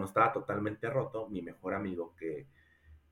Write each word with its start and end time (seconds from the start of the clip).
bueno, 0.00 0.08
estaba 0.08 0.32
totalmente 0.32 0.88
roto, 0.88 1.28
mi 1.28 1.42
mejor 1.42 1.74
amigo 1.74 2.14
que 2.16 2.46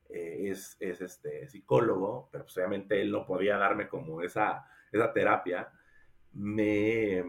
eh, 0.08 0.50
es, 0.50 0.76
es, 0.80 1.03
este 1.03 1.46
psicólogo, 1.46 2.30
pero 2.33 2.45
pues, 2.45 2.57
obviamente 2.57 3.00
él 3.03 3.11
no 3.11 3.26
podía 3.26 3.58
darme 3.58 3.88
como 3.88 4.22
esa, 4.22 4.66
esa 4.90 5.12
terapia, 5.12 5.71
me 6.32 7.22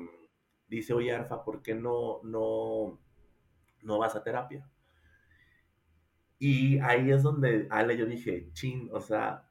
dice, 0.67 0.93
oye 0.93 1.13
Arfa, 1.13 1.43
¿por 1.43 1.61
qué 1.61 1.75
no, 1.75 2.21
no, 2.23 2.97
no 3.81 3.97
vas 3.97 4.15
a 4.15 4.23
terapia? 4.23 4.65
Y 6.37 6.79
ahí 6.79 7.11
es 7.11 7.21
donde 7.21 7.67
Ale 7.69 7.97
yo 7.97 8.05
dije, 8.05 8.49
chin, 8.53 8.89
o 8.93 9.01
sea, 9.01 9.49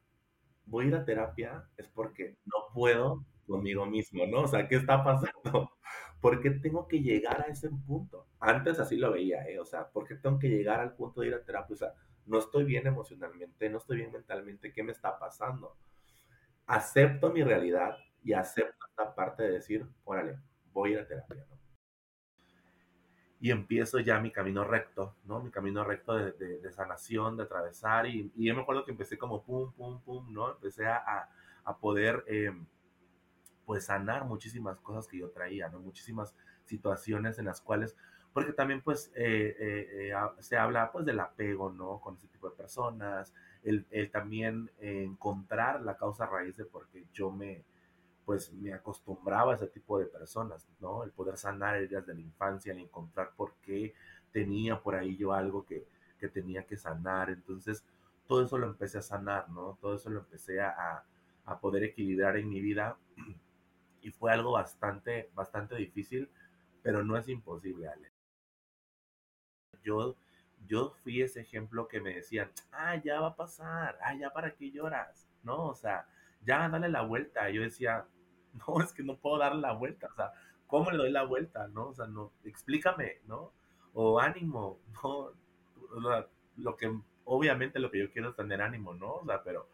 voy 0.65 0.87
a 0.87 0.89
ir 0.89 0.95
a 0.95 1.05
terapia 1.05 1.69
es 1.77 1.87
porque 1.87 2.39
no 2.47 2.73
puedo 2.73 3.27
conmigo 3.47 3.85
mismo, 3.85 4.27
¿no? 4.27 4.43
O 4.43 4.49
sea, 4.49 4.67
¿qué 4.69 4.77
está 4.77 5.05
pasando? 5.05 5.71
¿Por 6.21 6.41
qué 6.41 6.51
tengo 6.51 6.89
que 6.89 7.01
llegar 7.01 7.43
a 7.43 7.51
ese 7.51 7.71
punto? 7.71 8.27
Antes 8.41 8.81
así 8.81 8.97
lo 8.97 9.13
veía, 9.13 9.49
¿eh? 9.49 9.59
O 9.61 9.65
sea, 9.65 9.89
¿por 9.89 10.07
qué 10.07 10.17
tengo 10.17 10.39
que 10.39 10.49
llegar 10.49 10.81
al 10.81 10.95
punto 10.95 11.21
de 11.21 11.29
ir 11.29 11.35
a 11.35 11.45
terapia? 11.45 11.75
O 11.75 11.77
sea, 11.77 11.95
no 12.27 12.39
estoy 12.39 12.65
bien 12.65 12.87
emocionalmente, 12.87 13.71
no 13.71 13.79
estoy 13.79 13.99
bien 13.99 14.13
mentalmente, 14.13 14.73
¿qué 14.73 14.83
me 14.83 14.93
está 14.93 15.19
pasando? 15.19 15.77
Acepto 16.67 17.33
mi 17.33 17.43
realidad 17.43 17.97
y 18.23 18.33
acepto 18.33 18.87
esta 18.89 19.15
parte 19.15 19.45
de 19.45 19.53
decir, 19.53 19.87
órale, 20.05 20.39
voy 20.73 20.91
a 20.91 20.93
ir 20.95 20.99
a 21.01 21.07
terapia, 21.07 21.47
¿no? 21.49 21.59
Y 23.41 23.53
empiezo 23.53 24.01
ya 24.01 24.19
mi 24.19 24.33
camino 24.33 24.65
recto, 24.65 25.15
¿no? 25.25 25.41
Mi 25.41 25.53
camino 25.53 25.85
recto 25.85 26.17
de, 26.17 26.73
sanación, 26.73 27.37
de 27.37 27.45
atravesar. 27.45 28.07
Y, 28.07 28.33
y, 28.35 28.47
yo 28.47 28.55
me 28.57 28.63
acuerdo 28.63 28.85
que 28.85 28.91
empecé 28.91 29.17
como 29.17 29.45
pum, 29.45 29.73
pum, 29.75 30.03
pum, 30.03 30.33
¿no? 30.33 30.51
Empecé 30.51 30.87
a, 30.87 31.29
a 31.65 31.79
poder... 31.79 32.25
Eh, 32.27 32.53
pues 33.69 33.85
sanar 33.85 34.25
muchísimas 34.25 34.81
cosas 34.81 35.07
que 35.07 35.19
yo 35.19 35.29
traía, 35.29 35.69
¿no? 35.69 35.79
Muchísimas 35.79 36.35
situaciones 36.65 37.39
en 37.39 37.45
las 37.45 37.61
cuales, 37.61 37.95
porque 38.33 38.55
también 38.55 38.81
pues 38.81 39.13
eh, 39.15 39.55
eh, 39.61 40.11
eh, 40.11 40.15
se 40.39 40.57
habla 40.57 40.91
pues 40.91 41.05
del 41.05 41.21
apego, 41.21 41.71
¿no? 41.71 42.01
Con 42.01 42.15
ese 42.15 42.29
tipo 42.29 42.49
de 42.49 42.57
personas, 42.57 43.35
el, 43.63 43.85
también 44.11 44.71
encontrar 44.81 45.83
la 45.83 45.99
causa 45.99 46.25
raíz 46.25 46.57
de 46.57 46.65
por 46.65 46.89
qué 46.89 47.05
yo 47.13 47.31
me, 47.31 47.63
pues 48.25 48.55
me 48.55 48.73
acostumbraba 48.73 49.53
a 49.53 49.57
ese 49.57 49.67
tipo 49.67 49.99
de 49.99 50.07
personas, 50.07 50.67
¿no? 50.81 51.05
El 51.05 51.11
poder 51.11 51.37
sanar 51.37 51.77
heridas 51.77 52.07
de 52.07 52.15
la 52.15 52.23
infancia, 52.23 52.73
el 52.73 52.79
encontrar 52.79 53.33
por 53.37 53.53
qué 53.61 53.93
tenía 54.33 54.81
por 54.81 54.95
ahí 54.95 55.15
yo 55.19 55.35
algo 55.35 55.67
que, 55.67 55.87
que 56.19 56.29
tenía 56.29 56.65
que 56.65 56.79
sanar, 56.79 57.29
entonces 57.29 57.85
todo 58.27 58.43
eso 58.43 58.57
lo 58.57 58.67
empecé 58.67 58.97
a 58.97 59.03
sanar, 59.03 59.51
¿no? 59.51 59.77
Todo 59.79 59.97
eso 59.97 60.09
lo 60.09 60.21
empecé 60.21 60.59
a, 60.63 61.05
a 61.45 61.61
poder 61.61 61.85
equilibrar 61.85 62.39
en 62.39 62.49
mi 62.49 62.63
vida 62.63 62.97
y 64.03 64.11
fue 64.11 64.33
algo 64.33 64.53
bastante, 64.53 65.31
bastante 65.35 65.77
difícil, 65.77 66.31
pero 66.83 67.05
no 67.05 67.17
es 67.17 67.29
imposible, 67.29 67.89
Ale. 67.89 68.13
Yo, 69.83 70.17
yo 70.67 70.91
fui 71.03 71.23
ese 71.23 71.41
ejemplo 71.41 71.89
que 71.89 72.01
me 72.01 72.15
decían, 72.15 72.51
ah, 72.73 72.97
ya 72.97 73.21
va 73.21 73.29
a 73.29 73.37
pasar, 73.37 73.99
ah, 74.03 74.15
ya 74.15 74.31
para 74.31 74.55
qué 74.55 74.71
lloras, 74.71 75.29
¿no? 75.43 75.67
O 75.67 75.75
sea, 75.75 76.07
ya 76.43 76.69
dale 76.69 76.89
la 76.89 77.03
vuelta. 77.03 77.51
Yo 77.51 77.63
decía, 77.63 78.07
no, 78.67 78.83
es 78.83 78.93
que 78.93 79.03
no 79.03 79.17
puedo 79.17 79.39
darle 79.39 79.61
la 79.61 79.73
vuelta, 79.73 80.09
o 80.11 80.15
sea, 80.15 80.33
¿cómo 80.67 80.91
le 80.91 80.99
doy 80.99 81.11
la 81.11 81.25
vuelta, 81.25 81.69
no? 81.69 81.89
O 81.89 81.95
sea, 81.95 82.07
no, 82.07 82.33
explícame, 82.45 83.21
¿no? 83.27 83.53
O 83.95 84.21
ánimo, 84.21 84.81
¿no? 85.03 85.33
lo 86.57 86.77
que, 86.77 86.93
obviamente 87.25 87.79
lo 87.79 87.91
que 87.91 88.01
yo 88.01 88.11
quiero 88.11 88.31
es 88.31 88.37
tener 88.37 88.61
ánimo, 88.61 88.95
¿no? 88.95 89.15
O 89.15 89.25
sea, 89.25 89.43
pero 89.43 89.69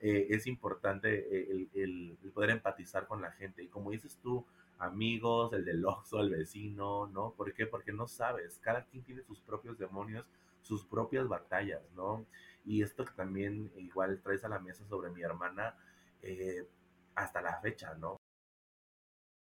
eh, 0.00 0.28
es 0.30 0.46
importante 0.46 1.26
eh, 1.30 1.68
el, 1.74 2.16
poder 2.32 2.50
empatizar 2.50 3.06
con 3.06 3.20
la 3.20 3.32
gente. 3.32 3.62
Y 3.62 3.68
como 3.68 3.90
dices 3.90 4.18
tú, 4.22 4.46
amigos, 4.78 5.52
el 5.52 5.64
del 5.64 5.84
oso, 5.84 6.20
el 6.20 6.30
vecino, 6.30 7.08
¿no? 7.08 7.32
¿Por 7.32 7.52
qué? 7.52 7.66
Porque 7.66 7.92
no 7.92 8.06
sabes, 8.06 8.58
cada 8.62 8.84
quien 8.84 9.02
tiene 9.02 9.22
sus 9.22 9.40
propios 9.40 9.78
demonios, 9.78 10.24
sus 10.62 10.84
propias 10.84 11.26
batallas, 11.26 11.82
¿no? 11.96 12.24
Y 12.64 12.82
esto 12.82 13.04
que 13.04 13.12
también 13.12 13.72
igual 13.76 14.20
traes 14.22 14.44
a 14.44 14.48
la 14.48 14.60
mesa 14.60 14.86
sobre 14.86 15.10
mi 15.10 15.22
hermana, 15.22 15.74
eh, 16.22 16.68
hasta 17.14 17.40
la 17.40 17.60
fecha, 17.60 17.94
¿no? 17.94 18.16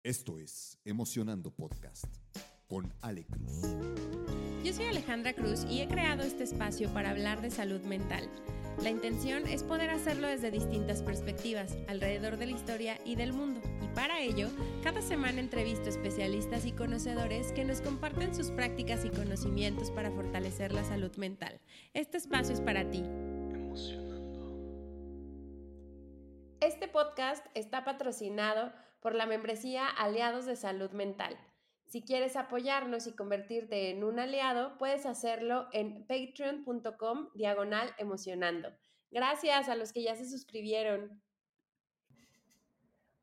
Esto 0.03 0.40
es 0.40 0.79
Emocionando 0.85 1.52
Podcast 1.52 2.06
con 2.68 2.94
Ale 3.02 3.25
Cruz. 3.25 3.64
Yo 4.64 4.74
soy 4.74 4.85
Alejandra 4.85 5.34
Cruz 5.34 5.66
y 5.66 5.81
he 5.81 5.88
creado 5.88 6.24
este 6.24 6.44
espacio 6.44 6.94
para 6.94 7.09
hablar 7.09 7.41
de 7.41 7.52
salud 7.52 7.81
mental 7.81 8.29
la 8.82 8.92
intención 8.92 9.48
es 9.48 9.64
poder 9.64 9.90
hacerlo 9.90 10.28
desde 10.28 10.52
distintas 10.52 11.02
perspectivas, 11.02 11.76
alrededor 11.88 12.38
de 12.38 12.46
la 12.46 12.52
historia 12.52 13.00
y 13.04 13.16
del 13.16 13.34
mundo. 13.34 13.60
Y 13.82 13.88
para 13.96 14.20
ello, 14.20 14.50
cada 14.84 15.02
semana 15.02 15.40
entrevisto 15.40 15.90
especialistas 15.90 16.66
y 16.66 16.72
conocedores 16.72 17.52
que 17.54 17.66
nos 17.66 17.82
comparten 17.82 18.36
sus 18.36 18.52
prácticas 18.52 19.04
y 19.04 19.10
conocimientos 19.10 19.90
para 19.90 20.12
fortalecer 20.12 20.72
la 20.72 20.84
salud 20.84 21.16
mental. 21.18 21.60
Este 21.94 22.18
espacio 22.18 22.54
es 22.54 22.62
para 22.62 22.90
ti. 22.90 23.04
Este 26.59 26.88
podcast 26.88 27.46
está 27.56 27.84
patrocinado 27.84 28.72
por 29.00 29.16
la 29.16 29.26
membresía 29.26 29.88
Aliados 29.88 30.46
de 30.46 30.56
Salud 30.56 30.92
Mental 30.92 31.38
si 31.88 32.03
quieres 32.03 32.36
apoyarnos 32.36 33.08
y 33.08 33.16
convertirte 33.16 33.90
en 33.90 34.03
un 34.03 34.20
aliado, 34.20 34.78
puedes 34.78 35.06
hacerlo 35.06 35.68
en 35.72 36.06
patreon.com 36.06 37.30
diagonal 37.34 37.90
emocionando. 37.98 38.70
Gracias 39.09 39.70
a 39.70 39.75
los 39.75 39.94
que 39.94 40.03
ya 40.03 40.16
se 40.16 40.30
suscribieron. 40.30 41.22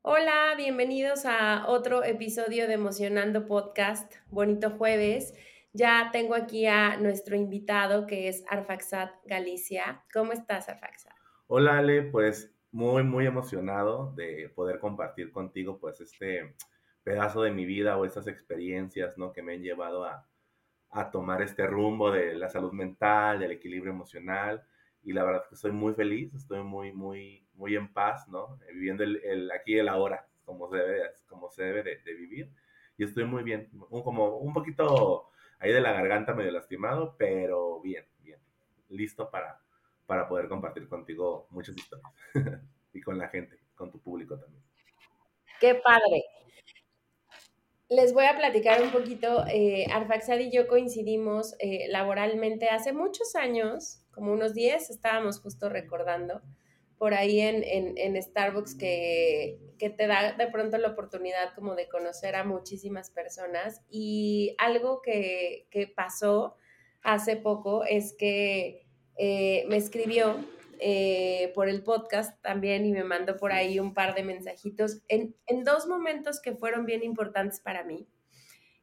Hola, 0.01 0.53
bienvenidos 0.57 1.25
a 1.25 1.65
otro 1.67 2.03
episodio 2.03 2.67
de 2.67 2.73
Emocionando 2.73 3.45
Podcast. 3.45 4.13
Bonito 4.27 4.71
jueves. 4.71 5.33
Ya 5.73 6.09
tengo 6.11 6.35
aquí 6.35 6.65
a 6.65 6.97
nuestro 6.97 7.35
invitado 7.35 8.07
que 8.07 8.27
es 8.27 8.43
Arfaxat 8.49 9.11
Galicia. 9.25 10.03
¿Cómo 10.11 10.31
estás, 10.31 10.69
Arfaxat? 10.69 11.13
Hola, 11.47 11.77
Ale, 11.77 12.03
pues 12.03 12.51
muy, 12.71 13.03
muy 13.03 13.25
emocionado 13.27 14.11
de 14.15 14.49
poder 14.55 14.79
compartir 14.79 15.31
contigo 15.31 15.77
pues 15.79 16.01
este 16.01 16.55
pedazo 17.05 17.43
de 17.43 17.51
mi 17.51 17.65
vida 17.65 17.97
o 17.97 18.03
esas 18.03 18.25
experiencias, 18.27 19.15
¿no? 19.15 19.31
Que 19.31 19.43
me 19.43 19.53
han 19.53 19.61
llevado 19.61 20.03
a, 20.03 20.27
tomar 21.11 21.41
este 21.41 21.67
rumbo 21.67 22.09
de 22.09 22.35
la 22.35 22.49
salud 22.49 22.71
mental, 22.71 23.39
del 23.39 23.51
equilibrio 23.51 23.91
emocional. 23.91 24.65
Y 25.03 25.11
la 25.11 25.25
verdad 25.25 25.43
que 25.47 25.55
estoy 25.55 25.71
muy 25.71 25.93
feliz, 25.93 26.33
estoy 26.33 26.63
muy, 26.63 26.93
muy, 26.93 27.45
muy 27.53 27.75
en 27.75 27.91
paz, 27.91 28.27
¿no? 28.29 28.57
Viviendo 28.73 29.03
el, 29.03 29.51
aquí 29.51 29.73
y 29.73 29.79
el 29.79 29.89
ahora, 29.89 30.25
como 30.45 30.69
se 30.69 30.77
debe, 30.77 31.01
como 31.27 31.51
se 31.51 31.63
debe 31.63 31.83
de, 31.83 32.13
vivir. 32.13 32.49
Y 32.97 33.03
estoy 33.03 33.25
muy 33.25 33.43
bien, 33.43 33.69
como 33.89 34.37
un 34.37 34.53
poquito 34.53 35.29
ahí 35.59 35.73
de 35.73 35.81
la 35.81 35.91
garganta 35.91 36.33
medio 36.33 36.51
lastimado, 36.51 37.15
pero 37.17 37.81
bien, 37.81 38.05
bien. 38.19 38.39
Listo 38.87 39.29
para, 39.29 39.59
para 40.05 40.29
poder 40.29 40.47
compartir 40.47 40.87
contigo 40.87 41.47
muchas 41.49 41.75
historias. 41.75 42.13
y 42.93 43.01
con 43.01 43.17
la 43.17 43.27
gente, 43.27 43.59
con 43.75 43.91
tu 43.91 43.99
público 43.99 44.39
también. 44.39 44.63
Qué 45.59 45.75
padre. 45.75 46.23
Les 47.87 48.13
voy 48.13 48.25
a 48.25 48.35
platicar 48.35 48.81
un 48.81 48.91
poquito. 48.91 49.45
Eh, 49.47 49.85
Arfaxad 49.91 50.39
y 50.39 50.49
yo 50.49 50.67
coincidimos 50.67 51.55
eh, 51.59 51.85
laboralmente 51.89 52.69
hace 52.69 52.93
muchos 52.93 53.35
años, 53.35 54.01
como 54.11 54.33
unos 54.33 54.53
10, 54.55 54.89
estábamos 54.89 55.39
justo 55.39 55.69
recordando, 55.69 56.41
por 56.97 57.13
ahí 57.13 57.41
en, 57.41 57.63
en, 57.97 58.21
Starbucks 58.21 58.75
que, 58.75 59.59
que, 59.77 59.89
te 59.89 60.07
da 60.07 60.33
de 60.33 60.47
pronto 60.47 60.77
la 60.77 60.89
oportunidad 60.89 61.53
como 61.53 61.75
de 61.75 61.87
conocer 61.87 62.35
a 62.35 62.43
muchísimas 62.43 63.11
personas. 63.11 63.81
Y 63.89 64.55
algo 64.57 65.01
que, 65.01 65.67
que 65.69 65.87
pasó 65.87 66.55
hace 67.03 67.35
poco 67.35 67.83
es 67.83 68.15
que 68.17 68.87
eh, 69.17 69.65
me 69.67 69.77
escribió 69.77 70.37
eh, 70.79 71.51
por 71.55 71.69
el 71.69 71.83
podcast 71.83 72.41
también 72.41 72.85
y 72.85 72.91
me 72.91 73.03
mandó 73.03 73.37
por 73.37 73.51
ahí 73.51 73.79
un 73.79 73.93
par 73.93 74.15
de 74.15 74.23
mensajitos 74.23 75.01
en, 75.07 75.35
en 75.47 75.63
dos 75.63 75.87
momentos 75.87 76.41
que 76.41 76.55
fueron 76.55 76.85
bien 76.85 77.03
importantes 77.03 77.59
para 77.59 77.83
mí 77.83 78.07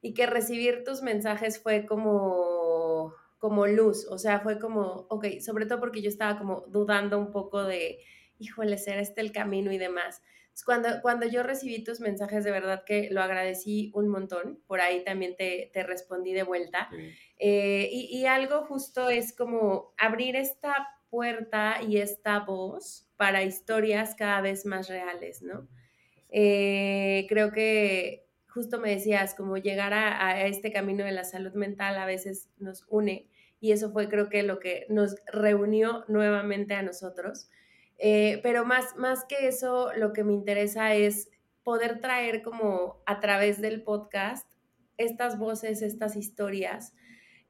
y 0.01 0.15
que 0.15 0.27
recibir 0.27 0.85
tus 0.85 1.03
mensajes 1.03 1.61
fue 1.61 1.87
como, 1.87 3.15
como 3.39 3.67
luz, 3.67 4.07
o 4.11 4.19
sea, 4.19 4.41
fue 4.41 4.59
como, 4.59 5.07
ok, 5.09 5.27
sobre 5.41 5.67
todo 5.67 5.81
porque 5.81 6.03
yo 6.03 6.09
estaba 6.09 6.39
como 6.39 6.65
dudando 6.69 7.19
un 7.19 7.31
poco 7.31 7.63
de, 7.65 7.99
híjole, 8.39 8.79
¿será 8.79 9.01
este 9.01 9.21
el 9.21 9.33
camino 9.33 9.73
y 9.73 9.79
demás? 9.79 10.23
Cuando, 10.67 10.89
cuando 11.01 11.27
yo 11.27 11.43
recibí 11.43 11.83
tus 11.83 12.01
mensajes, 12.01 12.45
de 12.45 12.51
verdad 12.51 12.85
que 12.85 13.09
lo 13.11 13.23
agradecí 13.23 13.91
un 13.95 14.09
montón. 14.09 14.61
Por 14.67 14.81
ahí 14.81 15.03
también 15.03 15.35
te, 15.35 15.71
te 15.73 15.83
respondí 15.83 16.35
de 16.35 16.43
vuelta. 16.43 16.91
Eh, 17.39 17.89
y, 17.91 18.19
y, 18.19 18.27
algo 18.27 18.63
justo 18.67 19.09
es 19.09 19.35
como 19.35 19.95
abrir 19.97 20.37
esta 20.37 20.89
puerta 21.13 21.83
y 21.87 21.99
esta 21.99 22.41
voz 22.41 23.07
para 23.19 23.43
historias 23.43 24.15
cada 24.15 24.41
vez 24.41 24.65
más 24.65 24.89
reales, 24.89 25.43
¿no? 25.43 25.69
Eh, 26.31 27.27
creo 27.29 27.53
que 27.53 28.27
justo 28.49 28.81
me 28.81 28.89
decías, 28.89 29.35
como 29.35 29.59
llegar 29.59 29.93
a, 29.93 30.47
este 30.47 30.73
camino 30.73 31.05
de 31.05 31.13
la 31.13 31.25
salud 31.25 31.53
mental 31.53 31.99
a 31.99 32.07
veces 32.07 32.49
nos 32.57 32.87
une 32.89 33.29
y 33.61 33.73
eso 33.73 33.93
fue 33.93 34.09
creo 34.09 34.31
que 34.31 34.43
lo 34.43 34.59
que 34.59 34.87
nos 34.89 35.17
reunió 35.27 36.07
nuevamente 36.09 36.73
a 36.73 36.83
nosotros. 36.83 37.51
Eh, 37.99 38.41
pero 38.43 38.65
más, 38.65 38.97
más 38.97 39.27
que 39.27 39.47
eso, 39.47 39.93
lo 39.95 40.15
que 40.15 40.25
me 40.25 40.33
interesa 40.33 40.95
es 40.95 41.29
poder 41.63 42.01
traer 42.01 42.41
como 42.41 43.03
a 43.05 43.21
través 43.21 43.61
del 43.61 43.83
podcast 43.83 44.51
estas 44.97 45.39
voces, 45.39 45.83
estas 45.83 46.17
historias 46.17 46.95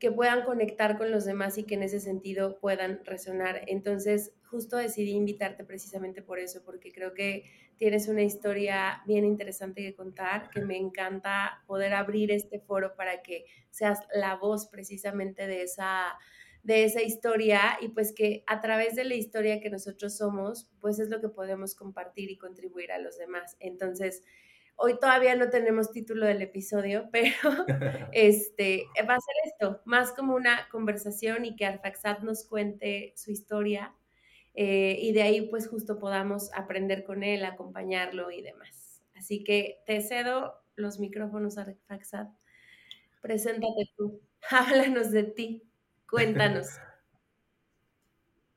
que 0.02 0.10
puedan 0.10 0.42
conectar 0.42 0.98
con 0.98 1.12
los 1.12 1.24
demás 1.24 1.58
y 1.58 1.62
que 1.62 1.76
en 1.76 1.84
ese 1.84 2.00
sentido 2.00 2.58
puedan 2.58 3.04
resonar. 3.04 3.62
Entonces, 3.68 4.32
justo 4.50 4.76
decidí 4.76 5.12
invitarte 5.12 5.62
precisamente 5.62 6.22
por 6.22 6.40
eso, 6.40 6.64
porque 6.64 6.90
creo 6.90 7.14
que 7.14 7.44
tienes 7.76 8.08
una 8.08 8.22
historia 8.22 9.00
bien 9.06 9.24
interesante 9.24 9.80
que 9.80 9.94
contar, 9.94 10.50
que 10.50 10.60
me 10.60 10.76
encanta 10.76 11.62
poder 11.68 11.94
abrir 11.94 12.32
este 12.32 12.58
foro 12.58 12.96
para 12.96 13.22
que 13.22 13.44
seas 13.70 14.00
la 14.12 14.34
voz 14.34 14.66
precisamente 14.66 15.46
de 15.46 15.62
esa 15.62 16.18
de 16.64 16.84
esa 16.84 17.02
historia 17.02 17.78
y 17.80 17.88
pues 17.88 18.12
que 18.12 18.42
a 18.48 18.60
través 18.60 18.96
de 18.96 19.04
la 19.04 19.14
historia 19.14 19.60
que 19.60 19.70
nosotros 19.70 20.16
somos, 20.16 20.68
pues 20.80 20.98
es 20.98 21.10
lo 21.10 21.20
que 21.20 21.28
podemos 21.28 21.76
compartir 21.76 22.28
y 22.30 22.38
contribuir 22.38 22.90
a 22.90 22.98
los 22.98 23.18
demás. 23.18 23.56
Entonces, 23.60 24.24
Hoy 24.76 24.98
todavía 24.98 25.36
no 25.36 25.48
tenemos 25.50 25.92
título 25.92 26.26
del 26.26 26.42
episodio, 26.42 27.08
pero 27.12 27.32
este, 28.12 28.86
va 29.08 29.14
a 29.14 29.20
ser 29.20 29.34
esto, 29.44 29.80
más 29.84 30.12
como 30.12 30.34
una 30.34 30.68
conversación 30.70 31.44
y 31.44 31.56
que 31.56 31.66
Arfaxat 31.66 32.20
nos 32.20 32.44
cuente 32.46 33.12
su 33.16 33.30
historia 33.30 33.94
eh, 34.54 34.98
y 35.00 35.12
de 35.12 35.22
ahí 35.22 35.48
pues 35.48 35.68
justo 35.68 35.98
podamos 35.98 36.52
aprender 36.54 37.04
con 37.04 37.22
él, 37.22 37.44
acompañarlo 37.44 38.30
y 38.30 38.42
demás. 38.42 39.02
Así 39.14 39.44
que 39.44 39.82
te 39.86 40.00
cedo 40.00 40.54
los 40.74 40.98
micrófonos, 40.98 41.58
Arfaxat. 41.58 42.28
Preséntate 43.20 43.90
tú, 43.96 44.20
háblanos 44.50 45.10
de 45.10 45.24
ti, 45.24 45.62
cuéntanos. 46.08 46.68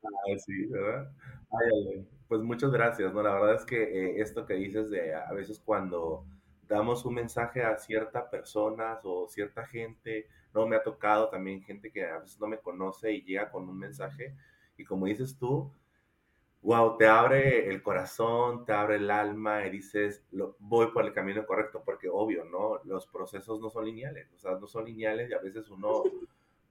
Ah, 0.07 0.37
sí, 0.37 0.67
¿verdad? 0.67 1.11
Ay, 1.49 2.07
pues 2.27 2.41
muchas 2.41 2.71
gracias, 2.71 3.13
¿no? 3.13 3.21
La 3.21 3.33
verdad 3.33 3.55
es 3.55 3.65
que 3.65 3.83
eh, 3.83 4.21
esto 4.21 4.45
que 4.45 4.55
dices 4.55 4.89
de 4.89 5.13
a 5.13 5.31
veces 5.33 5.61
cuando 5.63 6.25
damos 6.67 7.05
un 7.05 7.13
mensaje 7.15 7.63
a 7.63 7.77
cierta 7.77 8.29
personas 8.29 8.99
o 9.03 9.27
cierta 9.27 9.65
gente, 9.65 10.27
no 10.53 10.67
me 10.67 10.75
ha 10.75 10.83
tocado 10.83 11.29
también 11.29 11.61
gente 11.61 11.91
que 11.91 12.05
a 12.05 12.19
veces 12.19 12.39
no 12.39 12.47
me 12.47 12.59
conoce 12.59 13.11
y 13.11 13.23
llega 13.23 13.51
con 13.51 13.69
un 13.69 13.77
mensaje 13.77 14.35
y 14.77 14.83
como 14.83 15.05
dices 15.05 15.37
tú, 15.37 15.71
wow, 16.61 16.97
te 16.97 17.05
abre 17.05 17.69
el 17.69 17.83
corazón, 17.83 18.65
te 18.65 18.73
abre 18.73 18.95
el 18.95 19.11
alma 19.11 19.65
y 19.67 19.69
dices, 19.69 20.25
lo, 20.31 20.55
voy 20.59 20.87
por 20.87 21.05
el 21.05 21.13
camino 21.13 21.45
correcto, 21.45 21.83
porque 21.85 22.09
obvio, 22.09 22.43
¿no? 22.45 22.79
Los 22.85 23.05
procesos 23.05 23.61
no 23.61 23.69
son 23.69 23.85
lineales, 23.85 24.31
o 24.33 24.39
sea, 24.39 24.57
no 24.59 24.65
son 24.65 24.85
lineales 24.85 25.29
y 25.29 25.33
a 25.33 25.39
veces 25.39 25.69
uno, 25.69 26.03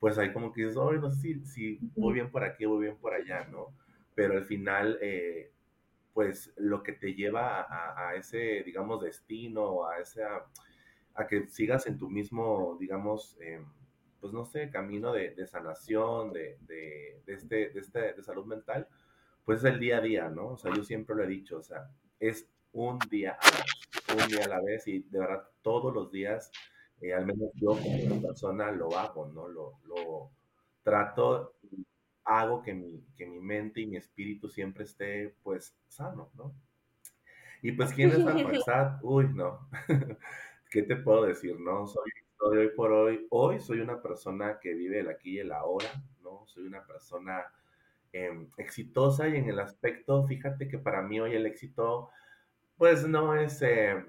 pues 0.01 0.19
ahí 0.19 0.33
como 0.33 0.53
que 0.53 0.63
dices, 0.63 0.77
oh, 0.77 0.93
no 0.93 1.13
sé 1.13 1.21
si, 1.21 1.47
si 1.47 1.79
voy 1.95 2.15
bien 2.15 2.31
por 2.31 2.43
aquí, 2.43 2.65
voy 2.65 2.87
bien 2.87 2.97
por 2.97 3.15
allá, 3.15 3.45
¿no? 3.45 3.69
Pero 4.15 4.35
al 4.35 4.45
final, 4.45 4.99
eh, 5.01 5.53
pues 6.13 6.53
lo 6.57 6.83
que 6.83 6.93
te 6.93 7.15
lleva 7.15 7.67
a, 7.69 8.15
ese, 8.15 8.63
digamos, 8.65 9.03
destino, 9.03 9.87
a 9.87 9.99
ese, 9.99 10.23
a, 10.23 11.27
que 11.27 11.49
sigas 11.49 11.87
en 11.87 11.99
tu 11.99 12.09
mismo, 12.09 12.77
digamos, 12.79 13.37
eh, 13.41 13.65
pues 14.21 14.33
no 14.33 14.45
sé, 14.45 14.71
camino 14.71 15.13
de, 15.13 15.47
sanación, 15.47 16.33
de, 16.33 16.59
de, 16.63 17.23
este, 17.27 17.71
de, 17.71 17.81
este, 17.81 18.13
de 18.15 18.23
salud 18.23 18.47
mental, 18.47 18.89
pues 19.45 19.59
es 19.59 19.65
el 19.65 19.81
día 19.81 19.99
a 19.99 20.01
día, 20.01 20.29
¿no? 20.29 20.51
O 20.51 20.57
sea, 20.57 20.73
yo 20.75 20.85
siempre 20.85 21.17
lo 21.17 21.25
he 21.25 21.27
dicho, 21.27 21.59
o 21.59 21.63
sea, 21.63 21.91
es 22.21 22.49
un 22.73 22.99
día 23.11 23.33
a 23.33 23.47
la 23.51 23.65
vez, 23.65 24.25
un 24.25 24.29
día 24.29 24.45
a 24.45 24.49
la 24.49 24.61
vez 24.63 24.87
y 24.89 25.01
de 25.01 25.19
verdad 25.19 25.49
todos 25.63 25.93
los 25.93 26.11
días, 26.11 26.51
eh, 27.01 27.13
al 27.13 27.27
menos 27.27 27.51
yo 27.55 27.77
como 27.77 28.23
persona 28.23 28.71
lo 28.71 28.97
hago, 28.97 29.27
¿no? 29.27 29.49
Lo, 29.49 29.79
lo 29.85 30.31
trato 30.83 31.55
hago 32.25 32.63
que 32.63 32.75
mi, 32.75 33.05
que 33.17 33.27
mi 33.27 33.41
mente 33.41 33.81
y 33.81 33.87
mi 33.87 33.97
espíritu 33.97 34.49
siempre 34.49 34.85
esté 34.85 35.35
pues 35.43 35.77
sano, 35.89 36.31
¿no? 36.35 36.55
Y 37.65 37.73
pues, 37.73 37.95
¿quién 37.95 38.11
es 38.11 38.19
Alfaxat? 38.27 39.03
Uy, 39.03 39.29
no. 39.33 39.69
¿Qué 40.71 40.83
te 40.83 40.97
puedo 40.97 41.25
decir, 41.25 41.59
no? 41.59 41.87
Soy, 41.87 42.11
hoy 42.41 42.69
por 42.77 42.93
hoy, 42.93 43.27
hoy 43.31 43.59
soy 43.59 43.81
una 43.81 44.03
persona 44.03 44.59
que 44.61 44.75
vive 44.75 45.01
el 45.01 45.09
aquí 45.09 45.37
y 45.37 45.39
el 45.39 45.51
ahora, 45.51 45.89
¿no? 46.23 46.45
Soy 46.47 46.67
una 46.67 46.85
persona 46.85 47.43
em, 48.13 48.51
exitosa 48.59 49.29
y 49.29 49.37
en 49.37 49.49
el 49.49 49.61
aspecto, 49.61 50.27
fíjate 50.27 50.69
que 50.69 50.79
para 50.79 51.01
mí 51.01 51.21
hoy 51.21 51.35
el 51.35 51.47
éxito, 51.47 52.11
pues 52.77 53.09
no 53.09 53.35
es 53.35 53.63
eh, 53.63 54.05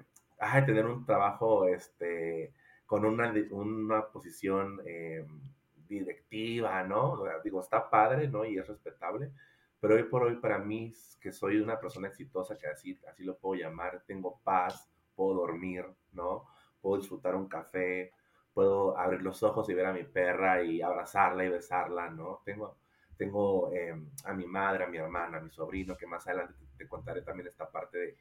tener 0.66 0.84
un 0.84 1.06
trabajo 1.06 1.66
este, 1.66 2.52
con 2.84 3.06
una, 3.06 3.32
una 3.52 4.06
posición 4.08 4.82
eh, 4.84 5.26
directiva, 5.88 6.82
¿no? 6.84 7.22
digo, 7.42 7.60
está 7.60 7.88
padre, 7.88 8.28
¿no? 8.28 8.44
Y 8.44 8.58
es 8.58 8.66
respetable, 8.66 9.32
pero 9.80 9.94
hoy 9.94 10.04
por 10.04 10.22
hoy 10.22 10.36
para 10.36 10.58
mí, 10.58 10.92
que 11.20 11.32
soy 11.32 11.58
una 11.58 11.78
persona 11.78 12.08
exitosa, 12.08 12.58
que 12.58 12.66
así, 12.66 12.98
así 13.08 13.24
lo 13.24 13.36
puedo 13.38 13.60
llamar, 13.60 14.02
tengo 14.06 14.40
paz, 14.42 14.90
puedo 15.14 15.34
dormir, 15.34 15.84
¿no? 16.12 16.46
Puedo 16.80 16.98
disfrutar 16.98 17.34
un 17.34 17.48
café, 17.48 18.12
puedo 18.52 18.96
abrir 18.96 19.22
los 19.22 19.42
ojos 19.42 19.68
y 19.68 19.74
ver 19.74 19.86
a 19.86 19.92
mi 19.92 20.04
perra 20.04 20.62
y 20.62 20.80
abrazarla 20.80 21.44
y 21.44 21.50
besarla, 21.50 22.10
¿no? 22.10 22.40
Tengo, 22.44 22.76
tengo 23.16 23.72
em, 23.72 24.10
a 24.24 24.32
mi 24.32 24.46
madre, 24.46 24.84
a 24.84 24.88
mi 24.88 24.98
hermana, 24.98 25.38
a 25.38 25.40
mi 25.40 25.50
sobrino, 25.50 25.96
que 25.96 26.06
más 26.06 26.26
adelante 26.26 26.54
te, 26.76 26.88
contaré 26.88 27.22
también 27.22 27.48
esta 27.48 27.70
parte 27.70 27.98
de, 27.98 28.16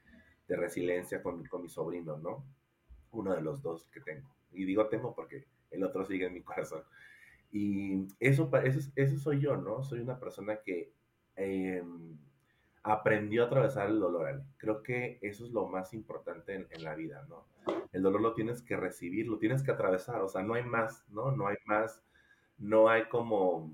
de 0.48 0.56
resiliencia 0.56 1.22
con, 1.24 1.46
con 1.46 1.62
mi 1.62 1.70
sobrino, 1.70 2.18
¿no? 2.18 2.44
Uno 3.12 3.34
de 3.34 3.42
los 3.42 3.62
dos 3.62 3.88
que 3.92 4.02
tengo. 4.02 4.30
Y 4.52 4.66
digo 4.66 4.88
tengo 4.88 5.14
porque 5.14 5.46
el 5.72 5.84
otro 5.84 6.06
sigue 6.06 6.26
en 6.26 6.34
mi 6.34 6.42
corazón. 6.42 6.84
Y 7.58 8.06
eso, 8.20 8.52
eso, 8.66 8.92
eso 8.98 9.18
soy 9.18 9.40
yo, 9.40 9.56
¿no? 9.56 9.82
Soy 9.82 10.02
una 10.02 10.20
persona 10.20 10.58
que 10.58 10.92
em, 11.38 12.18
aprendió 12.84 13.44
a 13.44 13.46
atravesar 13.46 13.88
el 13.88 13.98
dolor, 13.98 14.44
Creo 14.58 14.84
que 14.84 15.20
eso 15.22 15.46
es 15.46 15.52
lo 15.52 15.66
más 15.66 15.94
importante 15.94 16.68
en, 16.70 16.84
la 16.84 16.96
vida, 16.96 17.26
¿no? 17.30 17.46
El 17.94 18.02
dolor 18.02 18.20
lo 18.20 18.34
tienes 18.34 18.62
que 18.62 18.76
recibir, 18.76 19.28
lo 19.28 19.38
tienes 19.38 19.64
que 19.64 19.72
atravesar, 19.72 20.20
o 20.22 20.28
sea, 20.28 20.44
no 20.44 20.56
hay 20.56 20.64
más, 20.64 21.06
¿no? 21.08 21.32
No 21.32 21.48
hay 21.48 21.56
más, 21.64 22.04
no 22.58 22.90
hay 22.90 23.06
como 23.06 23.72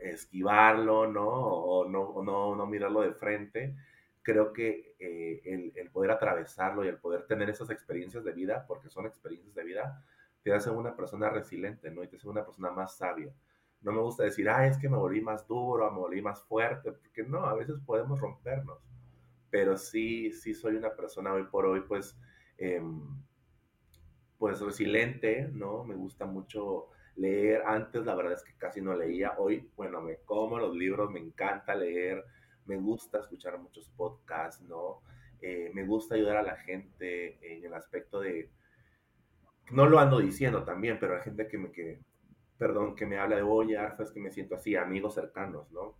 esquivarlo, 0.00 1.06
¿no? 1.06 1.28
O 1.28 1.86
no, 1.86 2.22
no, 2.22 2.56
no 2.56 2.66
mirarlo 2.66 3.02
de 3.02 3.12
frente. 3.12 3.76
Creo 4.22 4.54
que 4.54 4.96
eh, 4.98 5.42
el, 5.44 5.72
el 5.76 5.90
poder 5.90 6.10
atravesarlo 6.10 6.86
y 6.86 6.88
el 6.88 6.96
poder 6.96 7.26
tener 7.26 7.50
esas 7.50 7.68
experiencias 7.68 8.24
de 8.24 8.32
vida, 8.32 8.64
porque 8.66 8.88
son 8.88 9.04
experiencias 9.04 9.54
de 9.54 9.64
vida, 9.64 10.02
te 10.44 10.52
hace 10.52 10.70
una 10.70 10.94
persona 10.94 11.30
resiliente, 11.30 11.90
¿no? 11.90 12.04
Y 12.04 12.08
te 12.08 12.16
hace 12.16 12.28
una 12.28 12.44
persona 12.44 12.70
más 12.70 12.98
sabia. 12.98 13.32
No 13.80 13.92
me 13.92 14.00
gusta 14.00 14.24
decir, 14.24 14.48
ah, 14.50 14.66
es 14.66 14.76
que 14.76 14.90
me 14.90 14.98
volví 14.98 15.22
más 15.22 15.46
duro, 15.48 15.90
me 15.90 15.98
volví 15.98 16.20
más 16.20 16.42
fuerte, 16.44 16.92
porque 16.92 17.22
no, 17.24 17.46
a 17.46 17.54
veces 17.54 17.76
podemos 17.84 18.20
rompernos. 18.20 18.78
Pero 19.50 19.78
sí, 19.78 20.32
sí 20.32 20.52
soy 20.54 20.76
una 20.76 20.94
persona 20.94 21.32
hoy 21.32 21.44
por 21.44 21.64
hoy, 21.64 21.80
pues, 21.80 22.18
em, 22.58 23.00
pues 24.36 24.60
resiliente, 24.60 25.48
¿no? 25.50 25.82
Me 25.82 25.94
gusta 25.94 26.26
mucho 26.26 26.88
leer. 27.16 27.62
Antes 27.66 28.04
la 28.04 28.14
verdad 28.14 28.34
es 28.34 28.44
que 28.44 28.54
casi 28.58 28.82
no 28.82 28.94
leía. 28.94 29.34
Hoy, 29.38 29.70
bueno, 29.76 30.02
me 30.02 30.18
como 30.26 30.58
los 30.58 30.76
libros, 30.76 31.10
me 31.10 31.20
encanta 31.20 31.74
leer, 31.74 32.22
me 32.66 32.76
gusta 32.76 33.20
escuchar 33.20 33.58
muchos 33.58 33.88
podcasts, 33.88 34.60
¿no? 34.62 35.00
Eh, 35.40 35.70
me 35.72 35.86
gusta 35.86 36.16
ayudar 36.16 36.36
a 36.36 36.42
la 36.42 36.56
gente 36.56 37.38
en 37.40 37.64
el 37.64 37.72
aspecto 37.72 38.20
de, 38.20 38.50
no 39.70 39.86
lo 39.86 39.98
ando 39.98 40.18
diciendo 40.18 40.64
también, 40.64 40.98
pero 41.00 41.16
hay 41.16 41.22
gente 41.22 41.48
que 41.48 41.58
me, 41.58 41.70
que, 41.70 42.00
perdón, 42.58 42.94
que 42.94 43.06
me 43.06 43.18
habla 43.18 43.36
de, 43.36 43.42
oye, 43.42 43.76
Arfa, 43.76 44.02
es 44.02 44.10
que 44.10 44.20
me 44.20 44.30
siento 44.30 44.54
así, 44.54 44.76
amigos 44.76 45.14
cercanos, 45.14 45.70
¿no? 45.72 45.96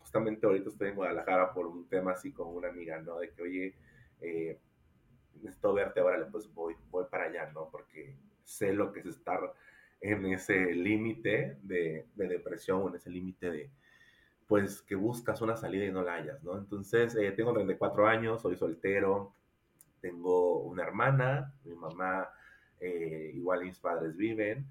Justamente 0.00 0.46
ahorita 0.46 0.68
estoy 0.68 0.88
en 0.88 0.96
Guadalajara 0.96 1.52
por 1.52 1.66
un 1.66 1.88
tema 1.88 2.12
así 2.12 2.32
con 2.32 2.48
una 2.48 2.68
amiga, 2.68 3.00
¿no? 3.00 3.18
De 3.18 3.30
que, 3.30 3.42
oye, 3.42 3.74
eh, 4.20 4.58
necesito 5.42 5.72
verte, 5.72 6.00
ahora 6.00 6.26
pues 6.30 6.52
voy, 6.52 6.74
voy 6.90 7.04
para 7.10 7.24
allá, 7.24 7.50
¿no? 7.52 7.68
Porque 7.70 8.16
sé 8.44 8.72
lo 8.72 8.92
que 8.92 9.00
es 9.00 9.06
estar 9.06 9.40
en 10.00 10.26
ese 10.26 10.74
límite 10.74 11.58
de, 11.62 12.06
de, 12.14 12.28
depresión, 12.28 12.88
en 12.88 12.96
ese 12.96 13.10
límite 13.10 13.50
de, 13.50 13.70
pues, 14.46 14.82
que 14.82 14.94
buscas 14.94 15.40
una 15.40 15.56
salida 15.56 15.86
y 15.86 15.92
no 15.92 16.02
la 16.02 16.14
hayas, 16.14 16.42
¿no? 16.42 16.58
Entonces, 16.58 17.16
eh, 17.16 17.32
tengo 17.32 17.52
34 17.54 18.06
años, 18.06 18.42
soy 18.42 18.56
soltero, 18.56 19.34
tengo 20.00 20.58
una 20.58 20.82
hermana, 20.82 21.54
mi 21.64 21.74
mamá 21.74 22.28
eh, 22.84 23.32
igual 23.34 23.64
mis 23.64 23.78
padres 23.78 24.16
viven. 24.16 24.66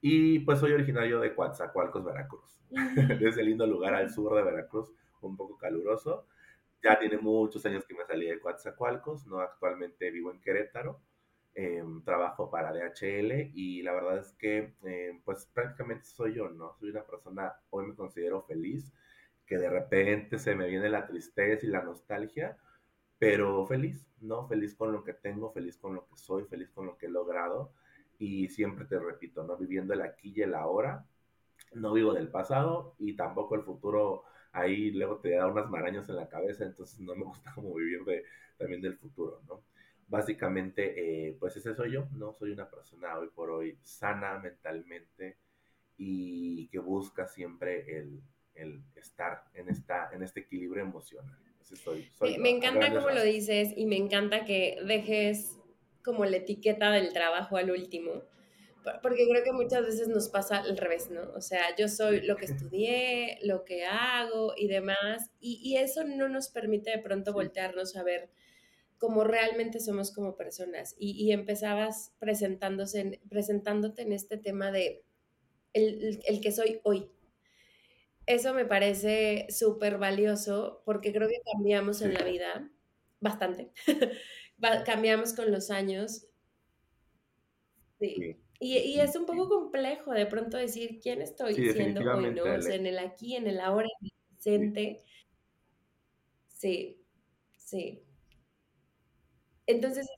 Y 0.00 0.40
pues 0.40 0.58
soy 0.58 0.72
originario 0.72 1.20
de 1.20 1.34
Coatzacoalcos, 1.34 2.04
Veracruz. 2.04 2.58
de 2.70 3.28
ese 3.28 3.42
lindo 3.42 3.66
lugar 3.66 3.94
al 3.94 4.10
sur 4.10 4.34
de 4.34 4.42
Veracruz, 4.42 4.90
un 5.20 5.36
poco 5.36 5.56
caluroso. 5.56 6.26
Ya 6.82 6.98
tiene 6.98 7.18
muchos 7.18 7.64
años 7.66 7.84
que 7.86 7.94
me 7.94 8.04
salí 8.04 8.26
de 8.26 8.40
Coatzacoalcos, 8.40 9.26
¿no? 9.26 9.40
Actualmente 9.40 10.10
vivo 10.10 10.32
en 10.32 10.40
Querétaro. 10.40 11.00
Em, 11.54 12.02
trabajo 12.02 12.50
para 12.50 12.72
DHL 12.72 13.50
y 13.54 13.82
la 13.82 13.92
verdad 13.92 14.18
es 14.18 14.32
que 14.32 14.72
em, 14.84 15.20
pues 15.22 15.44
prácticamente 15.52 16.06
soy 16.06 16.34
yo, 16.34 16.48
¿no? 16.48 16.74
Soy 16.78 16.88
una 16.90 17.04
persona, 17.04 17.52
hoy 17.68 17.88
me 17.88 17.94
considero 17.94 18.40
feliz, 18.42 18.90
que 19.44 19.58
de 19.58 19.68
repente 19.68 20.38
se 20.38 20.54
me 20.54 20.66
viene 20.66 20.88
la 20.88 21.06
tristeza 21.06 21.66
y 21.66 21.68
la 21.68 21.82
nostalgia, 21.82 22.56
pero 23.22 23.64
feliz, 23.68 24.04
¿no? 24.20 24.48
Feliz 24.48 24.74
con 24.74 24.90
lo 24.90 25.04
que 25.04 25.12
tengo, 25.12 25.52
feliz 25.52 25.78
con 25.78 25.94
lo 25.94 26.08
que 26.08 26.16
soy, 26.16 26.42
feliz 26.46 26.70
con 26.70 26.86
lo 26.86 26.98
que 26.98 27.06
he 27.06 27.08
logrado. 27.08 27.72
Y 28.18 28.48
siempre 28.48 28.84
te 28.84 28.98
repito, 28.98 29.44
¿no? 29.44 29.56
Viviendo 29.56 29.94
el 29.94 30.02
aquí 30.02 30.32
y 30.34 30.42
el 30.42 30.54
ahora. 30.54 31.06
No 31.72 31.92
vivo 31.92 32.14
del 32.14 32.30
pasado 32.30 32.96
y 32.98 33.14
tampoco 33.14 33.54
el 33.54 33.62
futuro. 33.62 34.24
Ahí 34.50 34.90
luego 34.90 35.18
te 35.18 35.36
da 35.36 35.46
unas 35.46 35.70
marañas 35.70 36.08
en 36.08 36.16
la 36.16 36.28
cabeza, 36.28 36.64
entonces 36.64 36.98
no 36.98 37.14
me 37.14 37.22
gusta 37.22 37.52
como 37.54 37.72
vivir 37.74 38.04
de, 38.04 38.24
también 38.58 38.80
del 38.82 38.96
futuro, 38.98 39.40
¿no? 39.46 39.62
Básicamente, 40.08 41.28
eh, 41.28 41.36
pues 41.38 41.56
ese 41.56 41.76
soy 41.76 41.92
yo, 41.92 42.08
¿no? 42.14 42.32
Soy 42.32 42.50
una 42.50 42.68
persona 42.68 43.16
hoy 43.20 43.28
por 43.28 43.50
hoy 43.50 43.78
sana 43.84 44.36
mentalmente 44.40 45.38
y 45.96 46.66
que 46.70 46.80
busca 46.80 47.28
siempre 47.28 47.98
el, 47.98 48.20
el 48.54 48.82
estar 48.96 49.44
en, 49.54 49.68
esta, 49.68 50.10
en 50.12 50.24
este 50.24 50.40
equilibrio 50.40 50.82
emocional. 50.82 51.38
Me, 52.38 52.50
encanta 52.50 52.92
como 52.92 53.10
lo 53.10 53.22
dices 53.22 53.72
y 53.76 53.86
me 53.86 53.96
encanta 53.96 54.44
que 54.44 54.78
dejes 54.86 55.56
como 56.04 56.24
la 56.24 56.38
etiqueta 56.38 56.90
del 56.90 57.12
trabajo 57.12 57.56
al 57.56 57.70
último, 57.70 58.22
porque 59.02 59.28
creo 59.28 59.44
que 59.44 59.52
muchas 59.52 59.86
veces 59.86 60.08
nos 60.08 60.28
pasa 60.28 60.58
al 60.58 60.76
revés, 60.76 61.10
¿no? 61.10 61.22
O 61.34 61.40
sea, 61.40 61.74
yo 61.76 61.88
soy 61.88 62.22
lo 62.22 62.36
que 62.36 62.46
estudié, 62.46 63.38
lo 63.42 63.64
que 63.64 63.84
hago 63.84 64.54
y 64.56 64.66
demás, 64.66 65.30
y, 65.40 65.76
eso 65.76 66.04
no 66.04 66.28
nos 66.28 66.48
permite 66.48 66.90
de 66.90 66.98
pronto 66.98 67.32
voltearnos 67.32 67.96
a 67.96 68.02
ver 68.02 68.30
cómo 68.98 69.24
realmente 69.24 69.80
somos 69.80 70.12
como 70.12 70.36
personas. 70.36 70.96
Y, 70.98 71.30
empezabas 71.32 72.12
presentándose 72.18 73.20
presentándote 73.28 74.02
en 74.02 74.12
este 74.12 74.36
tema 74.36 74.72
de 74.72 75.04
el, 75.72 76.20
el 76.26 76.40
que 76.40 76.52
soy 76.52 76.80
hoy, 76.82 77.08
eso 78.26 78.54
me 78.54 78.64
parece 78.64 79.46
súper 79.50 79.98
valioso 79.98 80.82
porque 80.84 81.12
creo 81.12 81.28
que 81.28 81.40
cambiamos 81.52 82.02
en 82.02 82.14
la 82.14 82.24
vida 82.24 82.70
bastante. 83.20 83.72
cambiamos 84.84 85.34
con 85.34 85.50
los 85.50 85.70
años. 85.70 86.26
Sí. 87.98 88.36
Y, 88.64 89.00
es 89.00 89.16
un 89.16 89.26
poco 89.26 89.48
complejo 89.48 90.12
de 90.12 90.26
pronto 90.26 90.56
decir 90.56 91.00
quién 91.02 91.20
estoy 91.20 91.54
siendo 91.54 92.00
hoy, 92.14 92.32
¿no? 92.32 92.44
O 92.44 92.62
sea, 92.62 92.76
en 92.76 92.86
el 92.86 92.98
aquí, 92.98 93.34
en 93.34 93.48
el 93.48 93.58
ahora, 93.58 93.88
en 94.00 94.06
el 94.06 94.12
presente. 94.28 95.04
Sí, 96.46 97.02
sí. 97.56 98.04
Entonces. 99.66 100.08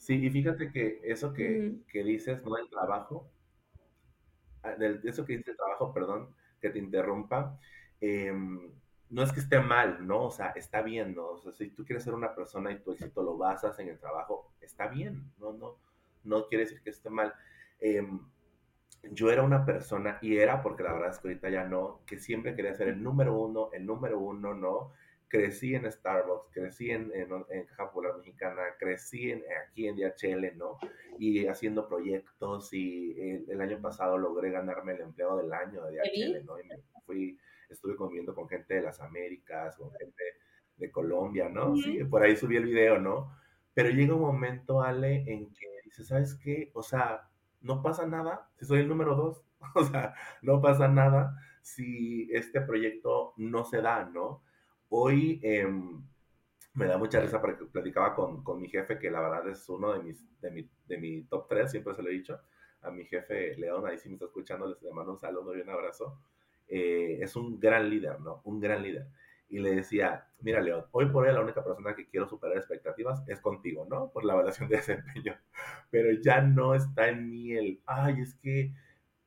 Sí, 0.00 0.26
y 0.26 0.30
fíjate 0.30 0.72
que 0.72 1.00
eso 1.04 1.32
que, 1.32 1.76
que 1.88 2.02
dices, 2.02 2.42
¿no? 2.42 2.56
El 2.56 2.68
trabajo, 2.68 3.30
ah, 4.64 4.74
eso 5.04 5.24
que 5.24 5.36
dice 5.36 5.52
el 5.52 5.56
trabajo, 5.56 5.92
perdón, 5.92 6.34
que 6.60 6.70
te 6.70 6.78
interrumpa, 6.78 7.58
em, 8.00 8.70
no 9.10 9.22
es 9.22 9.32
que 9.32 9.40
esté 9.40 9.60
mal, 9.60 10.06
¿no? 10.06 10.24
O 10.24 10.30
sea, 10.30 10.48
está 10.50 10.82
bien, 10.82 11.14
¿no? 11.14 11.28
O 11.28 11.38
sea, 11.38 11.52
si 11.52 11.70
tú 11.70 11.84
quieres 11.84 12.04
ser 12.04 12.14
una 12.14 12.34
persona 12.34 12.72
y 12.72 12.80
tu 12.80 12.92
éxito 12.92 13.22
lo 13.22 13.36
basas 13.36 13.78
en 13.78 13.88
el 13.88 13.98
trabajo, 13.98 14.52
está 14.60 14.88
bien, 14.88 15.30
¿no? 15.38 15.52
No, 15.52 15.76
no 16.24 16.48
quiere 16.48 16.64
decir 16.64 16.82
que 16.82 16.90
esté 16.90 17.10
mal. 17.10 17.34
Em, 17.80 18.20
yo 19.12 19.30
era 19.30 19.42
una 19.42 19.64
persona, 19.64 20.18
y 20.20 20.36
era 20.36 20.62
porque 20.62 20.82
la 20.82 20.92
verdad 20.92 21.10
es 21.10 21.18
que 21.18 21.28
ahorita 21.28 21.50
ya 21.50 21.64
no, 21.64 22.00
que 22.06 22.18
siempre 22.18 22.54
quería 22.56 22.74
ser 22.74 22.88
el 22.88 23.02
número 23.02 23.38
uno, 23.38 23.70
el 23.72 23.86
número 23.86 24.18
uno, 24.18 24.54
¿no? 24.54 24.92
Crecí 25.28 25.74
en 25.74 25.90
Starbucks, 25.90 26.52
crecí 26.52 26.90
en, 26.90 27.10
en, 27.14 27.66
Caja 27.66 27.86
Popular 27.86 28.16
Mexicana, 28.16 28.62
crecí 28.78 29.32
en, 29.32 29.42
aquí 29.66 29.88
en 29.88 29.96
DHL, 29.96 30.56
¿no? 30.56 30.78
Y 31.18 31.46
haciendo 31.46 31.88
proyectos 31.88 32.72
y 32.72 33.44
el, 33.48 33.60
año 33.60 33.80
pasado 33.80 34.18
logré 34.18 34.50
ganarme 34.50 34.92
el 34.92 35.00
empleado 35.00 35.38
del 35.38 35.52
año 35.52 35.84
de 35.84 35.96
DHL, 35.96 36.44
¿no? 36.44 36.60
Y 36.60 36.68
me 36.68 36.76
fui, 37.04 37.38
estuve 37.68 37.96
comiendo 37.96 38.34
con 38.34 38.48
gente 38.48 38.74
de 38.74 38.82
las 38.82 39.00
Américas, 39.00 39.76
con 39.76 39.90
gente 39.92 40.22
de 40.76 40.90
Colombia, 40.90 41.48
¿no? 41.48 41.76
Sí, 41.76 42.04
por 42.04 42.22
ahí 42.22 42.36
subí 42.36 42.56
el 42.56 42.66
video, 42.66 42.98
¿no? 42.98 43.36
Pero 43.74 43.90
llega 43.90 44.14
un 44.14 44.20
momento, 44.20 44.82
Ale, 44.82 45.24
en 45.26 45.52
que 45.52 45.66
dices, 45.84 46.06
¿sabes 46.08 46.34
qué? 46.34 46.70
O 46.74 46.82
sea, 46.82 47.28
no 47.60 47.82
pasa 47.82 48.06
nada 48.06 48.48
si 48.56 48.64
soy 48.64 48.80
el 48.80 48.88
número 48.88 49.14
dos, 49.14 49.42
o 49.74 49.84
sea, 49.84 50.14
no 50.42 50.60
pasa 50.60 50.88
nada 50.88 51.36
si 51.62 52.28
este 52.32 52.60
proyecto 52.60 53.34
no 53.36 53.64
se 53.64 53.82
da, 53.82 54.04
¿no? 54.04 54.42
Hoy 54.88 55.40
em, 55.42 56.02
me 56.74 56.86
da 56.86 56.98
mucha 56.98 57.20
risa 57.20 57.40
porque 57.40 57.64
platicaba 57.64 58.14
con, 58.14 58.44
con, 58.44 58.60
mi 58.60 58.68
jefe, 58.68 58.98
que 58.98 59.10
la 59.10 59.20
verdad 59.20 59.48
es 59.48 59.68
uno 59.68 59.92
de 59.92 60.02
mis, 60.02 60.40
de 60.40 60.50
mi, 60.50 60.70
de 60.86 60.98
mi 60.98 61.22
top 61.22 61.48
tres, 61.48 61.70
siempre 61.70 61.94
se 61.94 62.02
lo 62.02 62.10
he 62.10 62.12
dicho, 62.12 62.40
a 62.82 62.90
mi 62.90 63.04
jefe 63.04 63.56
León, 63.56 63.86
ahí 63.86 63.98
si 63.98 64.08
me 64.08 64.14
está 64.14 64.26
escuchando, 64.26 64.68
les 64.80 64.92
mando 64.92 65.12
un 65.12 65.18
saludo 65.18 65.56
y 65.56 65.60
un 65.60 65.70
abrazo. 65.70 66.20
Eh, 66.68 67.18
es 67.20 67.36
un 67.36 67.58
gran 67.60 67.88
líder, 67.88 68.20
¿no? 68.20 68.42
Un 68.44 68.60
gran 68.60 68.82
líder. 68.82 69.06
Y 69.48 69.60
le 69.60 69.76
decía, 69.76 70.28
mira 70.40 70.60
León, 70.60 70.86
hoy 70.90 71.06
por 71.06 71.24
hoy 71.26 71.32
la 71.32 71.40
única 71.40 71.64
persona 71.64 71.94
que 71.94 72.08
quiero 72.08 72.28
superar 72.28 72.56
expectativas 72.56 73.22
es 73.28 73.40
contigo, 73.40 73.86
¿no? 73.88 74.10
Por 74.10 74.24
la 74.24 74.34
evaluación 74.34 74.68
de 74.68 74.76
desempeño. 74.76 75.36
Pero 75.90 76.10
ya 76.20 76.40
no 76.40 76.74
está 76.74 77.08
en 77.08 77.30
mí 77.30 77.52
el, 77.52 77.80
ay, 77.86 78.20
es 78.20 78.34
que 78.34 78.72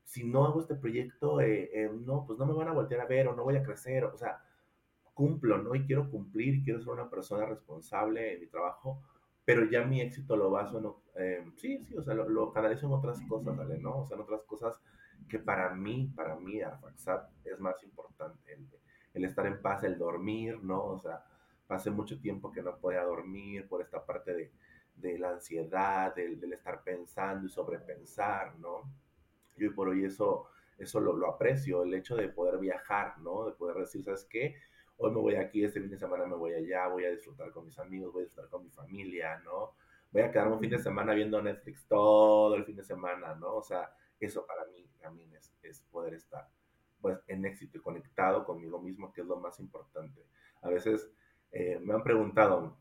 si 0.03 0.23
no 0.25 0.45
hago 0.45 0.59
este 0.59 0.75
proyecto, 0.75 1.39
eh, 1.39 1.69
eh, 1.73 1.89
no, 1.93 2.25
pues 2.25 2.39
no 2.39 2.45
me 2.45 2.53
van 2.53 2.67
a 2.67 2.73
voltear 2.73 3.01
a 3.01 3.05
ver 3.05 3.27
o 3.27 3.35
no 3.35 3.43
voy 3.43 3.55
a 3.55 3.63
crecer. 3.63 4.03
O 4.05 4.17
sea, 4.17 4.41
cumplo, 5.19 5.57
¿no? 5.57 5.75
Y 5.75 5.85
quiero 5.85 6.09
cumplir, 6.09 6.63
quiero 6.63 6.79
ser 6.79 6.93
una 6.93 7.09
persona 7.09 7.45
responsable 7.45 8.35
en 8.35 8.39
mi 8.39 8.47
trabajo, 8.47 9.03
pero 9.43 9.69
ya 9.69 9.83
mi 9.83 9.99
éxito 9.99 10.37
lo 10.37 10.49
baso 10.49 11.03
en, 11.15 11.57
sí, 11.57 11.83
sí, 11.83 11.93
o 11.97 12.01
sea, 12.01 12.13
lo, 12.13 12.53
canalizo 12.53 12.85
en 12.85 12.93
otras 12.93 13.19
cosas, 13.27 13.57
¿vale? 13.57 13.77
¿No? 13.79 13.97
O 13.97 14.05
sea, 14.05 14.15
en 14.15 14.23
otras 14.23 14.43
cosas 14.43 14.81
que 15.27 15.37
para 15.37 15.75
mí, 15.75 16.09
para 16.15 16.37
mí, 16.37 16.61
Arfaxat 16.61 17.31
es 17.43 17.59
más 17.59 17.83
importante, 17.83 18.53
el, 18.53 18.65
el, 19.13 19.25
estar 19.25 19.45
en 19.45 19.61
paz, 19.61 19.83
el 19.83 19.97
dormir, 19.97 20.63
¿no? 20.63 20.85
O 20.85 20.97
sea, 20.97 21.25
pasé 21.67 21.91
mucho 21.91 22.17
tiempo 22.21 22.49
que 22.49 22.61
no 22.61 22.77
podía 22.77 23.03
dormir 23.03 23.67
por 23.67 23.81
esta 23.81 24.05
parte 24.05 24.33
de, 24.33 24.51
de 24.95 25.19
la 25.19 25.31
ansiedad, 25.31 26.15
del, 26.15 26.39
del, 26.39 26.53
estar 26.53 26.81
pensando 26.81 27.45
y 27.45 27.49
sobrepensar, 27.49 28.57
¿no? 28.57 28.89
Y 29.57 29.65
hoy 29.65 29.73
por 29.73 29.89
hoy 29.89 30.05
eso, 30.05 30.45
eso 30.77 31.01
lo, 31.01 31.13
lo 31.17 31.29
aprecio, 31.29 31.83
el 31.83 31.93
hecho 31.93 32.15
de 32.15 32.29
poder 32.29 32.57
viajar, 32.57 33.17
¿no? 33.19 33.47
De 33.47 33.51
poder 33.51 33.79
decir, 33.79 34.01
¿sabes 34.01 34.23
qué? 34.23 34.55
Hoy 34.99 35.11
me 35.11 35.19
voy 35.19 35.35
aquí, 35.35 35.63
este 35.63 35.79
fin 35.79 35.89
de 35.89 35.97
semana 35.97 36.25
me 36.25 36.35
voy 36.35 36.53
allá, 36.53 36.87
voy 36.87 37.05
a 37.05 37.11
disfrutar 37.11 37.51
con 37.51 37.65
mis 37.65 37.79
amigos, 37.79 38.11
voy 38.11 38.23
a 38.23 38.25
disfrutar 38.25 38.49
con 38.49 38.63
mi 38.63 38.69
familia, 38.69 39.39
¿no? 39.39 39.73
Voy 40.11 40.21
a 40.21 40.31
quedarme 40.31 40.53
un 40.53 40.59
fin 40.59 40.69
de 40.71 40.79
semana 40.79 41.13
viendo 41.13 41.41
Netflix 41.41 41.85
todo 41.87 42.55
el 42.55 42.65
fin 42.65 42.75
de 42.75 42.83
semana, 42.83 43.33
¿no? 43.35 43.55
O 43.55 43.63
sea, 43.63 43.89
eso 44.19 44.45
para 44.45 44.65
mí 44.65 44.85
también 45.01 45.33
es, 45.33 45.53
es 45.63 45.81
poder 45.83 46.15
estar 46.15 46.47
pues 46.99 47.17
en 47.27 47.45
éxito 47.45 47.77
y 47.77 47.81
conectado 47.81 48.43
conmigo 48.43 48.81
mismo, 48.81 49.13
que 49.13 49.21
es 49.21 49.27
lo 49.27 49.37
más 49.37 49.59
importante. 49.61 50.25
A 50.61 50.69
veces 50.69 51.09
eh, 51.51 51.79
me 51.81 51.93
han 51.93 52.03
preguntado 52.03 52.77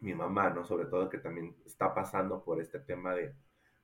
mi 0.00 0.14
mamá, 0.14 0.50
¿no? 0.50 0.64
Sobre 0.64 0.86
todo 0.86 1.10
que 1.10 1.18
también 1.18 1.56
está 1.66 1.92
pasando 1.92 2.44
por 2.44 2.60
este 2.60 2.78
tema 2.78 3.14
de, 3.14 3.34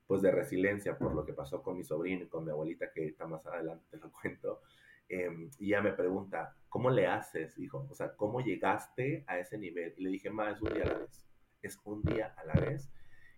pues 0.06 0.22
de 0.22 0.30
resiliencia, 0.30 0.96
por 0.96 1.14
lo 1.14 1.24
que 1.26 1.32
pasó 1.32 1.62
con 1.62 1.76
mi 1.76 1.82
sobrino 1.82 2.24
y 2.24 2.28
con 2.28 2.44
mi 2.44 2.52
abuelita, 2.52 2.92
que 2.92 3.06
está 3.06 3.26
más 3.26 3.44
adelante 3.46 3.86
te 3.90 3.98
lo 3.98 4.10
cuento. 4.22 4.60
Em, 5.08 5.50
y 5.58 5.68
ella 5.68 5.82
me 5.82 5.92
pregunta, 5.92 6.56
¿cómo 6.68 6.90
le 6.90 7.06
haces, 7.06 7.58
hijo? 7.58 7.86
O 7.90 7.94
sea, 7.94 8.14
¿cómo 8.16 8.40
llegaste 8.40 9.24
a 9.26 9.38
ese 9.38 9.58
nivel? 9.58 9.94
Y 9.96 10.04
le 10.04 10.10
dije, 10.10 10.30
ma, 10.30 10.50
es 10.50 10.60
un 10.60 10.74
día 10.74 10.84
a 10.84 10.88
la 10.88 10.98
vez. 10.98 11.26
Es 11.62 11.80
un 11.84 12.02
día 12.02 12.34
a 12.36 12.44
la 12.44 12.54
vez. 12.54 12.90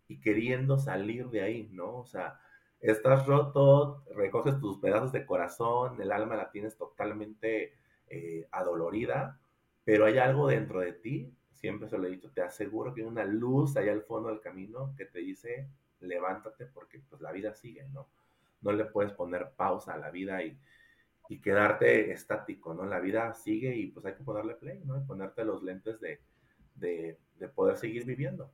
Y 0.09 0.21
queriendo 0.21 0.79
salir 0.79 1.29
de 1.29 1.43
ahí, 1.43 1.69
¿no? 1.73 1.97
O 1.99 2.07
sea, 2.07 2.41
estás 2.81 3.27
roto, 3.27 4.05
recoges 4.15 4.59
tus 4.61 4.79
pedazos 4.79 5.13
de 5.13 5.27
corazón, 5.27 6.01
el 6.01 6.13
alma 6.13 6.37
la 6.37 6.51
tienes 6.51 6.77
totalmente 6.77 7.75
eh, 8.09 8.49
adolorida, 8.53 9.39
pero 9.85 10.07
hay 10.07 10.19
algo 10.19 10.49
dentro 10.49 10.81
de 10.81 10.93
ti, 10.93 11.35
siempre 11.53 11.89
se 11.89 11.99
lo 11.99 12.07
he 12.07 12.11
dicho, 12.11 12.31
te 12.31 12.43
aseguro 12.43 12.95
que 12.95 13.03
hay 13.03 13.07
una 13.07 13.25
luz 13.25 13.77
allá 13.77 13.93
al 13.93 14.03
fondo 14.03 14.29
del 14.29 14.41
camino 14.41 14.95
que 14.97 15.07
te 15.07 15.19
dice, 15.19 15.69
levántate 16.01 16.67
porque 16.67 17.01
pues 17.01 17.21
la 17.21 17.33
vida 17.33 17.55
sigue, 17.55 17.85
¿no? 17.89 18.09
No 18.61 18.73
le 18.73 18.85
puedes 18.87 19.13
poner 19.13 19.53
pausa 19.57 19.95
a 19.95 19.99
la 19.99 20.11
vida 20.11 20.43
y, 20.43 20.59
y 21.29 21.41
quedarte 21.41 22.11
estático, 22.13 22.75
¿no? 22.75 22.85
La 22.87 23.01
vida 23.01 23.35
sigue 23.35 23.75
y 23.77 23.89
pues 23.89 24.07
hay 24.07 24.15
que 24.15 24.25
ponerle 24.25 24.55
play, 24.55 24.83
¿no? 24.85 24.97
Y 24.97 25.05
ponerte 25.05 25.45
los 25.45 25.63
lentes 25.63 26.01
de, 26.01 26.21
de, 26.75 27.19
de 27.39 27.49
poder 27.49 27.77
seguir 27.77 28.05
viviendo. 28.05 28.51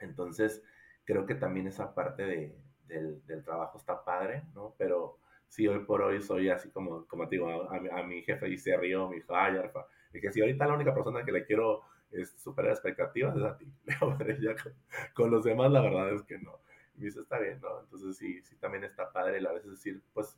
Entonces, 0.00 0.62
creo 1.04 1.26
que 1.26 1.36
también 1.36 1.68
esa 1.68 1.94
parte 1.94 2.24
de, 2.24 2.56
del, 2.86 3.24
del, 3.26 3.44
trabajo 3.44 3.78
está 3.78 4.04
padre, 4.04 4.42
¿no? 4.54 4.74
Pero 4.78 5.18
sí, 5.48 5.68
hoy 5.68 5.80
por 5.84 6.02
hoy 6.02 6.20
soy 6.20 6.48
así 6.48 6.70
como, 6.70 7.06
como 7.06 7.28
te 7.28 7.36
digo, 7.36 7.48
a, 7.48 7.76
a, 7.76 8.02
mi 8.02 8.22
jefe 8.22 8.48
y 8.48 8.58
se 8.58 8.76
rió, 8.76 9.08
me 9.08 9.16
dijo, 9.16 9.34
ay, 9.36 9.56
Arfa, 9.56 9.86
y 10.12 10.20
que 10.20 10.32
si 10.32 10.40
ahorita 10.40 10.66
la 10.66 10.74
única 10.74 10.94
persona 10.94 11.24
que 11.24 11.32
le 11.32 11.44
quiero 11.46 11.82
es 12.10 12.30
superar 12.38 12.72
expectativas 12.72 13.36
es 13.36 13.42
a 13.42 13.56
ti. 13.56 13.66
ya 14.40 14.54
con, 14.56 14.72
con, 15.14 15.30
los 15.30 15.44
demás 15.44 15.70
la 15.70 15.80
verdad 15.80 16.12
es 16.12 16.22
que 16.22 16.38
no. 16.38 16.60
Y 16.96 17.00
me 17.00 17.06
dice, 17.06 17.20
está 17.20 17.38
bien, 17.38 17.60
¿no? 17.60 17.80
Entonces 17.80 18.16
sí, 18.16 18.42
sí 18.42 18.56
también 18.56 18.84
está 18.84 19.10
padre 19.12 19.46
a 19.46 19.52
veces 19.52 19.70
decir, 19.70 20.02
pues 20.12 20.36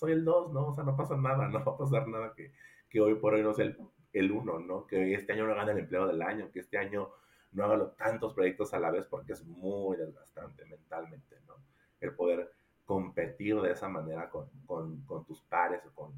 soy 0.00 0.12
el 0.12 0.24
2, 0.24 0.52
¿no? 0.52 0.68
O 0.68 0.74
sea, 0.74 0.82
no 0.82 0.96
pasa 0.96 1.16
nada, 1.16 1.46
no 1.52 1.62
va 1.64 1.72
a 1.72 1.76
pasar 1.76 2.08
nada 2.08 2.32
que, 2.34 2.52
que 2.88 3.00
hoy 3.00 3.14
por 3.16 3.34
hoy 3.34 3.42
no 3.42 3.52
sea 3.52 3.66
el, 3.66 3.78
el 4.14 4.32
1, 4.32 4.60
¿no? 4.60 4.86
Que 4.86 5.14
este 5.14 5.34
año 5.34 5.46
no 5.46 5.54
gane 5.54 5.72
el 5.72 5.78
empleo 5.78 6.06
del 6.06 6.22
año, 6.22 6.50
que 6.50 6.60
este 6.60 6.78
año 6.78 7.10
no 7.52 7.64
haga 7.64 7.94
tantos 7.96 8.32
proyectos 8.32 8.72
a 8.72 8.80
la 8.80 8.90
vez 8.90 9.04
porque 9.04 9.34
es 9.34 9.44
muy 9.44 9.96
desgastante 9.96 10.64
mentalmente, 10.64 11.36
¿no? 11.46 11.54
El 12.00 12.14
poder 12.14 12.50
competir 12.86 13.60
de 13.60 13.72
esa 13.72 13.88
manera 13.88 14.30
con, 14.30 14.48
con, 14.66 15.24
tus 15.26 15.42
pares 15.42 15.84
o 15.86 15.94
con, 15.94 16.12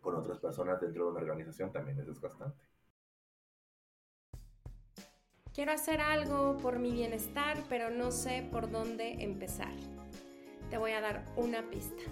con 0.00 0.16
otras 0.16 0.38
personas 0.38 0.80
dentro 0.80 1.04
de 1.04 1.10
una 1.12 1.20
organización 1.20 1.72
también 1.72 1.98
es 2.00 2.06
desgastante. 2.06 2.62
Quiero 5.54 5.70
hacer 5.70 6.00
algo 6.00 6.56
por 6.58 6.80
mi 6.80 6.90
bienestar, 6.90 7.62
pero 7.68 7.88
no 7.88 8.10
sé 8.10 8.46
por 8.50 8.70
dónde 8.70 9.22
empezar. 9.22 9.72
Te 10.68 10.78
voy 10.78 10.90
a 10.90 11.00
dar 11.00 11.24
una 11.36 11.62
pista. 11.70 12.02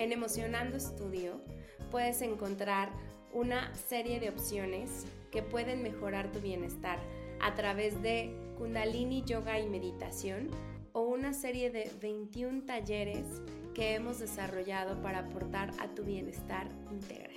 En 0.00 0.12
Emocionando 0.12 0.80
Studio 0.80 1.42
puedes 1.90 2.22
encontrar 2.22 2.88
una 3.34 3.74
serie 3.74 4.18
de 4.18 4.30
opciones 4.30 5.04
que 5.30 5.42
pueden 5.42 5.82
mejorar 5.82 6.32
tu 6.32 6.40
bienestar 6.40 6.98
a 7.38 7.54
través 7.54 8.00
de 8.00 8.34
Kundalini 8.56 9.22
Yoga 9.24 9.60
y 9.60 9.68
Meditación 9.68 10.48
o 10.94 11.02
una 11.02 11.34
serie 11.34 11.70
de 11.70 11.92
21 12.00 12.62
talleres 12.64 13.26
que 13.74 13.94
hemos 13.94 14.20
desarrollado 14.20 15.02
para 15.02 15.18
aportar 15.18 15.70
a 15.78 15.88
tu 15.88 16.02
bienestar 16.02 16.66
integral. 16.90 17.29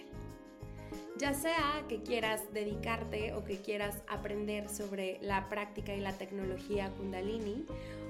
Ya 1.17 1.33
sea 1.33 1.83
que 1.87 2.01
quieras 2.01 2.41
dedicarte 2.53 3.33
o 3.33 3.43
que 3.43 3.57
quieras 3.61 3.97
aprender 4.07 4.67
sobre 4.67 5.19
la 5.21 5.47
práctica 5.47 5.93
y 5.93 5.99
la 5.99 6.13
tecnología 6.13 6.89
kundalini, 6.89 7.65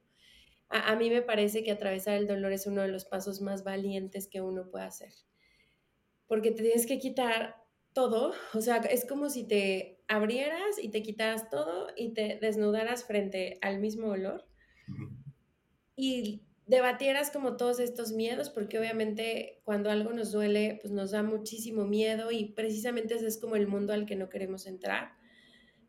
A, 0.69 0.91
a 0.91 0.95
mí 0.95 1.09
me 1.09 1.21
parece 1.21 1.63
que 1.63 1.71
atravesar 1.71 2.15
el 2.15 2.27
dolor 2.27 2.53
es 2.53 2.65
uno 2.65 2.81
de 2.81 2.87
los 2.87 3.03
pasos 3.03 3.41
más 3.41 3.63
valientes 3.63 4.27
que 4.27 4.41
uno 4.41 4.69
puede 4.71 4.85
hacer, 4.85 5.11
porque 6.27 6.51
te 6.51 6.63
tienes 6.63 6.87
que 6.87 6.97
quitar 6.97 7.58
todo, 7.93 8.33
o 8.53 8.61
sea, 8.61 8.77
es 8.77 9.05
como 9.05 9.29
si 9.29 9.47
te 9.47 10.01
abrieras 10.07 10.77
y 10.81 10.89
te 10.89 11.03
quitaras 11.03 11.49
todo 11.49 11.87
y 11.95 12.13
te 12.13 12.39
desnudaras 12.41 13.03
frente 13.05 13.57
al 13.61 13.79
mismo 13.79 14.07
olor 14.09 14.45
y 15.95 16.45
debatieras 16.65 17.31
como 17.31 17.57
todos 17.57 17.79
estos 17.79 18.11
miedos, 18.11 18.49
porque 18.49 18.79
obviamente 18.79 19.59
cuando 19.63 19.89
algo 19.89 20.13
nos 20.13 20.31
duele, 20.31 20.79
pues 20.81 20.93
nos 20.93 21.11
da 21.11 21.23
muchísimo 21.23 21.85
miedo 21.85 22.31
y 22.31 22.53
precisamente 22.53 23.15
ese 23.15 23.27
es 23.27 23.39
como 23.39 23.55
el 23.55 23.67
mundo 23.67 23.91
al 23.91 24.05
que 24.05 24.15
no 24.15 24.29
queremos 24.29 24.65
entrar. 24.65 25.13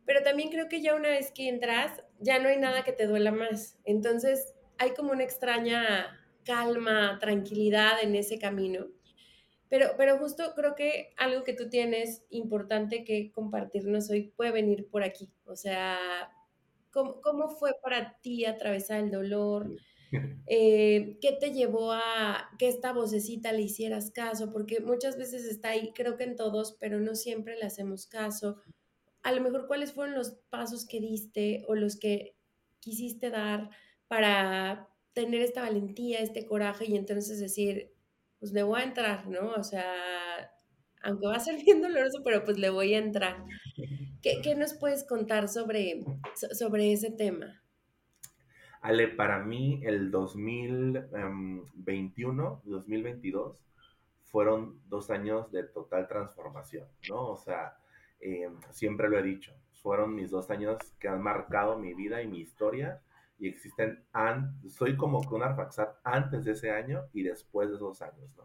Pero 0.07 0.23
también 0.23 0.51
creo 0.51 0.69
que 0.69 0.81
ya 0.81 0.95
una 0.95 1.11
vez 1.11 1.33
que 1.33 1.49
entras, 1.49 2.03
ya 2.19 2.39
no 2.39 2.49
hay 2.49 2.59
nada 2.59 2.83
que 2.83 2.93
te 2.93 3.07
duela 3.07 3.31
más. 3.31 3.79
Entonces 3.85 4.55
hay 4.79 4.91
como 4.95 5.13
una 5.13 5.23
extraña 5.23 6.19
calma, 6.45 7.19
tranquilidad 7.21 8.03
en 8.03 8.17
ese 8.17 8.39
camino 8.39 8.87
pero, 9.71 9.93
pero 9.97 10.19
justo 10.19 10.53
creo 10.57 10.75
que 10.75 11.15
algo 11.17 11.45
que 11.45 11.55
tú 11.55 11.71
tienes 11.71 12.25
importante 12.29 13.05
que 13.05 13.31
compartirnos 13.31 14.11
hoy 14.11 14.33
puede 14.37 14.51
venir 14.51 14.89
por 14.89 15.05
aquí. 15.05 15.31
O 15.47 15.55
sea, 15.55 15.97
¿cómo, 16.91 17.21
cómo 17.21 17.49
fue 17.49 17.71
para 17.81 18.19
ti 18.21 18.45
atravesar 18.45 19.01
el 19.01 19.11
dolor? 19.11 19.71
Eh, 20.53 21.19
¿Qué 21.21 21.37
te 21.39 21.53
llevó 21.53 21.93
a 21.93 22.51
que 22.59 22.67
esta 22.67 22.93
vocecita 22.93 23.53
le 23.53 23.63
hicieras 23.63 24.11
caso? 24.11 24.53
Porque 24.53 24.81
muchas 24.81 25.17
veces 25.17 25.45
está 25.45 25.69
ahí, 25.69 25.93
creo 25.95 26.17
que 26.17 26.25
en 26.25 26.35
todos, 26.35 26.77
pero 26.81 26.99
no 26.99 27.15
siempre 27.15 27.57
le 27.57 27.63
hacemos 27.63 28.09
caso. 28.09 28.57
A 29.23 29.31
lo 29.31 29.41
mejor, 29.41 29.69
¿cuáles 29.69 29.93
fueron 29.93 30.17
los 30.17 30.33
pasos 30.51 30.85
que 30.85 30.99
diste 30.99 31.65
o 31.69 31.77
los 31.77 31.97
que 31.97 32.35
quisiste 32.81 33.31
dar 33.31 33.71
para 34.09 34.89
tener 35.13 35.43
esta 35.43 35.63
valentía, 35.63 36.19
este 36.19 36.45
coraje 36.45 36.87
y 36.87 36.97
entonces 36.97 37.39
decir, 37.39 37.93
pues 38.41 38.53
le 38.53 38.65
voy 38.65 38.81
a 38.81 38.85
entrar, 38.85 39.29
¿no? 39.29 39.53
O 39.53 39.63
sea, 39.63 39.85
aunque 41.03 41.27
va 41.27 41.37
a 41.37 41.41
ser 41.41 41.57
bien 41.65 41.83
doloroso, 41.83 42.23
pero 42.25 42.45
pues 42.45 42.59
le 42.59 42.71
voy 42.71 42.95
a 42.95 42.99
entrar. 42.99 43.45
¿Qué, 44.23 44.41
qué 44.43 44.57
nos 44.57 44.75
puedes 44.75 45.07
contar 45.07 45.49
sobre, 45.49 46.05
sobre 46.35 46.93
ese 46.93 47.13
tema? 47.13 47.63
Ale, 48.83 49.09
para 49.09 49.45
mí 49.45 49.83
el 49.85 50.11
2021, 50.11 52.63
2022 52.65 53.53
em, 53.53 53.59
fueron 54.25 54.81
dos 54.89 55.11
años 55.11 55.53
de 55.53 55.65
total 55.65 56.09
transformación, 56.09 56.89
¿no? 57.09 57.29
O 57.29 57.37
sea, 57.37 57.77
em, 58.21 58.59
siempre 58.71 59.11
lo 59.11 59.19
he 59.19 59.23
dicho, 59.23 59.53
fueron 59.83 60.15
mis 60.15 60.31
dos 60.31 60.51
años 60.51 60.79
que 60.99 61.09
han 61.09 61.21
marcado 61.23 61.79
mi 61.79 61.93
vida 61.93 62.23
y 62.23 62.27
mi 62.27 62.41
historia 62.41 63.03
y 63.41 63.49
existen, 63.49 64.05
soy 64.69 64.97
como 64.97 65.25
con 65.25 65.43
Arfaxat 65.43 65.97
antes 66.05 66.45
de 66.45 66.53
ese 66.53 66.71
año 66.71 67.07
y 67.15 67.23
después 67.23 67.71
de 67.71 67.77
esos 67.77 68.03
años, 68.03 68.31
¿no? 68.37 68.45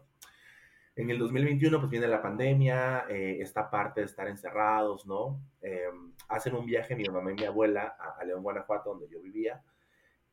En 0.96 1.10
el 1.10 1.18
2021 1.18 1.78
pues 1.78 1.90
viene 1.90 2.08
la 2.08 2.22
pandemia, 2.22 3.04
eh, 3.10 3.36
esta 3.40 3.70
parte 3.70 4.00
de 4.00 4.06
estar 4.06 4.26
encerrados, 4.28 5.06
¿no? 5.06 5.38
Em, 5.60 6.14
hacen 6.28 6.54
un 6.54 6.64
viaje 6.64 6.96
mi 6.96 7.04
mamá 7.04 7.30
y 7.30 7.34
mi 7.34 7.44
abuela 7.44 7.94
a, 8.18 8.24
León, 8.24 8.42
Guanajuato, 8.42 8.90
donde 8.90 9.08
yo 9.08 9.20
vivía, 9.20 9.62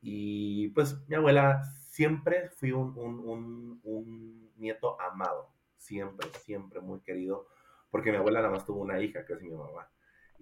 y 0.02 0.69
pues 0.69 1.06
mi 1.10 1.15
abuela 1.15 1.62
siempre 1.89 2.49
fui 2.49 2.71
un, 2.71 2.97
un, 2.97 3.82
un 3.84 4.54
nieto 4.56 4.99
amado, 5.02 5.49
siempre, 5.76 6.30
siempre 6.39 6.80
muy 6.80 7.02
querido, 7.02 7.47
porque 7.91 8.12
mi 8.12 8.17
abuela 8.17 8.39
nada 8.39 8.54
más 8.54 8.65
tuvo 8.65 8.82
una 8.82 9.02
hija, 9.02 9.26
que 9.26 9.34
es 9.34 9.41
mi 9.41 9.49
mamá 9.49 9.89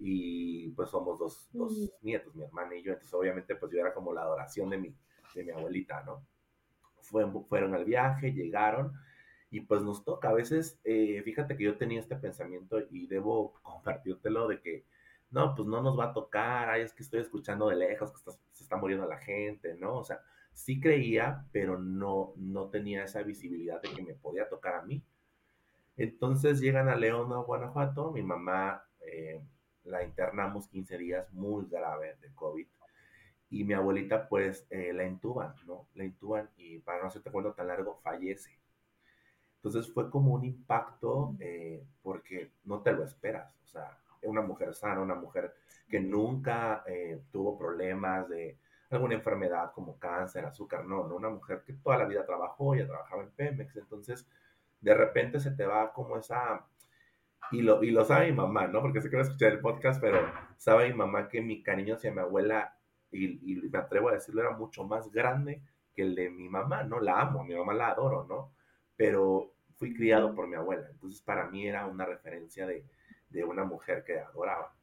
y 0.04 0.68
pues 0.70 0.90
somos 0.90 1.16
dos, 1.16 1.48
dos 1.52 1.92
nietos, 2.02 2.34
mi 2.34 2.42
hermana 2.42 2.74
y 2.74 2.82
yo, 2.82 2.92
entonces 2.92 3.14
obviamente 3.14 3.54
pues 3.54 3.70
yo 3.70 3.78
era 3.78 3.94
como 3.94 4.12
la 4.12 4.22
adoración 4.22 4.68
de 4.70 4.78
mi, 4.78 4.94
de 5.34 5.44
mi 5.44 5.52
abuelita, 5.52 6.02
¿no? 6.02 6.26
Fueron, 7.02 7.44
fueron 7.46 7.74
al 7.74 7.84
viaje, 7.84 8.32
llegaron 8.32 8.92
y 9.50 9.60
pues 9.60 9.82
nos 9.82 10.04
toca, 10.04 10.30
a 10.30 10.32
veces, 10.32 10.80
eh, 10.82 11.22
fíjate 11.24 11.56
que 11.56 11.64
yo 11.64 11.76
tenía 11.76 12.00
este 12.00 12.16
pensamiento 12.16 12.80
y 12.90 13.06
debo 13.06 13.52
compartírtelo 13.62 14.48
de 14.48 14.60
que, 14.60 14.84
no, 15.30 15.54
pues 15.54 15.68
no 15.68 15.80
nos 15.80 15.96
va 15.98 16.06
a 16.06 16.12
tocar, 16.12 16.68
ay, 16.68 16.82
es 16.82 16.92
que 16.92 17.04
estoy 17.04 17.20
escuchando 17.20 17.68
de 17.68 17.76
lejos 17.76 18.10
que 18.12 18.32
se 18.52 18.64
está 18.64 18.76
muriendo 18.76 19.06
la 19.06 19.18
gente, 19.18 19.76
¿no? 19.76 19.98
O 19.98 20.04
sea, 20.04 20.20
sí 20.52 20.80
creía, 20.80 21.46
pero 21.52 21.78
no, 21.78 22.32
no 22.36 22.70
tenía 22.70 23.04
esa 23.04 23.22
visibilidad 23.22 23.80
de 23.80 23.90
que 23.90 24.02
me 24.02 24.14
podía 24.14 24.48
tocar 24.48 24.74
a 24.74 24.82
mí. 24.82 25.02
Entonces 25.96 26.60
llegan 26.60 26.88
a 26.88 26.96
León, 26.96 27.32
a 27.32 27.38
Guanajuato, 27.38 28.10
mi 28.10 28.22
mamá 28.22 28.84
eh, 29.00 29.40
la 29.84 30.02
internamos 30.02 30.68
15 30.68 30.98
días 30.98 31.32
muy 31.32 31.66
grave 31.68 32.16
de 32.20 32.32
COVID. 32.34 32.66
Y 33.50 33.64
mi 33.64 33.74
abuelita, 33.74 34.28
pues, 34.28 34.66
eh, 34.70 34.92
la 34.92 35.04
intuban, 35.04 35.54
¿no? 35.66 35.88
La 35.94 36.04
intuban 36.04 36.48
y 36.56 36.78
para 36.78 37.00
no 37.00 37.08
hacerte 37.08 37.30
cuento 37.30 37.52
tan 37.52 37.68
largo, 37.68 37.98
fallece. 38.02 38.58
Entonces 39.56 39.92
fue 39.92 40.10
como 40.10 40.34
un 40.34 40.44
impacto 40.44 41.36
eh, 41.38 41.84
porque 42.02 42.52
no 42.64 42.80
te 42.80 42.92
lo 42.92 43.04
esperas. 43.04 43.54
O 43.64 43.68
sea, 43.68 43.98
una 44.22 44.40
mujer 44.40 44.74
sana, 44.74 45.00
una 45.00 45.14
mujer 45.14 45.54
que 45.88 46.00
nunca 46.00 46.82
eh, 46.86 47.22
tuvo 47.30 47.58
problemas 47.58 48.28
de 48.28 48.58
alguna 48.90 49.14
enfermedad 49.14 49.72
como 49.72 49.98
cáncer, 49.98 50.44
azúcar, 50.44 50.84
no, 50.84 51.06
no, 51.06 51.16
una 51.16 51.30
mujer 51.30 51.62
que 51.64 51.74
toda 51.74 51.98
la 51.98 52.04
vida 52.06 52.26
trabajó, 52.26 52.74
ya 52.74 52.86
trabajaba 52.86 53.22
en 53.22 53.30
Pemex. 53.30 53.76
Entonces, 53.76 54.26
de 54.80 54.94
repente 54.94 55.40
se 55.40 55.52
te 55.52 55.64
va 55.64 55.92
como 55.92 56.16
esa 56.16 56.66
y 57.52 57.62
lo, 57.62 57.82
y 57.84 57.90
lo 57.90 58.04
sabe 58.04 58.30
mi 58.30 58.36
mamá, 58.36 58.66
¿no? 58.66 58.80
Porque 58.80 59.00
sé 59.00 59.10
que 59.10 59.16
va 59.16 59.22
a 59.22 59.26
escuchar 59.26 59.52
el 59.52 59.60
podcast, 59.60 60.00
pero 60.00 60.18
sabe 60.56 60.88
mi 60.88 60.94
mamá 60.94 61.28
que 61.28 61.40
mi 61.40 61.62
cariño 61.62 61.94
hacia 61.94 62.12
mi 62.12 62.20
abuela, 62.20 62.76
y, 63.10 63.52
y, 63.52 63.68
me 63.68 63.78
atrevo 63.78 64.08
a 64.08 64.14
decirlo, 64.14 64.40
era 64.40 64.56
mucho 64.56 64.84
más 64.84 65.10
grande 65.12 65.62
que 65.94 66.02
el 66.02 66.14
de 66.14 66.30
mi 66.30 66.48
mamá, 66.48 66.82
¿no? 66.84 67.00
La 67.00 67.20
amo, 67.20 67.44
mi 67.44 67.54
mamá 67.54 67.74
la 67.74 67.88
adoro, 67.88 68.24
¿no? 68.24 68.52
Pero 68.96 69.52
fui 69.76 69.94
criado 69.94 70.34
por 70.34 70.48
mi 70.48 70.56
abuela, 70.56 70.88
entonces 70.90 71.20
para 71.20 71.46
mí 71.48 71.66
era 71.66 71.86
una 71.86 72.06
referencia 72.06 72.66
de, 72.66 72.84
de 73.28 73.44
una 73.44 73.64
mujer 73.64 74.04
que 74.04 74.18
adoraba. 74.18 74.74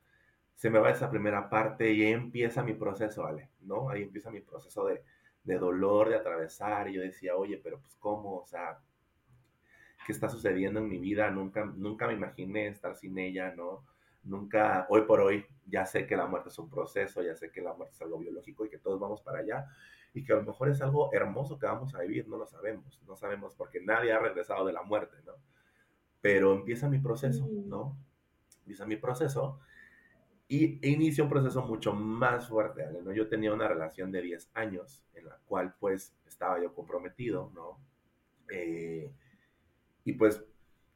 Se 0.56 0.70
me 0.70 0.80
va 0.80 0.92
esa 0.92 1.10
primera 1.10 1.50
parte 1.50 1.92
y 1.92 2.04
ahí 2.04 2.12
empieza 2.12 2.64
mi 2.64 2.74
proceso, 2.74 3.24
¿vale? 3.24 3.50
¿No? 3.62 3.90
Ahí 3.90 4.04
empieza 4.04 4.30
mi 4.30 4.42
proceso 4.42 4.86
de, 4.86 5.04
de 5.44 5.58
dolor, 5.58 6.10
de 6.10 6.16
atravesar, 6.16 6.90
y 6.90 6.94
yo 6.94 7.02
decía, 7.02 7.36
oye, 7.36 7.60
pero 7.64 7.80
pues 7.80 7.96
cómo, 7.96 8.38
o 8.38 8.46
sea, 8.46 8.80
¿qué 10.10 10.14
está 10.14 10.28
sucediendo 10.28 10.80
en 10.80 10.90
mi 10.90 10.98
vida? 10.98 11.30
Nunca, 11.30 11.66
nunca 11.66 12.08
me 12.08 12.14
imaginé 12.14 12.68
estar 12.68 12.96
sin 12.96 13.20
ella, 13.20 13.54
¿no? 13.56 13.86
Nunca, 14.24 14.88
hoy 14.90 15.04
por 15.04 15.20
hoy, 15.20 15.46
ya 15.68 15.86
sé 15.86 16.08
que 16.08 16.18
la 16.18 16.26
muerte 16.26 16.50
es 16.50 16.58
un 16.58 16.68
proceso, 16.68 17.22
ya 17.22 17.36
sé 17.36 17.52
que 17.52 17.62
la 17.62 17.76
muerte 17.76 17.94
es 17.94 18.02
algo 18.02 18.18
biológico 18.18 18.66
y 18.66 18.70
que 18.70 18.80
todos 18.80 19.00
vamos 19.00 19.22
para 19.22 19.42
allá, 19.42 19.68
y 20.16 20.24
que 20.24 20.34
a 20.34 20.38
lo 20.38 20.42
mejor 20.46 20.70
es 20.70 20.82
algo 20.82 21.14
hermoso 21.14 21.60
que 21.60 21.68
vamos 21.68 21.94
a 21.94 22.00
vivir, 22.00 22.28
no 22.28 22.38
lo 22.38 22.48
sabemos, 22.48 23.00
no 23.06 23.16
sabemos 23.16 23.54
porque 23.54 23.82
nadie 23.82 24.12
ha 24.12 24.18
regresado 24.18 24.66
de 24.66 24.74
la 24.74 24.82
muerte, 24.82 25.16
¿no? 25.28 25.34
Pero 26.22 26.54
empieza 26.54 26.90
mi 26.90 26.98
proceso, 26.98 27.48
¿no? 27.48 27.96
Empieza 28.62 28.88
mi 28.88 28.96
proceso 28.96 29.60
y 30.48 30.92
inicia 30.92 31.24
un 31.24 31.30
proceso 31.30 31.62
mucho 31.62 31.94
más 31.94 32.48
fuerte, 32.48 32.84
¿no? 33.04 33.14
Yo 33.14 33.28
tenía 33.30 33.54
una 33.54 33.68
relación 33.68 34.12
de 34.12 34.24
10 34.24 34.50
años 34.56 35.06
en 35.14 35.26
la 35.28 35.38
cual 35.46 35.76
pues 35.80 36.16
estaba 36.26 36.60
yo 36.60 36.74
comprometido, 36.74 37.52
¿no? 37.54 37.80
Eh, 38.52 39.14
y 40.04 40.14
pues 40.14 40.44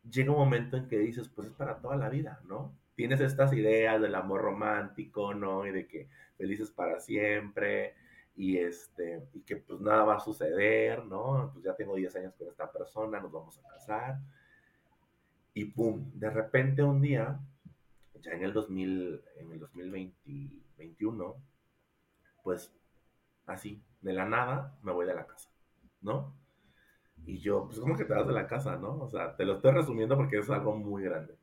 llega 0.09 0.31
un 0.31 0.37
momento 0.37 0.77
en 0.77 0.87
que 0.87 0.97
dices, 0.97 1.29
pues 1.29 1.47
es 1.47 1.53
para 1.53 1.79
toda 1.79 1.95
la 1.95 2.09
vida, 2.09 2.41
¿no? 2.45 2.77
Tienes 2.95 3.21
estas 3.21 3.53
ideas 3.53 4.01
del 4.01 4.15
amor 4.15 4.41
romántico, 4.41 5.33
¿no? 5.33 5.65
Y 5.65 5.71
de 5.71 5.87
que 5.87 6.09
felices 6.37 6.71
para 6.71 6.99
siempre, 6.99 7.95
y 8.35 8.57
este, 8.57 9.27
y 9.33 9.41
que 9.41 9.57
pues 9.57 9.79
nada 9.79 10.03
va 10.03 10.15
a 10.15 10.19
suceder, 10.19 11.05
¿no? 11.05 11.51
Pues 11.53 11.63
ya 11.63 11.75
tengo 11.75 11.95
10 11.95 12.15
años 12.15 12.33
con 12.35 12.47
esta 12.47 12.71
persona, 12.71 13.19
nos 13.19 13.31
vamos 13.31 13.59
a 13.59 13.67
casar. 13.69 14.19
Y 15.53 15.65
pum, 15.65 16.11
de 16.15 16.29
repente 16.29 16.81
un 16.81 17.01
día, 17.01 17.39
ya 18.21 18.31
en 18.31 18.43
el 18.43 18.53
2000, 18.53 19.23
en 19.37 19.51
el 19.51 19.59
2021, 19.59 21.35
pues 22.43 22.73
así, 23.45 23.83
de 24.01 24.13
la 24.13 24.25
nada, 24.25 24.77
me 24.81 24.91
voy 24.91 25.05
de 25.05 25.13
la 25.13 25.27
casa, 25.27 25.49
¿no? 26.01 26.33
Y 27.25 27.39
yo, 27.39 27.65
pues 27.65 27.79
como 27.79 27.95
que 27.95 28.05
te 28.05 28.13
vas 28.13 28.27
de 28.27 28.33
la 28.33 28.47
casa, 28.47 28.75
¿no? 28.75 28.99
O 28.99 29.09
sea, 29.09 29.35
te 29.35 29.45
lo 29.45 29.53
estoy 29.53 29.71
resumiendo 29.71 30.15
porque 30.17 30.39
es 30.39 30.49
algo 30.49 30.75
muy 30.75 31.03
grande. 31.03 31.37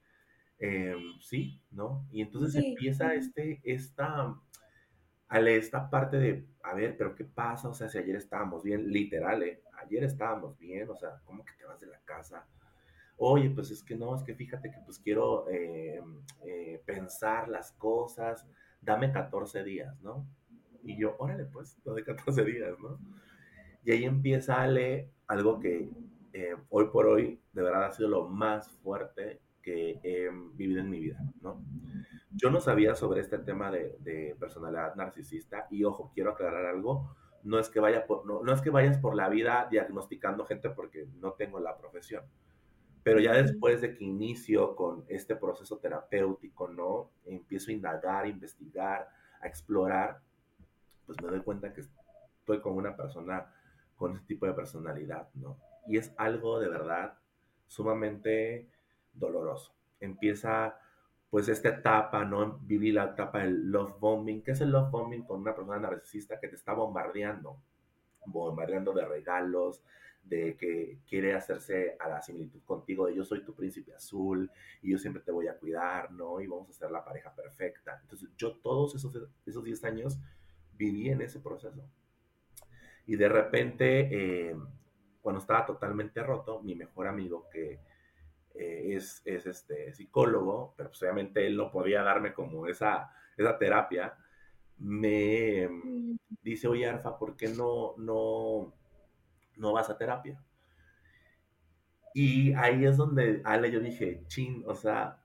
Em, 0.58 1.18
sí, 1.20 1.62
¿no? 1.70 2.06
Y 2.10 2.20
entonces 2.20 2.62
empieza 2.62 3.14
este, 3.14 3.60
esta, 3.64 4.36
esta 5.30 5.88
parte 5.88 6.18
de, 6.18 6.46
a 6.62 6.74
ver, 6.74 6.96
pero 6.98 7.14
¿qué 7.14 7.24
pasa? 7.24 7.68
O 7.68 7.74
sea, 7.74 7.88
si 7.88 7.96
ayer 7.96 8.16
estábamos 8.16 8.62
bien, 8.62 8.90
literal, 8.92 9.42
¿eh? 9.42 9.62
Ayer 9.82 10.04
estábamos 10.04 10.58
bien, 10.58 10.90
o 10.90 10.96
sea, 10.96 11.20
¿cómo 11.24 11.44
que 11.44 11.54
te 11.54 11.64
vas 11.64 11.80
de 11.80 11.86
la 11.86 12.00
casa? 12.04 12.46
Oye, 13.16 13.50
pues 13.50 13.70
es 13.70 13.82
que 13.82 13.96
no, 13.96 14.14
es 14.14 14.22
que 14.22 14.34
fíjate 14.34 14.70
que 14.70 14.78
pues 14.84 14.98
quiero 14.98 15.48
eh, 15.48 16.02
eh, 16.44 16.82
pensar 16.84 17.48
las 17.48 17.72
cosas, 17.72 18.46
dame 18.82 19.12
14 19.12 19.64
días, 19.64 19.98
¿no? 20.02 20.26
Y 20.82 20.98
yo, 20.98 21.16
órale, 21.18 21.44
pues, 21.46 21.78
lo 21.84 21.94
de 21.94 22.04
14 22.04 22.44
días, 22.44 22.78
¿no? 22.78 22.98
Y 23.82 23.92
ahí 23.92 24.04
empieza 24.04 24.60
Ale 24.60 25.10
algo 25.30 25.60
que 25.60 25.88
eh, 26.32 26.56
hoy 26.70 26.86
por 26.86 27.06
hoy 27.06 27.40
de 27.52 27.62
verdad 27.62 27.84
ha 27.84 27.92
sido 27.92 28.08
lo 28.08 28.28
más 28.28 28.68
fuerte 28.82 29.40
que 29.62 30.00
he 30.02 30.28
vivido 30.54 30.80
en 30.80 30.90
mi 30.90 30.98
vida, 30.98 31.20
¿no? 31.40 31.62
Yo 32.32 32.50
no 32.50 32.60
sabía 32.60 32.96
sobre 32.96 33.20
este 33.20 33.38
tema 33.38 33.70
de, 33.70 34.36
personalidad 34.40 34.96
narcisista 34.96 35.68
y 35.70 35.84
ojo, 35.84 36.10
quiero 36.14 36.32
aclarar 36.32 36.66
algo, 36.66 37.14
no 37.44 37.60
es 37.60 37.68
que 37.68 37.78
vaya 37.78 38.06
por, 38.06 38.26
no, 38.26 38.52
es 38.52 38.60
que 38.60 38.70
vayas 38.70 38.98
por 38.98 39.14
la 39.14 39.28
vida 39.28 39.68
diagnosticando 39.70 40.44
gente 40.46 40.70
porque 40.70 41.06
no 41.20 41.34
tengo 41.34 41.60
la 41.60 41.76
profesión, 41.76 42.24
pero 43.04 43.20
ya 43.20 43.32
después 43.32 43.80
de 43.80 43.94
que 43.94 44.04
inicio 44.04 44.74
con 44.74 45.04
este 45.06 45.36
proceso 45.36 45.78
terapéutico, 45.78 46.66
¿no? 46.66 47.12
Empiezo 47.24 47.70
a 47.70 47.74
indagar, 47.74 48.24
a 48.24 48.28
investigar, 48.28 49.08
a 49.40 49.46
explorar, 49.46 50.20
pues 51.06 51.22
me 51.22 51.28
doy 51.28 51.40
cuenta 51.40 51.72
que 51.72 51.82
estoy 51.82 52.60
con 52.60 52.74
una 52.74 52.96
persona 52.96 53.46
con 54.00 54.16
ese 54.16 54.24
tipo 54.24 54.46
de 54.46 54.54
personalidad, 54.54 55.28
¿no? 55.34 55.58
Y 55.86 55.98
es 55.98 56.14
algo 56.16 56.58
de 56.58 56.70
verdad 56.70 57.18
sumamente 57.66 58.70
doloroso. 59.12 59.74
Empieza 60.00 60.80
pues 61.28 61.48
esta 61.48 61.68
etapa, 61.68 62.24
¿no? 62.24 62.60
Viví 62.62 62.92
la 62.92 63.04
etapa 63.04 63.40
del 63.40 63.70
love 63.70 64.00
bombing. 64.00 64.42
¿Qué 64.42 64.52
es 64.52 64.60
el 64.62 64.70
love 64.70 64.90
bombing 64.90 65.24
con 65.24 65.42
una 65.42 65.54
persona 65.54 65.78
narcisista 65.78 66.40
que 66.40 66.48
te 66.48 66.56
está 66.56 66.72
bombardeando? 66.72 67.60
Bombardeando 68.24 68.94
de 68.94 69.04
regalos, 69.04 69.82
de 70.22 70.56
que 70.56 71.00
quiere 71.06 71.34
hacerse 71.34 71.98
a 72.00 72.08
la 72.08 72.22
similitud 72.22 72.62
contigo, 72.64 73.06
de 73.06 73.14
yo 73.14 73.22
soy 73.22 73.44
tu 73.44 73.54
príncipe 73.54 73.92
azul 73.92 74.50
y 74.80 74.92
yo 74.92 74.98
siempre 74.98 75.22
te 75.22 75.30
voy 75.30 75.46
a 75.46 75.58
cuidar, 75.58 76.10
¿no? 76.10 76.40
Y 76.40 76.46
vamos 76.46 76.70
a 76.70 76.72
ser 76.72 76.90
la 76.90 77.04
pareja 77.04 77.34
perfecta. 77.34 77.98
Entonces 78.00 78.30
yo 78.38 78.56
todos 78.60 78.94
esos, 78.94 79.14
esos 79.44 79.62
10 79.62 79.84
años 79.84 80.18
viví 80.72 81.10
en 81.10 81.20
ese 81.20 81.38
proceso. 81.38 81.84
Y 83.06 83.16
de 83.16 83.28
repente, 83.28 84.08
eh, 84.50 84.56
cuando 85.20 85.40
estaba 85.40 85.66
totalmente 85.66 86.22
roto, 86.22 86.62
mi 86.62 86.74
mejor 86.74 87.08
amigo 87.08 87.48
que 87.50 87.80
eh, 88.54 88.94
es, 88.94 89.22
es, 89.24 89.46
este, 89.46 89.92
psicólogo, 89.92 90.74
pero 90.76 90.90
pues 90.90 91.02
obviamente 91.02 91.46
él 91.46 91.56
no 91.56 91.70
podía 91.70 92.02
darme 92.02 92.32
como 92.32 92.66
esa, 92.66 93.10
esa 93.36 93.58
terapia, 93.58 94.16
me 94.78 95.68
mm. 95.68 96.16
dice, 96.42 96.68
oye, 96.68 96.88
Arfa, 96.88 97.18
¿por 97.18 97.36
qué 97.36 97.48
no, 97.48 97.94
no, 97.98 98.74
no 99.56 99.72
vas 99.72 99.90
a 99.90 99.98
terapia? 99.98 100.42
Y 102.12 102.52
ahí 102.54 102.84
es 102.84 102.96
donde, 102.96 103.40
Ale, 103.44 103.70
yo 103.70 103.80
dije, 103.80 104.24
chin, 104.26 104.64
o 104.66 104.74
sea, 104.74 105.19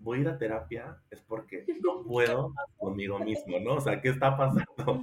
voy 0.00 0.18
a 0.18 0.20
ir 0.22 0.28
a 0.28 0.38
terapia 0.38 0.98
es 1.10 1.20
porque 1.20 1.64
no 1.82 2.02
puedo 2.04 2.54
conmigo 2.76 3.18
mismo, 3.18 3.58
¿no? 3.60 3.74
O 3.74 3.80
sea, 3.80 4.00
¿qué 4.00 4.10
está 4.10 4.36
pasando? 4.36 5.02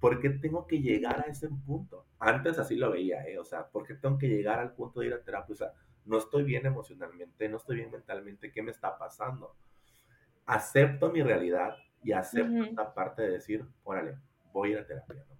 ¿Por 0.00 0.20
qué 0.20 0.30
tengo 0.30 0.66
que 0.66 0.80
llegar 0.80 1.20
a 1.20 1.30
ese 1.30 1.48
punto? 1.48 2.06
Antes 2.18 2.58
así 2.58 2.76
lo 2.76 2.90
veía, 2.90 3.26
¿eh? 3.26 3.38
O 3.38 3.44
sea, 3.44 3.66
¿por 3.66 3.86
qué 3.86 3.94
tengo 3.94 4.18
que 4.18 4.28
llegar 4.28 4.58
al 4.58 4.74
punto 4.74 5.00
de 5.00 5.06
ir 5.06 5.14
a 5.14 5.22
terapia? 5.22 5.52
O 5.52 5.56
sea, 5.56 5.72
no 6.04 6.18
estoy 6.18 6.44
bien 6.44 6.66
emocionalmente, 6.66 7.48
no 7.48 7.56
estoy 7.56 7.76
bien 7.76 7.90
mentalmente, 7.90 8.52
¿qué 8.52 8.62
me 8.62 8.70
está 8.70 8.98
pasando? 8.98 9.54
Acepto 10.46 11.10
mi 11.10 11.22
realidad 11.22 11.74
y 12.02 12.12
acepto 12.12 12.64
esta 12.64 12.92
parte 12.92 13.22
de 13.22 13.30
decir, 13.30 13.64
órale, 13.82 14.18
voy 14.52 14.70
a 14.70 14.72
ir 14.72 14.78
a 14.78 14.86
terapia, 14.86 15.24
¿no? 15.28 15.34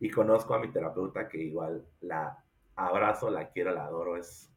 Y 0.00 0.10
conozco 0.10 0.54
a 0.54 0.58
mi 0.58 0.70
terapeuta 0.70 1.28
que 1.28 1.38
igual 1.38 1.84
la 2.00 2.44
abrazo, 2.76 3.30
la 3.30 3.48
quiero, 3.50 3.72
la 3.72 3.86
adoro, 3.86 4.16
es, 4.16 4.52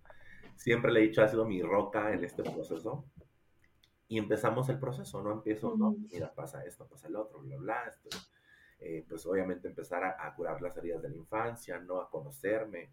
siempre 0.57 0.91
le 0.91 0.99
he 0.99 1.03
dicho, 1.03 1.23
ha 1.23 1.27
sido 1.27 1.45
mi 1.45 1.61
roca 1.61 2.13
en 2.13 2.23
este 2.23 2.43
proceso. 2.43 3.05
Y 4.09 4.17
empezamos 4.17 4.69
el 4.69 4.79
proceso, 4.79 5.21
¿no? 5.21 5.31
Empiezo, 5.31 5.75
no, 5.77 5.95
mira, 6.11 6.33
pasa 6.33 6.63
esto, 6.65 6.87
pasa 6.87 7.07
el 7.07 7.15
otro, 7.15 7.39
bla, 7.39 7.57
bla, 7.57 7.83
esto. 7.87 8.09
Eh, 8.79 9.05
pues 9.07 9.25
obviamente 9.25 9.67
empezar 9.67 10.03
a, 10.03 10.27
a, 10.27 10.35
curar 10.35 10.61
las 10.61 10.77
heridas 10.77 11.01
de 11.01 11.09
la 11.09 11.17
infancia, 11.17 11.79
¿no? 11.79 11.99
A 11.99 12.09
conocerme, 12.09 12.91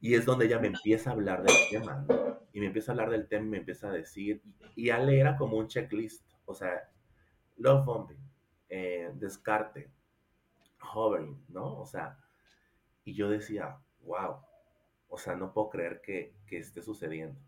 y 0.00 0.14
es 0.14 0.24
donde 0.24 0.46
ella 0.46 0.58
me 0.58 0.68
empieza 0.68 1.10
a 1.10 1.12
hablar 1.14 1.42
del 1.42 1.56
tema, 1.70 2.06
Y 2.52 2.60
me 2.60 2.66
empieza 2.66 2.92
a 2.92 2.94
hablar 2.94 3.10
del 3.10 3.28
tema 3.28 3.46
y 3.46 3.50
me 3.50 3.56
empieza 3.58 3.88
a 3.88 3.92
decir, 3.92 4.42
y, 4.74 4.90
a 4.90 4.98
leer 4.98 5.20
era 5.20 5.36
como 5.36 5.56
un 5.58 5.68
checklist, 5.68 6.24
o 6.44 6.54
sea, 6.54 6.90
love 7.56 7.84
bombing, 7.84 8.18
eh, 8.68 9.10
descarte, 9.14 9.90
hovering, 10.94 11.44
¿no? 11.48 11.78
O 11.78 11.86
sea, 11.86 12.18
y 13.04 13.14
yo 13.14 13.28
decía, 13.28 13.78
wow, 14.02 14.36
o 15.16 15.18
sea, 15.18 15.34
no 15.34 15.50
puedo 15.50 15.70
creer 15.70 16.02
que, 16.02 16.34
que 16.46 16.58
esté 16.58 16.82
sucediendo. 16.82 17.40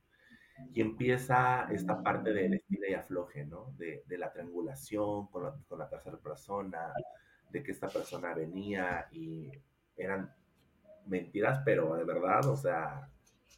Y 0.72 0.81
empieza 0.81 1.68
esta 1.70 2.02
parte 2.02 2.33
del 2.33 2.54
estilo 2.54 2.88
y 2.88 2.94
afloje, 2.94 3.44
¿no? 3.44 3.74
De, 3.76 4.04
de 4.07 4.18
la 4.18 4.33
triangulación 4.33 5.26
con 5.26 5.44
la, 5.44 5.54
con 5.68 5.78
la 5.78 5.88
tercera 5.88 6.16
persona, 6.16 6.94
de 7.50 7.62
que 7.62 7.72
esta 7.72 7.88
persona 7.88 8.33
venía 8.33 9.07
y 9.12 9.52
eran 9.96 10.35
mentiras, 11.07 11.61
pero 11.62 11.94
de 11.94 12.04
verdad, 12.04 12.46
o 12.46 12.57
sea, 12.57 13.11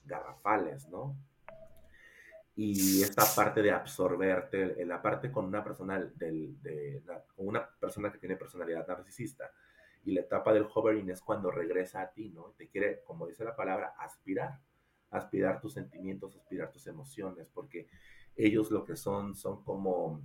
garrafales, 0.04 0.88
¿no? 0.88 1.16
Y 2.56 3.02
esta 3.02 3.22
parte 3.36 3.62
de 3.62 3.70
absorberte, 3.70 4.84
la 4.84 5.00
parte 5.00 5.30
con 5.30 5.44
una 5.44 5.62
persona, 5.62 6.00
del, 6.00 6.60
de, 6.60 7.00
una 7.36 7.64
persona 7.78 8.10
que 8.10 8.18
tiene 8.18 8.36
personalidad 8.36 8.88
narcisista, 8.88 9.52
y 10.02 10.12
la 10.12 10.20
etapa 10.22 10.52
del 10.52 10.66
hovering 10.72 11.10
es 11.10 11.20
cuando 11.20 11.50
regresa 11.50 12.00
a 12.00 12.10
ti, 12.10 12.30
¿no? 12.30 12.54
Te 12.56 12.68
quiere, 12.68 13.02
como 13.04 13.26
dice 13.26 13.44
la 13.44 13.54
palabra, 13.54 13.94
aspirar, 13.98 14.58
aspirar 15.10 15.60
tus 15.60 15.74
sentimientos, 15.74 16.36
aspirar 16.36 16.70
tus 16.70 16.86
emociones, 16.86 17.48
porque 17.52 17.86
ellos 18.36 18.70
lo 18.70 18.84
que 18.84 18.96
son, 18.96 19.34
son 19.34 19.62
como, 19.62 20.22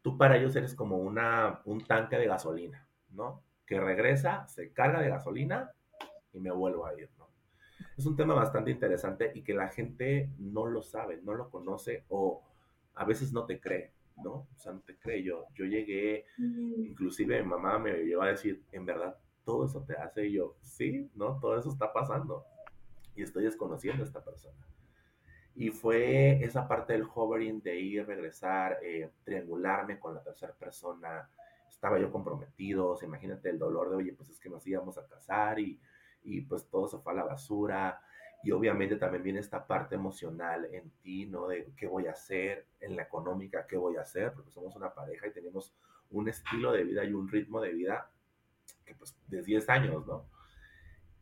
tú 0.00 0.16
para 0.18 0.36
ellos 0.36 0.56
eres 0.56 0.74
como 0.74 0.96
una, 0.96 1.60
un 1.64 1.84
tanque 1.84 2.16
de 2.16 2.26
gasolina, 2.26 2.88
¿no? 3.10 3.44
Que 3.66 3.80
regresa, 3.80 4.46
se 4.48 4.72
carga 4.72 5.00
de 5.00 5.08
gasolina 5.08 5.72
y 6.32 6.40
me 6.40 6.50
vuelvo 6.50 6.86
a 6.86 6.94
ir, 6.98 7.10
¿no? 7.18 7.28
Es 7.96 8.06
un 8.06 8.16
tema 8.16 8.34
bastante 8.34 8.70
interesante 8.70 9.32
y 9.34 9.42
que 9.42 9.54
la 9.54 9.68
gente 9.68 10.30
no 10.38 10.66
lo 10.66 10.82
sabe, 10.82 11.20
no 11.22 11.34
lo 11.34 11.50
conoce 11.50 12.04
o 12.08 12.42
a 12.94 13.04
veces 13.04 13.32
no 13.32 13.44
te 13.44 13.60
cree, 13.60 13.92
¿no? 14.16 14.48
O 14.54 14.58
sea, 14.58 14.72
no 14.72 14.80
te 14.80 14.96
cree. 14.98 15.22
Yo, 15.22 15.46
yo 15.54 15.64
llegué, 15.64 16.26
inclusive 16.38 17.42
mi 17.42 17.48
mamá 17.48 17.78
me 17.78 17.92
llegó 18.04 18.22
a 18.22 18.28
decir, 18.28 18.64
en 18.72 18.84
verdad, 18.86 19.16
todo 19.44 19.66
eso 19.66 19.82
te 19.84 19.94
hace 19.96 20.26
y 20.26 20.34
yo, 20.34 20.56
sí, 20.60 21.10
¿no? 21.14 21.38
Todo 21.40 21.58
eso 21.58 21.70
está 21.70 21.92
pasando. 21.92 22.44
y 23.14 23.22
estoy 23.22 23.44
desconociendo 23.44 24.02
a 24.02 24.06
esta 24.06 24.24
persona. 24.24 24.66
Y 25.54 25.70
fue 25.70 26.42
esa 26.44 26.66
parte 26.66 26.94
del 26.94 27.06
hovering, 27.14 27.60
de 27.62 27.78
ir, 27.78 28.06
regresar, 28.06 28.78
eh, 28.82 29.10
triangularme 29.24 29.98
con 29.98 30.14
la 30.14 30.22
tercera 30.22 30.54
persona. 30.54 31.28
Estaba 31.68 31.98
yo 31.98 32.10
comprometido, 32.10 32.96
imagínate 33.02 33.50
el 33.50 33.58
dolor 33.58 33.90
de, 33.90 33.96
oye, 33.96 34.12
pues 34.14 34.30
es 34.30 34.40
que 34.40 34.48
nos 34.48 34.66
íbamos 34.66 34.96
a 34.96 35.06
casar 35.06 35.58
y, 35.58 35.78
y 36.22 36.40
pues 36.42 36.68
todo 36.70 36.88
se 36.88 36.98
fue 36.98 37.12
a 37.12 37.16
la 37.16 37.24
basura. 37.24 38.00
Y 38.42 38.50
obviamente 38.50 38.96
también 38.96 39.22
viene 39.22 39.40
esta 39.40 39.66
parte 39.66 39.94
emocional 39.94 40.66
en 40.72 40.90
ti, 41.02 41.26
¿no? 41.26 41.48
De 41.48 41.72
qué 41.76 41.86
voy 41.86 42.06
a 42.06 42.12
hacer, 42.12 42.66
en 42.80 42.96
la 42.96 43.02
económica, 43.02 43.66
qué 43.66 43.76
voy 43.76 43.96
a 43.96 44.02
hacer, 44.02 44.32
porque 44.32 44.50
somos 44.50 44.74
una 44.74 44.92
pareja 44.92 45.28
y 45.28 45.32
tenemos 45.32 45.74
un 46.10 46.28
estilo 46.28 46.72
de 46.72 46.84
vida 46.84 47.04
y 47.04 47.12
un 47.12 47.28
ritmo 47.28 47.60
de 47.60 47.72
vida 47.72 48.10
que 48.84 48.94
pues 48.94 49.16
de 49.28 49.42
10 49.42 49.68
años, 49.68 50.06
¿no? 50.06 50.26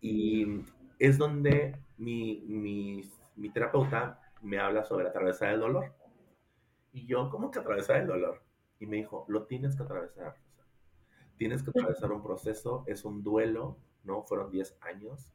Y 0.01 0.65
es 0.99 1.19
donde 1.19 1.77
mi, 1.99 2.43
mi, 2.47 3.11
mi 3.37 3.51
terapeuta 3.51 4.21
me 4.43 4.59
habla 4.59 4.85
sobre 4.85 5.09
atravesar 5.09 5.55
el 5.55 5.61
dolor. 5.61 5.93
Y 6.93 7.07
yo, 7.07 7.31
¿cómo 7.31 7.51
que 7.51 7.59
atravesar 7.59 7.97
el 7.97 8.07
dolor? 8.07 8.43
Y 8.79 8.87
me 8.87 8.97
dijo, 8.97 9.25
lo 9.29 9.45
tienes 9.47 9.77
que 9.77 9.83
atravesar. 9.83 10.37
tienes 11.37 11.63
que 11.63 11.71
atravesar 11.71 12.13
un 12.13 12.23
proceso, 12.23 12.85
es 12.87 13.05
un 13.05 13.23
duelo, 13.23 13.79
¿no? 14.05 14.23
Fueron 14.23 14.51
10 14.51 14.79
años, 14.81 15.33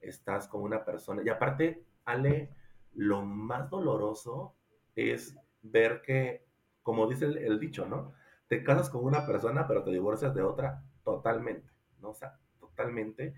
estás 0.00 0.48
con 0.48 0.62
una 0.62 0.84
persona. 0.84 1.22
Y 1.24 1.28
aparte, 1.28 1.84
Ale, 2.04 2.50
lo 2.94 3.22
más 3.22 3.70
doloroso 3.70 4.54
es 4.94 5.36
ver 5.62 6.02
que, 6.02 6.44
como 6.82 7.06
dice 7.06 7.26
el, 7.26 7.60
dicho, 7.60 7.86
¿no? 7.86 8.12
Te 8.48 8.64
casas 8.64 8.90
con 8.90 9.04
una 9.04 9.26
persona, 9.26 9.66
pero 9.66 9.84
te 9.84 9.90
divorcias 9.90 10.34
de 10.34 10.42
otra 10.42 10.82
totalmente, 11.04 11.70
¿no? 12.00 12.10
O 12.10 12.14
sea, 12.14 12.38
totalmente. 12.58 13.34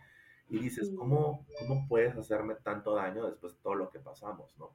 Y 0.48 0.58
dices, 0.58 0.92
¿cómo, 0.96 1.46
¿cómo 1.58 1.86
puedes 1.88 2.16
hacerme 2.16 2.54
tanto 2.56 2.94
daño 2.94 3.26
después 3.26 3.54
de 3.54 3.62
todo 3.62 3.74
lo 3.74 3.90
que 3.90 4.00
pasamos, 4.00 4.56
¿no? 4.58 4.74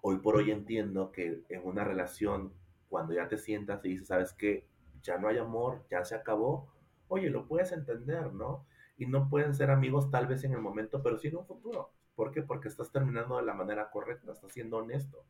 Hoy 0.00 0.18
por 0.18 0.36
hoy 0.36 0.50
entiendo 0.50 1.10
que 1.10 1.42
en 1.48 1.66
una 1.66 1.84
relación, 1.84 2.52
cuando 2.88 3.14
ya 3.14 3.28
te 3.28 3.36
sientas 3.36 3.84
y 3.84 3.90
dices, 3.90 4.08
¿sabes 4.08 4.32
qué? 4.32 4.68
Ya 5.02 5.18
no 5.18 5.28
hay 5.28 5.38
amor, 5.38 5.84
ya 5.90 6.04
se 6.04 6.14
acabó. 6.14 6.72
Oye, 7.08 7.30
lo 7.30 7.46
puedes 7.48 7.72
entender, 7.72 8.32
¿no? 8.32 8.64
Y 8.98 9.06
no 9.06 9.28
pueden 9.28 9.54
ser 9.54 9.70
amigos 9.70 10.10
tal 10.10 10.26
vez 10.26 10.44
en 10.44 10.52
el 10.52 10.60
momento, 10.60 11.02
pero 11.02 11.16
sí 11.18 11.28
en 11.28 11.36
un 11.36 11.46
futuro. 11.46 11.92
¿Por 12.14 12.32
qué? 12.32 12.42
Porque 12.42 12.68
estás 12.68 12.90
terminando 12.90 13.36
de 13.36 13.44
la 13.44 13.54
manera 13.54 13.90
correcta, 13.90 14.32
estás 14.32 14.52
siendo 14.52 14.78
honesto. 14.78 15.24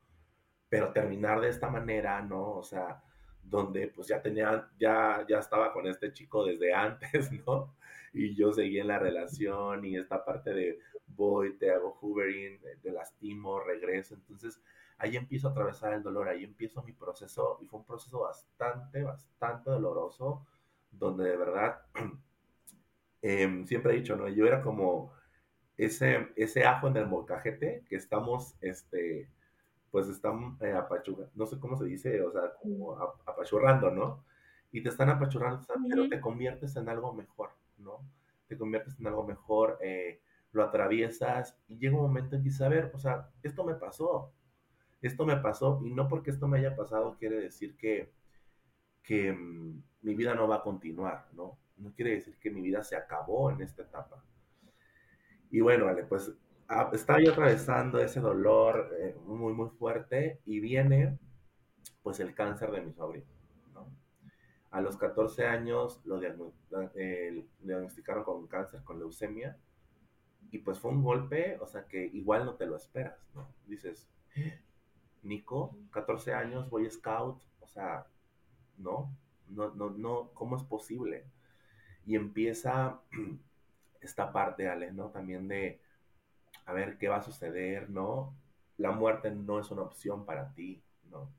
Pero 0.71 0.93
terminar 0.93 1.41
de 1.41 1.51
esta 1.51 1.69
manera, 1.69 2.21
¿no? 2.23 2.53
O 2.53 2.63
sea, 2.63 3.03
donde 3.43 3.89
pues 3.89 4.09
ya 4.09 4.23
tenía, 4.23 4.69
ya, 4.79 5.25
ya 5.29 5.39
estaba 5.39 5.73
con 5.73 5.87
este 5.87 6.13
chico 6.13 6.45
desde 6.45 6.73
antes, 6.75 7.31
¿no? 7.47 7.77
Y 8.13 8.35
yo 8.35 8.53
seguí 8.53 8.81
en 8.81 8.89
la 8.89 8.99
relación 8.99 9.85
y 9.85 9.97
esta 9.97 10.25
parte 10.25 10.55
de 10.55 10.79
voy, 11.07 11.59
te 11.59 11.71
hago 11.71 11.99
hoovering, 12.01 12.61
te 12.83 12.91
lastimo, 12.91 13.61
regreso. 13.61 14.15
Entonces 14.15 14.61
ahí 14.97 15.17
empiezo 15.17 15.49
a 15.49 15.51
atravesar 15.51 15.93
el 15.93 16.03
dolor, 16.03 16.29
ahí 16.29 16.45
empiezo 16.45 16.83
mi 16.83 16.93
proceso 16.93 17.59
y 17.61 17.67
fue 17.67 17.81
un 17.81 17.87
proceso 17.87 18.21
bastante, 18.21 19.03
bastante 19.03 19.71
doloroso, 19.71 20.47
donde 20.91 21.25
de 21.25 21.37
verdad 21.37 21.83
Em, 23.23 23.67
siempre 23.67 23.93
he 23.93 23.97
dicho, 23.97 24.17
¿no? 24.17 24.29
Yo 24.29 24.47
era 24.47 24.63
como 24.63 25.13
ese, 25.77 26.29
ese 26.37 26.65
ajo 26.65 26.89
en 26.89 26.97
el 26.97 27.07
molcajete 27.07 27.85
que 27.89 27.97
estamos, 27.97 28.57
este, 28.61 29.29
pues 29.91 30.09
están 30.09 30.57
eh, 30.61 30.73
apachurrando, 30.73 31.33
no 31.35 31.47
sé 31.47 31.59
cómo 31.59 31.77
se 31.77 31.85
dice, 31.87 32.23
o 32.23 32.31
sea, 32.33 32.53
como 32.61 32.99
apachurrando, 33.27 33.91
¿no? 33.91 34.25
Y 34.71 34.83
te 34.83 34.91
están 34.91 35.09
apachurrando, 35.09 35.67
pero 35.89 36.09
te 36.09 36.21
conviertes 36.21 36.77
en 36.77 36.89
algo 36.89 37.13
mejor, 37.15 37.51
¿no? 37.79 38.01
Te 38.49 38.59
conviertes 38.59 38.99
en 38.99 39.07
algo 39.07 39.27
mejor, 39.27 39.79
eh, 39.81 40.21
lo 40.53 40.63
atraviesas 40.63 41.57
y 41.69 41.79
llega 41.79 41.97
un 41.97 42.03
momento 42.03 42.37
en 42.37 42.43
que 42.43 42.49
dices, 42.49 42.63
a 42.63 42.69
ver, 42.69 42.91
o 42.95 42.99
sea, 42.99 43.31
esto 43.43 43.65
me 43.65 43.75
pasó, 43.75 44.33
esto 45.01 45.25
me 45.25 45.37
pasó 45.37 45.81
y 45.85 45.91
no 45.93 46.09
porque 46.09 46.31
esto 46.31 46.49
me 46.49 46.59
haya 46.59 46.75
pasado 46.77 47.17
quiere 47.19 47.41
decir 47.41 47.77
que, 47.77 48.13
que 49.03 49.33
mm, 49.33 49.83
mi 50.03 50.15
vida 50.15 50.35
no 50.35 50.49
va 50.49 50.57
a 50.57 50.63
continuar, 50.63 51.29
¿no? 51.33 51.59
No 51.79 51.93
quiere 51.93 52.13
decir 52.13 52.37
que 52.39 52.51
mi 52.51 52.61
vida 52.61 52.83
se 52.83 52.97
acabó 52.97 53.51
en 53.51 53.63
esta 53.63 53.83
etapa. 53.83 54.23
Y 55.51 55.61
bueno, 55.61 55.87
vale, 55.87 56.05
pues 56.05 56.33
estaba 56.93 57.23
yo 57.23 57.33
atravesando 57.33 57.99
ese 57.99 58.21
dolor 58.21 58.95
eh, 58.99 59.17
muy, 59.25 59.55
muy 59.55 59.71
fuerte 59.71 60.41
y 60.45 60.61
viene 60.61 61.19
pues 62.03 62.21
el 62.21 62.35
cáncer 62.35 62.71
de 62.71 62.83
mi 62.83 62.93
sobrino. 62.93 63.27
A 64.71 64.83
los 64.83 64.99
14 64.99 65.47
años 65.47 66.03
lo 66.05 66.21
diagnosticaron 66.21 68.23
con 68.23 68.47
cáncer, 68.49 68.85
con 68.85 68.99
leucemia, 68.99 69.57
y 70.51 70.59
pues 70.59 70.79
fue 70.79 70.91
un 70.91 71.03
golpe, 71.03 71.59
o 71.61 71.67
sea 71.67 71.87
que 71.87 72.07
igual 72.07 72.45
no 72.45 72.55
te 72.55 72.67
lo 72.67 72.77
esperas, 72.77 73.19
¿no? 73.35 73.49
Dices, 73.67 74.09
Nico, 75.23 75.75
14 75.91 76.35
años, 76.35 76.69
voy 76.69 76.91
scout, 76.91 77.41
o 77.61 77.67
sea, 77.67 78.07
no, 78.77 79.11
no, 79.49 79.75
no, 79.75 79.91
no, 79.91 80.31
¿cómo 80.35 80.57
es 80.57 80.65
posible? 80.65 81.27
Y 82.09 82.17
empieza 82.17 82.99
esta 84.01 84.33
parte, 84.33 84.67
Ale, 84.67 84.93
¿no? 84.93 85.11
También 85.11 85.47
de, 85.47 85.79
a 86.65 86.73
ver, 86.73 86.97
¿qué 86.97 87.09
va 87.09 87.17
a 87.17 87.23
suceder, 87.23 87.91
¿no? 87.91 88.35
La 88.79 88.93
muerte 88.93 89.31
no 89.31 89.61
es 89.61 89.71
una 89.71 89.83
opción 89.83 90.25
para 90.25 90.55
ti, 90.55 90.83
¿no? 91.11 91.31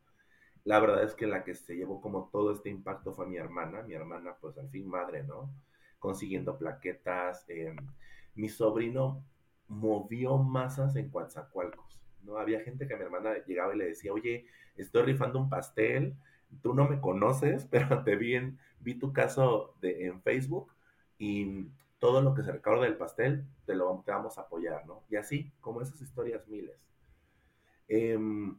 La 0.65 0.79
verdad 0.79 1.03
es 1.03 1.15
que 1.15 1.25
la 1.25 1.43
que 1.43 1.55
se 1.55 1.75
llevó 1.75 1.99
como 1.99 2.29
todo 2.31 2.51
este 2.51 2.69
impacto 2.69 3.13
fue 3.13 3.25
mi 3.25 3.37
hermana, 3.37 3.81
mi 3.81 3.95
hermana, 3.95 4.35
pues 4.39 4.59
al 4.59 4.69
fin 4.69 4.87
madre, 4.87 5.23
¿no? 5.23 5.49
Consiguiendo 5.97 6.59
plaquetas. 6.59 7.45
Em, 7.47 7.75
mi 8.35 8.47
sobrino 8.47 9.23
movió 9.69 10.37
masas 10.37 10.95
en 10.97 11.09
Coatzacoalcos, 11.09 11.99
¿no? 12.21 12.37
Había 12.37 12.61
gente 12.61 12.87
que 12.87 12.93
a 12.93 12.97
mi 12.97 13.05
hermana 13.05 13.43
llegaba 13.47 13.73
y 13.73 13.79
le 13.79 13.85
decía, 13.85 14.13
oye, 14.13 14.45
estoy 14.75 15.01
rifando 15.01 15.39
un 15.39 15.49
pastel, 15.49 16.15
tú 16.61 16.73
no 16.73 16.87
me 16.87 16.99
conoces, 16.99 17.65
pero 17.71 18.03
te 18.03 18.15
vi, 18.15 18.35
en, 18.35 18.59
vi 18.79 18.95
tu 18.95 19.13
caso 19.13 19.75
de, 19.81 20.07
en 20.07 20.21
Facebook 20.21 20.73
y 21.17 21.67
todo 21.99 22.21
lo 22.21 22.33
que 22.33 22.43
se 22.43 22.51
recauda 22.51 22.85
del 22.85 22.97
pastel 22.97 23.45
te 23.65 23.75
lo 23.75 24.03
vamos 24.05 24.37
a 24.37 24.41
apoyar, 24.41 24.85
¿no? 24.87 25.03
Y 25.09 25.17
así, 25.17 25.51
como 25.59 25.81
esas 25.81 26.01
historias 26.01 26.47
miles. 26.47 26.87
Em, 27.87 28.57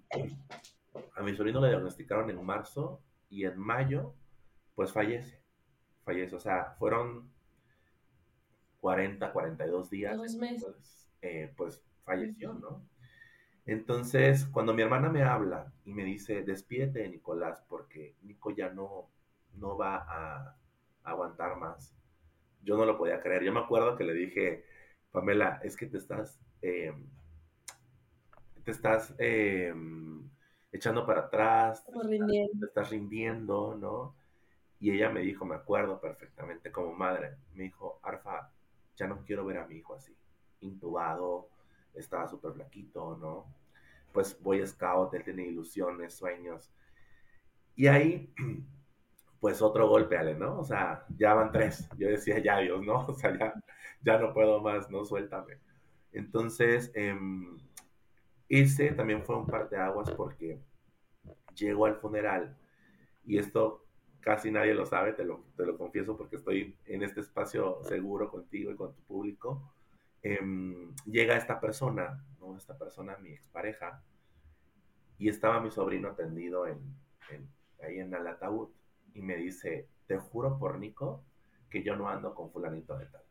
a 1.15 1.23
mi 1.23 1.35
sobrino 1.35 1.61
le 1.61 1.69
diagnosticaron 1.69 2.29
en 2.31 2.45
marzo 2.45 3.01
y 3.29 3.45
en 3.45 3.59
mayo, 3.59 4.15
pues 4.75 4.93
fallece. 4.93 5.41
Fallece, 6.05 6.37
o 6.37 6.41
sea, 6.41 6.75
fueron 6.79 7.31
40, 8.81 9.33
42 9.33 9.91
días. 9.91 10.17
Dos 10.17 10.35
meses. 10.37 11.09
Eh, 11.23 11.53
pues 11.57 11.83
falleció, 12.05 12.55
¿no? 12.55 12.83
Entonces, 13.67 14.47
cuando 14.47 14.75
mi 14.75 14.83
hermana 14.83 15.09
me 15.11 15.23
habla 15.23 15.73
y 15.85 15.93
me 15.93 16.05
dice, 16.05 16.43
despídete 16.43 17.01
de 17.01 17.09
Nicolás 17.09 17.63
porque 17.69 18.17
Nico 18.23 18.51
ya 18.51 18.71
no, 18.71 19.09
no 19.55 19.77
va 19.77 19.97
a 19.97 20.57
aguantar 21.05 21.57
más, 21.57 21.95
yo 22.63 22.77
no 22.77 22.85
lo 22.85 22.97
podía 22.97 23.21
creer. 23.21 23.45
Yo 23.45 23.53
me 23.53 23.61
acuerdo 23.61 23.97
que 23.97 24.05
le 24.05 24.15
dije, 24.15 24.65
Pamela, 25.13 25.61
es 25.63 25.77
que 25.77 25.87
te 25.87 25.99
estás, 25.99 26.41
em, 26.63 27.07
te 28.65 28.71
estás 28.71 29.15
em, 29.19 30.29
echando 30.73 31.07
para 31.07 31.23
atrás, 31.23 31.85
te 31.85 32.67
estás 32.67 32.91
rindiendo, 32.91 33.77
¿no? 33.77 34.15
Y 34.79 34.93
ella 34.93 35.11
me 35.11 35.21
dijo, 35.21 35.45
me 35.45 35.57
acuerdo 35.57 36.01
perfectamente 36.01 36.73
como 36.73 36.95
madre, 36.95 37.37
me 37.55 37.65
dijo, 37.65 38.01
Arfa, 38.03 38.51
ya 38.97 39.07
no 39.07 39.25
quiero 39.25 39.45
ver 39.45 39.59
a 39.59 39.67
mi 39.67 39.77
hijo 39.77 39.95
así, 39.95 40.17
intubado, 40.61 41.50
estaba 41.95 42.29
súper 42.29 42.53
flaquito, 42.53 43.17
¿no? 43.17 43.47
Pues 44.13 44.41
voy 44.43 44.61
a 44.61 44.67
Scout, 44.67 45.15
él 45.15 45.25
tiene 45.25 45.47
ilusiones, 45.47 46.15
sueños. 46.15 46.71
Y 47.77 47.87
ahí, 47.87 48.33
pues 49.41 49.63
otro 49.63 49.89
golpe, 49.89 50.17
Ale, 50.19 50.35
¿no? 50.35 50.61
O 50.61 50.65
sea, 50.65 51.07
ya 51.17 51.35
van 51.35 51.53
tres. 51.53 51.89
Yo 51.97 52.09
decía, 52.09 52.39
ya 52.39 52.59
Dios, 52.59 52.83
¿no? 52.83 53.07
O 53.09 53.15
sea, 53.15 53.37
ya, 53.39 53.55
ya 54.03 54.19
no 54.19 54.33
puedo 54.33 54.61
más, 54.61 54.91
¿no? 54.91 55.05
Suéltame. 55.05 55.59
Entonces, 56.13 56.91
em, 56.95 57.59
ese 58.49 58.91
también 58.93 59.23
fue 59.25 59.37
un 59.37 59.47
par 59.47 59.69
de 59.71 59.77
aguas 59.79 60.11
porque 60.11 60.61
llego 61.55 61.87
al 61.87 61.97
funeral 61.97 62.57
y 63.25 63.39
esto 63.39 63.87
casi 64.21 64.51
nadie 64.51 64.75
lo 64.75 64.87
sabe, 64.87 65.13
te 65.13 65.25
lo, 65.25 65.45
te 65.57 65.65
lo 65.65 65.77
confieso 65.79 66.17
porque 66.17 66.37
estoy 66.37 66.77
en 66.87 67.03
este 67.03 67.21
espacio 67.21 67.83
seguro 67.85 68.31
contigo 68.31 68.71
y 68.71 68.77
con 68.77 68.95
tu 68.95 69.03
público. 69.03 69.73
Em, 70.23 70.95
llega 71.07 71.37
esta 71.37 71.61
persona, 71.61 72.25
¿no? 72.39 72.57
Esta 72.57 72.77
persona, 72.77 73.17
mi 73.19 73.31
expareja, 73.31 74.03
y 75.19 75.29
estaba 75.29 75.61
mi 75.61 75.71
sobrino 75.71 76.15
tendido 76.15 76.67
en, 76.67 76.97
ahí 77.83 78.01
en 78.01 78.13
el 78.13 78.27
ataúd 78.27 78.71
y 79.15 79.23
me 79.23 79.37
dice, 79.37 79.89
te 80.07 80.19
juro 80.19 80.59
por 80.59 80.79
Nico 80.79 81.25
que 81.69 81.83
yo 81.83 81.97
no 81.97 82.09
ando 82.09 82.35
con 82.35 82.51
fulanito 82.51 82.97
de 82.99 83.07
tal. 83.07 83.23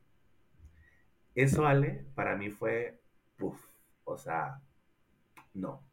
Eso, 1.36 1.66
Ale, 1.66 2.06
para 2.16 2.36
mí 2.36 2.50
fue, 2.50 3.00
puff, 3.38 3.70
o 4.04 4.18
sea, 4.18 4.62
no, 5.54 5.84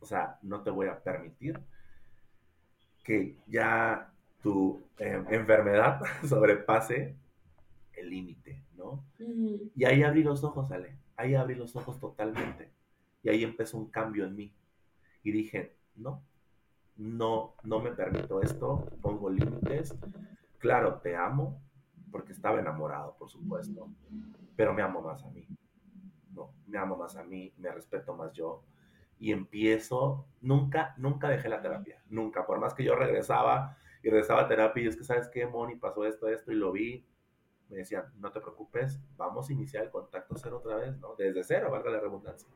o 0.00 0.06
sea, 0.06 0.38
no 0.42 0.62
te 0.62 0.70
voy 0.70 0.88
a 0.88 1.02
permitir 1.02 1.60
que 3.04 3.36
ya 3.46 4.12
tu 4.42 4.82
em, 4.98 5.24
enfermedad 5.30 6.00
sobrepase 6.28 7.16
el 7.96 8.10
límite, 8.10 8.62
¿no? 8.76 9.04
Y 9.18 9.84
ahí 9.84 10.02
abrí 10.02 10.22
los 10.22 10.44
ojos, 10.44 10.70
Ale. 10.70 10.96
ahí 11.16 11.34
abrí 11.34 11.54
los 11.54 11.74
ojos 11.76 11.98
totalmente. 11.98 12.70
Y 13.22 13.28
ahí 13.28 13.44
empezó 13.44 13.78
un 13.78 13.90
cambio 13.90 14.24
en 14.24 14.34
mí. 14.34 14.52
Y 15.22 15.30
dije, 15.30 15.76
no, 15.96 16.22
no, 16.96 17.54
no 17.62 17.80
me 17.80 17.92
permito 17.92 18.42
esto, 18.42 18.86
pongo 19.00 19.30
límites. 19.30 19.94
Claro, 20.58 21.00
te 21.00 21.16
amo, 21.16 21.60
porque 22.10 22.32
estaba 22.32 22.60
enamorado, 22.60 23.16
por 23.18 23.30
supuesto, 23.30 23.88
pero 24.56 24.74
me 24.74 24.82
amo 24.82 25.00
más 25.00 25.24
a 25.24 25.30
mí. 25.30 25.46
No, 26.32 26.52
me 26.66 26.78
amo 26.78 26.96
más 26.96 27.16
a 27.16 27.24
mí, 27.24 27.52
me 27.56 27.70
respeto 27.70 28.14
más 28.14 28.32
yo. 28.32 28.62
Y 29.18 29.32
empiezo, 29.32 30.26
nunca, 30.40 30.94
nunca 30.98 31.28
dejé 31.28 31.48
la 31.48 31.62
terapia, 31.62 32.02
nunca, 32.08 32.44
por 32.44 32.58
más 32.58 32.74
que 32.74 32.84
yo 32.84 32.96
regresaba 32.96 33.76
y 34.02 34.10
regresaba 34.10 34.42
a 34.42 34.48
terapia 34.48 34.82
y 34.82 34.86
es 34.88 34.96
que, 34.96 35.04
¿sabes 35.04 35.28
qué, 35.28 35.46
Moni? 35.46 35.76
Pasó 35.76 36.04
esto, 36.04 36.28
esto 36.28 36.50
y 36.50 36.56
lo 36.56 36.72
vi, 36.72 37.06
me 37.72 37.78
decían, 37.78 38.04
no 38.20 38.30
te 38.30 38.40
preocupes, 38.40 39.00
vamos 39.16 39.48
a 39.48 39.52
iniciar 39.52 39.84
el 39.84 39.90
contacto 39.90 40.34
cero 40.36 40.58
otra 40.58 40.76
vez, 40.76 40.98
¿no? 40.98 41.14
Desde 41.16 41.42
cero, 41.42 41.70
valga 41.70 41.90
la 41.90 42.00
redundancia. 42.00 42.46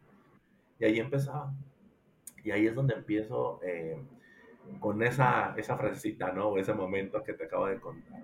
Y 0.79 0.85
ahí 0.85 1.01
empezaba. 1.01 1.55
Y 2.45 2.51
ahí 2.51 2.67
es 2.67 2.75
donde 2.75 2.95
empiezo 2.95 3.59
eh, 3.63 3.97
con 4.79 5.03
esa, 5.03 5.55
esa 5.57 5.79
frasecita, 5.79 6.33
¿no? 6.33 6.49
O 6.49 6.59
ese 6.59 6.75
momento 6.75 7.25
que 7.25 7.33
te 7.33 7.45
acabo 7.45 7.67
de 7.67 7.81
contar. 7.81 8.21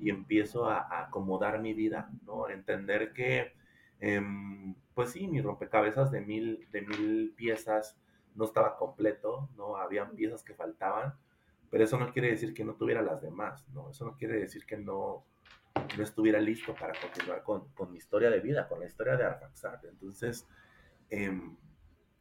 Y 0.00 0.10
empiezo 0.10 0.68
a, 0.68 1.04
acomodar 1.04 1.60
mi 1.60 1.74
vida, 1.74 2.10
¿no? 2.26 2.50
Entender 2.50 3.12
que, 3.12 3.52
em, 4.00 4.74
pues 4.94 5.10
sí, 5.12 5.28
mi 5.28 5.40
rompecabezas 5.40 6.10
de 6.10 6.22
mil, 6.22 6.66
de 6.72 6.82
mil 6.82 7.34
piezas 7.36 7.96
no 8.34 8.46
estaba 8.46 8.76
completo, 8.76 9.48
¿no? 9.56 9.76
Habían 9.76 10.16
piezas 10.16 10.42
que 10.42 10.54
faltaban, 10.54 11.14
pero 11.70 11.84
eso 11.84 11.98
no 12.00 12.12
quiere 12.12 12.30
decir 12.30 12.52
que 12.52 12.64
no 12.64 12.74
tuviera 12.74 13.00
las 13.00 13.22
demás, 13.22 13.64
¿no? 13.72 13.90
Eso 13.90 14.04
no 14.04 14.16
quiere 14.16 14.40
decir 14.40 14.66
que 14.66 14.76
no, 14.76 15.24
no 15.96 16.02
estuviera 16.02 16.40
listo 16.40 16.74
para 16.74 16.92
continuar 17.00 17.42
con, 17.42 17.68
con, 17.74 17.90
mi 17.92 17.98
historia 17.98 18.30
de 18.30 18.40
vida, 18.40 18.68
con 18.68 18.80
la 18.80 18.86
historia 18.86 19.16
de 19.16 19.24
Arfaxat. 19.24 19.84
Entonces, 19.84 20.46
eh, 21.10 21.40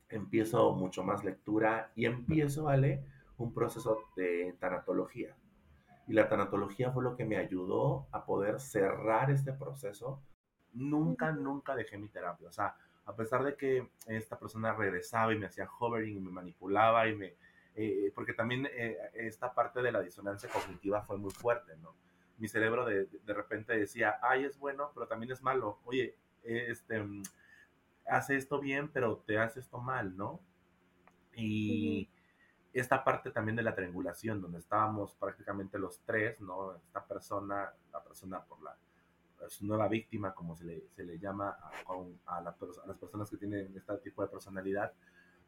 empiezo 0.09 0.73
mucho 0.73 1.03
más 1.03 1.23
lectura 1.23 1.91
y 1.95 2.05
empiezo, 2.05 2.65
¿vale? 2.65 3.03
Un 3.37 3.53
proceso 3.53 4.03
de 4.15 4.55
tanatología. 4.59 5.35
Y 6.07 6.13
la 6.13 6.29
tanatología 6.29 6.91
fue 6.91 7.03
lo 7.03 7.15
que 7.15 7.25
me 7.25 7.37
ayudó 7.37 8.07
a 8.11 8.25
poder 8.25 8.59
cerrar 8.59 9.31
este 9.31 9.53
proceso. 9.53 10.21
Nunca, 10.73 11.31
nunca 11.31 11.75
dejé 11.75 11.97
mi 11.97 12.09
terapia. 12.09 12.49
O 12.49 12.51
sea, 12.51 12.75
a 13.05 13.15
pesar 13.15 13.43
de 13.43 13.55
que 13.55 13.89
esta 14.07 14.37
persona 14.37 14.73
regresaba 14.73 15.33
y 15.33 15.39
me 15.39 15.47
hacía 15.47 15.69
hovering 15.79 16.17
y 16.17 16.19
me 16.19 16.31
manipulaba 16.31 17.07
y 17.07 17.15
me... 17.15 17.35
Eh, 17.77 18.11
porque 18.15 18.33
también 18.33 18.67
eh, 18.67 18.97
esta 19.13 19.53
parte 19.53 19.81
de 19.81 19.91
la 19.91 20.01
disonancia 20.01 20.49
cognitiva 20.49 21.01
fue 21.01 21.17
muy 21.17 21.31
fuerte, 21.31 21.75
¿no? 21.77 21.93
Mi 22.37 22.47
cerebro 22.47 22.85
de, 22.85 23.05
de 23.05 23.33
repente 23.33 23.77
decía, 23.77 24.19
ay, 24.21 24.45
es 24.45 24.57
bueno, 24.57 24.91
pero 24.93 25.07
también 25.07 25.31
es 25.31 25.41
malo. 25.41 25.79
Oye, 25.85 26.17
este 26.43 27.03
hace 28.07 28.35
esto 28.35 28.59
bien, 28.59 28.89
pero 28.89 29.17
te 29.25 29.39
hace 29.39 29.59
esto 29.59 29.79
mal, 29.79 30.15
¿no? 30.15 30.39
Y 31.35 32.09
esta 32.73 33.03
parte 33.03 33.31
también 33.31 33.55
de 33.55 33.63
la 33.63 33.75
triangulación, 33.75 34.41
donde 34.41 34.59
estábamos 34.59 35.15
prácticamente 35.15 35.79
los 35.79 35.99
tres, 36.05 36.39
¿no? 36.39 36.75
Esta 36.75 37.05
persona, 37.05 37.73
la 37.91 38.03
persona 38.03 38.43
por 38.43 38.61
la 38.61 38.77
su 39.49 39.65
nueva 39.65 39.87
víctima, 39.87 40.33
como 40.33 40.55
se 40.55 40.65
le, 40.65 40.87
se 40.95 41.03
le 41.03 41.19
llama 41.19 41.57
a, 42.27 42.37
a, 42.37 42.41
las 42.41 42.55
personas 42.97 43.29
que 43.29 43.37
tienen 43.37 43.71
este 43.75 43.97
tipo 43.97 44.21
de 44.21 44.27
personalidad, 44.29 44.93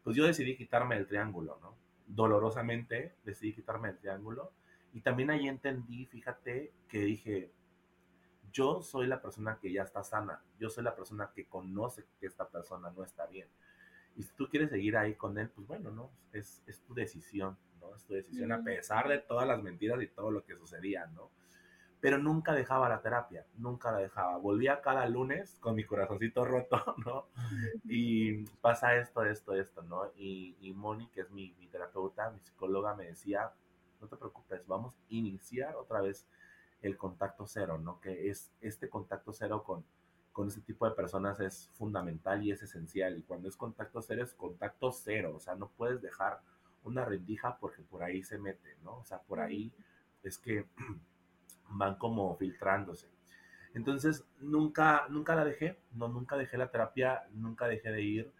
pues 0.03 0.15
yo 0.15 0.25
decidí 0.25 0.55
quitarme 0.55 0.97
el 0.97 1.07
triángulo, 1.07 1.57
¿no? 1.61 1.75
Dolorosamente 2.05 3.15
decidí 3.23 3.53
quitarme 3.53 3.89
el 3.89 3.97
triángulo. 3.97 4.51
Y 4.97 5.01
también 5.01 5.29
ahí 5.29 5.47
entendí, 5.47 6.07
fíjate, 6.07 6.73
que 6.87 6.97
dije, 7.01 7.53
yo 8.51 8.81
soy 8.81 9.05
la 9.05 9.21
persona 9.21 9.59
que 9.61 9.71
ya 9.71 9.83
está 9.83 10.03
sana, 10.03 10.41
yo 10.57 10.71
soy 10.71 10.83
la 10.83 10.95
persona 10.95 11.29
que 11.35 11.45
conoce 11.45 12.07
que 12.19 12.25
esta 12.25 12.49
persona 12.49 12.89
no 12.89 13.03
está 13.03 13.27
bien. 13.27 13.47
Y 14.15 14.23
si 14.23 14.33
tú 14.33 14.49
quieres 14.49 14.71
seguir 14.71 14.97
ahí 14.97 15.13
con 15.13 15.37
él, 15.37 15.51
pues 15.51 15.67
bueno, 15.67 15.91
¿no? 15.91 16.09
Es, 16.33 16.63
es 16.65 16.81
tu 16.81 16.95
decisión, 16.95 17.59
¿no? 17.79 17.93
Es 17.95 18.05
tu 18.05 18.15
decisión 18.15 18.51
a 18.51 18.63
pesar 18.63 19.07
de 19.07 19.19
todas 19.19 19.47
las 19.47 19.61
mentiras 19.61 20.01
y 20.01 20.07
todo 20.07 20.31
lo 20.31 20.43
que 20.43 20.55
sucedía, 20.55 21.05
¿no? 21.05 21.29
Pero 21.99 22.17
nunca 22.17 22.53
dejaba 22.53 22.89
la 22.89 23.03
terapia, 23.03 23.45
nunca 23.55 23.91
la 23.91 23.99
dejaba. 23.99 24.37
Volvía 24.37 24.81
cada 24.81 25.07
lunes 25.07 25.59
con 25.59 25.75
mi 25.75 25.83
corazoncito 25.83 26.43
roto, 26.43 26.95
¿no? 27.05 27.27
Y 27.83 28.45
pasa 28.61 28.95
esto, 28.95 29.23
esto, 29.23 29.53
esto, 29.53 29.83
¿no? 29.83 30.11
Y, 30.15 30.57
y 30.59 30.73
Moni, 30.73 31.07
que 31.09 31.21
es 31.21 31.29
mi, 31.29 31.53
mi 31.59 31.67
terapeuta, 31.67 32.31
mi 32.31 32.39
psicóloga, 32.39 32.95
me 32.95 33.05
decía, 33.05 33.53
no 33.99 34.07
te 34.07 34.17
preocupes, 34.17 34.65
vamos 34.67 34.95
a 34.95 34.97
iniciar 35.09 35.75
otra 35.75 36.01
vez 36.01 36.27
el 36.81 36.97
contacto 36.97 37.47
cero, 37.47 37.77
¿no? 37.77 37.99
Que 37.99 38.29
es 38.29 38.51
este 38.61 38.89
contacto 38.89 39.33
cero 39.33 39.63
con, 39.63 39.83
con 40.31 40.47
ese 40.47 40.61
tipo 40.61 40.87
de 40.87 40.95
personas 40.95 41.39
es 41.39 41.69
fundamental 41.73 42.43
y 42.43 42.51
es 42.51 42.61
esencial. 42.61 43.17
Y 43.17 43.23
cuando 43.23 43.49
es 43.49 43.57
contacto 43.57 44.01
cero, 44.01 44.23
es 44.23 44.33
contacto 44.33 44.91
cero. 44.91 45.33
O 45.35 45.39
sea, 45.39 45.55
no 45.55 45.69
puedes 45.69 46.01
dejar 46.01 46.41
una 46.83 47.03
rendija 47.05 47.57
porque 47.59 47.81
por 47.81 48.03
ahí 48.03 48.23
se 48.23 48.37
mete, 48.37 48.77
¿no? 48.83 48.99
O 48.99 49.03
sea, 49.03 49.19
por 49.19 49.39
ahí 49.39 49.73
es 50.23 50.37
que 50.37 50.67
van 51.69 51.95
como 51.95 52.35
filtrándose. 52.37 53.09
Entonces, 53.73 54.25
nunca, 54.39 55.07
nunca 55.09 55.35
la 55.35 55.43
dejé, 55.43 55.79
no, 55.91 56.07
nunca 56.07 56.37
dejé 56.37 56.57
la 56.57 56.71
terapia, 56.71 57.27
nunca 57.31 57.67
dejé 57.67 57.91
de 57.91 58.01
ir. 58.01 58.31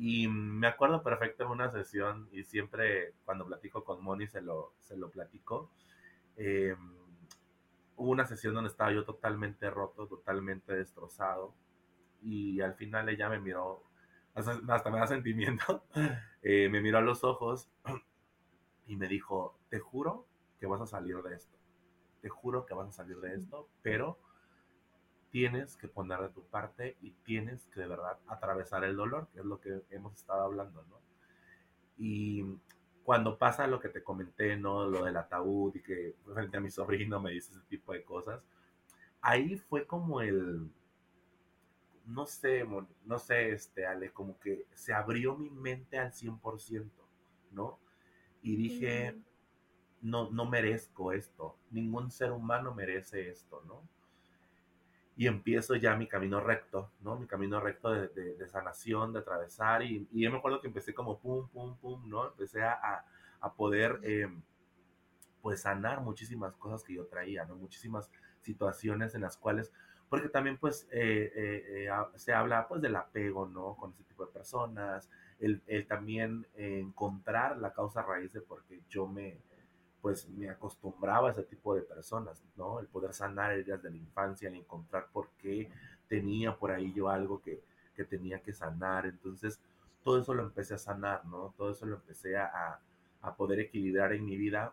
Y 0.00 0.28
me 0.28 0.68
acuerdo 0.68 1.02
perfecto 1.02 1.44
en 1.44 1.50
una 1.50 1.72
sesión, 1.72 2.28
y 2.30 2.44
siempre 2.44 3.14
cuando 3.24 3.44
platico 3.44 3.82
con 3.82 4.02
Moni 4.02 4.28
se 4.28 4.40
lo, 4.40 4.72
se 4.78 4.96
lo 4.96 5.10
platico. 5.10 5.72
Eh, 6.36 6.76
hubo 7.96 8.10
una 8.12 8.24
sesión 8.24 8.54
donde 8.54 8.70
estaba 8.70 8.92
yo 8.92 9.04
totalmente 9.04 9.68
roto, 9.68 10.06
totalmente 10.06 10.72
destrozado. 10.72 11.52
Y 12.22 12.60
al 12.60 12.74
final 12.74 13.08
ella 13.08 13.28
me 13.28 13.40
miró, 13.40 13.82
hasta, 14.34 14.90
me 14.90 14.98
da 14.98 15.06
sentimiento, 15.08 15.84
eh, 16.42 16.68
me 16.68 16.80
miró 16.80 16.98
a 16.98 17.02
los 17.02 17.24
ojos 17.24 17.68
y 18.86 18.96
me 18.96 19.08
dijo, 19.08 19.58
te 19.68 19.80
juro 19.80 20.28
que 20.60 20.66
vas 20.66 20.80
a 20.80 20.86
salir 20.86 21.16
de 21.22 21.34
esto. 21.34 21.58
Te 22.22 22.28
juro 22.28 22.66
que 22.66 22.74
vas 22.74 22.88
a 22.88 22.92
salir 22.92 23.18
de 23.18 23.34
esto, 23.34 23.68
pero 23.82 24.20
tienes 25.30 25.76
que 25.76 25.88
poner 25.88 26.20
de 26.20 26.28
tu 26.30 26.42
parte 26.44 26.96
y 27.00 27.12
tienes 27.24 27.66
que 27.66 27.80
de 27.80 27.88
verdad 27.88 28.18
atravesar 28.26 28.84
el 28.84 28.96
dolor, 28.96 29.28
que 29.32 29.40
es 29.40 29.44
lo 29.44 29.60
que 29.60 29.82
hemos 29.90 30.14
estado 30.14 30.42
hablando, 30.42 30.82
¿no? 30.84 31.00
Y 31.96 32.44
cuando 33.02 33.38
pasa 33.38 33.66
lo 33.66 33.80
que 33.80 33.88
te 33.88 34.02
comenté, 34.02 34.56
¿no? 34.56 34.86
Lo 34.86 35.04
del 35.04 35.16
ataúd 35.16 35.74
y 35.74 35.82
que 35.82 36.14
frente 36.32 36.56
a 36.56 36.60
mi 36.60 36.70
sobrino 36.70 37.20
me 37.20 37.32
dice 37.32 37.52
ese 37.52 37.62
tipo 37.68 37.92
de 37.92 38.04
cosas, 38.04 38.42
ahí 39.20 39.56
fue 39.56 39.86
como 39.86 40.20
el, 40.20 40.70
no 42.06 42.26
sé, 42.26 42.66
no 43.04 43.18
sé, 43.18 43.52
este, 43.52 43.86
Ale, 43.86 44.12
como 44.12 44.38
que 44.38 44.66
se 44.74 44.92
abrió 44.94 45.36
mi 45.36 45.50
mente 45.50 45.98
al 45.98 46.12
100%, 46.12 46.90
¿no? 47.52 47.78
Y 48.42 48.56
dije, 48.56 49.20
no, 50.00 50.30
no 50.30 50.46
merezco 50.46 51.12
esto, 51.12 51.58
ningún 51.70 52.10
ser 52.10 52.32
humano 52.32 52.74
merece 52.74 53.30
esto, 53.30 53.62
¿no? 53.66 53.82
Y 55.18 55.26
empiezo 55.26 55.74
ya 55.74 55.96
mi 55.96 56.06
camino 56.06 56.38
recto, 56.38 56.92
¿no? 57.00 57.18
Mi 57.18 57.26
camino 57.26 57.60
recto 57.60 57.90
de, 57.90 58.48
sanación, 58.48 59.12
de 59.12 59.18
atravesar. 59.18 59.82
Y, 59.82 60.08
yo 60.12 60.30
me 60.30 60.38
acuerdo 60.38 60.60
que 60.60 60.68
empecé 60.68 60.94
como 60.94 61.18
pum, 61.18 61.48
pum, 61.48 61.76
pum, 61.76 62.08
¿no? 62.08 62.28
Empecé 62.28 62.62
a, 62.62 63.04
a 63.40 63.52
poder, 63.52 63.98
eh, 64.04 64.28
pues, 65.42 65.62
sanar 65.62 66.02
muchísimas 66.02 66.54
cosas 66.54 66.84
que 66.84 66.94
yo 66.94 67.06
traía, 67.06 67.44
¿no? 67.44 67.56
Muchísimas 67.56 68.08
situaciones 68.42 69.16
en 69.16 69.22
las 69.22 69.36
cuales, 69.36 69.72
porque 70.08 70.28
también, 70.28 70.56
pues, 70.56 70.86
eh, 70.92 71.32
eh, 71.34 71.88
se 72.14 72.32
habla, 72.32 72.68
pues, 72.68 72.80
del 72.80 72.94
apego, 72.94 73.48
¿no? 73.48 73.74
Con 73.74 73.90
ese 73.90 74.04
tipo 74.04 74.24
de 74.24 74.32
personas, 74.32 75.10
el, 75.40 75.62
el 75.66 75.84
también 75.88 76.46
encontrar 76.54 77.58
la 77.58 77.72
causa 77.72 78.02
raíz 78.02 78.32
de 78.32 78.40
por 78.40 78.62
qué 78.66 78.82
yo 78.88 79.08
me, 79.08 79.40
pues, 80.02 80.28
me 80.28 80.48
acostumbraba 80.48 81.28
a 81.28 81.32
ese 81.32 81.42
tipo 81.42 81.74
de 81.74 81.82
personas, 81.82 82.42
¿no? 82.56 82.80
El 82.80 82.86
poder 82.86 83.12
sanar 83.14 83.52
heridas 83.52 83.82
de 83.82 83.90
la 83.90 83.96
infancia, 83.96 84.48
el 84.48 84.56
encontrar 84.56 85.08
por 85.12 85.30
qué 85.38 85.70
tenía 86.08 86.56
por 86.56 86.70
ahí 86.70 86.92
yo 86.92 87.08
algo 87.08 87.40
que, 87.42 87.62
que 87.94 88.04
tenía 88.04 88.40
que 88.40 88.52
sanar, 88.52 89.06
entonces, 89.06 89.60
todo 90.04 90.20
eso 90.20 90.32
lo 90.34 90.42
empecé 90.44 90.74
a 90.74 90.78
sanar, 90.78 91.24
¿no? 91.26 91.52
Todo 91.56 91.72
eso 91.72 91.84
lo 91.86 91.96
empecé 91.96 92.36
a, 92.36 92.80
a 93.20 93.34
poder 93.36 93.60
equilibrar 93.60 94.12
en 94.12 94.24
mi 94.24 94.36
vida 94.36 94.72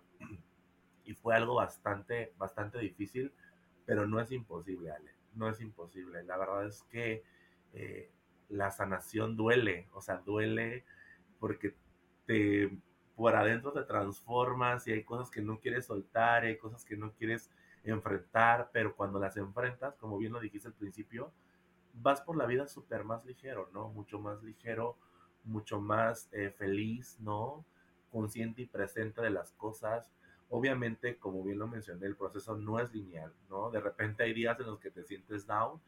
y 1.04 1.14
fue 1.14 1.36
algo 1.36 1.56
bastante, 1.56 2.34
bastante 2.38 2.80
difícil, 2.80 3.32
pero 3.86 4.08
no 4.08 4.20
es 4.20 4.32
imposible, 4.32 4.92
Ale, 4.92 5.12
no 5.36 5.50
es 5.50 5.62
imposible. 5.62 6.24
La 6.24 6.38
verdad 6.38 6.66
es 6.68 6.84
que 6.84 7.24
eh, 7.74 8.10
la 8.50 8.72
sanación 8.72 9.36
duele, 9.38 9.88
o 9.94 10.02
sea, 10.02 10.18
duele 10.18 10.84
porque 11.40 11.76
te 12.26 12.72
por 13.16 13.36
adentro 13.36 13.72
te 13.72 13.84
transformas 13.84 14.88
y 14.88 14.92
hay 14.92 15.04
cosas 15.04 15.30
que 15.32 15.42
no 15.42 15.60
quieres 15.60 15.86
soltar, 15.86 16.44
hay 16.44 16.58
cosas 16.58 16.84
que 16.84 16.98
no 16.98 17.14
quieres 17.14 17.50
enfrentar, 17.84 18.70
pero 18.74 18.96
cuando 18.96 19.20
las 19.20 19.38
enfrentas, 19.38 19.96
como 19.96 20.18
bien 20.18 20.34
lo 20.34 20.40
dijiste 20.40 20.68
al 20.68 20.74
principio, 20.74 21.32
vas 21.94 22.22
por 22.22 22.36
la 22.36 22.46
vida 22.46 22.68
súper 22.68 23.04
más 23.04 23.24
ligero, 23.26 23.70
¿no? 23.74 23.90
Mucho 23.90 24.20
más 24.20 24.44
ligero, 24.44 24.98
mucho 25.44 25.80
más 25.80 26.28
eh, 26.34 26.52
feliz, 26.58 27.18
¿no? 27.20 27.66
consciente 28.16 28.62
y 28.62 28.66
presente 28.66 29.22
de 29.22 29.30
las 29.30 29.52
cosas. 29.52 30.10
Obviamente, 30.48 31.18
como 31.18 31.44
bien 31.44 31.60
lo 31.60 31.68
mencioné, 31.68 32.06
el 32.06 32.16
proceso 32.16 32.56
no 32.56 32.80
es 32.80 32.94
lineal, 32.94 33.34
¿no? 33.50 33.70
De 33.72 33.82
repente 33.82 34.24
hay 34.24 34.34
días 34.34 34.58
en 34.62 34.68
los 34.68 34.80
que 34.80 34.90
te 34.90 35.04
sientes 35.04 35.46
down, 35.46 35.82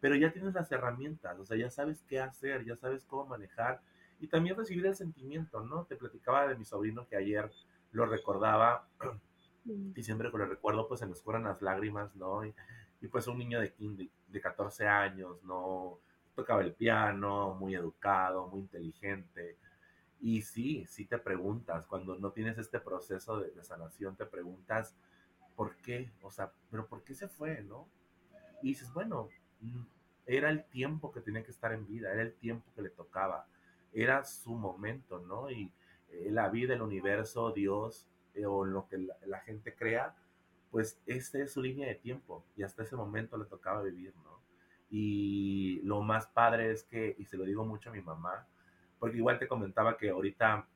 pero 0.00 0.16
ya 0.16 0.32
tienes 0.32 0.54
las 0.54 0.72
herramientas, 0.72 1.38
o 1.38 1.44
sea, 1.44 1.58
ya 1.58 1.70
sabes 1.70 2.02
qué 2.08 2.20
hacer, 2.20 2.64
ya 2.64 2.76
sabes 2.76 3.04
cómo 3.04 3.26
manejar 3.26 3.82
y 4.20 4.28
también 4.28 4.56
recibir 4.56 4.86
el 4.86 4.94
sentimiento, 4.94 5.60
¿no? 5.64 5.84
Te 5.84 5.96
platicaba 5.96 6.46
de 6.46 6.56
mi 6.56 6.64
sobrino 6.64 7.06
que 7.06 7.16
ayer 7.16 7.50
lo 7.92 8.06
recordaba 8.06 8.88
y 9.94 10.02
siempre 10.02 10.30
que 10.30 10.38
lo 10.38 10.46
recuerdo 10.46 10.86
pues 10.88 11.00
se 11.00 11.06
me 11.06 11.12
escurran 11.12 11.44
las 11.44 11.62
lágrimas, 11.62 12.14
¿no? 12.16 12.44
Y, 12.44 12.54
pues 13.10 13.26
un 13.26 13.36
niño 13.36 13.60
de, 13.60 13.70
15, 13.70 14.10
de 14.28 14.40
14 14.40 14.86
años, 14.88 15.42
¿no? 15.44 15.98
Tocaba 16.34 16.62
el 16.62 16.72
piano, 16.72 17.54
muy 17.54 17.74
educado, 17.74 18.48
muy 18.48 18.60
inteligente. 18.60 19.58
Y 20.20 20.40
sí, 20.40 20.86
sí 20.86 21.04
te 21.04 21.18
preguntas, 21.18 21.86
cuando 21.86 22.16
no 22.16 22.32
tienes 22.32 22.56
este 22.56 22.80
proceso 22.80 23.40
de, 23.40 23.50
de 23.50 23.62
sanación, 23.62 24.16
te 24.16 24.24
preguntas, 24.24 24.96
¿por 25.54 25.76
qué? 25.76 26.12
O 26.22 26.30
sea, 26.30 26.50
pero 26.70 26.86
¿por 26.86 27.04
qué 27.04 27.14
se 27.14 27.28
fue, 27.28 27.62
no? 27.62 27.86
Y 28.62 28.68
dices, 28.68 28.90
bueno, 28.94 29.28
mm, 29.60 29.82
era 30.26 30.50
el 30.50 30.64
tiempo 30.64 31.12
que 31.12 31.20
tenía 31.20 31.44
que 31.44 31.50
estar 31.50 31.72
en 31.72 31.86
vida, 31.86 32.12
era 32.12 32.22
el 32.22 32.34
tiempo 32.34 32.72
que 32.74 32.82
le 32.82 32.90
tocaba, 32.90 33.46
era 33.94 34.24
su 34.24 34.54
momento, 34.54 35.20
¿no? 35.20 35.50
Y 35.50 35.72
eh, 36.08 36.30
la 36.30 36.48
vida, 36.48 36.74
el 36.74 36.82
universo, 36.82 37.52
Dios 37.52 38.06
eh, 38.34 38.44
o 38.46 38.64
lo 38.64 38.88
que 38.88 38.98
la, 38.98 39.40
gente 39.40 39.74
crea, 39.74 40.14
pues 40.70 41.00
esta 41.06 41.38
es 41.38 41.52
su 41.52 41.62
línea 41.62 41.88
de 41.88 41.94
tiempo 41.94 42.44
y 42.56 42.64
hasta 42.64 42.82
ese 42.82 42.96
momento 42.96 43.38
le 43.38 43.44
tocaba 43.44 43.82
vivir, 43.82 44.14
¿no? 44.16 44.42
Y 44.90 45.80
lo 45.82 46.02
más 46.02 46.26
padre 46.26 46.72
es 46.72 46.84
que, 46.84 47.14
y 47.18 47.24
se 47.24 47.36
lo 47.36 47.44
digo 47.44 47.64
mucho 47.64 47.90
a 47.90 47.92
mi 47.92 48.00
mamá, 48.00 48.46
porque 48.98 49.16
igual 49.16 49.38
te 49.38 49.48
comentaba 49.48 49.96
que 49.96 50.10
ahorita 50.10 50.68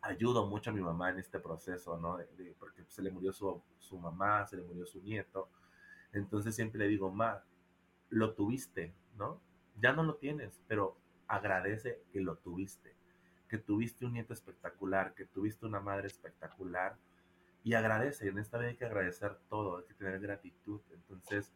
ayudo 0.00 0.46
mucho 0.46 0.70
a 0.70 0.72
mi 0.72 0.80
mamá 0.80 1.10
en 1.10 1.18
este 1.18 1.38
proceso, 1.38 1.96
¿no? 1.98 2.18
porque 2.58 2.84
se 2.88 3.02
le 3.02 3.10
murió 3.10 3.32
su, 3.32 3.62
su 3.78 3.98
mamá, 3.98 4.46
se 4.46 4.56
le 4.56 4.62
murió 4.62 4.86
su 4.86 5.00
nieto. 5.00 5.50
Entonces 6.12 6.54
siempre 6.54 6.78
le 6.78 6.88
digo, 6.88 7.10
ma, 7.10 7.42
lo 8.10 8.34
tuviste, 8.34 8.94
¿no? 9.16 9.40
Ya 9.80 9.92
no 9.92 10.02
lo 10.02 10.16
tienes, 10.16 10.60
pero 10.66 10.96
agradece 11.28 12.02
que 12.12 12.20
lo 12.20 12.36
tuviste, 12.36 12.96
que 13.48 13.58
tuviste 13.58 14.04
un 14.04 14.14
nieto 14.14 14.32
espectacular, 14.32 15.14
que 15.14 15.24
tuviste 15.26 15.66
una 15.66 15.80
madre 15.80 16.08
espectacular 16.08 16.96
y 17.62 17.74
agradece. 17.74 18.28
En 18.28 18.38
esta 18.38 18.58
vida 18.58 18.70
hay 18.70 18.76
que 18.76 18.86
agradecer 18.86 19.36
todo, 19.48 19.78
hay 19.78 19.84
que 19.84 19.94
tener 19.94 20.18
gratitud. 20.20 20.80
Entonces 20.92 21.52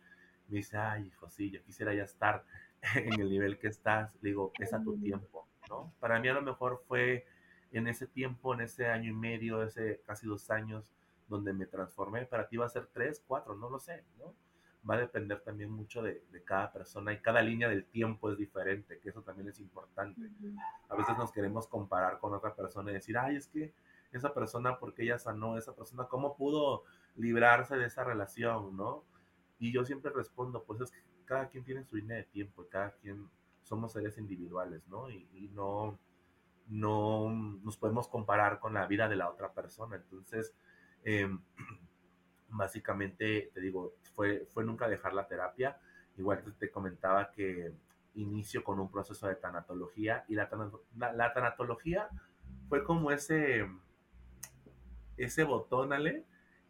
me 0.49 0.59
dice, 0.59 0.77
ay, 0.77 1.07
hijo, 1.07 1.29
sí, 1.31 1.51
yo 1.51 1.63
quisiera 1.63 1.95
ya 1.95 2.05
estar 2.05 2.45
en 2.95 3.21
el 3.21 3.31
nivel 3.31 3.59
que 3.59 3.69
estás. 3.69 4.15
Le 4.23 4.31
digo, 4.31 4.53
es 4.59 4.73
a 4.73 4.83
tu 4.83 4.99
tiempo, 4.99 5.49
¿no? 5.69 5.93
Para 6.01 6.21
mí 6.21 6.29
a 6.29 6.35
lo 6.35 6.43
mejor 6.43 6.83
fue 6.87 7.27
en 7.73 7.89
ese 7.89 8.07
tiempo, 8.07 8.55
en 8.55 8.61
ese 8.61 8.87
año 8.87 9.11
y 9.11 9.15
medio, 9.15 9.63
ese 9.63 10.03
casi 10.07 10.27
dos 10.27 10.51
años, 10.51 10.85
donde 11.29 11.53
me 11.53 11.67
transformé. 11.67 12.27
Para 12.27 12.49
ti 12.49 12.57
va 12.59 12.67
a 12.67 12.69
ser 12.69 12.87
tres, 12.93 13.23
cuatro, 13.27 13.57
no 13.57 13.71
lo 13.71 13.79
sé, 13.79 14.05
¿no? 14.19 14.35
Va 14.89 14.95
a 14.97 14.99
depender 14.99 15.41
también 15.41 15.71
mucho 15.71 16.03
de, 16.03 16.25
cada 16.45 16.73
persona 16.73 17.13
y 17.13 17.21
cada 17.21 17.41
línea 17.41 17.69
del 17.69 17.85
tiempo 17.85 18.31
es 18.31 18.39
diferente, 18.39 18.99
que 18.99 19.11
eso 19.11 19.23
también 19.23 19.49
es 19.49 19.61
importante. 19.61 20.21
A 20.89 20.97
veces 20.97 21.17
nos 21.17 21.31
queremos 21.31 21.69
comparar 21.69 22.19
con 22.19 22.35
otra 22.35 22.55
persona 22.55 22.91
y 22.91 22.95
decir, 22.95 23.17
ay, 23.17 23.37
es 23.37 23.47
que 23.47 23.73
esa 24.13 24.35
persona, 24.35 24.79
¿por 24.79 24.93
qué 24.93 25.05
ella 25.05 25.19
sanó? 25.19 25.57
Esa 25.57 25.75
persona, 25.75 26.05
¿cómo 26.05 26.37
pudo 26.37 26.83
librarse 27.17 27.77
de 27.77 27.87
esa 27.87 28.05
relación, 28.05 28.77
no? 28.77 29.05
Y 29.59 29.73
yo 29.73 29.85
siempre 29.85 30.11
respondo, 30.11 30.65
pues 30.65 30.81
es 30.81 30.91
que 30.91 31.01
cada 31.25 31.49
quien 31.49 31.65
tiene 31.65 31.85
su 31.85 31.97
línea 31.97 32.17
de 32.17 32.25
tiempo 32.25 32.65
y 32.65 32.69
cada 32.69 32.91
quien 32.97 33.31
somos 33.63 33.93
seres 33.93 34.19
individuales, 34.19 34.87
¿no? 34.89 35.09
y 35.09 35.51
no 35.55 35.99
no 36.69 37.31
nos 37.63 37.77
podemos 37.77 38.09
comparar 38.09 38.59
con 38.59 38.75
la 38.75 38.87
vida 38.87 39.09
de 39.09 39.17
la 39.17 39.29
otra 39.29 39.53
persona. 39.53 39.97
Entonces, 39.97 40.55
em, 41.05 41.41
básicamente, 42.53 43.51
te 43.53 43.61
digo, 43.61 43.95
fue, 44.15 44.47
fue 44.53 44.65
nunca 44.65 44.89
dejar 44.89 45.15
la 45.15 45.27
terapia. 45.27 45.79
Igual 46.17 46.43
te, 46.59 46.71
comentaba 46.71 47.31
que 47.33 47.73
inicio 48.15 48.63
con 48.63 48.79
un 48.79 48.91
proceso 48.91 49.27
de 49.27 49.37
tanatología 49.37 50.25
y 50.29 50.35
la, 50.35 50.49
tanatología 51.35 52.09
fue 52.69 52.85
como 52.85 53.11
ese, 53.11 53.67
ese 55.17 55.45
botón, 55.45 55.93
Ale, 55.93 56.25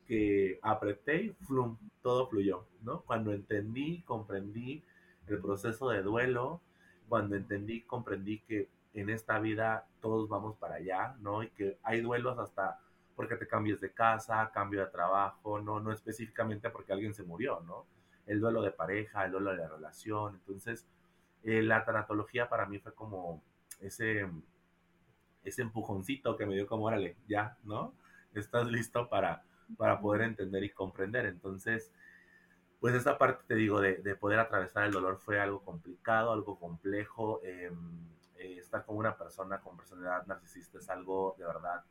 que 0.07 0.59
apreté 0.63 1.23
y 1.23 1.31
flum, 1.31 1.77
todo 2.03 2.29
fluyó, 2.29 2.67
¿no? 2.83 3.03
Cuando 3.03 3.33
entendí, 3.33 4.03
comprendí 4.03 4.85
el 5.27 5.41
proceso 5.41 5.89
de 5.91 6.03
duelo, 6.03 6.61
cuando 7.09 7.37
entendí, 7.37 7.83
comprendí 7.83 8.41
que 8.41 8.69
en 8.95 9.11
esta 9.11 9.39
vida 9.39 9.87
todos 10.01 10.29
vamos 10.29 10.57
para 10.57 10.77
allá, 10.77 11.17
¿no? 11.21 11.43
Y 11.43 11.51
que 11.51 11.79
hay 11.83 12.01
duelos 12.01 12.39
hasta 12.39 12.81
porque 13.15 13.37
te 13.37 13.47
cambies 13.47 13.81
de 13.81 13.93
casa, 13.93 14.51
cambio 14.53 14.81
de 14.81 14.91
trabajo, 14.91 15.61
no, 15.61 15.81
no 15.81 15.93
específicamente 15.93 16.71
porque 16.71 16.93
alguien 16.93 17.15
se 17.15 17.23
murió, 17.23 17.61
¿no? 17.61 17.87
El 18.27 18.41
duelo 18.41 18.63
de 18.63 18.71
pareja, 18.71 19.25
el 19.25 19.33
duelo 19.33 19.51
de 19.51 19.59
la 19.59 19.69
relación. 19.69 20.35
Entonces, 20.35 20.87
eh, 21.43 21.63
la 21.63 21.85
tanatología 21.85 22.49
para 22.49 22.67
mí 22.67 22.79
fue 22.79 22.95
como 22.95 23.43
ese, 23.81 24.29
ese 25.45 25.63
empujoncito 25.63 26.37
que 26.37 26.47
me 26.47 26.55
dio 26.55 26.67
como, 26.67 26.85
órale, 26.85 27.17
ya, 27.29 27.57
¿no? 27.65 27.95
Estás 28.35 28.67
listo 28.69 29.09
para, 29.09 29.45
para 29.77 30.01
poder 30.01 30.23
entender 30.23 30.65
y 30.65 30.71
comprender. 30.71 31.27
Entonces, 31.27 31.93
pues 32.81 32.95
esa 32.95 33.19
parte, 33.19 33.45
te 33.47 33.55
digo, 33.55 33.81
de, 33.81 33.97
de 33.97 34.17
poder 34.17 34.39
atravesar 34.39 34.85
el 34.85 34.93
dolor 34.93 35.19
fue 35.19 35.41
algo 35.41 35.63
complicado, 35.63 36.33
algo 36.33 36.59
complejo. 36.59 37.41
Eh, 37.45 37.71
eh, 38.43 38.59
estar 38.59 38.85
con 38.85 38.97
una 38.97 39.17
persona 39.17 39.61
con 39.61 39.77
personalidad 39.77 40.27
narcisista 40.27 40.79
es 40.79 40.89
algo 40.89 41.37
de 41.39 41.47
verdad 41.47 41.85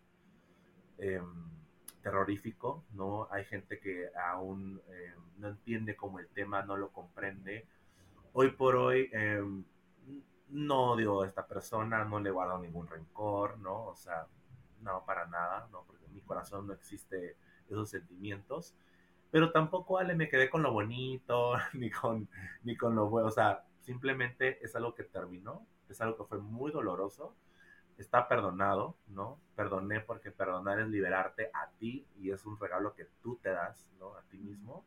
em, 1.02 1.26
terrorífico, 2.02 2.86
¿no? 2.93 3.28
Hay 3.32 3.43
gente 3.45 3.80
que 3.80 4.10
aún 4.16 4.82
em, 4.88 5.20
no 5.38 5.49
entiende 5.49 5.95
como 5.95 6.20
el 6.20 6.28
tema, 6.30 6.64
no 6.64 6.78
lo 6.78 6.89
comprende. 6.91 7.68
Hoy 8.34 8.52
por 8.52 8.76
hoy 8.76 9.10
em, 9.12 9.64
no 10.49 10.91
odio 10.93 11.22
a 11.24 11.28
esta 11.28 11.45
persona, 11.45 12.06
no 12.06 12.20
le 12.20 12.32
guardo 12.32 12.60
ningún 12.60 12.88
rencor, 12.88 13.58
¿no? 13.60 13.88
O 13.88 13.95
sea, 13.95 14.26
no, 14.82 15.06
para 15.06 15.28
nada, 15.28 15.68
¿no? 15.72 15.84
Porque 15.86 16.06
en 16.06 16.14
mi 16.16 16.22
corazón 16.22 16.68
no 16.68 16.74
existe 16.74 17.36
esos 17.70 17.89
sentimientos. 17.89 18.76
Pero 19.32 19.52
tampoco, 19.52 19.97
Ale, 19.97 20.16
me 20.16 20.30
quedé 20.30 20.49
con 20.49 20.64
lo 20.64 20.72
bonito, 20.74 21.54
ni 21.74 21.89
con, 21.91 22.30
ni 22.64 22.78
con 22.78 22.95
lo 22.95 23.10
bueno. 23.10 23.28
O 23.28 23.32
sea, 23.32 23.66
simplemente 23.82 24.64
es 24.64 24.76
algo 24.76 24.95
que 24.95 25.04
terminó 25.04 25.66
es 25.91 26.02
algo 26.02 26.18
que 26.18 26.24
fue 26.24 26.39
muy 26.39 26.72
doloroso, 26.72 27.36
está 28.02 28.28
perdonado, 28.28 28.97
¿no? 29.08 29.39
Perdoné 29.56 30.02
porque 30.02 30.32
perdonar 30.32 30.80
es 30.80 30.88
liberarte 30.88 31.49
a 31.54 31.70
ti 31.78 32.06
y 32.18 32.32
es 32.32 32.45
un 32.45 32.60
regalo 32.60 32.93
que 32.93 33.08
tú 33.22 33.38
te 33.41 33.49
das, 33.49 33.88
¿no? 33.99 34.16
A 34.16 34.22
ti 34.24 34.38
mismo, 34.38 34.86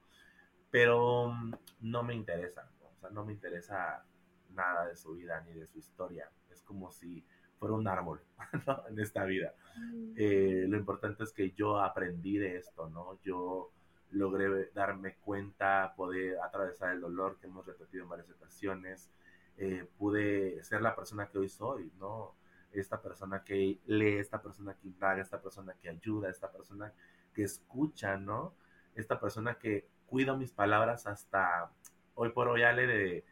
pero 0.71 1.29
mm, 1.29 1.55
no 1.81 2.03
me 2.03 2.15
interesa, 2.15 2.71
o 2.83 2.97
sea, 2.97 3.11
no 3.11 3.25
me 3.25 3.33
interesa 3.33 4.05
nada 4.51 4.87
de 4.87 4.97
su 4.97 5.15
vida 5.15 5.41
ni 5.43 5.53
de 5.53 5.67
su 5.67 5.79
historia, 5.79 6.31
es 6.51 6.63
como 6.63 6.91
si 6.91 7.25
fuera 7.59 7.75
un 7.75 7.87
árbol, 7.89 8.21
¿no? 8.67 8.85
En 8.89 8.99
esta 8.99 9.25
vida. 9.25 9.55
Mm. 9.77 10.15
Eh, 10.17 10.67
lo 10.69 10.77
importante 10.77 11.25
es 11.25 11.33
que 11.33 11.53
yo 11.53 11.81
aprendí 11.81 12.39
de 12.39 12.57
esto, 12.57 12.89
¿no? 12.91 13.19
Yo 13.23 13.71
logré 14.11 14.71
darme 14.73 15.17
cuenta, 15.17 15.95
poder 15.97 16.39
atravesar 16.41 16.93
el 16.93 17.01
dolor 17.01 17.39
que 17.39 17.47
hemos 17.47 17.67
repetido 17.67 18.05
en 18.05 18.11
varias 18.11 18.31
ocasiones, 18.31 19.11
eh, 19.57 19.87
pude 19.99 20.63
ser 20.65 20.83
la 20.83 20.97
persona 20.97 21.29
que 21.29 21.39
hoy 21.39 21.49
soy, 21.49 21.93
¿no? 21.99 22.35
Esta 22.75 23.01
persona 23.01 23.45
que 23.45 23.79
lee, 23.87 24.19
esta 24.19 24.43
persona 24.43 24.75
que 24.75 24.89
indaga, 24.89 25.23
esta 25.23 25.41
persona 25.41 25.75
que 25.81 25.89
ayuda, 25.89 26.31
esta 26.31 26.51
persona 26.51 26.93
que 27.33 27.43
escucha, 27.43 28.17
¿no? 28.17 28.55
Esta 28.95 29.21
persona 29.21 29.55
que 29.55 29.87
cuida 30.07 30.37
mis 30.37 30.53
palabras 30.53 31.07
hasta 31.07 31.71
hoy 32.15 32.31
por 32.31 32.49
hoy, 32.49 32.63
Ale, 32.63 32.87
de 32.87 33.25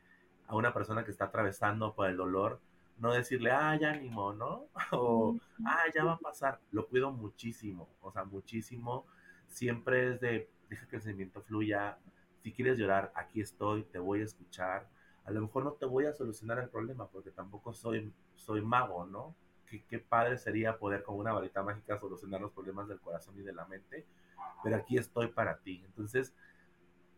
a 0.46 0.56
una 0.56 0.74
persona 0.74 1.04
que 1.04 1.10
está 1.10 1.26
atravesando 1.26 1.94
por 1.94 2.08
el 2.08 2.16
dolor, 2.16 2.60
no 2.98 3.12
decirle, 3.12 3.50
ay, 3.50 3.84
ánimo, 3.84 4.32
¿no? 4.32 4.66
O, 4.92 5.36
ah, 5.64 5.84
ya 5.94 6.04
va 6.04 6.12
a 6.12 6.18
pasar. 6.18 6.60
Lo 6.70 6.86
cuido 6.88 7.10
muchísimo, 7.10 7.88
o 8.00 8.12
sea, 8.12 8.24
muchísimo. 8.24 9.06
Siempre 9.48 10.12
es 10.12 10.20
de, 10.20 10.50
deja 10.68 10.86
que 10.86 10.96
el 10.96 11.02
sentimiento 11.02 11.42
fluya. 11.42 11.98
Si 12.42 12.52
quieres 12.52 12.78
llorar, 12.78 13.12
aquí 13.14 13.40
estoy, 13.40 13.84
te 13.84 13.98
voy 13.98 14.20
a 14.20 14.24
escuchar 14.24 14.88
a 15.24 15.30
lo 15.30 15.40
mejor 15.40 15.64
no 15.64 15.72
te 15.72 15.86
voy 15.86 16.06
a 16.06 16.12
solucionar 16.12 16.58
el 16.58 16.68
problema 16.68 17.08
porque 17.08 17.30
tampoco 17.30 17.72
soy, 17.72 18.12
soy 18.34 18.60
mago, 18.62 19.06
¿no? 19.06 19.34
Qué, 19.88 19.98
padre 19.98 20.36
sería 20.36 20.76
poder 20.76 21.02
con 21.02 21.16
una 21.16 21.32
varita 21.32 21.62
mágica 21.62 21.98
solucionar 21.98 22.42
los 22.42 22.52
problemas 22.52 22.88
del 22.88 23.00
corazón 23.00 23.38
y 23.38 23.42
de 23.42 23.54
la 23.54 23.64
mente, 23.64 24.06
pero 24.62 24.76
aquí 24.76 24.98
estoy 24.98 25.28
para 25.28 25.60
ti. 25.60 25.82
Entonces, 25.86 26.34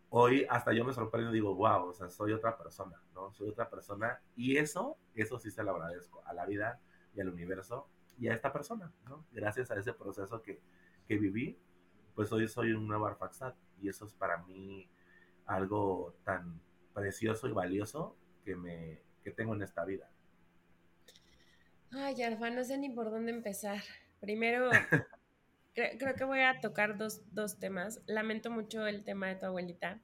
hoy 0.08 0.46
hasta 0.48 0.72
yo 0.72 0.84
me 0.84 0.92
sorprendo 0.92 1.30
y 1.30 1.34
digo, 1.34 1.56
wow, 1.56 1.88
o 1.88 1.92
sea, 1.92 2.08
soy 2.10 2.32
otra 2.32 2.56
persona, 2.56 3.02
¿no? 3.12 3.32
Soy 3.32 3.48
otra 3.48 3.68
persona 3.68 4.20
y 4.36 4.56
eso, 4.56 4.96
eso 5.16 5.40
sí 5.40 5.50
se 5.50 5.64
lo 5.64 5.72
agradezco 5.72 6.22
a 6.26 6.32
la 6.32 6.46
vida 6.46 6.78
y 7.12 7.20
al 7.20 7.28
universo 7.28 7.88
y 8.18 8.28
a 8.28 8.34
esta 8.34 8.52
persona, 8.52 8.92
¿no? 9.04 9.24
Gracias 9.32 9.72
a 9.72 9.74
ese 9.76 9.92
proceso 9.92 10.40
que, 10.40 10.60
que 11.08 11.18
viví, 11.18 11.58
pues 12.14 12.30
hoy 12.30 12.46
soy 12.46 12.72
un 12.72 12.86
nuevo 12.86 13.06
Arfaxat 13.06 13.56
y 13.80 13.88
eso 13.88 14.04
es 14.04 14.12
para 14.12 14.38
mí 14.44 14.88
algo 15.46 16.14
tan 16.22 16.60
precioso 16.94 17.48
y 17.48 17.52
valioso 17.52 18.16
que, 18.44 18.56
me, 18.56 19.02
que 19.22 19.30
tengo 19.30 19.54
en 19.54 19.62
esta 19.62 19.84
vida. 19.84 20.08
Ay, 21.92 22.22
Arfa, 22.22 22.50
no 22.50 22.64
sé 22.64 22.78
ni 22.78 22.90
por 22.90 23.10
dónde 23.10 23.30
empezar. 23.30 23.80
Primero, 24.20 24.70
creo, 25.74 26.14
que 26.16 26.24
voy 26.24 26.40
a 26.40 26.60
tocar 26.60 26.96
dos, 26.98 27.22
temas. 27.58 28.00
Lamento 28.06 28.50
mucho 28.50 28.86
el 28.86 29.04
tema 29.04 29.28
de 29.28 29.36
tu 29.36 29.46
abuelita. 29.46 30.00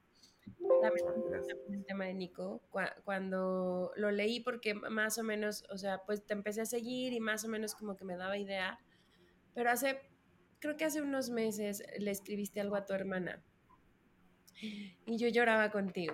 el 1.69 1.85
tema 1.85 2.05
de 2.05 2.13
Nico, 2.13 2.61
cuando 3.03 3.91
lo 3.95 4.11
leí 4.11 4.39
porque 4.39 4.73
más 4.73 5.17
o 5.17 5.23
menos, 5.23 5.65
o 5.69 5.77
sea, 5.77 6.03
pues 6.05 6.25
te 6.25 6.33
empecé 6.33 6.61
a 6.61 6.65
seguir 6.65 7.13
y 7.13 7.19
más 7.19 7.43
o 7.45 7.49
menos 7.49 7.75
como 7.75 7.95
que 7.95 8.05
me 8.05 8.15
daba 8.15 8.37
idea, 8.37 8.79
pero 9.53 9.69
hace, 9.69 9.99
creo 10.59 10.77
que 10.77 10.85
hace 10.85 11.01
unos 11.01 11.29
meses 11.29 11.83
le 11.99 12.11
escribiste 12.11 12.61
algo 12.61 12.75
a 12.75 12.85
tu 12.85 12.93
hermana 12.93 13.43
y 15.05 15.17
yo 15.17 15.27
lloraba 15.27 15.71
contigo. 15.71 16.13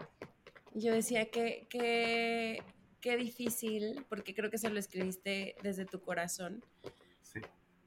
Y 0.73 0.81
yo 0.81 0.93
decía 0.93 1.29
que, 1.29 1.67
que, 1.69 2.61
qué 3.01 3.17
difícil, 3.17 4.05
porque 4.09 4.35
creo 4.35 4.49
que 4.49 4.57
se 4.57 4.69
lo 4.69 4.79
escribiste 4.79 5.55
desde 5.63 5.85
tu 5.85 6.01
corazón. 6.01 6.63
Sí. 7.21 7.41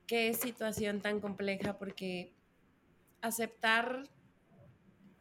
Qué 0.07 0.35
situación 0.35 1.01
tan 1.01 1.20
compleja, 1.20 1.78
porque 1.78 2.35
aceptar 3.20 4.05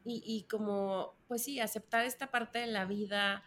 y, 0.06 0.48
como, 0.50 1.16
pues 1.28 1.44
sí, 1.44 1.60
aceptar 1.60 2.06
esta 2.06 2.32
parte 2.32 2.60
de 2.60 2.68
la 2.68 2.86
vida 2.86 3.44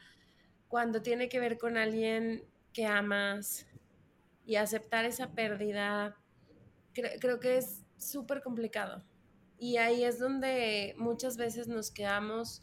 cuando 0.68 1.02
tiene 1.02 1.28
que 1.28 1.40
ver 1.40 1.58
con 1.58 1.76
alguien 1.76 2.44
que 2.72 2.86
amas 2.86 3.66
y 4.46 4.56
aceptar 4.56 5.04
esa 5.04 5.32
pérdida, 5.32 6.16
creo 6.92 7.40
que 7.40 7.56
es 7.56 7.84
súper 7.96 8.42
complicado. 8.42 9.02
Y 9.58 9.76
ahí 9.76 10.04
es 10.04 10.18
donde 10.18 10.94
muchas 10.98 11.36
veces 11.36 11.68
nos 11.68 11.90
quedamos 11.90 12.62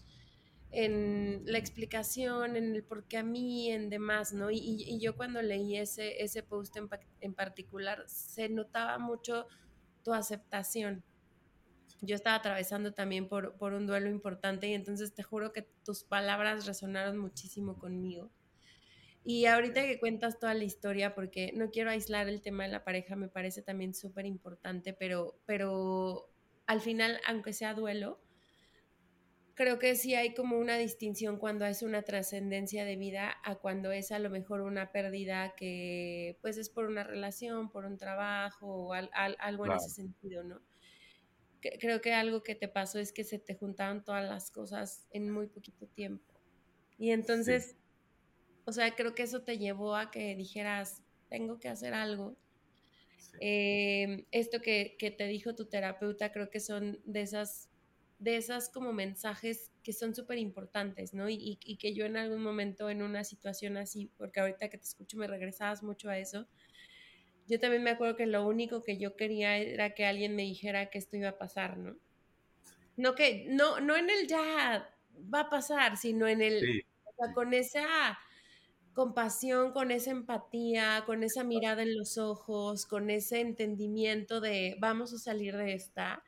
en 0.72 1.44
la 1.46 1.58
explicación, 1.58 2.56
en 2.56 2.76
el 2.76 2.84
por 2.84 3.06
qué 3.06 3.18
a 3.18 3.24
mí, 3.24 3.72
en 3.72 3.90
demás, 3.90 4.34
¿no? 4.34 4.52
Y, 4.52 5.00
yo 5.00 5.16
cuando 5.16 5.42
leí 5.42 5.78
ese, 5.78 6.22
ese 6.24 6.44
post 6.44 6.76
en, 6.78 6.90
en 7.22 7.34
particular, 7.34 8.04
se 8.08 8.50
notaba 8.50 8.98
mucho 9.00 9.48
tu 10.04 10.14
aceptación 10.14 11.04
yo 12.02 12.16
estaba 12.16 12.38
atravesando 12.38 12.94
también 12.94 13.28
por, 13.28 13.58
por, 13.58 13.74
un 13.74 13.86
duelo 13.86 14.10
importante 14.10 14.68
y 14.68 14.74
entonces 14.74 15.14
te 15.14 15.24
juro 15.24 15.52
que 15.52 15.64
tus 15.84 16.04
palabras 16.04 16.66
resonaron 16.66 17.18
muchísimo 17.18 17.78
conmigo. 17.78 18.32
Y 19.26 19.46
ahorita 19.46 19.86
que 19.86 20.00
cuentas 20.00 20.40
toda 20.40 20.54
la 20.54 20.64
historia, 20.64 21.14
porque 21.14 21.52
no 21.54 21.70
quiero 21.72 21.92
aislar 21.92 22.30
el 22.30 22.42
tema 22.42 22.64
de 22.64 22.70
la 22.70 22.84
pareja, 22.86 23.16
me 23.16 23.28
parece 23.28 23.62
también 23.62 23.94
súper 23.94 24.26
importante, 24.26 24.94
pero, 24.94 25.38
pero 25.46 26.30
al 26.66 26.80
final, 26.80 27.20
aunque 27.28 27.52
sea 27.52 27.74
duelo, 27.74 28.22
creo 29.60 29.78
que 29.78 29.98
sí 29.98 30.16
hay 30.16 30.34
como 30.34 30.58
una 30.58 30.78
distinción 30.78 31.38
cuando 31.38 31.66
es 31.66 31.82
una 31.82 32.04
trascendencia 32.04 32.86
de 32.86 32.96
vida 32.96 33.36
a 33.44 33.56
cuando 33.56 33.92
es 33.92 34.14
a 34.14 34.18
lo 34.18 34.30
mejor 34.30 34.62
una 34.62 34.94
pérdida 34.94 35.54
que 35.58 36.38
pues 36.42 36.58
es 36.58 36.70
por 36.70 36.86
una 36.86 37.04
relación, 37.04 37.70
por 37.70 37.84
un 37.84 37.98
trabajo 37.98 38.68
o 38.68 38.94
algo 38.94 39.66
en 39.66 39.74
ese 39.74 39.90
sentido, 39.90 40.46
¿no? 40.46 40.62
creo 41.60 42.00
que 42.00 42.14
algo 42.14 42.42
que 42.42 42.56
te 42.56 42.70
pasó 42.70 43.00
es 43.00 43.12
que 43.12 43.26
se 43.26 43.38
te 43.38 43.54
juntaron 43.54 44.02
todas 44.02 44.24
las 44.24 44.50
cosas 44.50 45.10
en 45.12 45.30
muy 45.30 45.48
poquito 45.48 45.88
tiempo. 45.88 46.34
Y 46.98 47.12
entonces, 47.12 47.76
o 48.64 48.72
sea, 48.72 48.96
creo 48.96 49.14
que 49.14 49.24
eso 49.24 49.42
te 49.42 49.58
llevó 49.58 49.98
a 49.98 50.10
que 50.10 50.38
dijeras, 50.38 51.04
tengo 51.28 51.60
que 51.60 51.68
hacer 51.68 51.94
algo. 51.94 52.38
Em, 53.42 54.24
esto 54.32 54.62
que, 54.62 54.96
te 55.18 55.28
dijo 55.28 55.54
tu 55.54 55.66
terapeuta, 55.66 56.32
creo 56.32 56.50
que 56.50 56.62
son 56.62 57.02
de 57.04 57.24
esas, 57.24 57.69
de 58.20 58.36
esas 58.36 58.70
como 58.70 58.94
mensajes 58.94 59.72
que 59.82 59.94
son 59.94 60.14
súper 60.14 60.38
importantes, 60.38 61.14
¿no? 61.14 61.30
Y, 61.30 61.58
y, 61.64 61.78
que 61.78 61.94
yo 61.94 62.06
en 62.06 62.18
algún 62.18 62.44
momento 62.44 62.90
en 62.90 63.02
una 63.02 63.24
situación 63.24 63.78
así, 63.78 64.12
porque 64.18 64.42
ahorita 64.42 64.70
que 64.70 64.78
te 64.78 64.84
escucho 64.84 65.18
me 65.18 65.28
regresabas 65.28 65.82
mucho 65.82 66.10
a 66.10 66.18
eso, 66.18 66.48
yo 67.48 67.60
también 67.60 67.82
me 67.82 67.90
acuerdo 67.90 68.16
que 68.16 68.28
lo 68.28 68.46
único 68.46 68.84
que 68.84 68.98
yo 68.98 69.16
quería 69.16 69.58
era 69.58 69.96
que 69.96 70.06
alguien 70.06 70.36
me 70.36 70.44
dijera 70.44 70.90
que 70.90 71.00
esto 71.00 71.18
iba 71.18 71.30
a 71.30 71.38
pasar, 71.38 71.78
¿no? 71.78 71.96
No 72.98 73.16
que, 73.16 73.48
no, 73.50 73.80
no 73.80 73.96
en 73.96 74.10
el 74.10 74.28
ya 74.28 74.94
va 75.34 75.42
a 75.42 75.50
pasar, 75.50 75.98
sino 75.98 76.28
en 76.28 76.42
el, 76.42 76.84
o 77.06 77.12
sea, 77.16 77.34
con 77.34 77.54
esa 77.54 78.20
compasión, 78.94 79.72
con 79.72 79.92
esa 79.92 80.12
empatía, 80.12 81.04
con 81.06 81.24
esa 81.24 81.46
mirada 81.46 81.84
en 81.84 81.98
los 81.98 82.18
ojos, 82.18 82.86
con 82.86 83.10
ese 83.10 83.40
entendimiento 83.40 84.42
de 84.42 84.76
vamos 84.80 85.14
a 85.14 85.18
salir 85.18 85.56
de 85.56 85.74
esta. 85.74 86.22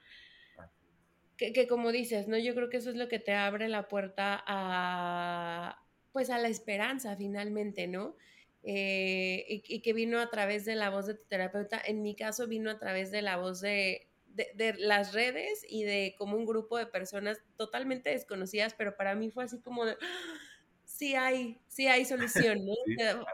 Que, 1.41 1.53
que, 1.53 1.65
como 1.65 1.91
dices, 1.91 2.27
¿no? 2.27 2.37
Yo 2.37 2.53
creo 2.53 2.69
que 2.69 2.77
eso 2.77 2.91
es 2.91 2.95
lo 2.95 3.07
que 3.07 3.17
te 3.17 3.33
abre 3.33 3.67
la 3.67 3.87
puerta 3.87 4.43
a, 4.45 5.83
pues 6.11 6.29
a 6.29 6.37
la 6.37 6.49
esperanza 6.49 7.15
finalmente, 7.15 7.87
¿no? 7.87 8.15
Eh, 8.61 9.43
y, 9.47 9.81
que 9.81 9.91
vino 9.93 10.19
a 10.19 10.29
través 10.29 10.65
de 10.65 10.75
la 10.75 10.91
voz 10.91 11.07
de 11.07 11.15
tu 11.15 11.23
terapeuta. 11.27 11.81
En 11.83 12.03
mi 12.03 12.15
caso 12.15 12.47
vino 12.47 12.69
a 12.69 12.77
través 12.77 13.09
de 13.09 13.23
la 13.23 13.37
voz 13.37 13.59
de, 13.59 14.07
de, 14.27 14.75
las 14.77 15.15
redes 15.15 15.65
y 15.67 15.83
de 15.83 16.13
como 16.15 16.37
un 16.37 16.45
grupo 16.45 16.77
de 16.77 16.85
personas 16.85 17.41
totalmente 17.57 18.11
desconocidas, 18.11 18.75
pero 18.75 18.95
para 18.95 19.15
mí 19.15 19.31
fue 19.31 19.45
así 19.45 19.59
como 19.61 19.83
de, 19.85 19.93
¡Ah! 19.93 20.37
sí 20.85 21.15
hay, 21.15 21.57
sí 21.67 21.87
hay 21.87 22.05
solución, 22.05 22.67
¿no? 22.67 22.75
creo 22.95 23.25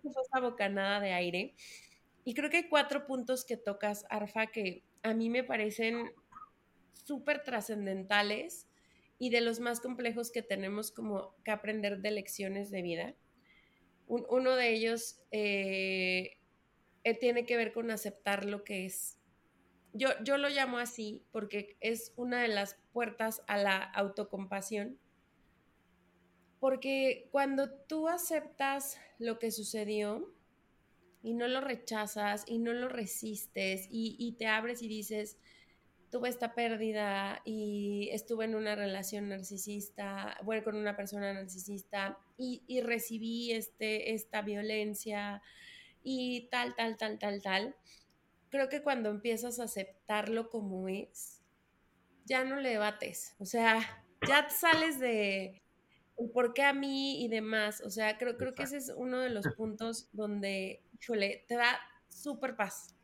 que 0.00 0.10
fue 0.12 0.22
esa 0.22 0.38
bocanada 0.38 1.00
de 1.00 1.14
aire. 1.14 1.56
Y 2.22 2.34
creo 2.34 2.48
que 2.48 2.58
hay 2.58 2.68
cuatro 2.68 3.08
puntos 3.08 3.44
que 3.44 3.56
tocas, 3.56 4.06
Arfa, 4.08 4.46
que 4.46 4.84
a 5.02 5.14
mí 5.14 5.30
me 5.30 5.42
parecen 5.42 6.12
súper 7.06 7.42
trascendentales 7.42 8.66
y 9.18 9.30
de 9.30 9.40
los 9.40 9.60
más 9.60 9.80
complejos 9.80 10.30
que 10.30 10.42
tenemos 10.42 10.90
como 10.90 11.34
que 11.44 11.50
aprender 11.50 12.00
de 12.00 12.10
lecciones 12.10 12.70
de 12.70 12.82
vida 12.82 13.16
uno 14.06 14.54
de 14.54 14.72
ellos 14.72 15.20
eh, 15.30 16.38
eh, 17.04 17.14
tiene 17.14 17.44
que 17.44 17.56
ver 17.56 17.72
con 17.72 17.90
aceptar 17.90 18.44
lo 18.44 18.64
que 18.64 18.86
es. 18.86 19.18
Yo, 19.92 20.10
yo 20.22 20.36
lo 20.38 20.48
llamo 20.48 20.78
así 20.78 21.24
porque 21.32 21.76
es 21.80 22.12
una 22.16 22.42
de 22.42 22.48
las 22.48 22.76
puertas 22.92 23.42
a 23.46 23.56
la 23.56 23.76
autocompasión. 23.76 24.98
Porque 26.60 27.28
cuando 27.32 27.70
tú 27.70 28.08
aceptas 28.08 28.98
lo 29.18 29.38
que 29.38 29.50
sucedió 29.50 30.34
y 31.22 31.34
no 31.34 31.48
lo 31.48 31.60
rechazas 31.60 32.44
y 32.46 32.58
no 32.58 32.72
lo 32.72 32.88
resistes 32.88 33.88
y 33.90 34.32
te 34.38 34.46
abres 34.46 34.82
y 34.82 34.88
dices, 34.88 35.38
tuve 36.10 36.28
esta 36.28 36.54
pérdida 36.54 37.42
y 37.44 38.08
estuve 38.12 38.44
en 38.44 38.54
una 38.54 38.74
relación 38.74 39.28
narcisista, 39.28 40.38
bueno, 40.44 40.62
con 40.62 40.76
una 40.76 40.96
persona 40.96 41.32
narcisista 41.32 42.18
y, 42.36 42.62
y 42.66 42.80
recibí 42.80 43.52
este, 43.52 44.14
esta 44.14 44.42
violencia 44.42 45.42
y 46.02 46.48
tal, 46.50 46.74
tal, 46.76 46.96
tal, 46.96 47.18
tal, 47.18 47.42
tal. 47.42 47.76
Creo 48.50 48.68
que 48.68 48.82
cuando 48.82 49.10
empiezas 49.10 49.58
a 49.58 49.64
aceptarlo 49.64 50.50
como 50.50 50.88
es, 50.88 51.42
ya 52.24 52.44
no 52.44 52.56
le 52.56 52.70
debates, 52.70 53.34
o 53.38 53.44
sea, 53.44 54.04
ya 54.26 54.48
sales 54.48 54.98
de 54.98 55.62
por 56.32 56.54
qué 56.54 56.62
a 56.62 56.72
mí 56.72 57.24
y 57.24 57.28
demás, 57.28 57.80
o 57.82 57.90
sea, 57.90 58.16
creo, 58.18 58.36
creo 58.36 58.54
que 58.54 58.62
ese 58.62 58.78
es 58.78 58.92
uno 58.96 59.20
de 59.20 59.30
los 59.30 59.44
puntos 59.56 60.08
donde, 60.12 60.82
híjole, 61.00 61.44
te 61.46 61.56
da 61.56 61.78
súper 62.08 62.56
paz. 62.56 62.94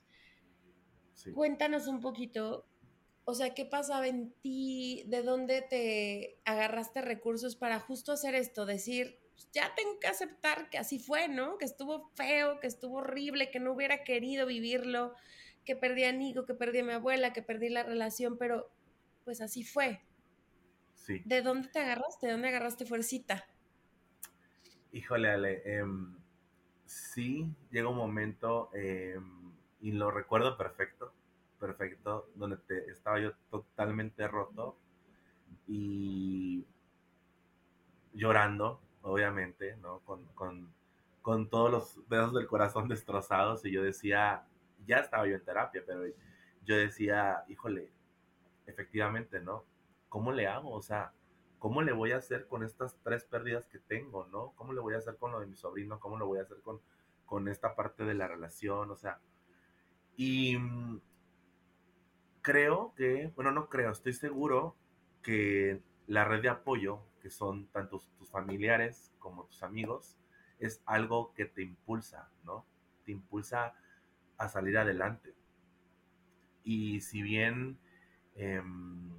Cuéntanos 1.34 1.86
un 1.86 2.00
poquito 2.00 2.66
o 3.24 3.34
sea, 3.34 3.54
¿qué 3.54 3.64
pasaba 3.64 4.08
en 4.08 4.32
ti? 4.40 5.04
¿De 5.06 5.22
dónde 5.22 5.62
te 5.62 6.40
agarraste 6.44 7.02
recursos 7.02 7.56
para 7.56 7.78
justo 7.78 8.12
hacer 8.12 8.34
esto? 8.34 8.66
Decir, 8.66 9.20
pues, 9.32 9.48
ya 9.52 9.74
tengo 9.74 9.98
que 10.00 10.08
aceptar 10.08 10.70
que 10.70 10.78
así 10.78 10.98
fue, 10.98 11.28
¿no? 11.28 11.58
Que 11.58 11.64
estuvo 11.64 12.10
feo, 12.14 12.58
que 12.60 12.66
estuvo 12.66 12.98
horrible, 12.98 13.50
que 13.50 13.60
no 13.60 13.72
hubiera 13.72 14.02
querido 14.02 14.46
vivirlo, 14.46 15.14
que 15.64 15.76
perdí 15.76 16.04
a 16.04 16.12
Nico, 16.12 16.44
que 16.46 16.54
perdí 16.54 16.80
a 16.80 16.84
mi 16.84 16.92
abuela, 16.92 17.32
que 17.32 17.42
perdí 17.42 17.68
la 17.68 17.84
relación, 17.84 18.36
pero 18.38 18.70
pues 19.24 19.40
así 19.40 19.62
fue. 19.62 20.02
Sí. 20.94 21.22
¿De 21.24 21.42
dónde 21.42 21.68
te 21.68 21.78
agarraste? 21.78 22.26
¿De 22.26 22.32
dónde 22.32 22.48
agarraste 22.48 22.86
fuercita? 22.86 23.44
Híjole, 24.92 25.30
Ale, 25.30 25.62
em, 25.64 26.18
sí, 26.84 27.54
llega 27.70 27.88
un 27.88 27.96
momento, 27.96 28.70
em, 28.74 29.52
y 29.80 29.92
lo 29.92 30.10
recuerdo 30.10 30.56
perfecto, 30.56 31.12
perfecto, 31.62 32.28
donde 32.34 32.56
te, 32.56 32.90
estaba 32.90 33.20
yo 33.20 33.34
totalmente 33.48 34.26
roto 34.26 34.76
y 35.68 36.66
llorando, 38.12 38.80
obviamente, 39.02 39.76
¿no? 39.76 40.00
Con, 40.00 40.26
con, 40.34 40.74
con 41.22 41.48
todos 41.48 41.70
los 41.70 42.08
dedos 42.08 42.34
del 42.34 42.48
corazón 42.48 42.88
destrozados 42.88 43.64
y 43.64 43.70
yo 43.70 43.84
decía, 43.84 44.44
ya 44.84 44.96
estaba 44.96 45.28
yo 45.28 45.36
en 45.36 45.44
terapia, 45.44 45.84
pero 45.86 46.02
yo 46.64 46.76
decía, 46.76 47.44
híjole, 47.46 47.92
efectivamente, 48.66 49.38
¿no? 49.38 49.64
¿Cómo 50.08 50.32
le 50.32 50.48
hago? 50.48 50.72
O 50.72 50.82
sea, 50.82 51.12
¿cómo 51.60 51.80
le 51.82 51.92
voy 51.92 52.10
a 52.10 52.16
hacer 52.16 52.48
con 52.48 52.64
estas 52.64 52.96
tres 53.04 53.24
pérdidas 53.24 53.68
que 53.68 53.78
tengo, 53.78 54.26
¿no? 54.32 54.52
¿Cómo 54.56 54.72
le 54.72 54.80
voy 54.80 54.94
a 54.94 54.98
hacer 54.98 55.16
con 55.16 55.30
lo 55.30 55.38
de 55.38 55.46
mi 55.46 55.54
sobrino? 55.54 56.00
¿Cómo 56.00 56.18
lo 56.18 56.26
voy 56.26 56.40
a 56.40 56.42
hacer 56.42 56.60
con, 56.62 56.80
con 57.24 57.46
esta 57.46 57.76
parte 57.76 58.04
de 58.04 58.14
la 58.14 58.26
relación? 58.26 58.90
O 58.90 58.96
sea, 58.96 59.20
y 60.16 60.58
creo 62.42 62.92
que, 62.96 63.32
bueno, 63.36 63.52
no 63.52 63.68
creo, 63.68 63.90
estoy 63.92 64.12
seguro 64.12 64.76
que 65.22 65.80
la 66.06 66.24
red 66.24 66.42
de 66.42 66.48
apoyo, 66.48 67.00
que 67.20 67.30
son 67.30 67.66
tanto 67.68 68.02
tus 68.18 68.28
familiares 68.30 69.12
como 69.18 69.44
tus 69.44 69.62
amigos, 69.62 70.18
es 70.58 70.82
algo 70.84 71.32
que 71.34 71.44
te 71.44 71.62
impulsa, 71.62 72.28
¿no? 72.44 72.66
Te 73.04 73.12
impulsa 73.12 73.74
a 74.38 74.48
salir 74.48 74.76
adelante. 74.78 75.34
Y 76.64 77.00
si 77.00 77.22
bien 77.22 77.78
em, 78.34 79.10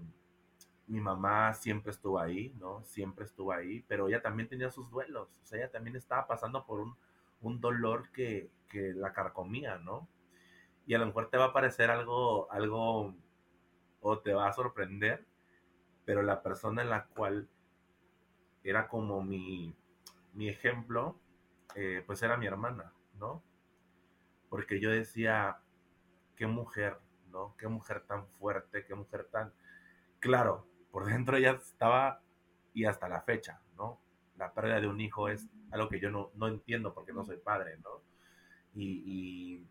mi 0.87 0.99
mamá 0.99 1.53
siempre 1.53 1.91
estuvo 1.91 2.19
ahí, 2.19 2.53
¿no? 2.59 2.83
Siempre 2.83 3.25
estuvo 3.25 3.51
ahí, 3.51 3.83
pero 3.87 4.07
ella 4.07 4.21
también 4.21 4.49
tenía 4.49 4.69
sus 4.69 4.89
duelos, 4.89 5.39
o 5.43 5.45
sea, 5.45 5.59
ella 5.59 5.71
también 5.71 5.95
estaba 5.95 6.27
pasando 6.27 6.65
por 6.65 6.79
un, 6.81 6.95
un 7.41 7.59
dolor 7.61 8.09
que, 8.11 8.49
que, 8.69 8.93
la 8.93 9.13
carcomía, 9.13 9.77
¿no? 9.77 10.07
Y 10.85 10.93
a 10.93 10.99
lo 10.99 11.05
mejor 11.05 11.29
te 11.29 11.37
va 11.37 11.45
a 11.45 11.53
parecer 11.53 11.89
algo, 11.89 12.51
algo, 12.51 13.15
o 14.01 14.19
te 14.19 14.33
va 14.33 14.47
a 14.47 14.53
sorprender, 14.53 15.25
pero 16.05 16.21
la 16.21 16.41
persona 16.43 16.81
en 16.81 16.89
la 16.89 17.05
cual 17.05 17.49
era 18.63 18.87
como 18.87 19.21
mi, 19.21 19.75
mi 20.33 20.49
ejemplo, 20.49 21.19
eh, 21.75 22.03
pues 22.05 22.21
era 22.21 22.37
mi 22.37 22.45
hermana, 22.45 22.93
¿no? 23.19 23.43
Porque 24.49 24.79
yo 24.79 24.91
decía, 24.91 25.59
qué 26.35 26.47
mujer, 26.47 26.97
¿no? 27.29 27.55
Qué 27.57 27.67
mujer 27.67 28.01
tan 28.05 28.27
fuerte, 28.27 28.85
qué 28.85 28.95
mujer 28.95 29.27
tan... 29.31 29.53
Claro, 30.19 30.67
por 30.91 31.05
dentro 31.05 31.37
ella 31.37 31.51
estaba, 31.51 32.21
y 32.73 32.85
hasta 32.85 33.09
la 33.09 33.21
fecha, 33.21 33.61
¿no? 33.77 33.99
La 34.37 34.53
pérdida 34.53 34.81
de 34.81 34.87
un 34.87 34.99
hijo 34.99 35.29
es 35.29 35.47
algo 35.71 35.89
que 35.89 35.99
yo 35.99 36.09
no, 36.09 36.31
no 36.35 36.47
entiendo 36.47 36.93
porque 36.93 37.13
no 37.13 37.23
soy 37.23 37.37
padre, 37.37 37.77
¿no? 37.77 38.01
Y, 38.73 39.03
y, 39.05 39.67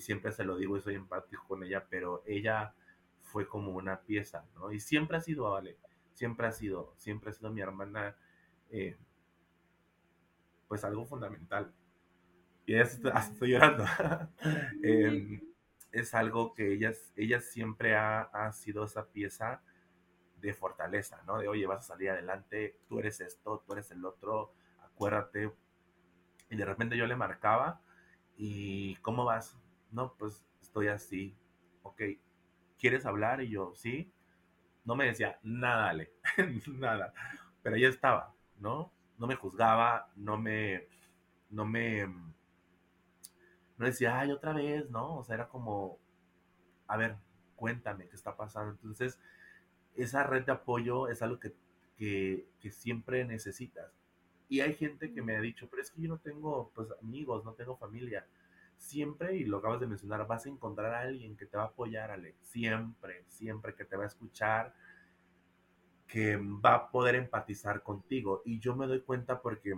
siempre 0.00 0.32
se 0.32 0.44
lo 0.44 0.56
digo 0.56 0.76
y 0.76 0.80
soy 0.80 0.94
empático 0.94 1.44
con 1.46 1.62
ella, 1.64 1.86
pero 1.88 2.22
ella 2.26 2.74
fue 3.20 3.46
como 3.48 3.72
una 3.72 4.00
pieza, 4.02 4.46
¿no? 4.54 4.72
Y 4.72 4.80
siempre 4.80 5.16
ha 5.16 5.20
sido, 5.20 5.50
vale, 5.50 5.78
siempre 6.12 6.46
ha 6.46 6.52
sido, 6.52 6.94
siempre 6.96 7.30
ha 7.30 7.32
sido 7.32 7.50
mi 7.50 7.60
hermana, 7.60 8.16
eh, 8.70 8.96
pues 10.68 10.84
algo 10.84 11.04
fundamental. 11.04 11.72
Y 12.66 12.76
hasta 12.76 13.10
estoy 13.18 13.50
llorando. 13.52 13.84
Em, 14.82 15.40
es 15.90 16.14
algo 16.14 16.54
que 16.54 16.72
ella, 16.74 16.92
ella 17.16 17.40
siempre 17.40 17.96
ha, 17.96 18.22
ha 18.22 18.52
sido 18.52 18.84
esa 18.84 19.08
pieza 19.10 19.62
de 20.36 20.54
fortaleza, 20.54 21.22
¿no? 21.26 21.38
De, 21.38 21.48
oye, 21.48 21.66
vas 21.66 21.84
a 21.84 21.88
salir 21.94 22.10
adelante, 22.10 22.78
tú 22.88 22.98
eres 22.98 23.20
esto, 23.20 23.62
tú 23.66 23.72
eres 23.74 23.90
el 23.90 24.04
otro, 24.04 24.52
acuérdate. 24.82 25.52
Y 26.50 26.56
de 26.56 26.64
repente 26.64 26.96
yo 26.96 27.06
le 27.06 27.16
marcaba, 27.16 27.80
¿y 28.36 28.96
cómo 28.96 29.24
vas? 29.24 29.56
No, 29.92 30.14
pues 30.18 30.44
estoy 30.60 30.88
así, 30.88 31.36
ok, 31.82 32.02
¿quieres 32.78 33.06
hablar? 33.06 33.42
Y 33.42 33.50
yo, 33.50 33.72
sí. 33.74 34.12
No 34.84 34.96
me 34.96 35.06
decía, 35.06 35.38
nada, 35.42 35.90
Ale, 35.90 36.12
nada. 36.66 37.14
Pero 37.62 37.76
ella 37.76 37.88
estaba, 37.88 38.34
¿no? 38.58 38.92
No 39.18 39.26
me 39.28 39.36
juzgaba, 39.36 40.10
no 40.16 40.38
me, 40.38 40.88
no 41.50 41.64
me, 41.64 42.06
no 43.82 43.86
decía, 43.86 44.18
ay, 44.18 44.32
otra 44.32 44.52
vez, 44.52 44.90
¿no? 44.90 45.18
O 45.18 45.24
sea, 45.24 45.36
era 45.36 45.48
como, 45.48 45.98
a 46.86 46.96
ver, 46.96 47.16
cuéntame 47.56 48.08
qué 48.08 48.16
está 48.16 48.36
pasando. 48.36 48.72
Entonces, 48.72 49.18
esa 49.94 50.24
red 50.24 50.44
de 50.44 50.52
apoyo 50.52 51.08
es 51.08 51.22
algo 51.22 51.38
que, 51.38 51.54
siempre 52.70 53.24
necesitas. 53.24 53.92
Y 54.48 54.60
hay 54.60 54.74
gente 54.74 55.12
que 55.12 55.22
me 55.22 55.36
ha 55.36 55.40
dicho, 55.40 55.68
pero 55.70 55.82
es 55.82 55.90
que 55.90 56.02
yo 56.02 56.08
no 56.08 56.18
tengo 56.18 56.70
pues, 56.74 56.88
amigos, 57.00 57.44
no 57.44 57.52
tengo 57.54 57.76
familia. 57.76 58.26
Siempre, 58.76 59.36
y 59.36 59.44
lo 59.44 59.58
acabas 59.58 59.80
de 59.80 59.86
mencionar, 59.86 60.26
vas 60.26 60.46
a 60.46 60.48
encontrar 60.48 60.94
a 60.94 61.00
alguien 61.00 61.36
que 61.36 61.46
te 61.46 61.56
va 61.56 61.64
a 61.64 61.66
apoyar, 61.66 62.10
Ale. 62.10 62.34
Siempre, 62.40 63.24
siempre 63.28 63.74
que 63.74 63.84
te 63.84 63.96
va 63.96 64.04
a 64.04 64.08
escuchar, 64.08 64.74
que 66.06 66.36
va 66.36 66.74
a 66.74 66.90
poder 66.90 67.14
empatizar 67.14 67.82
contigo. 67.82 68.42
Y 68.44 68.58
yo 68.58 68.76
me 68.76 68.86
doy 68.86 69.00
cuenta 69.00 69.40
porque 69.40 69.74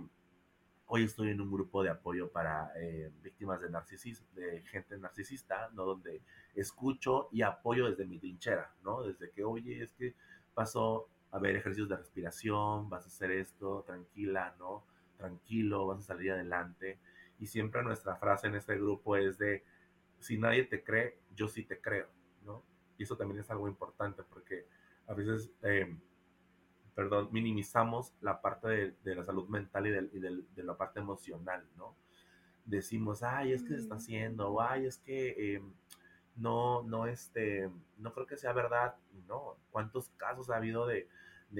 hoy 0.87 1.03
estoy 1.03 1.29
en 1.29 1.41
un 1.41 1.51
grupo 1.51 1.83
de 1.83 1.89
apoyo 1.89 2.29
para 2.31 2.71
eh, 2.75 3.11
víctimas 3.23 3.61
de 3.61 3.69
narcisismo, 3.69 4.27
de 4.35 4.61
gente 4.63 4.97
narcisista, 4.97 5.69
¿no? 5.73 5.85
Donde 5.85 6.21
escucho 6.53 7.29
y 7.31 7.41
apoyo 7.41 7.89
desde 7.89 8.05
mi 8.05 8.19
trinchera, 8.19 8.71
¿no? 8.83 9.03
Desde 9.03 9.31
que, 9.31 9.43
oye, 9.43 9.83
es 9.83 9.93
que 9.93 10.13
pasó 10.53 11.07
a 11.31 11.39
ver 11.39 11.55
ejercicios 11.55 11.89
de 11.89 11.97
respiración, 11.97 12.89
vas 12.89 13.05
a 13.05 13.07
hacer 13.07 13.31
esto, 13.31 13.83
tranquila, 13.85 14.55
¿no? 14.59 14.83
Tranquilo, 15.17 15.87
vas 15.87 15.99
a 15.99 16.03
salir 16.03 16.31
adelante. 16.31 16.99
Y 17.39 17.47
siempre 17.47 17.83
nuestra 17.83 18.15
frase 18.15 18.47
en 18.47 18.55
este 18.55 18.75
grupo 18.75 19.15
es 19.15 19.37
de, 19.37 19.63
si 20.19 20.37
nadie 20.37 20.63
te 20.63 20.83
cree, 20.83 21.19
yo 21.35 21.47
sí 21.47 21.63
te 21.63 21.81
creo, 21.81 22.07
¿no? 22.43 22.63
Y 22.97 23.03
eso 23.03 23.17
también 23.17 23.41
es 23.41 23.49
algo 23.49 23.67
importante 23.67 24.23
porque 24.23 24.67
a 25.07 25.13
veces... 25.13 25.51
Eh, 25.63 25.95
perdón, 26.95 27.27
minimizamos 27.31 28.13
la 28.21 28.41
parte 28.41 28.95
de, 29.03 29.15
la 29.15 29.25
salud 29.25 29.47
mental 29.49 29.85
y, 29.85 30.19
de, 30.19 30.63
la 30.63 30.77
parte 30.77 31.01
emocional, 31.01 31.67
¿no? 31.75 31.95
Decimos, 32.63 33.21
ay, 33.21 33.51
es 33.51 33.61
que 33.63 33.75
se 33.75 33.81
está 33.81 33.95
haciendo, 33.95 34.49
o 34.49 34.61
ay, 34.61 34.85
es 34.85 34.97
que 34.97 35.55
em, 35.55 35.73
no, 36.37 36.83
no, 36.83 37.05
este, 37.05 37.69
no 37.97 38.13
creo 38.13 38.25
que 38.25 38.37
sea 38.37 38.53
verdad. 38.53 38.95
No, 39.27 39.57
¿cuántos 39.71 40.09
casos 40.11 40.49
ha 40.49 40.55
habido 40.55 40.87
de, 40.87 41.07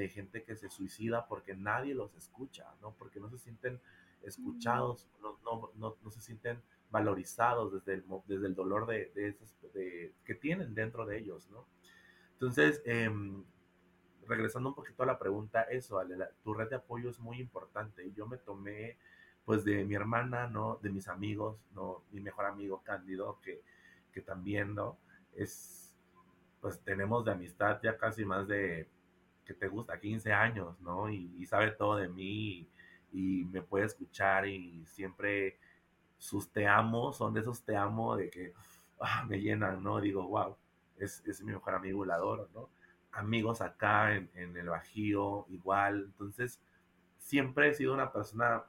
gente 0.10 0.44
que 0.44 0.56
se 0.56 0.70
suicida 0.70 1.28
porque 1.28 1.56
nadie 1.56 1.94
los 1.94 2.16
escucha, 2.16 2.66
¿no? 2.82 2.94
Porque 2.98 3.20
no 3.20 3.30
se 3.30 3.38
sienten 3.38 3.80
escuchados, 4.26 5.08
no, 5.22 5.40
no, 5.44 5.96
no, 6.02 6.12
se 6.12 6.22
sienten 6.22 6.62
valorizados 6.90 7.74
desde 7.74 7.94
el, 7.94 8.06
desde 8.28 8.48
el 8.48 8.56
dolor 8.56 8.86
de, 8.88 9.12
de, 9.14 10.14
que 10.24 10.36
tienen 10.36 10.74
dentro 10.74 11.06
de 11.06 11.20
ellos, 11.20 11.50
¿no? 11.50 11.66
Entonces, 12.34 12.82
eh, 12.86 13.10
regresando 14.28 14.70
un 14.70 14.76
poquito 14.76 15.04
a 15.04 15.06
la 15.06 15.20
pregunta, 15.20 15.64
eso, 15.64 16.02
tu 16.44 16.54
red 16.54 16.70
de 16.70 16.76
apoyo 16.76 17.10
es 17.10 17.20
muy 17.20 17.40
importante. 17.40 18.12
Yo 18.14 18.28
me 18.28 18.38
tomé, 18.38 18.98
pues, 19.46 19.64
de 19.64 19.86
mi 19.86 19.96
hermana, 19.96 20.48
¿no? 20.48 20.80
De 20.82 20.90
mis 20.90 21.08
amigos, 21.08 21.58
¿no? 21.74 22.04
Mi 22.12 22.22
mejor 22.22 22.46
amigo 22.46 22.82
Cándido, 22.84 23.40
que, 23.42 23.62
que 24.12 24.22
también, 24.22 24.76
¿no? 24.76 24.98
Es, 25.34 25.94
pues, 26.62 26.80
tenemos 26.82 27.26
de 27.26 27.32
amistad 27.32 27.80
ya 27.84 27.98
casi 27.98 28.26
más 28.26 28.48
de, 28.48 28.90
que 29.46 29.54
te 29.54 29.68
gusta, 29.68 30.00
15 30.00 30.34
años, 30.34 30.80
¿no? 30.82 31.10
Y, 31.10 31.46
sabe 31.46 31.72
todo 31.72 31.98
de 31.98 32.10
mí 32.10 32.60
y, 32.60 32.70
me 33.12 33.62
puede 33.62 33.86
escuchar 33.86 34.48
y 34.48 34.86
siempre 34.86 35.58
sus 36.18 36.52
te 36.52 36.68
amo 36.68 37.12
son 37.14 37.34
de 37.34 37.42
esos 37.42 37.64
te 37.64 37.76
amo 37.76 38.16
de 38.16 38.30
que 38.30 38.54
ah, 39.00 39.26
me 39.28 39.40
llenan, 39.40 39.84
¿no? 39.84 40.00
Digo, 40.02 40.28
wow, 40.28 40.56
es, 40.98 41.24
es 41.26 41.42
mi 41.42 41.54
mejor 41.54 41.76
amigo, 41.76 42.06
la 42.06 42.16
adoro, 42.16 42.50
¿no? 42.54 42.70
amigos 43.16 43.62
acá 43.62 44.14
en, 44.14 44.30
el 44.36 44.70
Bajío, 44.70 45.46
igual. 45.50 46.04
Entonces, 46.06 46.60
siempre 47.18 47.70
he 47.70 47.74
sido 47.74 47.94
una 47.94 48.12
persona, 48.12 48.64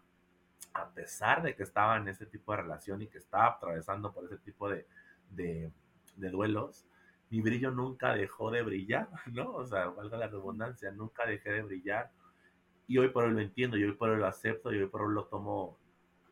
a 0.73 0.91
pesar 0.91 1.43
de 1.43 1.55
que 1.55 1.63
estaba 1.63 1.97
en 1.97 2.09
ese 2.09 2.27
tipo 2.27 2.53
de 2.53 2.63
relación 2.63 3.03
y 3.03 3.09
que 3.09 3.19
estaba 3.19 3.47
atravesando 3.47 4.13
por 4.13 4.25
ese 4.25 4.39
tipo 4.39 4.69
de, 4.69 4.87
de, 5.31 5.73
duelos, 6.17 6.87
mi 7.29 7.41
brillo 7.41 7.71
nunca 7.73 8.15
dejó 8.15 8.51
de 8.51 8.63
brillar, 8.63 9.09
¿no? 9.33 9.51
O 9.51 9.67
sea, 9.67 9.87
valga 9.89 10.17
la 10.17 10.29
redundancia, 10.29 10.91
nunca 10.93 11.27
dejé 11.27 11.51
de 11.51 11.63
brillar. 11.63 12.11
Y 12.87 12.99
hoy 12.99 13.09
por 13.09 13.25
hoy 13.25 13.33
lo 13.33 13.41
entiendo, 13.41 13.77
y 13.77 13.85
hoy 13.85 13.93
por 13.93 14.11
hoy 14.11 14.19
lo 14.19 14.27
acepto, 14.27 14.73
y 14.73 14.79
hoy 14.79 14.87
por 14.87 15.03
hoy 15.03 15.15
lo 15.15 15.25
tomo 15.25 15.77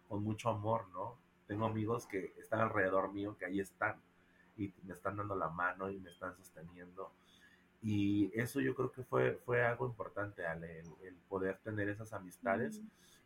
con 0.08 0.22
mucho 0.22 0.50
amor, 0.50 0.88
¿no? 0.90 1.18
Tengo 1.46 1.66
amigos 1.66 2.06
que 2.06 2.34
están 2.38 2.60
alrededor 2.60 3.12
mío, 3.12 3.36
que 3.38 3.46
ahí 3.46 3.60
están, 3.60 4.00
y 4.56 4.72
me 4.84 4.94
están 4.94 5.16
dando 5.16 5.34
la 5.34 5.48
mano 5.48 5.90
y 5.90 5.98
me 5.98 6.10
están 6.10 6.34
sosteniendo 6.36 7.12
y 7.84 8.30
eso 8.32 8.62
yo 8.62 8.74
creo 8.74 8.90
que 8.90 9.04
fue, 9.04 9.38
fue 9.44 9.62
algo 9.62 9.86
importante, 9.86 10.46
Ale, 10.46 10.80
el, 11.02 11.14
poder 11.28 11.58
tener 11.58 11.90
esas 11.90 12.14
amistades. 12.14 12.80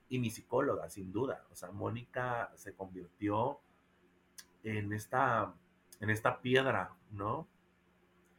Y 0.08 0.18
mi 0.18 0.30
psicóloga, 0.30 0.90
sin 0.90 1.12
duda. 1.12 1.46
O 1.52 1.54
sea, 1.54 1.70
Mónica 1.70 2.50
se 2.56 2.74
convirtió 2.74 3.60
en 4.64 4.92
esta, 4.92 5.54
en 6.00 6.10
esta 6.10 6.40
piedra, 6.40 6.90
¿no? 7.12 7.46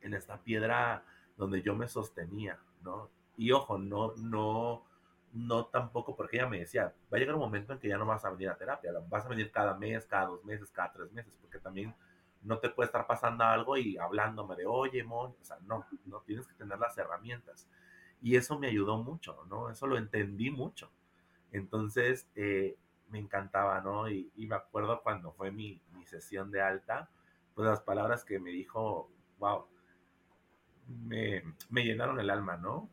En 0.02 0.14
esta 0.14 0.42
piedra 0.44 1.06
donde 1.38 1.62
yo 1.62 1.74
me 1.74 1.88
sostenía, 1.88 2.60
¿no? 2.84 3.10
Y 3.40 3.54
ojo, 3.54 3.78
no, 3.78 4.14
no, 4.18 4.84
no 5.32 5.66
tampoco, 5.68 6.14
porque 6.14 6.36
ella 6.36 6.50
me 6.50 6.60
decía, 6.60 6.94
va 7.12 7.16
a 7.16 7.20
llegar 7.20 7.36
un 7.36 7.40
momento 7.40 7.72
en 7.72 7.80
que 7.80 7.88
ya 7.88 7.98
no 7.98 8.06
vas 8.06 8.26
a 8.26 8.32
venir 8.32 8.50
a 8.50 8.58
terapia, 8.58 8.92
vas 9.08 9.26
a 9.26 9.30
venir 9.30 9.50
cada 9.50 9.76
mes, 9.78 10.06
cada 10.06 10.26
dos 10.26 10.44
meses, 10.44 10.70
cada 10.72 10.92
tres 10.92 11.10
meses, 11.14 11.34
porque 11.40 11.58
también 11.58 11.96
no 12.42 12.60
te 12.60 12.70
puede 12.70 12.88
estar 12.88 13.08
pasando 13.08 13.46
algo 13.46 13.78
y 13.78 13.98
hablándome 13.98 14.58
de, 14.58 14.66
oye, 14.66 15.06
Mon, 15.06 15.32
o 15.40 15.44
sea, 15.46 15.58
no, 15.62 15.86
no 16.06 16.20
tienes 16.24 16.48
que 16.48 16.54
tener 16.56 16.78
las 16.80 16.98
herramientas. 16.98 17.70
Y 18.22 18.36
eso 18.36 18.60
me 18.60 18.68
ayudó 18.68 18.98
mucho, 18.98 19.46
¿no? 19.50 19.70
Eso 19.70 19.88
lo 19.88 19.98
entendí 19.98 20.52
mucho. 20.52 20.92
Entonces, 21.54 22.28
eh, 22.36 22.78
me 23.08 23.20
encantaba, 23.20 23.80
¿no? 23.80 24.10
Y, 24.10 24.30
me 24.36 24.56
acuerdo 24.56 25.02
cuando 25.02 25.32
fue 25.32 25.50
mi, 25.50 25.82
mi, 25.94 26.06
sesión 26.08 26.52
de 26.52 26.62
alta, 26.62 27.10
pues 27.56 27.70
las 27.70 27.80
palabras 27.80 28.26
que 28.26 28.38
me 28.38 28.50
dijo, 28.50 29.10
wow, 29.38 29.66
me, 30.88 31.42
me 31.70 31.86
llenaron 31.86 32.20
el 32.20 32.30
alma, 32.30 32.58
¿no? 32.58 32.90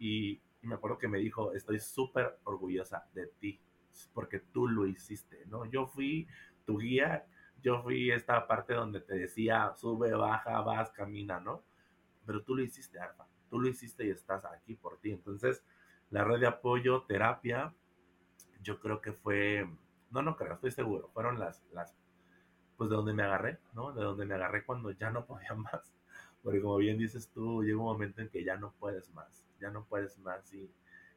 Y, 0.00 0.42
me 0.62 0.74
acuerdo 0.74 0.98
que 0.98 1.08
me 1.08 1.18
dijo, 1.18 1.54
estoy 1.54 1.78
súper 1.78 2.38
orgullosa 2.44 3.08
de 3.14 3.28
ti, 3.38 3.62
porque 4.12 4.40
tú 4.40 4.68
lo 4.68 4.86
hiciste, 4.86 5.46
¿no? 5.46 5.64
Yo 5.64 5.86
fui 5.86 6.26
tu 6.66 6.78
guía 6.78 7.24
yo 7.62 7.82
fui 7.82 8.10
esta 8.10 8.46
parte 8.46 8.74
donde 8.74 9.00
te 9.00 9.14
decía, 9.14 9.72
sube, 9.76 10.12
baja, 10.14 10.60
vas, 10.62 10.90
camina, 10.90 11.40
¿no? 11.40 11.62
Pero 12.26 12.42
tú 12.42 12.54
lo 12.54 12.62
hiciste, 12.62 12.98
Arfa, 12.98 13.26
tú 13.48 13.60
lo 13.60 13.68
hiciste 13.68 14.06
y 14.06 14.10
estás 14.10 14.44
aquí 14.44 14.74
por 14.74 14.98
ti. 14.98 15.12
Entonces, 15.12 15.62
la 16.10 16.24
red 16.24 16.40
de 16.40 16.46
apoyo, 16.46 17.02
terapia, 17.02 17.74
yo 18.62 18.80
creo 18.80 19.00
que 19.00 19.12
fue, 19.12 19.68
no, 20.10 20.22
no 20.22 20.36
creo, 20.36 20.54
estoy 20.54 20.70
seguro, 20.70 21.10
fueron 21.12 21.38
las, 21.38 21.62
las, 21.72 21.96
pues 22.76 22.88
de 22.90 22.96
donde 22.96 23.12
me 23.12 23.22
agarré, 23.22 23.58
¿no? 23.74 23.92
De 23.92 24.02
donde 24.02 24.24
me 24.26 24.34
agarré 24.34 24.64
cuando 24.64 24.90
ya 24.92 25.10
no 25.10 25.26
podía 25.26 25.54
más, 25.54 25.94
Porque 26.42 26.60
como 26.60 26.76
bien 26.76 26.98
dices 26.98 27.30
tú, 27.30 27.62
llega 27.62 27.78
un 27.78 27.84
momento 27.84 28.22
en 28.22 28.30
que 28.30 28.44
ya 28.44 28.56
no 28.56 28.72
puedes 28.78 29.10
más, 29.10 29.44
ya 29.60 29.70
no 29.70 29.84
puedes 29.84 30.18
más 30.18 30.52
y 30.52 30.70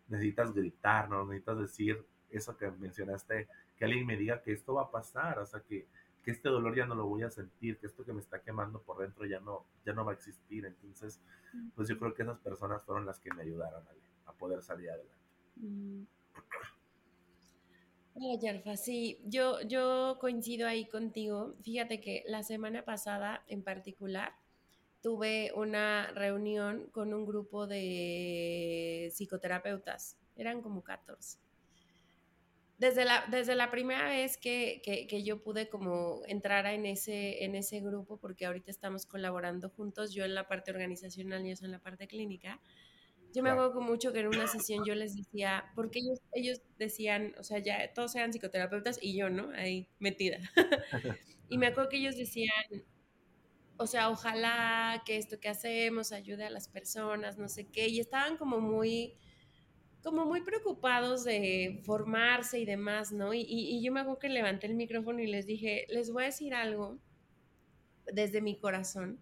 necesitas 0.07 0.53
gritar, 0.53 1.09
¿no? 1.09 1.25
Necesitas 1.25 1.59
decir 1.59 2.05
eso 2.29 2.57
que 2.57 2.69
mencionaste, 2.71 3.47
que 3.77 3.85
alguien 3.85 4.05
me 4.05 4.17
diga 4.17 4.41
que 4.41 4.53
esto 4.53 4.73
va 4.73 4.83
a 4.83 4.91
pasar, 4.91 5.39
o 5.39 5.45
sea, 5.45 5.61
que, 5.61 5.87
que 6.23 6.31
este 6.31 6.49
dolor 6.49 6.75
ya 6.75 6.85
no 6.85 6.95
lo 6.95 7.05
voy 7.05 7.23
a 7.23 7.29
sentir, 7.29 7.77
que 7.77 7.87
esto 7.87 8.03
que 8.03 8.13
me 8.13 8.19
está 8.19 8.41
quemando 8.41 8.81
por 8.81 8.99
dentro 8.99 9.25
ya 9.25 9.39
no, 9.39 9.65
ya 9.85 9.93
no 9.93 10.05
va 10.05 10.11
a 10.11 10.15
existir. 10.15 10.65
Entonces, 10.65 11.21
pues 11.75 11.87
yo 11.87 11.97
creo 11.99 12.13
que 12.13 12.23
esas 12.23 12.39
personas 12.39 12.83
fueron 12.83 13.05
las 13.05 13.19
que 13.19 13.33
me 13.33 13.43
ayudaron 13.43 13.83
a, 13.87 14.29
a 14.29 14.33
poder 14.33 14.61
salir 14.61 14.89
adelante. 14.89 15.15
Mm. 15.55 16.03
Hola, 18.15 18.39
Yarfa. 18.39 18.77
Sí, 18.77 19.19
yo, 19.25 19.61
yo 19.61 20.17
coincido 20.19 20.67
ahí 20.67 20.87
contigo. 20.87 21.55
Fíjate 21.63 21.99
que 21.99 22.23
la 22.27 22.43
semana 22.43 22.85
pasada 22.85 23.43
en 23.47 23.63
particular 23.63 24.35
tuve 25.03 25.51
una 25.53 26.07
reunión 26.15 26.87
con 26.91 27.13
un 27.13 27.25
grupo 27.25 27.67
de 27.67 29.11
psicoterapeutas. 29.11 30.17
Eran 30.37 30.61
como 30.61 30.81
14. 30.81 31.37
Desde 32.77 33.05
la, 33.05 33.25
desde 33.29 33.55
la 33.55 33.69
primera 33.69 34.09
vez 34.09 34.37
que, 34.37 34.81
que, 34.83 35.23
yo 35.23 35.43
pude 35.43 35.69
como 35.69 36.21
entrar 36.25 36.65
en 36.65 36.85
ese, 36.85 37.43
en 37.43 37.55
ese 37.55 37.81
grupo, 37.81 38.17
porque 38.17 38.45
ahorita 38.45 38.71
estamos 38.71 39.05
colaborando 39.05 39.69
juntos, 39.69 40.13
yo 40.13 40.25
en 40.25 40.33
la 40.33 40.47
parte 40.47 40.71
organizacional 40.71 41.45
y 41.45 41.49
ellos 41.49 41.61
en 41.63 41.71
la 41.71 41.79
parte 41.79 42.07
clínica, 42.07 42.59
yo 43.33 43.43
me 43.43 43.49
acuerdo 43.49 43.81
mucho 43.81 44.13
que 44.13 44.19
en 44.19 44.27
una 44.27 44.47
sesión 44.47 44.85
yo 44.85 44.95
les 44.95 45.15
decía, 45.15 45.65
porque 45.75 45.99
ellos, 45.99 46.19
ellos 46.33 46.61
decían, 46.77 47.35
o 47.39 47.43
sea, 47.43 47.59
ya 47.59 47.93
todos 47.93 48.15
eran 48.15 48.31
psicoterapeutas 48.31 48.99
y 49.01 49.17
yo, 49.17 49.29
¿no? 49.29 49.51
Ahí 49.55 49.89
metida. 49.99 50.39
y 51.49 51.57
me 51.57 51.67
acuerdo 51.67 51.89
que 51.89 51.97
ellos 51.97 52.15
decían, 52.15 52.83
o 53.77 53.87
sea, 53.87 54.09
ojalá 54.09 55.03
que 55.05 55.17
esto 55.17 55.39
que 55.39 55.49
hacemos 55.49 56.11
ayude 56.11 56.45
a 56.45 56.49
las 56.49 56.67
personas, 56.67 57.37
no 57.37 57.49
sé 57.49 57.67
qué, 57.67 57.87
y 57.87 57.99
estaban 57.99 58.37
como 58.37 58.59
muy, 58.59 59.15
como 60.03 60.25
muy 60.25 60.41
preocupados 60.41 61.23
de 61.23 61.81
formarse 61.85 62.59
y 62.59 62.65
demás, 62.65 63.11
¿no? 63.11 63.33
Y, 63.33 63.45
y, 63.47 63.83
yo 63.83 63.91
me 63.91 64.01
acuerdo 64.01 64.19
que 64.19 64.29
levanté 64.29 64.67
el 64.67 64.75
micrófono 64.75 65.19
y 65.19 65.27
les 65.27 65.45
dije, 65.45 65.85
les 65.89 66.11
voy 66.11 66.23
a 66.23 66.27
decir 66.27 66.53
algo 66.53 66.99
desde 68.05 68.41
mi 68.41 68.57
corazón 68.59 69.19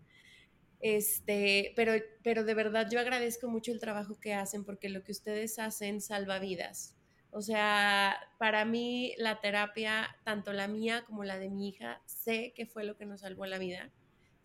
este, 0.81 1.73
pero, 1.75 1.93
pero 2.23 2.43
de 2.43 2.53
verdad 2.55 2.87
yo 2.91 2.99
agradezco 2.99 3.47
mucho 3.47 3.71
el 3.71 3.79
trabajo 3.79 4.19
que 4.19 4.33
hacen 4.33 4.65
porque 4.65 4.89
lo 4.89 5.03
que 5.03 5.11
ustedes 5.11 5.59
hacen 5.59 6.01
salva 6.01 6.39
vidas. 6.39 6.97
O 7.29 7.41
sea, 7.41 8.17
para 8.39 8.65
mí 8.65 9.13
la 9.17 9.39
terapia, 9.39 10.17
tanto 10.25 10.51
la 10.53 10.67
mía 10.67 11.03
como 11.05 11.23
la 11.23 11.37
de 11.37 11.49
mi 11.49 11.69
hija, 11.69 12.01
sé 12.05 12.51
que 12.55 12.65
fue 12.65 12.83
lo 12.83 12.97
que 12.97 13.05
nos 13.05 13.21
salvó 13.21 13.45
la 13.45 13.57
vida. 13.57 13.91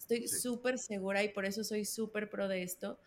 Estoy 0.07 0.29
súper 0.29 0.79
segura 0.79 1.23
y 1.25 1.31
por 1.31 1.47
eso 1.47 1.65
soy 1.65 1.85
súper 1.85 2.31
pro 2.31 2.49
de 2.49 2.63
esto. 2.63 3.01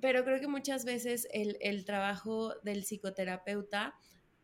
Pero 0.00 0.24
creo 0.24 0.40
que 0.40 0.48
muchas 0.48 0.84
veces 0.84 1.28
el, 1.32 1.56
el, 1.60 1.84
trabajo 1.84 2.54
del 2.62 2.84
psicoterapeuta 2.84 3.94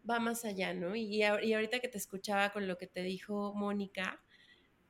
va 0.09 0.21
más 0.21 0.45
allá, 0.45 0.73
¿no? 0.73 0.95
Y, 0.95 1.23
y 1.23 1.23
ahorita 1.25 1.81
que 1.81 1.89
te 1.89 1.99
escuchaba 1.99 2.51
con 2.51 2.69
lo 2.69 2.79
que 2.79 2.87
te 2.87 3.03
dijo 3.03 3.53
Mónica, 3.55 4.23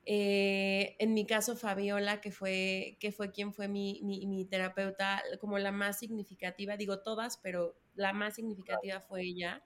eh, 0.06 0.96
en 0.98 1.14
mi 1.14 1.26
caso, 1.26 1.56
Fabiola, 1.56 2.20
que 2.20 2.32
fue, 2.32 2.96
que 3.00 3.12
fue 3.12 3.30
quien 3.32 3.52
fue 3.52 3.68
mi, 3.68 4.00
mi, 4.02 4.44
terapeuta, 4.44 5.22
como 5.40 5.58
la 5.58 5.72
más 5.72 5.98
significativa, 5.98 6.76
digo 6.76 7.00
todas, 7.00 7.36
pero 7.38 7.76
la 7.94 8.12
más 8.12 8.34
significativa 8.34 9.00
fue 9.00 9.22
ella. 9.22 9.62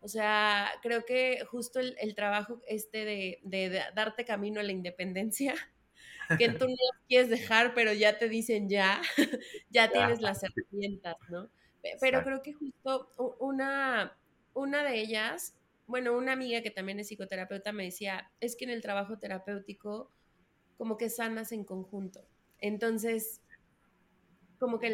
O 0.00 0.08
sea, 0.08 0.70
creo 0.82 1.04
que 1.04 1.44
justo 1.46 1.80
el, 1.80 1.96
el 2.00 2.14
trabajo 2.14 2.60
este 2.66 3.04
de, 3.04 3.40
de, 3.42 3.82
darte 3.94 4.24
camino 4.24 4.60
a 4.60 4.62
la 4.62 4.72
independencia, 4.72 5.54
que 6.36 6.50
tú 6.50 6.68
no 6.68 6.74
quieres 7.08 7.30
dejar, 7.30 7.74
pero 7.74 7.92
ya 7.92 8.18
te 8.18 8.28
dicen 8.28 8.68
ya, 8.68 9.00
ya 9.70 9.90
tienes 9.90 10.20
las 10.20 10.42
herramientas, 10.42 11.16
¿no? 11.28 11.48
Pero 12.00 12.22
creo 12.22 12.42
que 12.42 12.52
justo 12.52 13.10
una, 13.38 14.16
una 14.52 14.82
de 14.82 15.00
ellas 15.00 15.54
bueno, 15.88 16.16
una 16.16 16.32
amiga 16.32 16.60
que 16.60 16.70
también 16.70 17.00
es 17.00 17.08
psicoterapeuta 17.08 17.72
me 17.72 17.84
decía, 17.84 18.30
es 18.40 18.56
que 18.56 18.66
en 18.66 18.70
el 18.70 18.82
trabajo 18.82 19.18
terapéutico 19.18 20.12
como 20.76 20.98
que 20.98 21.08
sanas 21.08 21.50
en 21.50 21.64
conjunto. 21.64 22.28
Entonces, 22.60 23.40
como 24.58 24.78
que, 24.78 24.86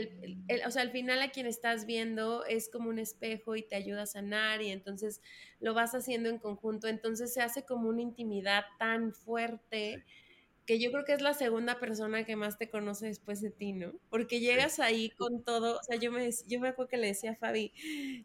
el, 0.49 0.63
o 0.65 0.71
sea, 0.71 0.83
al 0.83 0.93
final 0.93 1.21
a 1.21 1.31
quien 1.31 1.47
estás 1.47 1.85
viendo 1.85 2.45
es 2.45 2.71
como 2.71 2.91
un 2.91 3.01
espejo 3.01 3.57
y 3.57 3.63
te 3.63 3.75
ayuda 3.75 4.03
a 4.03 4.07
sanar 4.07 4.63
y 4.63 4.71
entonces 4.71 5.21
lo 5.59 5.75
vas 5.75 5.97
haciendo 5.97 6.29
en 6.29 6.39
conjunto, 6.39 6.87
entonces 6.87 7.35
se 7.35 7.43
hace 7.43 7.65
como 7.65 7.89
una 7.89 8.03
intimidad 8.03 8.65
tan 8.79 9.13
fuerte 9.13 10.05
que 10.67 10.79
yo 10.79 10.91
creo 10.91 11.05
que 11.05 11.13
es 11.13 11.21
la 11.21 11.35
segunda 11.35 11.79
persona 11.79 12.25
que 12.25 12.37
más 12.37 12.59
te 12.59 12.71
conoce 12.71 13.07
después 13.07 13.41
de 13.41 13.51
ti, 13.51 13.73
¿no? 13.73 13.93
Porque 14.09 14.41
llegas 14.41 14.81
ahí 14.81 15.11
con 15.11 15.43
todo, 15.45 15.79
o 15.79 15.83
sea, 15.83 15.97
yo 15.97 16.11
me, 16.11 16.31
yo 16.47 16.61
me 16.61 16.69
acuerdo 16.69 16.89
que 16.91 16.97
le 16.97 17.09
decía 17.09 17.33
a 17.33 17.37
Fabi, 17.37 17.73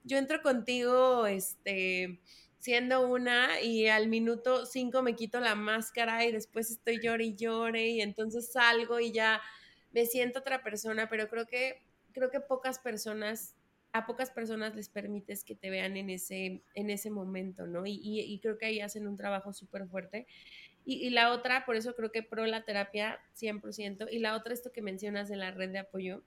yo 0.04 0.18
entro 0.18 0.42
contigo, 0.42 1.28
este, 1.28 2.22
siendo 2.60 3.08
una 3.08 3.62
y 3.62 3.88
al 3.88 4.08
minuto 4.08 4.66
cinco 4.66 5.02
me 5.02 5.16
quito 5.16 5.40
la 5.40 5.56
máscara 5.56 6.26
y 6.26 6.32
después 6.32 6.70
estoy 6.72 7.02
llore 7.02 7.26
y 7.26 7.36
llore 7.36 7.88
y 7.90 8.02
entonces 8.02 8.52
salgo 8.52 9.00
y 9.00 9.12
ya 9.12 9.42
me 9.92 10.06
siento 10.06 10.40
otra 10.40 10.64
persona, 10.64 11.10
pero 11.10 11.30
creo 11.30 11.46
que, 11.46 11.82
creo 12.14 12.30
que 12.30 12.40
pocas 12.40 12.80
personas, 12.80 13.56
a 13.92 14.06
pocas 14.06 14.30
personas 14.30 14.76
les 14.76 14.90
permites 14.90 15.44
que 15.44 15.56
te 15.56 15.70
vean 15.70 15.98
en 15.98 16.10
ese, 16.10 16.64
en 16.76 16.90
ese 16.90 17.10
momento, 17.10 17.66
¿no? 17.66 17.86
Y, 17.86 18.00
y, 18.04 18.40
creo 18.40 18.58
que 18.58 18.68
ahí 18.68 18.82
hacen 18.82 19.08
un 19.08 19.18
trabajo 19.18 19.52
súper 19.52 19.88
fuerte. 19.88 20.28
Y, 20.92 21.12
la 21.12 21.32
otra, 21.32 21.68
por 21.68 21.76
eso 21.76 21.94
creo 21.94 22.12
que 22.12 22.24
pro 22.24 22.48
la 22.48 22.66
terapia 22.66 23.20
100%, 23.36 24.08
y 24.12 24.18
la 24.18 24.36
otra, 24.36 24.56
esto 24.56 24.72
que 24.72 24.82
mencionas 24.82 25.30
de 25.30 25.36
la 25.36 25.52
red 25.52 25.70
de 25.70 25.78
apoyo, 25.78 26.24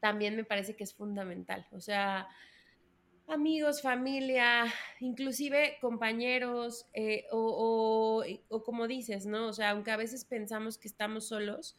también 0.00 0.34
me 0.34 0.44
parece 0.44 0.76
que 0.76 0.84
es 0.84 0.94
fundamental. 0.94 1.66
O 1.72 1.80
sea, 1.82 2.26
amigos, 3.28 3.82
familia, 3.82 4.64
inclusive 5.00 5.76
compañeros, 5.82 6.86
eh, 6.94 7.26
o, 7.30 8.24
como 8.64 8.88
dices, 8.88 9.26
¿no? 9.26 9.48
O 9.48 9.52
sea, 9.52 9.72
aunque 9.72 9.90
a 9.90 9.98
veces 9.98 10.24
pensamos 10.24 10.78
que 10.78 10.88
estamos 10.88 11.28
solos, 11.28 11.76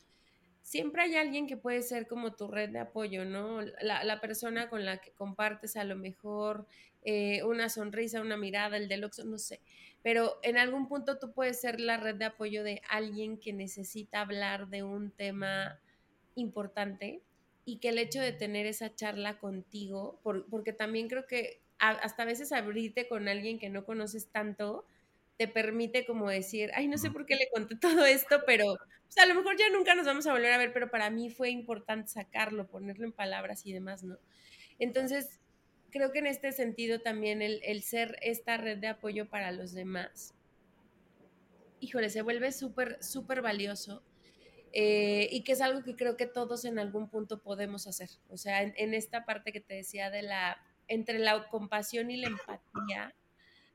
siempre 0.62 1.02
hay 1.02 1.16
alguien 1.16 1.48
que 1.48 1.58
puede 1.58 1.82
ser 1.82 2.06
como 2.06 2.36
tu 2.36 2.48
red 2.48 2.70
de 2.70 2.80
apoyo, 2.80 3.26
¿no? 3.26 3.62
La, 3.82 4.22
persona 4.22 4.70
con 4.70 4.86
la 4.86 5.00
que 5.00 5.14
compartes 5.14 5.76
a 5.78 5.84
lo 5.84 5.96
mejor 5.96 6.68
eh, 7.02 7.42
una 7.44 7.70
sonrisa, 7.70 8.22
una 8.22 8.38
mirada, 8.38 8.78
el 8.78 8.88
deluxe, 8.88 9.26
no 9.26 9.40
sé. 9.40 9.62
Pero 10.08 10.40
en 10.42 10.58
algún 10.58 10.88
punto 10.88 11.20
tú 11.20 11.34
puedes 11.34 11.60
ser 11.60 11.82
la 11.82 11.98
red 11.98 12.16
de 12.16 12.24
apoyo 12.24 12.64
de 12.64 12.82
alguien 12.88 13.38
que 13.38 13.52
necesita 13.52 14.22
hablar 14.22 14.70
de 14.70 14.82
un 14.82 15.12
tema 15.12 15.82
importante 16.36 17.24
y 17.66 17.80
que 17.80 17.90
el 17.90 17.98
hecho 17.98 18.22
de 18.22 18.32
tener 18.32 18.68
esa 18.68 18.96
charla 18.96 19.38
contigo, 19.38 20.22
porque 20.50 20.72
también 20.72 21.10
creo 21.10 21.28
que 21.28 21.62
hasta 21.78 22.24
a 22.24 22.26
veces 22.26 22.54
abrirte 22.54 23.10
con 23.10 23.28
alguien 23.28 23.60
que 23.60 23.68
no 23.68 23.84
conoces 23.84 24.30
tanto, 24.30 24.86
te 25.36 25.50
permite 25.50 26.06
como 26.06 26.30
decir, 26.30 26.72
ay, 26.74 26.88
no 26.88 26.98
sé 26.98 27.12
por 27.12 27.26
qué 27.26 27.36
le 27.36 27.50
conté 27.54 27.76
todo 27.76 28.06
esto, 28.06 28.44
pero 28.46 28.78
a 29.22 29.26
lo 29.26 29.36
mejor 29.36 29.58
ya 29.58 29.70
nunca 29.72 29.94
nos 29.94 30.06
vamos 30.06 30.26
a 30.26 30.32
volver 30.32 30.54
a 30.54 30.58
ver, 30.58 30.72
pero 30.72 30.90
para 30.90 31.10
mí 31.10 31.30
fue 31.30 31.50
importante 31.50 32.08
sacarlo, 32.08 32.70
ponerlo 32.70 33.04
en 33.04 33.12
palabras 33.12 33.66
y 33.66 33.74
demás, 33.74 34.04
¿no? 34.04 34.18
Entonces, 34.80 35.42
creo 35.92 36.12
que 36.12 36.20
en 36.20 36.28
este 36.28 36.52
sentido 36.52 37.00
también 37.00 37.42
el, 37.42 37.62
el 37.64 37.82
ser 37.84 38.18
esta 38.22 38.58
red 38.58 38.78
de 38.78 38.88
apoyo 38.88 39.30
para 39.30 39.52
los 39.52 39.74
demás, 39.74 40.34
híjole, 41.80 42.10
se 42.10 42.22
vuelve 42.22 42.52
súper, 42.52 43.02
súper 43.04 43.42
valioso 43.42 44.04
eh, 44.74 45.30
y 45.32 45.44
que 45.44 45.54
es 45.54 45.62
algo 45.62 45.84
que 45.84 45.96
creo 45.96 46.18
que 46.18 46.26
todos 46.26 46.66
en 46.66 46.80
algún 46.80 47.10
punto 47.10 47.42
podemos 47.42 47.88
hacer. 47.88 48.10
O 48.30 48.38
sea, 48.38 48.62
en, 48.62 48.94
esta 48.94 49.26
parte 49.26 49.52
que 49.52 49.62
te 49.62 49.76
decía 49.76 50.10
de 50.10 50.22
la, 50.22 50.58
entre 50.88 51.20
la 51.20 51.48
compasión 51.50 52.12
y 52.12 52.18
la 52.18 52.28
empatía, 52.28 53.16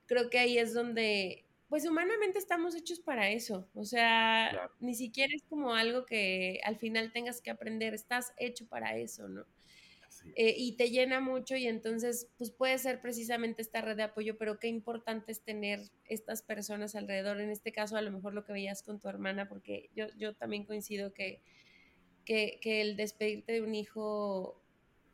creo 0.07 0.31
que 0.31 0.39
ahí 0.39 0.59
es 0.59 0.75
donde, 0.75 1.45
pues 1.69 1.87
humanamente 1.87 2.39
estamos 2.39 2.75
hechos 2.75 3.01
para 3.01 3.31
eso. 3.31 3.69
O 3.75 3.85
sea, 3.85 4.71
ni 4.81 4.95
siquiera 4.95 5.33
es 5.35 5.43
como 5.49 5.75
algo 5.75 6.07
que 6.07 6.61
al 6.65 6.77
final 6.77 7.13
tengas 7.13 7.41
que 7.41 7.51
aprender, 7.51 7.95
estás 7.95 8.33
hecho 8.37 8.67
para 8.67 8.97
eso, 8.97 9.29
¿no? 9.29 9.45
Eh, 10.37 10.55
y 10.57 10.77
te 10.77 10.91
llena 10.91 11.21
mucho 11.21 11.57
y 11.57 11.67
entonces 11.67 12.29
pues 12.39 12.51
puede 12.51 12.79
ser 12.79 13.01
precisamente 13.01 13.61
esta 13.61 13.81
red 13.81 13.97
de 13.97 14.05
apoyo, 14.05 14.39
pero 14.39 14.59
qué 14.59 14.69
importante 14.69 15.33
es 15.33 15.43
tener 15.43 15.81
estas 16.07 16.43
personas 16.43 16.95
alrededor, 16.95 17.41
en 17.41 17.51
este 17.51 17.73
caso 17.73 17.97
a 17.97 18.03
lo 18.03 18.11
mejor 18.11 18.33
lo 18.33 18.45
que 18.45 18.53
veías 18.53 18.83
con 18.83 19.01
tu 19.01 19.09
hermana, 19.09 19.49
porque 19.49 19.91
yo, 19.95 20.07
yo 20.17 20.35
también 20.35 20.65
coincido 20.65 21.13
que, 21.13 21.43
que, 22.25 22.59
que 22.63 22.81
el 22.81 22.97
despedirte 22.97 23.53
de 23.53 23.63
un 23.63 23.75
hijo 23.75 24.63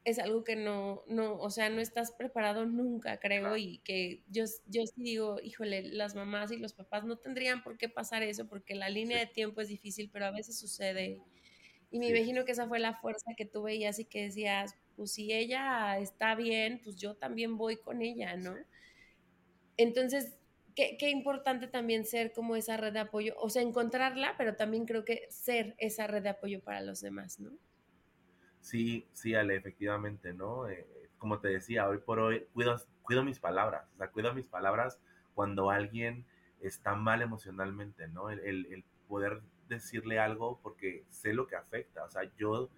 es 0.05 0.19
algo 0.19 0.43
que 0.43 0.57
no, 0.57 1.03
no, 1.07 1.37
o 1.39 1.51
sea, 1.51 1.69
no 1.69 1.81
estás 1.81 2.13
preparado 2.13 2.65
nunca, 2.65 3.19
creo, 3.19 3.57
y 3.57 3.79
que 3.79 4.23
yo, 4.29 4.45
yo 4.67 4.87
sí 4.87 5.03
digo, 5.03 5.39
híjole, 5.43 5.83
las 5.83 6.15
mamás 6.15 6.51
y 6.51 6.57
los 6.57 6.73
papás 6.73 7.05
no 7.05 7.17
tendrían 7.17 7.63
por 7.63 7.77
qué 7.77 7.89
pasar 7.89 8.23
eso, 8.23 8.49
porque 8.49 8.75
la 8.75 8.89
línea 8.89 9.19
de 9.19 9.27
tiempo 9.27 9.61
es 9.61 9.69
difícil, 9.69 10.09
pero 10.11 10.27
a 10.27 10.31
veces 10.31 10.59
sucede. 10.59 11.21
Y 11.91 11.99
me 11.99 12.09
imagino 12.09 12.45
que 12.45 12.53
esa 12.53 12.68
fue 12.68 12.78
la 12.78 12.95
fuerza 12.95 13.32
que 13.36 13.47
tú 13.47 13.62
veías 13.62 13.99
y 13.99 14.05
que 14.05 14.24
decías, 14.24 14.74
pues 14.97 15.12
si 15.12 15.32
ella 15.32 15.99
está 15.99 16.34
bien, 16.34 16.80
pues 16.84 16.97
yo 16.97 17.14
también 17.14 17.57
voy 17.57 17.76
con 17.76 18.03
ella, 18.03 18.36
¿no? 18.36 18.55
Entonces, 19.76 20.36
qué, 20.74 20.97
qué, 20.99 21.09
importante 21.11 21.66
también 21.66 22.05
ser 22.05 22.32
como 22.32 22.57
esa 22.57 22.76
red 22.76 22.93
de 22.93 22.99
apoyo, 22.99 23.34
o 23.39 23.49
sea, 23.49 23.62
encontrarla, 23.62 24.34
pero 24.36 24.57
también 24.57 24.84
creo 24.84 25.05
que 25.05 25.26
ser 25.30 25.74
esa 25.78 26.07
red 26.07 26.22
de 26.22 26.30
apoyo 26.30 26.61
para 26.62 26.82
los 26.82 27.01
demás, 27.01 27.41
¿no? 27.41 27.53
Sí, 28.61 29.07
sí, 29.12 29.34
Ale, 29.34 29.57
efectivamente, 29.57 30.34
¿no? 30.34 30.68
Eh, 30.68 30.86
como 31.16 31.41
te 31.41 31.49
decía, 31.49 31.89
hoy 31.89 31.99
por 31.99 32.18
hoy 32.18 32.47
cuido, 32.53 32.76
cuido 33.03 33.24
mis 33.24 33.39
palabras, 33.39 33.86
o 33.95 33.97
sea, 33.97 34.11
cuido 34.11 34.34
mis 34.34 34.47
palabras 34.47 34.99
cuando 35.34 35.70
alguien 35.70 36.26
está 36.61 36.95
mal 36.95 37.22
emocionalmente, 37.22 38.09
¿no? 38.09 38.30
El, 38.30 38.41
el, 38.41 38.66
el 38.66 38.84
poder 39.07 39.41
decirle 39.69 40.19
algo 40.19 40.61
porque 40.62 41.05
sé 41.11 41.33
lo 41.33 41.47
que 41.47 41.57
afecta, 41.57 42.05
o 42.05 42.11
sea, 42.11 42.23
yo 42.37 42.71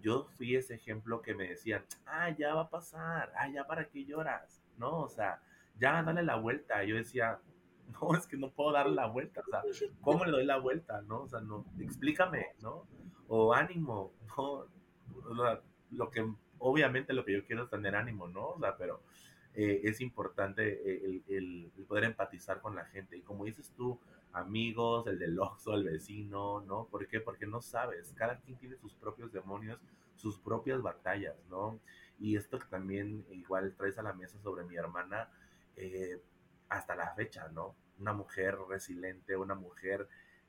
yo 0.00 0.24
fui 0.36 0.56
ese 0.56 0.74
ejemplo 0.74 1.22
que 1.22 1.34
me 1.34 1.48
decían, 1.48 1.84
ah, 2.06 2.30
ya 2.30 2.54
va 2.54 2.62
a 2.62 2.70
pasar, 2.70 3.32
ah, 3.36 3.48
ya 3.48 3.66
para 3.66 3.88
qué 3.88 4.04
lloras, 4.04 4.62
¿no? 4.76 5.00
O 5.00 5.08
sea, 5.08 5.40
ya 5.78 6.02
dale 6.02 6.22
la 6.22 6.36
vuelta. 6.36 6.84
Yo 6.84 6.96
decía, 6.96 7.40
no, 8.00 8.16
es 8.16 8.26
que 8.26 8.36
no 8.36 8.50
puedo 8.50 8.72
darle 8.72 8.94
la 8.94 9.06
vuelta, 9.06 9.40
o 9.40 9.50
sea, 9.50 9.88
¿cómo 10.00 10.24
le 10.24 10.30
doy 10.30 10.44
la 10.44 10.58
vuelta, 10.58 11.02
no? 11.02 11.22
O 11.22 11.28
sea, 11.28 11.40
no, 11.40 11.64
explícame, 11.80 12.54
¿no? 12.60 12.86
O 13.28 13.52
ánimo, 13.52 14.12
¿no? 14.36 15.58
lo 15.90 16.10
que, 16.10 16.30
obviamente 16.58 17.14
lo 17.14 17.24
que 17.24 17.32
yo 17.32 17.44
quiero 17.44 17.64
es 17.64 17.70
tener 17.70 17.96
ánimo, 17.96 18.28
¿no? 18.28 18.50
O 18.50 18.60
sea, 18.60 18.76
pero 18.76 19.02
eh, 19.54 19.80
es 19.84 20.00
importante 20.00 20.82
el, 21.06 21.24
el, 21.28 21.86
poder 21.86 22.04
empatizar 22.04 22.60
con 22.60 22.74
la 22.74 22.84
gente. 22.84 23.16
Y 23.16 23.22
como 23.22 23.44
dices 23.44 23.72
tú, 23.74 23.98
amigos, 24.32 25.06
el 25.06 25.18
del 25.18 25.38
oxo, 25.38 25.74
el 25.74 25.84
vecino, 25.84 26.60
¿no? 26.60 26.86
¿Por 26.86 27.06
qué? 27.06 27.20
Porque 27.20 27.46
no 27.46 27.60
sabes, 27.60 28.12
cada 28.16 28.38
quien 28.40 28.58
tiene 28.58 28.76
sus 28.76 28.94
propios 28.94 29.32
demonios, 29.32 29.78
sus 30.14 30.38
propias 30.38 30.82
batallas, 30.82 31.36
¿no? 31.48 31.80
Y 32.18 32.36
esto 32.36 32.58
que 32.58 32.66
también 32.66 33.24
igual 33.30 33.74
traes 33.76 33.98
a 33.98 34.02
la 34.02 34.12
mesa 34.12 34.38
sobre 34.40 34.64
mi 34.64 34.76
hermana, 34.76 35.30
eh, 35.76 36.20
hasta 36.68 36.94
la 36.96 37.14
fecha, 37.14 37.48
¿no? 37.48 37.74
Una 37.98 38.12
mujer 38.12 38.56
resiliente, 38.68 39.36
una 39.36 39.54
mujer 39.54 40.08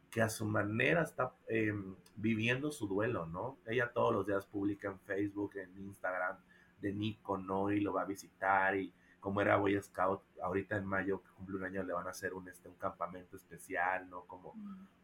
que 0.09 0.21
a 0.21 0.29
su 0.29 0.45
manera 0.45 1.03
está 1.03 1.33
em, 1.47 1.95
viviendo 2.15 2.71
su 2.71 2.87
duelo, 2.87 3.25
¿no? 3.27 3.59
Ella 3.67 3.91
todos 3.93 4.13
los 4.13 4.25
días 4.25 4.45
publica 4.45 4.87
en 4.87 4.99
Facebook, 4.99 5.55
en 5.57 5.77
Instagram, 5.77 6.37
de 6.81 6.93
Nico, 6.93 7.37
¿no? 7.37 7.71
Y 7.71 7.79
lo 7.81 7.93
va 7.93 8.03
a 8.03 8.05
visitar 8.05 8.75
y 8.75 8.91
como 9.19 9.41
era 9.41 9.57
Boy 9.57 9.81
Scout, 9.81 10.21
ahorita 10.41 10.77
en 10.77 10.85
mayo 10.85 11.21
que 11.21 11.29
cumple 11.31 11.57
un 11.57 11.65
año 11.65 11.83
le 11.83 11.93
van 11.93 12.07
a 12.07 12.11
hacer 12.11 12.33
un, 12.33 12.47
este, 12.47 12.69
un 12.69 12.75
campamento 12.75 13.35
especial, 13.35 14.09
¿no? 14.09 14.25
Como, 14.25 14.55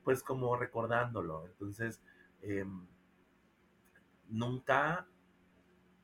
pues 0.04 0.24
como 0.24 0.56
recordándolo. 0.56 1.46
Entonces, 1.46 2.02
em, 2.42 2.86
nunca 4.30 5.08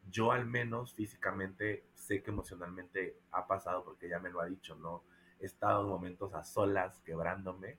yo 0.09 0.32
al 0.32 0.45
menos 0.45 0.93
físicamente 0.93 1.86
sé 1.93 2.22
que 2.22 2.32
emocionalmente 2.32 3.18
ha 3.32 3.47
pasado 3.47 3.84
porque 3.86 4.09
ya 4.09 4.20
me 4.20 4.30
lo 4.30 4.41
ha 4.41 4.45
dicho, 4.45 4.76
¿no? 4.76 5.03
He 5.39 5.45
estado 5.45 5.84
en 5.84 5.89
momentos 5.89 6.34
a 6.34 6.43
solas 6.43 6.99
quebrándome, 6.99 7.78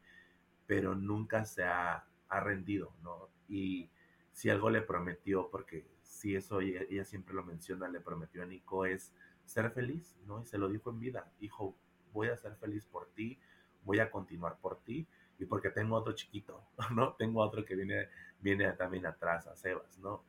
pero 0.66 0.94
nunca 0.94 1.44
se 1.44 1.64
ha, 1.64 2.06
ha 2.28 2.40
rendido, 2.40 2.94
¿no? 3.02 3.28
Y 3.48 3.90
si 4.32 4.48
algo 4.48 4.70
le 4.70 4.80
prometió, 4.80 5.50
porque 5.50 5.86
si 6.02 6.34
eso 6.34 6.60
ella, 6.60 6.80
ella 6.88 7.04
siempre 7.04 7.34
lo 7.34 7.44
menciona, 7.44 7.88
le 7.88 8.00
prometió 8.00 8.42
a 8.42 8.46
Nico 8.46 8.86
es 8.86 9.12
ser 9.44 9.70
feliz, 9.70 10.16
¿no? 10.26 10.42
Y 10.42 10.46
se 10.46 10.58
lo 10.58 10.68
dijo 10.68 10.90
en 10.90 11.00
vida, 11.00 11.30
hijo, 11.40 11.76
voy 12.12 12.28
a 12.28 12.36
ser 12.36 12.56
feliz 12.56 12.86
por 12.86 13.08
ti, 13.10 13.38
voy 13.84 14.00
a 14.00 14.10
continuar 14.10 14.58
por 14.58 14.80
ti 14.82 15.06
y 15.38 15.44
porque 15.44 15.70
tengo 15.70 15.96
otro 15.96 16.12
chiquito, 16.12 16.64
¿no? 16.94 17.14
Tengo 17.14 17.40
otro 17.40 17.64
que 17.64 17.74
viene, 17.74 18.08
viene 18.40 18.70
también 18.72 19.06
atrás, 19.06 19.46
a 19.46 19.56
Sebas, 19.56 19.98
¿no? 19.98 20.24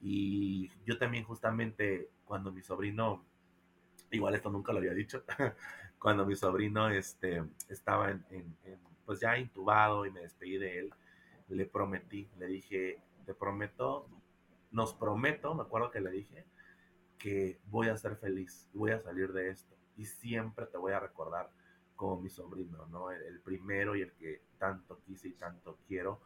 Y 0.00 0.70
yo 0.84 0.98
también 0.98 1.24
justamente 1.24 2.10
cuando 2.24 2.52
mi 2.52 2.62
sobrino, 2.62 3.24
igual 4.10 4.34
esto 4.34 4.50
nunca 4.50 4.72
lo 4.72 4.78
había 4.78 4.94
dicho, 4.94 5.24
cuando 5.98 6.24
mi 6.24 6.36
sobrino 6.36 6.88
este, 6.90 7.42
estaba 7.68 8.10
en, 8.10 8.56
pues 9.04 9.20
ya 9.20 9.38
intubado 9.38 10.06
y 10.06 10.10
me 10.10 10.20
despedí 10.20 10.58
de 10.58 10.78
él, 10.78 10.94
le 11.48 11.66
prometí, 11.66 12.28
le 12.38 12.46
dije, 12.46 13.00
te 13.24 13.34
prometo, 13.34 14.06
nos 14.70 14.92
prometo, 14.92 15.54
me 15.54 15.62
acuerdo 15.62 15.90
que 15.90 16.00
le 16.00 16.10
dije, 16.10 16.44
que 17.18 17.60
voy 17.66 17.88
a 17.88 17.96
ser 17.96 18.16
feliz, 18.16 18.68
voy 18.72 18.92
a 18.92 19.00
salir 19.00 19.32
de 19.32 19.50
esto 19.50 19.74
y 19.96 20.04
siempre 20.06 20.66
te 20.66 20.78
voy 20.78 20.92
a 20.92 21.00
recordar 21.00 21.50
como 21.96 22.20
mi 22.20 22.30
sobrino, 22.30 22.86
¿no? 22.86 23.10
El, 23.10 23.40
primero 23.40 23.96
y 23.96 24.02
el 24.02 24.12
que 24.12 24.42
tanto 24.56 25.00
quise 25.04 25.28
y 25.28 25.32
tanto 25.32 25.78
quiero. 25.88 26.20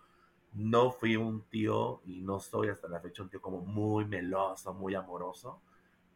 No 0.52 0.90
fui 0.92 1.16
un 1.16 1.48
tío 1.48 2.02
y 2.04 2.20
no 2.20 2.38
soy 2.40 2.68
hasta 2.68 2.88
la 2.88 3.00
fecha 3.00 3.22
un 3.22 3.30
tío 3.30 3.40
como 3.40 3.62
muy 3.62 4.04
meloso, 4.04 4.74
muy 4.74 4.94
amoroso, 4.94 5.62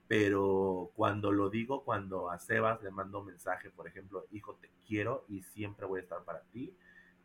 pero 0.07 0.93
cuando 0.95 1.33
lo 1.33 1.49
digo, 1.49 1.85
cuando 1.85 2.31
a 2.31 2.39
Sebas 2.39 2.83
le 2.83 2.91
mando 2.91 3.21
un 3.21 3.27
mensaje, 3.27 3.71
por 3.71 3.89
ejemplo, 3.89 4.27
hijo, 4.31 4.55
te 4.57 4.71
quiero 4.87 5.25
y 5.29 5.43
siempre 5.43 5.87
voy 5.87 6.01
a 6.01 6.03
estar 6.03 6.23
para 6.23 6.43
ti, 6.43 6.77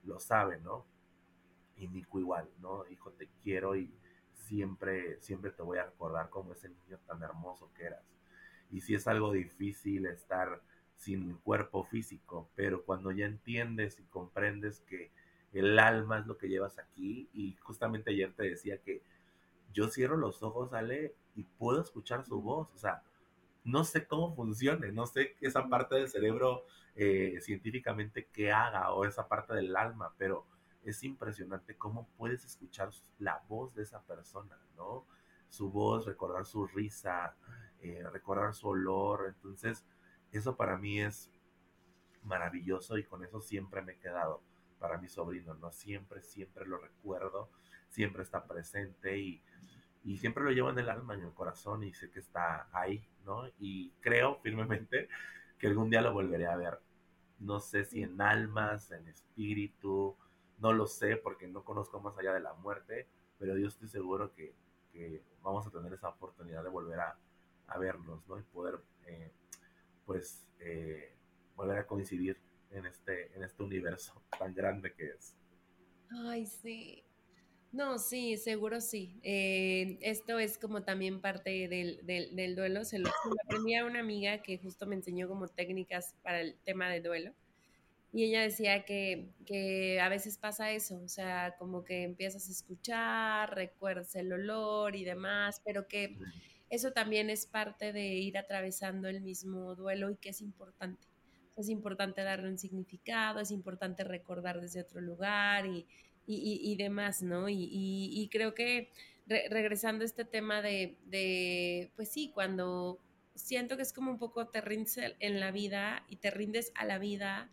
lo 0.05 0.19
sabe, 0.19 0.59
¿no? 0.61 0.85
Y 1.75 1.89
Nico 1.89 2.17
igual, 2.19 2.49
¿no? 2.61 2.87
Hijo, 2.87 3.11
te 3.11 3.27
quiero 3.43 3.75
y 3.75 3.93
siempre, 4.41 5.19
siempre 5.21 5.51
te 5.51 5.61
voy 5.61 5.77
a 5.77 5.85
recordar 5.85 6.29
como 6.29 6.53
ese 6.53 6.69
niño 6.69 6.99
tan 7.07 7.21
hermoso 7.23 7.71
que 7.75 7.85
eras. 7.85 8.03
Y 8.69 8.81
si 8.81 8.95
es 8.95 9.07
algo 9.07 9.31
difícil 9.31 10.05
estar 10.05 10.61
sin 10.95 11.35
cuerpo 11.37 11.83
físico, 11.83 12.49
pero 12.55 12.83
cuando 12.83 13.11
ya 13.11 13.25
entiendes 13.25 13.99
y 13.99 14.03
comprendes 14.03 14.81
que 14.81 15.11
el 15.53 15.79
alma 15.79 16.19
es 16.19 16.27
lo 16.27 16.37
que 16.37 16.47
llevas 16.47 16.77
aquí, 16.79 17.29
y 17.33 17.55
justamente 17.55 18.11
ayer 18.11 18.33
te 18.33 18.43
decía 18.43 18.77
que 18.77 19.01
yo 19.73 19.87
cierro 19.89 20.17
los 20.17 20.43
ojos, 20.43 20.73
Ale, 20.73 21.15
y 21.35 21.43
puedo 21.43 21.81
escuchar 21.81 22.25
su 22.25 22.41
voz, 22.41 22.69
o 22.73 22.77
sea, 22.77 23.03
no 23.63 23.83
sé 23.83 24.05
cómo 24.05 24.35
funcione, 24.35 24.91
no 24.91 25.05
sé 25.05 25.35
esa 25.41 25.67
parte 25.69 25.95
del 25.95 26.09
cerebro 26.09 26.65
eh, 26.95 27.39
científicamente 27.41 28.27
que 28.31 28.51
haga 28.51 28.91
o 28.93 29.05
esa 29.05 29.27
parte 29.27 29.53
del 29.53 29.75
alma, 29.75 30.13
pero 30.17 30.45
es 30.83 31.03
impresionante 31.03 31.77
cómo 31.77 32.07
puedes 32.17 32.43
escuchar 32.45 32.89
la 33.19 33.43
voz 33.47 33.73
de 33.75 33.83
esa 33.83 34.01
persona, 34.01 34.57
¿no? 34.75 35.05
Su 35.49 35.69
voz, 35.69 36.05
recordar 36.05 36.45
su 36.45 36.65
risa, 36.67 37.35
eh, 37.81 38.03
recordar 38.11 38.53
su 38.53 38.69
olor. 38.69 39.25
Entonces, 39.27 39.85
eso 40.31 40.55
para 40.55 40.77
mí 40.77 41.01
es 41.01 41.29
maravilloso 42.23 42.97
y 42.97 43.03
con 43.03 43.23
eso 43.23 43.41
siempre 43.41 43.81
me 43.81 43.93
he 43.93 43.97
quedado 43.97 44.41
para 44.79 44.97
mi 44.97 45.07
sobrino, 45.07 45.53
¿no? 45.55 45.71
Siempre, 45.71 46.21
siempre 46.23 46.65
lo 46.65 46.77
recuerdo, 46.77 47.49
siempre 47.89 48.23
está 48.23 48.45
presente 48.45 49.17
y, 49.17 49.43
y 50.03 50.17
siempre 50.17 50.43
lo 50.43 50.51
llevo 50.51 50.69
en 50.71 50.79
el 50.79 50.89
alma, 50.89 51.13
en 51.13 51.21
el 51.21 51.33
corazón 51.33 51.83
y 51.83 51.93
sé 51.93 52.09
que 52.09 52.19
está 52.19 52.67
ahí, 52.71 53.07
¿no? 53.25 53.47
Y 53.59 53.91
creo 53.99 54.39
firmemente 54.41 55.07
que 55.59 55.67
algún 55.67 55.89
día 55.89 56.01
lo 56.01 56.13
volveré 56.13 56.47
a 56.47 56.55
ver. 56.55 56.79
No 57.39 57.59
sé 57.59 57.85
si 57.85 58.01
en 58.03 58.19
almas, 58.21 58.91
en 58.91 59.07
espíritu, 59.07 60.15
no 60.61 60.73
lo 60.73 60.87
sé 60.87 61.17
porque 61.17 61.47
no 61.47 61.63
conozco 61.65 61.99
más 61.99 62.17
allá 62.17 62.33
de 62.33 62.39
la 62.39 62.53
muerte, 62.53 63.07
pero 63.39 63.57
yo 63.57 63.67
estoy 63.67 63.89
seguro 63.89 64.33
que, 64.33 64.53
vamos 65.41 65.65
a 65.65 65.71
tener 65.71 65.91
esa 65.93 66.09
oportunidad 66.09 66.63
de 66.63 66.69
volver 66.69 66.99
a, 66.99 67.17
vernos, 67.79 68.27
¿no? 68.27 68.37
Y 68.37 68.43
poder, 68.43 68.79
eh, 69.05 69.31
pues, 70.05 70.45
eh, 70.59 71.15
volver 71.55 71.79
a 71.79 71.87
coincidir 71.87 72.37
en 72.69 72.85
este, 72.85 73.33
en 73.33 73.43
este 73.43 73.63
universo 73.63 74.21
tan 74.37 74.53
grande 74.53 74.93
que 74.93 75.07
es. 75.07 75.33
Ay, 76.25 76.45
sí. 76.45 77.05
No, 77.71 77.97
sí, 77.97 78.35
seguro 78.35 78.81
sí. 78.81 79.17
Eh, 79.23 79.97
esto 80.01 80.37
es 80.37 80.57
como 80.57 80.83
también 80.83 81.21
parte 81.21 81.69
del, 81.69 82.05
del, 82.05 82.55
duelo. 82.55 82.83
Se 82.83 82.99
lo, 82.99 83.05
se 83.05 83.29
lo 83.29 83.35
aprendí 83.45 83.75
a 83.75 83.85
una 83.85 84.01
amiga 84.01 84.41
que 84.41 84.57
justo 84.57 84.85
me 84.85 84.95
enseñó 84.95 85.29
como 85.29 85.47
técnicas 85.47 86.13
para 86.21 86.41
el 86.41 86.59
tema 86.65 86.89
de 86.89 86.99
duelo. 86.99 87.33
Y 88.13 88.25
ella 88.25 88.41
decía 88.41 88.83
que, 88.83 89.29
que, 89.45 90.01
a 90.01 90.09
veces 90.09 90.37
pasa 90.37 90.71
eso, 90.71 91.01
o 91.01 91.07
sea, 91.07 91.55
como 91.57 91.85
que 91.85 92.03
empiezas 92.03 92.47
a 92.49 92.51
escuchar, 92.51 93.55
recuerdas 93.55 94.15
el 94.15 94.33
olor 94.33 94.97
y 94.97 95.05
demás, 95.05 95.61
pero 95.63 95.87
que 95.87 96.17
eso 96.69 96.91
también 96.91 97.29
es 97.29 97.45
parte 97.45 97.93
de 97.93 98.07
ir 98.15 98.37
atravesando 98.37 99.07
el 99.07 99.21
mismo 99.21 99.75
duelo 99.75 100.09
y 100.09 100.17
que 100.17 100.29
es 100.29 100.41
importante. 100.41 101.07
Es 101.55 101.69
importante 101.69 102.21
darle 102.23 102.49
un 102.49 102.57
significado, 102.57 103.39
es 103.39 103.51
importante 103.51 104.03
recordar 104.03 104.59
desde 104.59 104.81
otro 104.81 104.99
lugar 104.99 105.65
y, 105.65 105.85
y, 106.25 106.59
y 106.63 106.75
demás, 106.75 107.21
¿no? 107.21 107.47
Y, 107.49 108.27
creo 108.31 108.53
que 108.53 108.89
regresando 109.27 110.03
a 110.03 110.05
este 110.05 110.25
tema 110.25 110.61
de, 110.61 110.97
de, 111.05 111.91
pues 111.95 112.11
sí, 112.11 112.31
cuando 112.33 112.99
siento 113.35 113.77
que 113.77 113.83
es 113.83 113.93
como 113.93 114.11
un 114.11 114.17
poco 114.17 114.47
te 114.47 114.61
rindes 114.61 114.99
en 115.19 115.39
la 115.39 115.51
vida 115.51 116.05
y 116.09 116.17
te 116.17 116.31
rindes 116.31 116.71
a 116.75 116.85
la 116.85 116.99
vida 116.99 117.49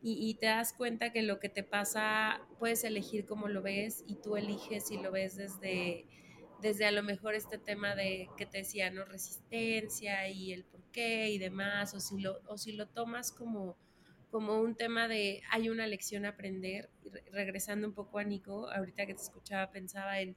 y, 0.00 0.34
te 0.34 0.46
das 0.46 0.72
cuenta 0.72 1.12
que 1.12 1.22
lo 1.22 1.40
que 1.40 1.48
te 1.48 1.64
pasa 1.64 2.40
puedes 2.60 2.84
elegir 2.84 3.26
cómo 3.26 3.48
lo 3.48 3.62
ves 3.62 4.04
y 4.06 4.14
tú 4.14 4.36
eliges 4.36 4.86
si 4.86 4.96
lo 4.96 5.10
ves 5.10 5.36
desde, 5.36 6.06
desde 6.62 6.86
a 6.86 6.92
lo 6.92 7.02
mejor 7.02 7.34
este 7.34 7.58
tema 7.58 7.96
de 7.96 8.28
que 8.36 8.46
te 8.46 8.58
decía, 8.58 8.90
¿no? 8.90 9.04
Resistencia 9.04 10.28
y 10.28 10.52
el 10.52 10.64
por 10.64 10.82
qué 10.92 11.30
y 11.30 11.38
demás, 11.38 11.94
o 11.94 12.00
si 12.00 12.20
lo, 12.20 12.40
o 12.46 12.56
si 12.56 12.72
lo 12.72 12.86
tomas 12.86 13.32
como, 13.32 13.76
como 14.30 14.60
un 14.60 14.76
tema 14.76 15.08
de 15.08 15.42
hay 15.50 15.68
una 15.68 15.86
lección 15.88 16.24
a 16.26 16.30
aprender. 16.30 16.90
Y 17.02 17.10
regresando 17.32 17.88
un 17.88 17.94
poco 17.94 18.18
a 18.20 18.24
Nico, 18.24 18.70
ahorita 18.70 19.04
que 19.04 19.14
te 19.14 19.22
escuchaba 19.22 19.72
pensaba 19.72 20.20
en 20.20 20.36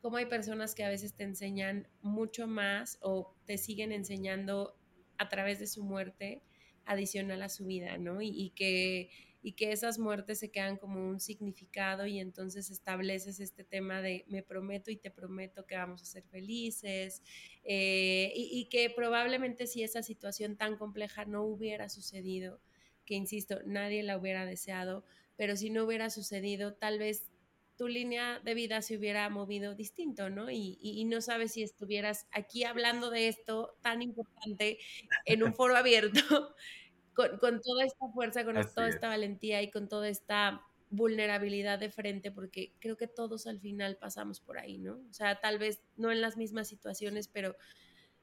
cómo 0.00 0.16
hay 0.16 0.26
personas 0.26 0.74
que 0.74 0.82
a 0.84 0.88
veces 0.88 1.14
te 1.14 1.22
enseñan 1.22 1.86
mucho 2.02 2.48
más 2.48 2.98
o 3.00 3.32
te 3.46 3.58
siguen 3.58 3.92
enseñando 3.92 4.76
a 5.18 5.28
través 5.28 5.60
de 5.60 5.68
su 5.68 5.84
muerte 5.84 6.42
adicional 6.88 7.42
a 7.42 7.48
su 7.48 7.66
vida, 7.66 7.98
¿no? 7.98 8.20
Y, 8.22 8.50
que, 8.56 9.10
y 9.42 9.52
que 9.52 9.72
esas 9.72 9.98
muertes 9.98 10.38
se 10.38 10.50
quedan 10.50 10.78
como 10.78 11.06
un 11.06 11.20
significado 11.20 12.06
y 12.06 12.18
entonces 12.18 12.70
estableces 12.70 13.40
este 13.40 13.62
tema 13.62 14.00
de 14.00 14.24
me 14.28 14.42
prometo 14.42 14.90
y 14.90 14.96
te 14.96 15.10
prometo 15.10 15.66
que 15.66 15.76
vamos 15.76 16.02
a 16.02 16.06
ser 16.06 16.24
felices 16.24 17.22
eh, 17.62 18.32
y, 18.34 18.58
y 18.58 18.68
que 18.70 18.90
probablemente 18.90 19.66
si 19.66 19.82
esa 19.82 20.02
situación 20.02 20.56
tan 20.56 20.76
compleja 20.76 21.26
no 21.26 21.44
hubiera 21.44 21.90
sucedido, 21.90 22.60
que 23.04 23.14
insisto, 23.14 23.60
nadie 23.66 24.02
la 24.02 24.16
hubiera 24.16 24.46
deseado, 24.46 25.04
pero 25.36 25.56
si 25.56 25.68
no 25.70 25.84
hubiera 25.84 26.08
sucedido, 26.08 26.74
tal 26.74 26.98
vez 26.98 27.30
tu 27.78 27.86
línea 27.86 28.40
de 28.40 28.54
vida 28.54 28.82
se 28.82 28.96
hubiera 28.96 29.30
movido 29.30 29.76
distinto, 29.76 30.28
¿no? 30.30 30.50
Y, 30.50 31.04
no 31.06 31.20
sabes 31.20 31.52
si 31.52 31.62
estuvieras 31.62 32.26
aquí 32.32 32.64
hablando 32.64 33.08
de 33.08 33.28
esto 33.28 33.78
tan 33.82 34.02
importante 34.02 34.78
en 35.24 35.44
un 35.44 35.54
foro 35.54 35.76
abierto, 35.76 36.56
con, 37.40 37.60
toda 37.60 37.84
esta 37.84 38.08
fuerza, 38.14 38.44
con 38.44 38.54
toda 38.54 38.88
esta 38.88 39.08
valentía 39.08 39.60
y 39.60 39.70
con 39.70 39.88
toda 39.88 40.08
esta 40.08 40.62
vulnerabilidad 40.90 41.78
de 41.80 41.90
frente, 41.90 42.30
porque 42.30 42.72
creo 42.78 42.96
que 42.96 43.08
todos 43.08 43.48
al 43.48 43.58
final 43.58 43.96
pasamos 43.96 44.40
por 44.40 44.58
ahí, 44.58 44.78
¿no? 44.78 45.00
O 45.10 45.12
sea, 45.12 45.40
tal 45.40 45.58
vez 45.58 45.82
no 45.96 46.12
en 46.12 46.20
las 46.20 46.36
mismas 46.36 46.68
situaciones, 46.68 47.26
pero 47.26 47.56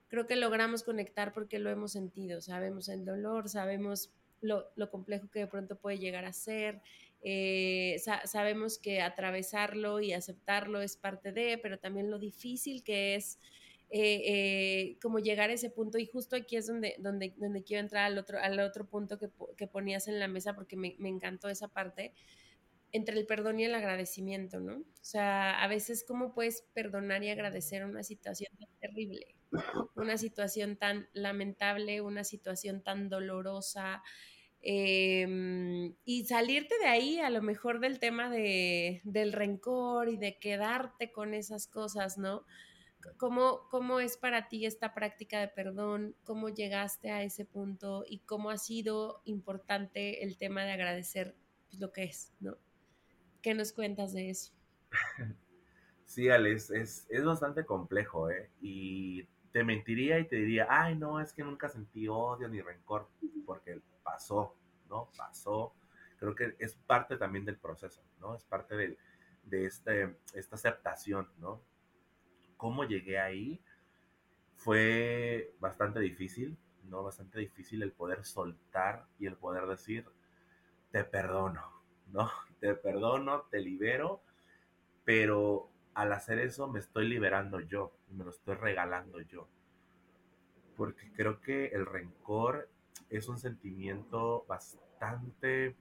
creo 0.08 0.26
que 0.28 0.38
logramos 0.38 0.84
conectar 0.84 1.34
porque 1.34 1.60
lo 1.60 1.70
hemos 1.70 1.92
sentido, 1.92 2.40
sabemos 2.40 2.88
el 2.88 3.04
dolor, 3.04 3.50
sabemos 3.50 4.12
lo, 4.40 4.66
lo 4.76 4.90
complejo 4.90 5.30
que 5.30 5.40
de 5.40 5.48
pronto 5.48 5.78
puede 5.78 6.00
llegar 6.00 6.24
a 6.24 6.32
ser, 6.32 6.82
eh, 7.22 8.02
sabemos 8.24 8.80
que 8.80 9.02
atravesarlo 9.02 10.00
y 10.00 10.14
aceptarlo 10.14 10.82
es 10.82 10.96
parte 10.96 11.34
de, 11.34 11.58
pero 11.58 11.80
también 11.80 12.10
lo 12.10 12.18
difícil 12.18 12.84
que 12.84 13.16
es 13.16 13.40
eh, 13.98 14.22
eh, 14.26 14.98
como 15.02 15.20
llegar 15.20 15.50
a 15.50 15.54
ese 15.54 15.70
punto 15.70 15.98
y 15.98 16.06
justo 16.06 16.36
aquí 16.36 16.58
es 16.58 16.68
donde, 16.68 16.96
donde, 17.00 17.34
donde 17.38 17.64
quiero 17.64 17.82
entrar 17.82 18.06
al 18.06 18.18
otro, 18.18 18.40
al 18.40 18.60
otro 18.60 18.86
punto 18.86 19.18
que, 19.18 19.30
que 19.56 19.68
ponías 19.68 20.08
en 20.08 20.20
la 20.20 20.28
mesa 20.28 20.54
porque 20.54 20.76
me, 20.76 20.96
me, 21.00 21.10
encantó 21.10 21.48
esa 21.48 21.70
parte 21.70 22.14
entre 22.92 23.18
el 23.18 23.26
perdón 23.26 23.60
y 23.60 23.66
el 23.66 23.76
agradecimiento, 23.76 24.60
¿no? 24.60 24.78
O 24.78 25.04
sea, 25.04 25.62
a 25.62 25.68
veces 25.68 26.04
cómo 26.08 26.34
puedes 26.34 26.64
perdonar 26.74 27.24
y 27.24 27.30
agradecer 27.30 27.86
una 27.86 28.04
situación 28.04 28.52
tan 28.58 28.70
terrible, 28.80 29.36
una 29.96 30.18
situación 30.18 30.78
tan 30.78 31.08
lamentable, 31.14 32.02
una 32.02 32.24
situación 32.24 32.82
tan 32.82 33.10
dolorosa, 33.10 34.02
Em, 34.68 35.94
y 36.06 36.26
salirte 36.26 36.74
de 36.80 36.88
ahí 36.88 37.20
a 37.20 37.30
lo 37.30 37.44
mejor 37.44 37.80
del 37.80 38.00
tema 38.00 38.32
de, 38.32 39.00
del 39.04 39.32
rencor 39.32 40.10
y 40.10 40.18
de 40.18 40.40
quedarte 40.40 41.12
con 41.12 41.36
esas 41.36 41.68
cosas, 41.68 42.18
¿no? 42.18 42.46
¿Cómo, 43.18 43.68
¿Cómo 43.70 44.00
es 44.00 44.18
para 44.18 44.48
ti 44.48 44.66
esta 44.66 44.94
práctica 44.94 45.40
de 45.40 45.48
perdón? 45.48 46.16
¿Cómo 46.24 46.50
llegaste 46.50 47.12
a 47.12 47.24
ese 47.24 47.46
punto? 47.46 48.04
¿Y 48.08 48.20
cómo 48.20 48.50
ha 48.50 48.58
sido 48.58 49.22
importante 49.26 50.24
el 50.24 50.38
tema 50.38 50.64
de 50.64 50.72
agradecer 50.72 51.36
pues, 51.68 51.80
lo 51.80 51.92
que 51.92 52.04
es, 52.04 52.34
¿no? 52.40 52.58
¿Qué 53.42 53.54
nos 53.54 53.72
cuentas 53.74 54.14
de 54.14 54.30
eso? 54.30 54.54
Sí, 56.08 56.30
Alex, 56.30 56.70
es, 56.70 57.08
es 57.10 57.26
bastante 57.26 57.66
complejo, 57.66 58.30
¿eh? 58.30 58.52
Y 58.62 59.24
te 59.52 59.64
mentiría 59.64 60.20
y 60.20 60.28
te 60.28 60.36
diría, 60.36 60.68
ay, 60.70 60.96
no, 60.96 61.20
es 61.20 61.34
que 61.34 61.44
nunca 61.44 61.68
sentí 61.68 62.08
odio 62.08 62.48
ni 62.48 62.62
rencor, 62.62 63.10
porque 63.46 63.82
pasó, 64.04 64.56
¿no? 64.88 65.10
Pasó. 65.18 65.74
Creo 66.20 66.36
que 66.36 66.56
es 66.60 66.76
parte 66.76 67.18
también 67.18 67.44
del 67.44 67.58
proceso, 67.58 68.04
¿no? 68.20 68.36
Es 68.36 68.44
parte 68.44 68.76
de, 68.76 68.98
de 69.44 69.66
este, 69.66 70.16
esta 70.34 70.56
aceptación, 70.56 71.28
¿no? 71.40 71.62
¿Cómo 72.66 72.84
llegué 72.84 73.20
ahí? 73.20 73.62
Fue 74.56 75.54
bastante 75.60 76.00
difícil, 76.00 76.58
¿no? 76.86 77.04
Bastante 77.04 77.38
difícil 77.38 77.84
el 77.84 77.92
poder 77.92 78.26
soltar 78.26 79.06
y 79.20 79.28
el 79.28 79.38
poder 79.38 79.68
decir, 79.68 80.04
te 80.90 81.04
perdono, 81.04 81.62
¿no? 82.12 82.28
Te 82.60 82.74
perdono, 82.74 83.44
te 83.52 83.60
libero, 83.60 84.24
pero 85.04 85.70
al 85.94 86.12
hacer 86.12 86.40
eso 86.40 86.68
me 86.68 86.80
estoy 86.80 87.08
liberando 87.08 87.60
yo, 87.60 87.96
me 88.10 88.24
lo 88.24 88.32
estoy 88.32 88.56
regalando 88.56 89.22
yo. 89.22 89.48
Porque 90.76 91.12
creo 91.14 91.42
que 91.42 91.68
el 91.68 91.86
rencor 91.86 92.68
es 93.12 93.28
un 93.28 93.38
sentimiento 93.38 94.44
bastante, 94.48 95.76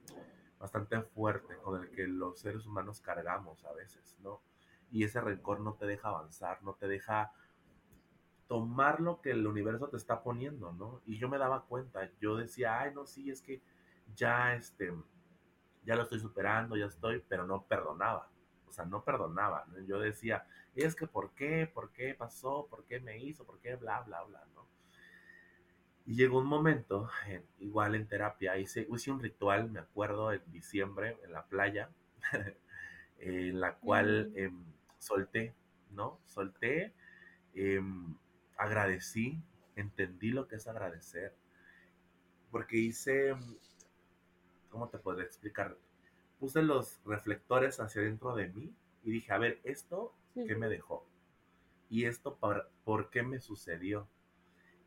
bastante 0.59 1.01
fuerte 1.01 1.57
con 1.63 1.81
el 1.81 1.89
que 1.89 2.05
los 2.05 2.39
seres 2.39 2.63
humanos 2.67 3.01
cargamos 3.01 3.65
a 3.65 3.73
veces, 3.73 4.15
¿no? 4.21 4.39
Y 4.91 5.03
ese 5.03 5.21
rencor 5.21 5.59
no 5.59 5.73
te 5.73 5.85
deja 5.85 6.09
avanzar, 6.09 6.61
no 6.63 6.73
te 6.75 6.87
deja 6.87 7.33
tomar 8.47 8.99
lo 8.99 9.21
que 9.21 9.31
el 9.31 9.45
universo 9.47 9.89
te 9.89 9.97
está 9.97 10.21
poniendo, 10.21 10.71
¿no? 10.73 11.01
Y 11.05 11.17
yo 11.17 11.29
me 11.29 11.37
daba 11.37 11.65
cuenta, 11.65 12.09
yo 12.19 12.37
decía, 12.37 12.79
ay, 12.79 12.93
no, 12.93 13.05
sí, 13.05 13.29
es 13.29 13.41
que 13.41 13.61
ya, 14.15 14.55
este, 14.55 14.93
ya 15.83 15.95
lo 15.95 16.03
estoy 16.03 16.19
superando, 16.19 16.77
ya 16.77 16.85
estoy, 16.85 17.23
pero 17.27 17.45
no 17.47 17.63
perdonaba, 17.63 18.29
o 18.67 18.71
sea, 18.71 18.85
no 18.85 19.03
perdonaba, 19.03 19.65
¿no? 19.67 19.79
Yo 19.81 19.99
decía, 19.99 20.45
es 20.75 20.95
que, 20.95 21.07
¿por 21.07 21.33
qué? 21.33 21.69
¿Por 21.71 21.91
qué 21.91 22.13
pasó? 22.13 22.67
¿Por 22.69 22.85
qué 22.85 22.99
me 22.99 23.17
hizo? 23.17 23.45
¿Por 23.45 23.59
qué? 23.59 23.75
Bla, 23.75 24.01
bla, 24.01 24.21
bla, 24.23 24.43
¿no? 24.53 24.67
Y 26.05 26.15
llegó 26.15 26.37
un 26.39 26.45
momento, 26.45 27.09
igual 27.59 27.95
en 27.95 28.07
terapia, 28.07 28.57
hice, 28.57 28.87
hice 28.91 29.11
un 29.11 29.19
ritual, 29.19 29.71
me 29.71 29.79
acuerdo, 29.79 30.31
en 30.31 30.41
diciembre, 30.51 31.17
en 31.23 31.31
la 31.31 31.47
playa, 31.47 31.89
en 33.17 33.59
la 33.59 33.75
cual 33.77 34.31
solté, 35.05 35.53
¿no? 35.91 36.19
Solté, 36.25 36.93
em, 37.53 38.15
agradecí, 38.57 39.41
entendí 39.75 40.31
lo 40.31 40.47
que 40.47 40.55
es 40.55 40.67
agradecer, 40.67 41.33
porque 42.51 42.77
hice, 42.77 43.35
¿cómo 44.69 44.89
te 44.89 44.97
puedo 44.97 45.21
explicar? 45.21 45.77
Puse 46.39 46.61
los 46.61 46.99
reflectores 47.05 47.79
hacia 47.79 48.01
dentro 48.01 48.35
de 48.35 48.49
mí 48.49 48.73
y 49.03 49.11
dije, 49.11 49.31
a 49.31 49.37
ver, 49.37 49.59
¿esto 49.63 50.13
qué 50.33 50.55
me 50.55 50.67
dejó? 50.67 51.05
¿Y 51.89 52.05
esto 52.05 52.35
por, 52.35 52.69
por 52.83 53.09
qué 53.09 53.23
me 53.23 53.39
sucedió? 53.39 54.07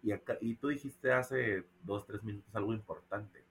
Y, 0.03 0.13
acá, 0.13 0.37
y 0.41 0.57
tú 0.57 0.69
dijiste 0.69 1.13
hace 1.13 1.65
dos, 1.83 2.07
tres 2.07 2.23
minutos 2.23 2.55
algo 2.55 2.73
importante. 2.73 3.45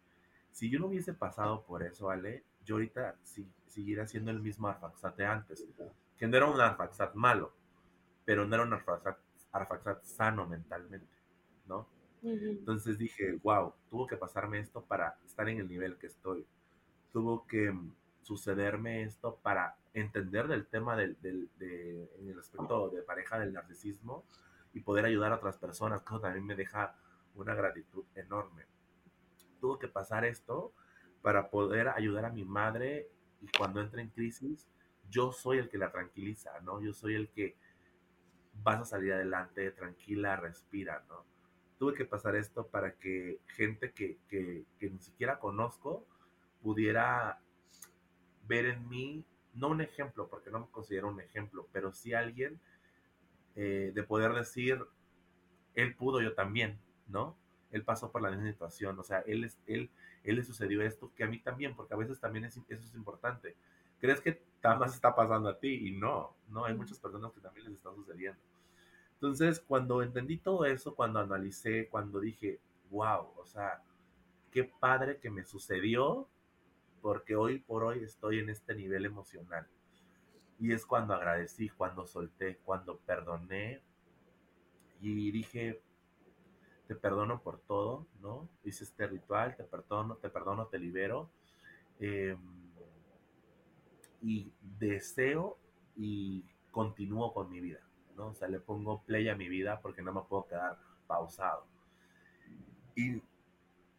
Si 0.52 0.70
yo 0.70 0.80
no 0.80 0.88
hubiese 0.88 1.14
pasado 1.14 1.64
por 1.66 1.84
eso, 1.84 2.10
Ale, 2.10 2.44
yo 2.66 2.76
ahorita 2.76 3.16
sí, 3.24 3.48
siguiera 3.68 4.08
siendo 4.08 4.32
el 4.32 4.42
mismo 4.42 4.68
Arfaxat 4.68 5.16
de 5.16 5.26
antes. 5.26 5.66
Que 6.18 6.28
no 6.28 6.38
era 6.38 6.48
un 6.48 6.60
Arfaxat 6.60 7.14
malo, 7.16 7.54
pero 8.26 8.46
no 8.46 8.56
era 8.56 8.64
un 8.64 8.74
Arfaxat, 8.74 9.18
Arfaxat 9.52 10.04
sano 10.04 10.48
mentalmente, 10.48 11.18
¿no? 11.68 11.88
Entonces 12.24 12.98
dije, 12.98 13.40
wow, 13.44 13.74
tuvo 13.90 14.08
que 14.08 14.18
pasarme 14.18 14.60
esto 14.60 14.84
para 14.84 15.18
estar 15.26 15.48
en 15.48 15.60
el 15.60 15.68
nivel 15.68 15.98
que 15.98 16.08
estoy. 16.08 16.46
Tuvo 17.14 17.46
que 17.46 17.72
mm, 17.72 17.94
sucederme 18.22 19.04
esto 19.04 19.40
para 19.42 19.78
entender 19.94 20.48
del 20.48 20.66
tema 20.68 20.98
del, 20.98 21.16
del 21.22 21.50
de, 21.58 22.10
en 22.20 22.30
el 22.30 22.40
aspecto 22.40 22.90
de 22.90 23.02
pareja 23.04 23.40
del 23.40 23.54
narcisismo, 23.54 24.26
y 24.78 24.82
poder 24.82 25.06
ayudar 25.06 25.32
a 25.32 25.36
otras 25.36 25.58
personas, 25.58 26.02
que 26.02 26.08
eso 26.08 26.20
también 26.20 26.46
me 26.46 26.56
deja 26.56 26.96
una 27.36 27.56
gratitud 27.56 28.04
enorme. 28.16 28.66
Tuvo 29.60 29.80
que 29.80 29.88
pasar 29.88 30.24
esto 30.24 30.72
para 31.22 31.50
poder 31.50 31.88
ayudar 31.90 32.26
a 32.26 32.30
mi 32.30 32.46
madre 32.46 33.10
y 33.42 33.48
cuando 33.58 33.82
entra 33.82 34.02
en 34.02 34.10
crisis, 34.10 34.68
yo 35.10 35.32
soy 35.32 35.58
el 35.58 35.70
que 35.70 35.78
la 35.78 35.92
tranquiliza, 35.92 36.60
¿no? 36.62 36.82
Yo 36.82 36.94
soy 36.94 37.16
el 37.16 37.30
que 37.30 37.56
vas 38.64 38.82
a 38.82 38.86
salir 38.86 39.14
adelante, 39.14 39.72
tranquila, 39.72 40.36
respira, 40.36 41.04
¿no? 41.10 41.26
Tuve 41.78 41.94
que 41.94 42.06
pasar 42.06 42.36
esto 42.36 42.68
para 42.68 42.94
que 42.96 43.40
gente 43.48 43.92
que, 43.92 44.18
que, 44.28 44.66
que 44.80 44.90
ni 44.90 45.00
siquiera 45.00 45.40
conozco 45.40 46.06
pudiera 46.62 47.40
ver 48.48 48.66
en 48.66 48.88
mí, 48.90 49.24
no 49.54 49.70
un 49.70 49.82
ejemplo, 49.82 50.28
porque 50.28 50.50
no 50.50 50.62
me 50.62 50.68
considero 50.72 51.10
un 51.10 51.20
ejemplo, 51.20 51.68
pero 51.72 51.92
sí 51.92 52.14
alguien 52.14 52.60
eh, 53.56 53.92
de 53.94 54.04
poder 54.04 54.34
decir, 54.34 54.86
él 55.76 55.96
pudo, 55.96 56.22
yo 56.22 56.34
también, 56.34 56.80
¿no? 57.08 57.38
Él 57.72 57.84
pasó 57.84 58.12
por 58.12 58.22
la 58.22 58.30
misma 58.30 58.48
situación, 58.48 58.98
o 59.00 59.04
sea, 59.04 59.20
él, 59.22 59.44
es, 59.44 59.58
él, 59.68 59.90
él 60.24 60.36
le 60.36 60.44
sucedió 60.44 60.82
esto 60.82 61.12
que 61.16 61.24
a 61.24 61.28
mí 61.28 61.40
también, 61.40 61.76
porque 61.76 61.94
a 61.94 61.98
veces 61.98 62.20
también 62.20 62.46
es, 62.46 62.58
eso 62.58 62.88
es 62.88 62.96
importante. 62.96 63.56
¿Crees 64.00 64.22
que 64.22 64.42
nada 64.68 64.80
más 64.80 64.94
está 64.94 65.16
pasando 65.16 65.50
a 65.50 65.58
ti? 65.58 65.88
Y 65.88 65.92
no, 65.92 66.36
no, 66.50 66.66
hay 66.66 66.76
muchas 66.76 67.00
personas 67.00 67.32
que 67.32 67.40
también 67.40 67.66
les 67.66 67.76
está 67.76 67.94
sucediendo. 67.94 68.40
Entonces, 69.14 69.60
cuando 69.60 70.04
entendí 70.04 70.38
todo 70.38 70.66
eso, 70.66 70.94
cuando 70.94 71.20
analicé, 71.20 71.88
cuando 71.90 72.20
dije, 72.20 72.60
wow, 72.90 73.32
o 73.38 73.46
sea, 73.46 73.82
qué 74.52 74.66
padre 74.66 75.20
que 75.20 75.30
me 75.30 75.44
sucedió, 75.44 76.28
porque 77.02 77.36
hoy 77.36 77.60
por 77.60 77.84
hoy 77.84 78.04
estoy 78.04 78.40
en 78.40 78.50
este 78.50 78.76
nivel 78.76 79.06
emocional. 79.06 79.68
Y 80.60 80.74
es 80.74 80.86
cuando 80.86 81.14
agradecí, 81.14 81.70
cuando 81.70 82.06
solté, 82.06 82.58
cuando 82.58 82.98
perdoné 82.98 83.82
y 85.00 85.32
dije, 85.32 85.82
te 86.88 86.96
perdono 86.96 87.42
por 87.42 87.60
todo, 87.60 88.08
¿no? 88.22 88.50
Hice 88.64 88.84
este 88.84 89.08
ritual, 89.08 89.56
te 89.56 89.64
perdono, 89.64 90.16
te 90.18 90.30
perdono, 90.30 90.68
te 90.68 90.80
libero. 90.80 91.30
Em, 92.00 92.67
y 94.22 94.52
deseo 94.80 95.58
y 95.96 96.44
continúo 96.72 97.34
con 97.34 97.50
mi 97.50 97.60
vida, 97.60 97.80
¿no? 98.16 98.28
O 98.28 98.34
sea, 98.36 98.48
le 98.48 98.60
pongo 98.60 99.02
play 99.04 99.30
a 99.30 99.36
mi 99.36 99.48
vida 99.50 99.80
porque 99.82 100.02
no 100.02 100.14
me 100.14 100.22
puedo 100.22 100.48
quedar 100.48 100.78
pausado. 101.08 101.66
Y 102.96 103.22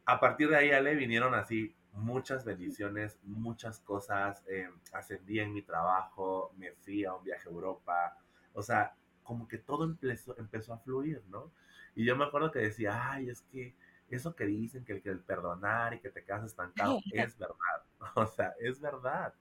a 0.05 0.21
partir 0.21 0.49
de 0.49 0.57
ahí, 0.57 0.71
Ale, 0.71 0.95
vinieron 0.95 1.35
así 1.35 1.75
muchas 1.93 2.45
bendiciones, 2.45 3.19
muchas 3.25 3.81
cosas. 3.81 4.43
Eh, 4.49 4.69
ascendí 4.93 5.41
en 5.41 5.53
mi 5.53 5.63
trabajo, 5.63 6.53
me 6.57 6.73
fui 6.73 7.05
a 7.05 7.15
un 7.15 7.25
viaje 7.25 7.49
a 7.49 7.53
Europa. 7.53 8.17
O 8.55 8.63
sea, 8.63 8.95
como 9.23 9.47
que 9.47 9.59
todo 9.59 9.85
empezó, 9.85 10.37
empezó 10.39 10.73
a 10.73 10.79
fluir, 10.79 11.23
¿no? 11.29 11.51
Y 11.95 12.05
yo 12.05 12.17
me 12.17 12.25
acuerdo 12.25 12.51
que 12.51 12.61
decía, 12.61 13.11
ay, 13.13 13.29
es 13.29 13.43
que 13.43 13.75
eso 14.11 14.35
que 14.35 14.47
dicen, 14.47 14.85
que 14.85 14.95
el, 14.95 15.03
que 15.03 15.11
el 15.11 15.21
perdonar 15.21 15.95
y 15.95 16.01
que 16.01 16.11
te 16.11 16.25
quedas 16.25 16.45
estancado, 16.45 16.99
es 17.13 17.37
verdad. 17.39 17.57
O 18.15 18.27
sea, 18.27 18.55
es 18.61 18.81
verdad. 18.81 19.35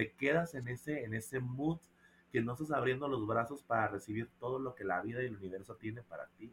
Te 0.00 0.12
quedas 0.12 0.54
en 0.54 0.66
ese, 0.68 1.04
en 1.04 1.12
ese 1.12 1.40
mood 1.40 1.76
que 2.32 2.40
no 2.40 2.54
estás 2.54 2.70
abriendo 2.70 3.06
los 3.06 3.26
brazos 3.26 3.62
para 3.62 3.88
recibir 3.88 4.30
todo 4.38 4.58
lo 4.58 4.74
que 4.74 4.82
la 4.82 5.02
vida 5.02 5.22
y 5.22 5.26
el 5.26 5.36
universo 5.36 5.74
tiene 5.74 6.00
para 6.02 6.26
ti. 6.38 6.50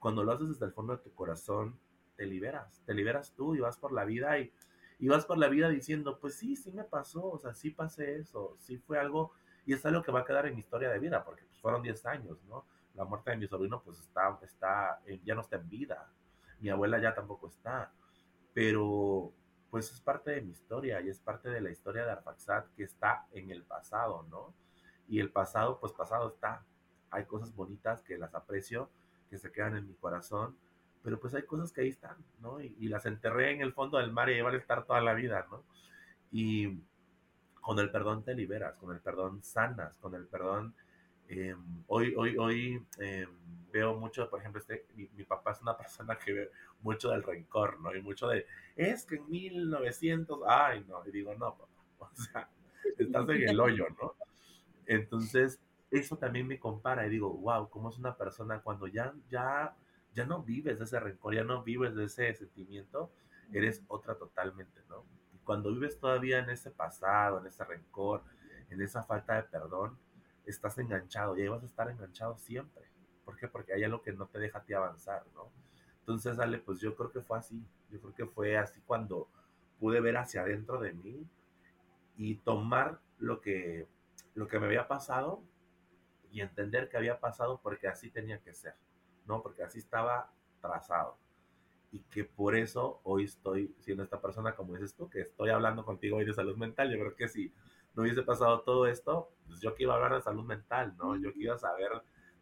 Cuando 0.00 0.24
lo 0.24 0.32
haces 0.32 0.48
desde 0.48 0.66
el 0.66 0.72
fondo 0.72 0.96
de 0.96 1.00
tu 1.00 1.14
corazón, 1.14 1.78
te 2.16 2.26
liberas, 2.26 2.82
te 2.84 2.92
liberas 2.92 3.32
tú 3.36 3.54
y 3.54 3.60
vas 3.60 3.78
por 3.78 3.92
la 3.92 4.04
vida 4.04 4.40
y, 4.40 4.52
y 4.98 5.06
vas 5.06 5.24
por 5.24 5.38
la 5.38 5.46
vida 5.46 5.68
diciendo, 5.68 6.18
pues 6.18 6.34
sí, 6.34 6.56
sí 6.56 6.72
me 6.72 6.82
pasó, 6.82 7.24
o 7.24 7.38
sea, 7.38 7.54
sí 7.54 7.70
pasé 7.70 8.16
eso, 8.16 8.56
sí 8.58 8.76
fue 8.76 8.98
algo, 8.98 9.30
y 9.66 9.72
es 9.72 9.86
algo 9.86 10.02
que 10.02 10.10
va 10.10 10.22
a 10.22 10.24
quedar 10.24 10.46
en 10.46 10.54
mi 10.54 10.60
historia 10.62 10.90
de 10.90 10.98
vida, 10.98 11.24
porque 11.24 11.44
pues, 11.44 11.60
fueron 11.60 11.80
10 11.80 12.04
años, 12.06 12.42
¿no? 12.48 12.64
La 12.96 13.04
muerte 13.04 13.30
de 13.30 13.36
mi 13.36 13.46
sobrino 13.46 13.82
pues 13.84 14.00
está, 14.00 14.36
está, 14.42 15.00
ya 15.22 15.36
no 15.36 15.42
está 15.42 15.58
en 15.58 15.68
vida, 15.68 16.10
mi 16.58 16.70
abuela 16.70 16.98
ya 16.98 17.14
tampoco 17.14 17.46
está, 17.46 17.92
pero 18.52 19.32
pues 19.74 19.90
es 19.90 20.00
parte 20.00 20.30
de 20.30 20.40
mi 20.40 20.52
historia 20.52 21.00
y 21.00 21.08
es 21.08 21.18
parte 21.18 21.50
de 21.50 21.60
la 21.60 21.68
historia 21.68 22.04
de 22.04 22.12
Arfaxat 22.12 22.72
que 22.76 22.84
está 22.84 23.26
en 23.32 23.50
el 23.50 23.64
pasado, 23.64 24.24
¿no? 24.30 24.54
Y 25.08 25.18
el 25.18 25.32
pasado, 25.32 25.80
pues 25.80 25.92
pasado 25.92 26.28
está. 26.28 26.64
Hay 27.10 27.24
cosas 27.24 27.52
bonitas 27.56 28.00
que 28.00 28.16
las 28.16 28.36
aprecio, 28.36 28.88
que 29.28 29.36
se 29.36 29.50
quedan 29.50 29.76
en 29.76 29.88
mi 29.88 29.94
corazón, 29.94 30.56
pero 31.02 31.18
pues 31.18 31.34
hay 31.34 31.42
cosas 31.42 31.72
que 31.72 31.80
ahí 31.80 31.88
están, 31.88 32.16
¿no? 32.38 32.60
Y, 32.60 32.86
las 32.86 33.04
enterré 33.06 33.50
en 33.50 33.62
el 33.62 33.72
fondo 33.72 33.98
del 33.98 34.12
mar 34.12 34.30
y 34.30 34.40
van 34.40 34.54
a 34.54 34.58
estar 34.58 34.84
toda 34.86 35.00
la 35.00 35.12
vida, 35.12 35.44
¿no? 35.50 35.64
Y 36.30 36.80
con 37.60 37.80
el 37.80 37.90
perdón 37.90 38.22
te 38.22 38.36
liberas, 38.36 38.76
con 38.76 38.94
el 38.94 39.00
perdón 39.00 39.42
sanas, 39.42 39.96
con 39.96 40.14
el 40.14 40.28
perdón... 40.28 40.76
Em, 41.28 41.84
hoy, 41.86 42.14
hoy, 42.16 42.36
hoy 42.36 42.86
em, 42.98 43.28
veo 43.72 43.94
mucho, 43.94 44.28
por 44.28 44.40
ejemplo, 44.40 44.60
este, 44.60 44.86
mi, 44.94 45.24
papá 45.24 45.52
es 45.52 45.62
una 45.62 45.76
persona 45.78 46.18
que 46.18 46.32
ve 46.32 46.50
mucho 46.80 47.10
del 47.10 47.22
rencor, 47.22 47.80
¿no? 47.80 47.94
Y 47.94 48.02
mucho 48.02 48.28
de, 48.28 48.46
es 48.76 49.04
que 49.06 49.16
en 49.16 49.28
1900, 49.28 50.40
ay, 50.46 50.84
no, 50.88 51.06
y 51.06 51.10
digo, 51.10 51.34
no, 51.34 51.56
papá, 51.56 51.72
o 52.12 52.14
sea, 52.14 52.50
estás 52.98 53.28
en 53.28 53.48
el 53.48 53.60
hoyo, 53.60 53.86
¿no? 54.00 54.14
Entonces, 54.86 55.60
eso 55.90 56.16
también 56.18 56.46
me 56.46 56.58
compara 56.58 57.06
y 57.06 57.10
digo, 57.10 57.32
wow, 57.32 57.68
cómo 57.70 57.88
es 57.88 57.98
una 57.98 58.16
persona 58.16 58.60
cuando 58.60 58.86
ya, 58.86 59.14
ya 59.30 59.74
ya 60.14 60.24
no 60.24 60.42
vives 60.42 60.78
de 60.78 60.84
ese 60.84 61.00
rencor, 61.00 61.34
ya 61.34 61.44
no 61.44 61.62
vives 61.62 61.94
de 61.94 62.04
ese 62.04 62.32
sentimiento, 62.34 63.12
eres 63.52 63.82
otra 63.88 64.14
totalmente, 64.14 64.80
¿no? 64.88 65.04
Y 65.34 65.38
cuando 65.38 65.72
vives 65.72 65.98
todavía 65.98 66.38
en 66.38 66.50
ese 66.50 66.70
pasado, 66.70 67.40
en 67.40 67.46
ese 67.46 67.64
rencor, 67.64 68.22
en 68.70 68.80
esa 68.80 69.02
falta 69.02 69.34
de 69.34 69.42
perdón, 69.42 69.98
estás 70.46 70.78
enganchado 70.78 71.36
y 71.36 71.42
ahí 71.42 71.48
vas 71.48 71.62
a 71.62 71.66
estar 71.66 71.90
enganchado 71.90 72.36
siempre. 72.38 72.84
¿Por 73.24 73.36
qué? 73.36 73.48
Porque 73.48 73.72
hay 73.72 73.84
algo 73.84 74.02
que 74.02 74.12
no 74.12 74.26
te 74.26 74.38
deja 74.38 74.58
a 74.58 74.64
ti 74.64 74.74
avanzar, 74.74 75.24
¿no? 75.34 75.50
Entonces, 76.00 76.38
Ale, 76.38 76.58
pues 76.58 76.80
yo 76.80 76.94
creo 76.94 77.10
que 77.10 77.22
fue 77.22 77.38
así. 77.38 77.64
Yo 77.90 78.00
creo 78.00 78.14
que 78.14 78.26
fue 78.26 78.56
así 78.56 78.80
cuando 78.86 79.28
pude 79.78 80.00
ver 80.00 80.16
hacia 80.16 80.42
adentro 80.42 80.78
de 80.80 80.92
mí 80.92 81.26
y 82.16 82.36
tomar 82.36 83.00
lo 83.18 83.40
que, 83.40 83.88
lo 84.34 84.46
que 84.48 84.58
me 84.58 84.66
había 84.66 84.86
pasado 84.88 85.42
y 86.30 86.40
entender 86.40 86.88
que 86.88 86.96
había 86.96 87.20
pasado 87.20 87.60
porque 87.62 87.88
así 87.88 88.10
tenía 88.10 88.40
que 88.40 88.52
ser. 88.52 88.74
¿no? 89.26 89.42
Porque 89.42 89.62
así 89.62 89.78
estaba 89.78 90.30
trazado. 90.60 91.18
Y 91.92 92.00
que 92.00 92.24
por 92.24 92.56
eso 92.56 93.00
hoy 93.04 93.24
estoy 93.24 93.74
siendo 93.78 94.02
esta 94.02 94.20
persona, 94.20 94.54
como 94.54 94.74
dices 94.74 94.94
tú, 94.94 95.08
que 95.08 95.22
estoy 95.22 95.50
hablando 95.50 95.84
contigo 95.84 96.16
hoy 96.16 96.24
de 96.24 96.34
salud 96.34 96.56
mental. 96.56 96.90
Yo 96.90 96.98
creo 96.98 97.14
que 97.14 97.28
si 97.28 97.52
no 97.94 98.02
hubiese 98.02 98.22
pasado 98.22 98.60
todo 98.60 98.86
esto, 98.86 99.30
pues 99.46 99.60
yo 99.60 99.74
que 99.74 99.84
iba 99.84 99.92
a 99.92 99.96
hablar 99.96 100.14
de 100.14 100.22
salud 100.22 100.44
mental, 100.44 100.94
¿no? 100.96 101.16
Yo 101.16 101.32
que 101.32 101.40
iba 101.40 101.54
a 101.54 101.58
saber 101.58 101.90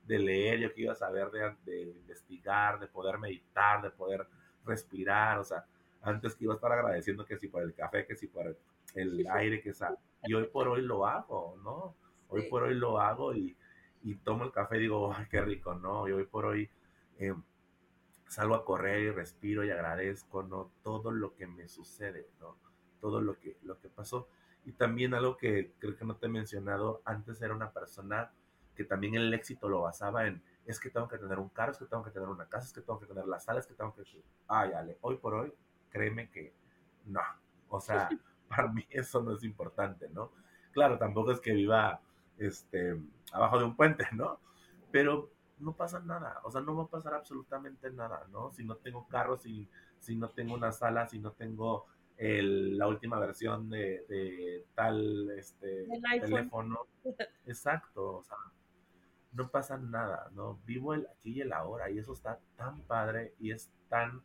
de 0.07 0.19
leer, 0.19 0.61
yo 0.61 0.75
que 0.75 0.83
iba 0.83 0.93
a 0.93 0.97
saber 0.97 1.31
de, 1.31 1.55
de 1.65 1.83
investigar, 1.83 2.81
de 2.81 2.87
poder 2.87 3.19
meditar, 3.19 3.83
de 3.83 3.91
poder 3.91 4.27
respirar, 4.65 5.39
o 5.39 5.45
sea, 5.45 5.65
antes 6.03 6.35
que 6.35 6.45
iba 6.45 6.55
a 6.55 6.57
estar 6.57 6.73
agradeciendo 6.73 7.25
que 7.25 7.39
si 7.39 7.49
por 7.49 7.63
el 7.63 7.75
café, 7.75 8.07
que 8.07 8.17
si 8.17 8.27
por 8.27 8.57
el, 8.95 9.27
aire 9.31 9.63
que 9.63 9.73
sale. 9.73 9.97
Y 10.25 10.35
hoy 10.35 10.47
por 10.47 10.69
hoy 10.69 10.83
lo 10.83 11.07
hago, 11.07 11.57
¿no? 11.63 11.95
Hoy 12.29 12.49
por 12.49 12.65
hoy 12.65 12.75
lo 12.75 13.01
hago 13.01 13.35
y, 13.35 13.57
y 14.03 14.17
tomo 14.17 14.45
el 14.45 14.53
café 14.53 14.77
y 14.79 14.81
digo, 14.81 15.13
ay, 15.15 15.27
qué 15.31 15.41
rico, 15.41 15.75
¿no? 15.75 16.09
Y 16.09 16.13
hoy 16.13 16.25
por 16.25 16.47
hoy 16.47 16.69
eh, 17.19 17.35
salgo 18.27 18.55
a 18.55 18.65
correr 18.65 19.01
y 19.01 19.11
respiro 19.11 19.65
y 19.65 19.71
agradezco, 19.71 20.43
¿no? 20.43 20.73
Todo 20.83 21.11
lo 21.11 21.35
que 21.35 21.47
me 21.47 21.69
sucede, 21.69 22.29
¿no? 22.41 22.57
Todo 23.01 23.21
lo 23.21 23.39
que, 23.39 23.59
lo 23.63 23.79
que 23.81 23.89
pasó. 23.89 24.29
Y 24.65 24.73
también 24.73 25.15
algo 25.15 25.37
que 25.37 25.73
creo 25.79 25.97
que 25.97 26.05
no 26.05 26.17
te 26.17 26.27
he 26.27 26.29
mencionado, 26.29 27.03
antes 27.05 27.41
era 27.43 27.55
una 27.55 27.73
persona 27.73 28.33
que 28.75 28.85
también 28.85 29.15
el 29.15 29.33
éxito 29.35 29.69
lo 29.69 29.83
basaba 29.83 30.27
en, 30.27 30.43
es 30.65 30.79
que 30.79 30.91
tengo 30.91 31.09
que 31.09 31.19
tener 31.19 31.39
un 31.39 31.49
carro, 31.49 31.73
es 31.73 31.79
que 31.79 31.87
tengo 31.87 32.03
que 32.03 32.11
tener 32.11 32.29
una 32.29 32.49
casa, 32.49 32.67
es 32.67 32.73
que 32.73 32.81
tengo 32.81 33.01
que 33.01 33.07
tener 33.07 33.27
las 33.27 33.45
salas, 33.45 33.65
es 33.65 33.71
que 33.71 33.75
tengo 33.75 33.95
que... 33.95 34.03
Ay, 34.49 34.73
Ale, 34.73 34.99
hoy 35.01 35.17
por 35.17 35.35
hoy, 35.35 35.53
créeme 35.91 36.31
que 36.31 36.55
no. 37.07 37.21
O 37.69 37.81
sea, 37.81 38.09
para 38.49 38.69
mí 38.69 38.87
eso 38.91 39.23
no 39.23 39.35
es 39.35 39.43
importante, 39.45 40.09
¿no? 40.11 40.33
Claro, 40.73 40.99
tampoco 40.99 41.33
es 41.33 41.41
que 41.41 41.53
viva 41.53 42.01
este, 42.39 42.97
abajo 43.33 43.59
de 43.59 43.65
un 43.65 43.77
puente, 43.77 44.07
¿no? 44.13 44.39
Pero 44.91 45.31
no 45.59 45.75
pasa 45.75 46.01
nada, 46.01 46.41
o 46.45 46.51
sea, 46.51 46.61
no 46.61 46.77
va 46.77 46.85
a 46.85 46.89
pasar 46.89 47.15
absolutamente 47.15 47.91
nada, 47.91 48.27
¿no? 48.31 48.53
Si 48.53 48.65
no 48.65 48.77
tengo 48.77 49.07
carro, 49.09 49.37
si, 49.37 49.69
si 49.99 50.17
no 50.17 50.29
tengo 50.29 50.55
una 50.55 50.73
sala, 50.73 51.07
si 51.07 51.19
no 51.19 51.33
tengo 51.33 51.87
el, 52.17 52.79
la 52.79 52.89
última 52.89 53.19
versión 53.19 53.69
de, 53.69 54.65
tal 54.75 55.31
este, 55.37 55.87
teléfono. 56.21 56.87
Exacto, 57.47 58.19
o 58.19 58.23
sea, 58.23 58.37
no 59.33 59.51
pasa 59.51 59.79
nada, 59.79 60.31
¿no? 60.35 60.61
Vivo 60.67 60.95
el 60.95 61.07
aquí 61.07 61.33
y 61.33 61.41
el 61.41 61.53
ahora 61.53 61.91
y 61.91 61.99
eso 61.99 62.13
está 62.13 62.39
tan 62.57 62.81
padre 62.83 63.35
y 63.39 63.51
es 63.51 63.71
tan 63.89 64.23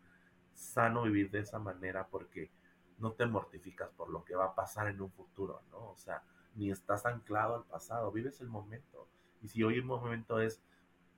sano 0.53 1.03
vivir 1.03 1.31
de 1.31 1.39
esa 1.39 1.59
manera 1.59 2.07
porque 2.07 2.51
no 2.97 3.13
te 3.13 3.25
mortificas 3.25 3.89
por 3.91 4.09
lo 4.09 4.23
que 4.23 4.35
va 4.35 4.45
a 4.45 4.55
pasar 4.55 4.87
en 4.87 5.01
un 5.01 5.11
futuro, 5.11 5.61
¿no? 5.71 5.91
O 5.91 5.97
sea, 5.97 6.23
ni 6.55 6.71
estás 6.71 7.05
anclado 7.05 7.55
al 7.55 7.63
pasado, 7.63 8.11
vives 8.11 8.41
el 8.41 8.47
momento. 8.47 9.07
Y 9.41 9.47
si 9.47 9.63
hoy 9.63 9.75
el 9.75 9.85
momento 9.85 10.41
es 10.41 10.61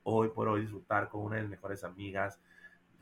hoy 0.03 0.29
por 0.29 0.47
hoy 0.49 0.61
disfrutar 0.61 1.09
con 1.09 1.21
una 1.21 1.37
de 1.37 1.43
mis 1.43 1.51
mejores 1.51 1.83
amigas, 1.83 2.39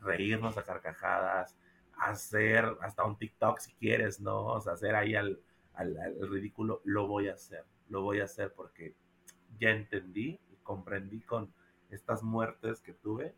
reírnos 0.00 0.56
a 0.56 0.62
carcajadas, 0.62 1.56
hacer 2.00 2.76
hasta 2.80 3.04
un 3.04 3.16
TikTok 3.16 3.58
si 3.58 3.72
quieres, 3.74 4.20
¿no? 4.20 4.46
O 4.46 4.60
sea, 4.60 4.74
hacer 4.74 4.94
ahí 4.94 5.14
al, 5.14 5.40
ridículo, 6.20 6.80
lo 6.84 7.06
voy 7.06 7.28
a 7.28 7.34
hacer, 7.34 7.64
lo 7.88 8.02
voy 8.02 8.20
a 8.20 8.24
hacer 8.24 8.52
porque 8.52 8.96
ya 9.60 9.70
entendí 9.70 10.40
y 10.50 10.56
comprendí 10.62 11.20
con 11.20 11.52
estas 11.90 12.22
muertes 12.22 12.80
que 12.80 12.94
tuve 12.94 13.34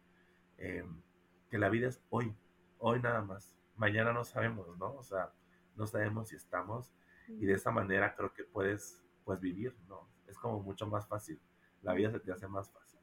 em, 0.56 1.02
que 1.50 1.58
la 1.58 1.68
vida 1.68 1.88
es 1.88 2.02
hoy, 2.10 2.34
hoy 2.78 3.00
nada 3.00 3.22
más. 3.22 3.56
Mañana 3.76 4.12
no 4.12 4.24
sabemos, 4.24 4.76
¿no? 4.78 4.94
O 4.94 5.02
sea, 5.02 5.32
no 5.76 5.86
sabemos 5.86 6.28
si 6.28 6.36
estamos 6.36 6.92
y 7.28 7.46
de 7.46 7.54
esa 7.54 7.70
manera 7.70 8.14
creo 8.16 8.32
que 8.32 8.44
puedes 8.44 9.02
pues 9.24 9.40
vivir, 9.40 9.76
¿no? 9.88 10.08
Es 10.26 10.38
como 10.38 10.60
mucho 10.60 10.86
más 10.86 11.06
fácil. 11.06 11.40
La 11.82 11.94
vida 11.94 12.10
se 12.10 12.20
te 12.20 12.32
hace 12.32 12.48
más 12.48 12.70
fácil. 12.70 13.00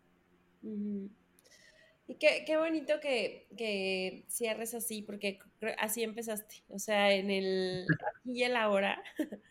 Y 2.08 2.16
qué, 2.16 2.44
qué 2.46 2.58
bonito 2.58 3.00
que, 3.02 3.48
que, 3.58 4.24
cierres 4.30 4.74
así, 4.74 5.02
porque 5.02 5.40
así 5.78 6.04
empezaste. 6.04 6.64
O 6.70 6.80
sea, 6.80 7.12
en 7.14 7.30
el 7.30 7.86
aquí 8.16 8.40
y 8.40 8.44
el 8.44 8.56
ahora. 8.56 9.04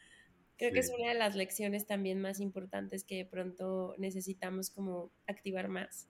Creo 0.59 0.73
que 0.73 0.79
es 0.79 0.91
una 0.91 1.11
de 1.11 1.19
las 1.19 1.37
lecciones 1.37 1.87
también 1.87 2.19
más 2.19 2.41
importantes 2.41 3.05
que 3.05 3.17
de 3.17 3.25
pronto 3.27 3.95
necesitamos 3.99 4.71
como 4.71 5.11
activar 5.27 5.69
más. 5.69 6.09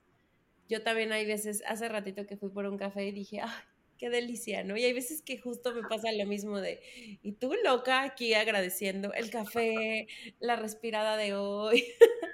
Yo 0.69 0.83
también 0.83 1.11
hay 1.11 1.25
veces, 1.25 1.63
hace 1.67 1.89
ratito 1.89 2.25
que 2.25 2.37
fui 2.37 2.49
por 2.49 2.65
un 2.65 2.77
café 2.77 3.05
y 3.05 3.11
dije, 3.11 3.41
¡ay, 3.41 3.63
qué 3.97 4.09
delicia! 4.09 4.63
¿no? 4.63 4.77
Y 4.77 4.85
hay 4.85 4.93
veces 4.93 5.21
que 5.21 5.37
justo 5.37 5.73
me 5.73 5.83
pasa 5.83 6.13
lo 6.13 6.25
mismo 6.25 6.61
de, 6.61 6.81
y 7.21 7.33
tú 7.33 7.53
loca 7.61 8.03
aquí 8.03 8.33
agradeciendo 8.35 9.11
el 9.13 9.29
café, 9.29 10.07
la 10.39 10.55
respirada 10.55 11.17
de 11.17 11.33
hoy. 11.35 11.83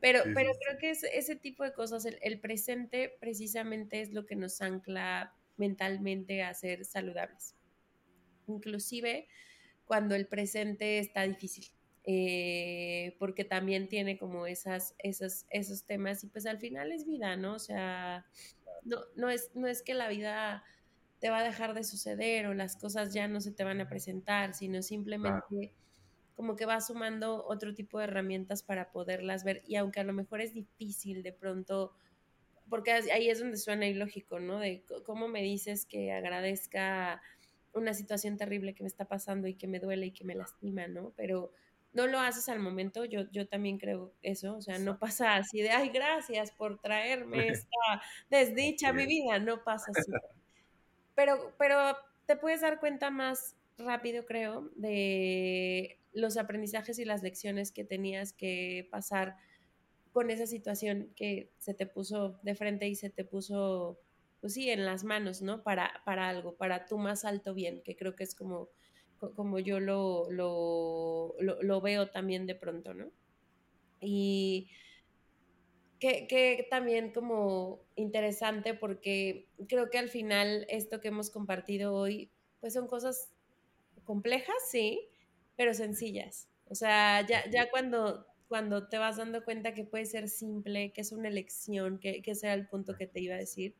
Pero, 0.00 0.22
pero 0.34 0.52
creo 0.58 0.78
que 0.78 0.90
es, 0.90 1.04
ese 1.04 1.36
tipo 1.36 1.62
de 1.62 1.72
cosas, 1.72 2.06
el, 2.06 2.40
presente 2.40 3.16
precisamente 3.20 4.00
es 4.00 4.12
lo 4.12 4.24
que 4.24 4.34
nos 4.34 4.60
ancla 4.62 5.34
mentalmente 5.56 6.42
a 6.42 6.54
ser 6.54 6.84
saludables. 6.84 7.54
Inclusive 8.46 9.28
cuando 9.84 10.14
el 10.14 10.26
presente 10.26 10.98
está 11.00 11.22
difícil, 11.22 11.66
eh, 12.04 13.14
porque 13.18 13.44
también 13.44 13.88
tiene 13.88 14.16
como 14.16 14.46
esas, 14.46 14.94
esos, 14.98 15.44
esos 15.50 15.84
temas 15.84 16.24
y 16.24 16.28
pues 16.28 16.46
al 16.46 16.58
final 16.58 16.92
es 16.92 17.06
vida, 17.06 17.36
¿no? 17.36 17.54
O 17.54 17.58
sea, 17.58 18.24
no, 18.84 19.00
no, 19.16 19.28
es, 19.28 19.50
no 19.54 19.66
es 19.66 19.82
que 19.82 19.92
la 19.92 20.08
vida 20.08 20.64
te 21.18 21.28
va 21.28 21.40
a 21.40 21.44
dejar 21.44 21.74
de 21.74 21.84
suceder 21.84 22.46
o 22.46 22.54
las 22.54 22.76
cosas 22.76 23.12
ya 23.12 23.28
no 23.28 23.40
se 23.42 23.52
te 23.52 23.64
van 23.64 23.80
a 23.82 23.88
presentar, 23.88 24.54
sino 24.54 24.80
simplemente 24.80 25.74
como 26.40 26.56
que 26.56 26.64
va 26.64 26.80
sumando 26.80 27.44
otro 27.44 27.74
tipo 27.74 27.98
de 27.98 28.04
herramientas 28.04 28.62
para 28.62 28.92
poderlas 28.92 29.44
ver 29.44 29.62
y 29.66 29.76
aunque 29.76 30.00
a 30.00 30.04
lo 30.04 30.14
mejor 30.14 30.40
es 30.40 30.54
difícil 30.54 31.22
de 31.22 31.34
pronto 31.34 31.92
porque 32.70 32.92
ahí 32.92 33.28
es 33.28 33.40
donde 33.40 33.58
suena 33.58 33.86
ilógico, 33.86 34.40
¿no? 34.40 34.58
De 34.58 34.82
cómo 35.04 35.28
me 35.28 35.42
dices 35.42 35.84
que 35.84 36.12
agradezca 36.12 37.20
una 37.74 37.92
situación 37.92 38.38
terrible 38.38 38.74
que 38.74 38.82
me 38.82 38.86
está 38.86 39.04
pasando 39.04 39.48
y 39.48 39.54
que 39.54 39.66
me 39.66 39.80
duele 39.80 40.06
y 40.06 40.12
que 40.12 40.24
me 40.24 40.34
lastima, 40.34 40.88
¿no? 40.88 41.12
Pero 41.14 41.52
no 41.92 42.06
lo 42.06 42.18
haces 42.18 42.48
al 42.48 42.58
momento, 42.58 43.04
yo, 43.04 43.30
yo 43.30 43.46
también 43.46 43.76
creo 43.76 44.14
eso, 44.22 44.56
o 44.56 44.62
sea, 44.62 44.78
no 44.78 44.98
pasa 44.98 45.36
así 45.36 45.60
de, 45.60 45.68
ay, 45.68 45.90
gracias 45.90 46.52
por 46.52 46.80
traerme 46.80 47.48
esta 47.66 48.02
desdicha 48.30 48.88
a 48.88 48.92
mi 48.94 49.04
vida, 49.04 49.38
no 49.40 49.62
pasa 49.62 49.92
así. 49.94 50.10
Pero, 51.14 51.52
pero 51.58 51.98
te 52.24 52.34
puedes 52.36 52.62
dar 52.62 52.80
cuenta 52.80 53.10
más 53.10 53.54
rápido, 53.76 54.24
creo, 54.24 54.70
de 54.74 55.99
los 56.12 56.36
aprendizajes 56.36 56.98
y 56.98 57.04
las 57.04 57.22
lecciones 57.22 57.72
que 57.72 57.84
tenías 57.84 58.32
que 58.32 58.88
pasar 58.90 59.36
con 60.12 60.30
esa 60.30 60.46
situación 60.46 61.12
que 61.14 61.52
se 61.58 61.74
te 61.74 61.86
puso 61.86 62.38
de 62.42 62.54
frente 62.54 62.88
y 62.88 62.96
se 62.96 63.10
te 63.10 63.24
puso, 63.24 64.00
pues 64.40 64.54
sí, 64.54 64.70
en 64.70 64.84
las 64.84 65.04
manos, 65.04 65.40
¿no? 65.40 65.62
Para, 65.62 66.02
para 66.04 66.28
algo, 66.28 66.56
para 66.56 66.86
tu 66.86 66.98
más 66.98 67.24
alto 67.24 67.54
bien, 67.54 67.82
que 67.82 67.96
creo 67.96 68.16
que 68.16 68.24
es 68.24 68.34
como, 68.34 68.68
como 69.18 69.58
yo 69.58 69.78
lo, 69.78 70.30
lo, 70.30 71.36
lo, 71.40 71.80
veo 71.80 72.10
también 72.10 72.46
de 72.46 72.54
pronto, 72.54 72.94
¿no? 72.94 73.10
Y 74.00 74.68
que, 76.00 76.26
que, 76.26 76.66
también 76.70 77.12
como 77.12 77.80
interesante 77.94 78.74
porque 78.74 79.48
creo 79.68 79.90
que 79.90 79.98
al 79.98 80.08
final 80.08 80.66
esto 80.70 81.00
que 81.00 81.08
hemos 81.08 81.30
compartido 81.30 81.94
hoy, 81.94 82.32
pues 82.60 82.72
son 82.72 82.88
cosas 82.88 83.30
complejas, 84.04 84.56
sí, 84.70 85.09
pero 85.60 85.74
sencillas. 85.74 86.48
O 86.70 86.74
sea, 86.74 87.20
ya, 87.28 87.44
ya 87.50 87.70
cuando 87.70 88.26
cuando 88.48 88.88
te 88.88 88.96
vas 88.96 89.18
dando 89.18 89.44
cuenta 89.44 89.74
que 89.74 89.84
puede 89.84 90.06
ser 90.06 90.30
simple, 90.30 90.90
que 90.94 91.02
es 91.02 91.12
una 91.12 91.28
elección, 91.28 91.98
que, 91.98 92.22
que 92.22 92.30
ese 92.30 92.46
era 92.46 92.54
el 92.54 92.66
punto 92.66 92.96
que 92.96 93.06
te 93.06 93.20
iba 93.20 93.34
a 93.34 93.38
decir. 93.38 93.76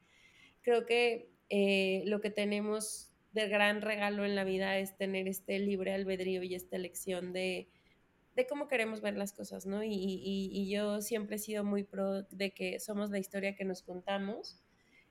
Creo 0.61 0.85
que 0.85 1.31
eh, 1.49 2.03
lo 2.05 2.21
que 2.21 2.29
tenemos 2.29 3.11
de 3.33 3.49
gran 3.49 3.81
regalo 3.81 4.27
en 4.27 4.35
la 4.35 4.45
vida 4.45 4.77
es 4.77 4.95
tener 4.99 5.27
este 5.27 5.59
libre 5.59 5.95
albedrío 5.95 6.43
y 6.43 6.55
esta 6.55 6.77
elección 6.77 7.33
de, 7.33 7.71
de 8.37 8.47
cómo 8.47 8.69
queremos 8.69 9.01
ver 9.01 9.17
las 9.17 9.33
cosas, 9.33 9.65
¿no? 9.65 9.83
Y, 9.83 9.95
y, 9.95 10.51
y, 10.53 10.71
yo 10.71 11.01
siempre 11.01 11.37
he 11.37 11.39
sido 11.39 11.65
muy 11.65 11.85
pro 11.85 12.25
de 12.25 12.51
que 12.51 12.79
somos 12.79 13.09
la 13.09 13.19
historia 13.19 13.57
que 13.57 13.65
nos 13.65 13.81
contamos. 13.81 14.61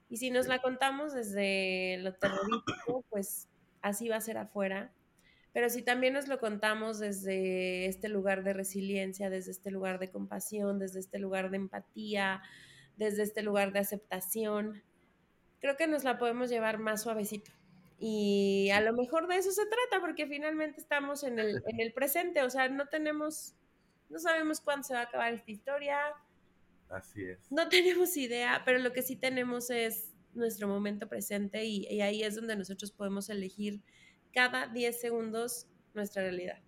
Y 0.08 0.18
si 0.18 0.30
nos 0.30 0.46
la 0.46 0.62
contamos 0.62 1.16
desde 1.16 1.98
lo 1.98 2.14
terrorífico, 2.14 3.04
pues 3.10 3.50
así 3.82 4.08
va 4.08 4.18
a 4.18 4.22
ser 4.22 4.38
afuera. 4.38 4.94
Pero 5.54 5.70
si 5.70 5.82
también 5.82 6.14
nos 6.14 6.28
lo 6.28 6.40
contamos 6.40 7.00
desde 7.00 7.88
este 7.88 8.08
lugar 8.08 8.44
de 8.44 8.54
resiliencia, 8.54 9.30
desde 9.30 9.52
este 9.52 9.72
lugar 9.72 10.00
de 10.00 10.10
compasión, 10.10 10.78
desde 10.78 11.00
este 11.00 11.18
lugar 11.18 11.50
de 11.50 11.58
empatía, 11.58 12.42
desde 12.98 13.24
este 13.24 13.42
lugar 13.42 13.74
de 13.74 13.80
aceptación, 13.80 14.84
creo 15.60 15.76
que 15.76 15.88
nos 15.88 16.04
la 16.04 16.18
podemos 16.18 16.50
llevar 16.50 16.78
más 16.78 17.04
suavecito. 17.04 17.52
Y 18.00 18.70
a 18.72 18.80
lo 18.80 18.94
mejor 18.94 19.28
de 19.28 19.38
eso 19.38 19.52
se 19.52 19.66
trata, 19.66 20.00
porque 20.00 20.28
finalmente 20.28 20.80
estamos 20.80 21.24
en 21.24 21.40
el, 21.40 21.62
en 21.66 21.80
el 21.82 21.92
presente, 21.94 22.44
o 22.44 22.50
sea, 22.50 22.70
no 22.70 22.88
tenemos, 22.88 23.56
no 24.10 24.20
sabemos 24.20 24.62
cuándo 24.62 24.84
se 24.84 24.94
va 24.94 25.02
a 25.02 25.04
acabar 25.04 25.34
esta 25.34 25.52
historia. 25.52 26.00
Así 26.90 27.24
es. 27.24 27.52
No 27.52 27.68
tenemos 27.68 28.16
idea, 28.16 28.62
pero 28.66 28.80
lo 28.80 28.94
que 28.94 29.02
sí 29.02 29.16
tenemos 29.16 29.70
es 29.70 30.14
nuestro 30.34 30.68
momento 30.68 31.10
presente 31.10 31.66
y, 31.66 31.88
y 31.88 32.02
ahí 32.02 32.24
es 32.24 32.36
donde 32.36 32.56
nosotros 32.56 32.92
podemos 32.92 33.30
elegir 33.30 33.82
cada 34.34 34.68
10 34.68 35.00
segundos 35.00 35.68
nuestra 35.94 36.24
realidad. 36.24 36.60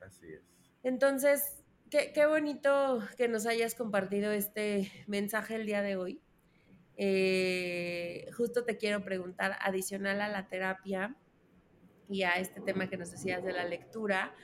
Así 0.00 0.26
es. 0.32 0.42
Entonces, 0.82 1.62
qué, 1.90 2.12
qué 2.14 2.26
bonito 2.26 3.00
que 3.16 3.28
nos 3.28 3.46
hayas 3.46 3.74
compartido 3.74 4.32
este 4.32 4.90
mensaje 5.06 5.56
el 5.56 5.66
día 5.66 5.82
de 5.82 5.96
hoy. 5.96 6.22
Eh, 7.02 8.28
justo 8.36 8.64
te 8.64 8.76
quiero 8.76 9.02
preguntar, 9.02 9.56
adicional 9.62 10.20
a 10.20 10.28
la 10.28 10.48
terapia 10.48 11.16
y 12.10 12.24
a 12.24 12.32
este 12.32 12.60
tema 12.60 12.90
que 12.90 12.98
nos 12.98 13.10
decías 13.10 13.42
de 13.42 13.54
la 13.54 13.64
lectura, 13.64 14.34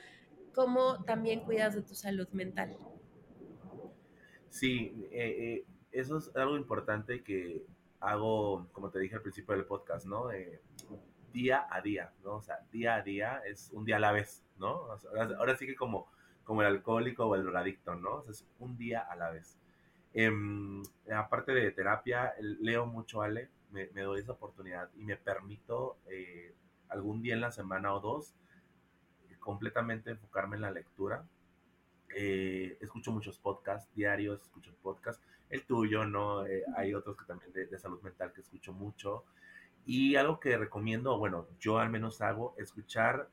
¿cómo 0.55 1.03
también 1.03 1.41
cuidas 1.41 1.75
de 1.75 1.83
tu 1.83 1.93
salud 1.93 2.27
mental? 2.29 2.75
Sí, 4.49 5.07
eh, 5.11 5.35
eh, 5.37 5.65
eso 5.91 6.17
es 6.17 6.35
algo 6.35 6.57
importante 6.57 7.23
que 7.23 7.63
hago, 7.99 8.67
como 8.71 8.89
te 8.89 8.99
dije 9.01 9.13
al 9.13 9.21
principio 9.21 9.55
del 9.55 9.65
podcast, 9.65 10.07
¿no? 10.07 10.29
Día 11.31 11.67
a 11.69 11.81
día, 11.81 12.11
¿no? 12.23 12.35
O 12.35 12.41
sea, 12.41 12.59
día 12.71 12.95
a 12.95 13.01
día 13.01 13.41
es 13.45 13.71
un 13.73 13.85
día 13.85 13.97
a 13.97 13.99
la 13.99 14.11
vez, 14.11 14.43
¿no? 14.57 14.87
ahora, 15.37 15.55
sí 15.55 15.65
que 15.67 15.75
como, 15.75 16.09
como 16.43 16.61
el 16.61 16.67
alcohólico 16.67 17.25
o 17.25 17.35
el 17.35 17.43
drogadicto, 17.43 17.95
¿no? 17.95 18.15
O 18.15 18.23
sea, 18.23 18.31
es 18.31 18.45
un 18.59 18.77
día 18.77 19.01
a 19.01 19.15
la 19.15 19.29
vez. 19.29 19.57
Em, 20.13 20.81
aparte 21.13 21.53
de 21.53 21.71
terapia, 21.71 22.33
leo 22.39 22.85
mucho, 22.85 23.21
Ale, 23.21 23.49
me, 23.71 23.87
doy 23.87 24.21
esa 24.21 24.31
oportunidad 24.31 24.89
y 24.95 25.03
me 25.03 25.17
permito 25.17 25.97
eh, 26.09 26.55
algún 26.89 27.21
día 27.21 27.33
en 27.33 27.41
la 27.41 27.51
semana 27.51 27.93
o 27.93 27.99
dos 27.99 28.33
completamente 29.47 30.11
enfocarme 30.11 30.57
en 30.57 30.61
la 30.63 30.71
lectura. 30.71 31.25
Eh, 32.13 32.77
escucho 32.81 33.13
muchos 33.13 33.39
podcasts 33.39 33.89
diarios, 33.95 34.41
escucho 34.41 34.75
podcasts, 34.81 35.23
el 35.49 35.65
tuyo, 35.65 36.03
¿no? 36.03 36.45
Eh, 36.45 36.65
hay 36.75 36.93
otros 36.93 37.15
que 37.15 37.23
también 37.23 37.53
de, 37.53 37.79
salud 37.79 38.01
mental 38.01 38.33
que 38.33 38.41
escucho 38.41 38.73
mucho. 38.73 39.23
Y 39.89 40.17
algo 40.17 40.41
que 40.41 40.57
recomiendo, 40.57 41.17
bueno, 41.17 41.47
yo 41.61 41.79
al 41.79 41.89
menos 41.89 42.19
hago, 42.19 42.53
escuchar 42.57 43.29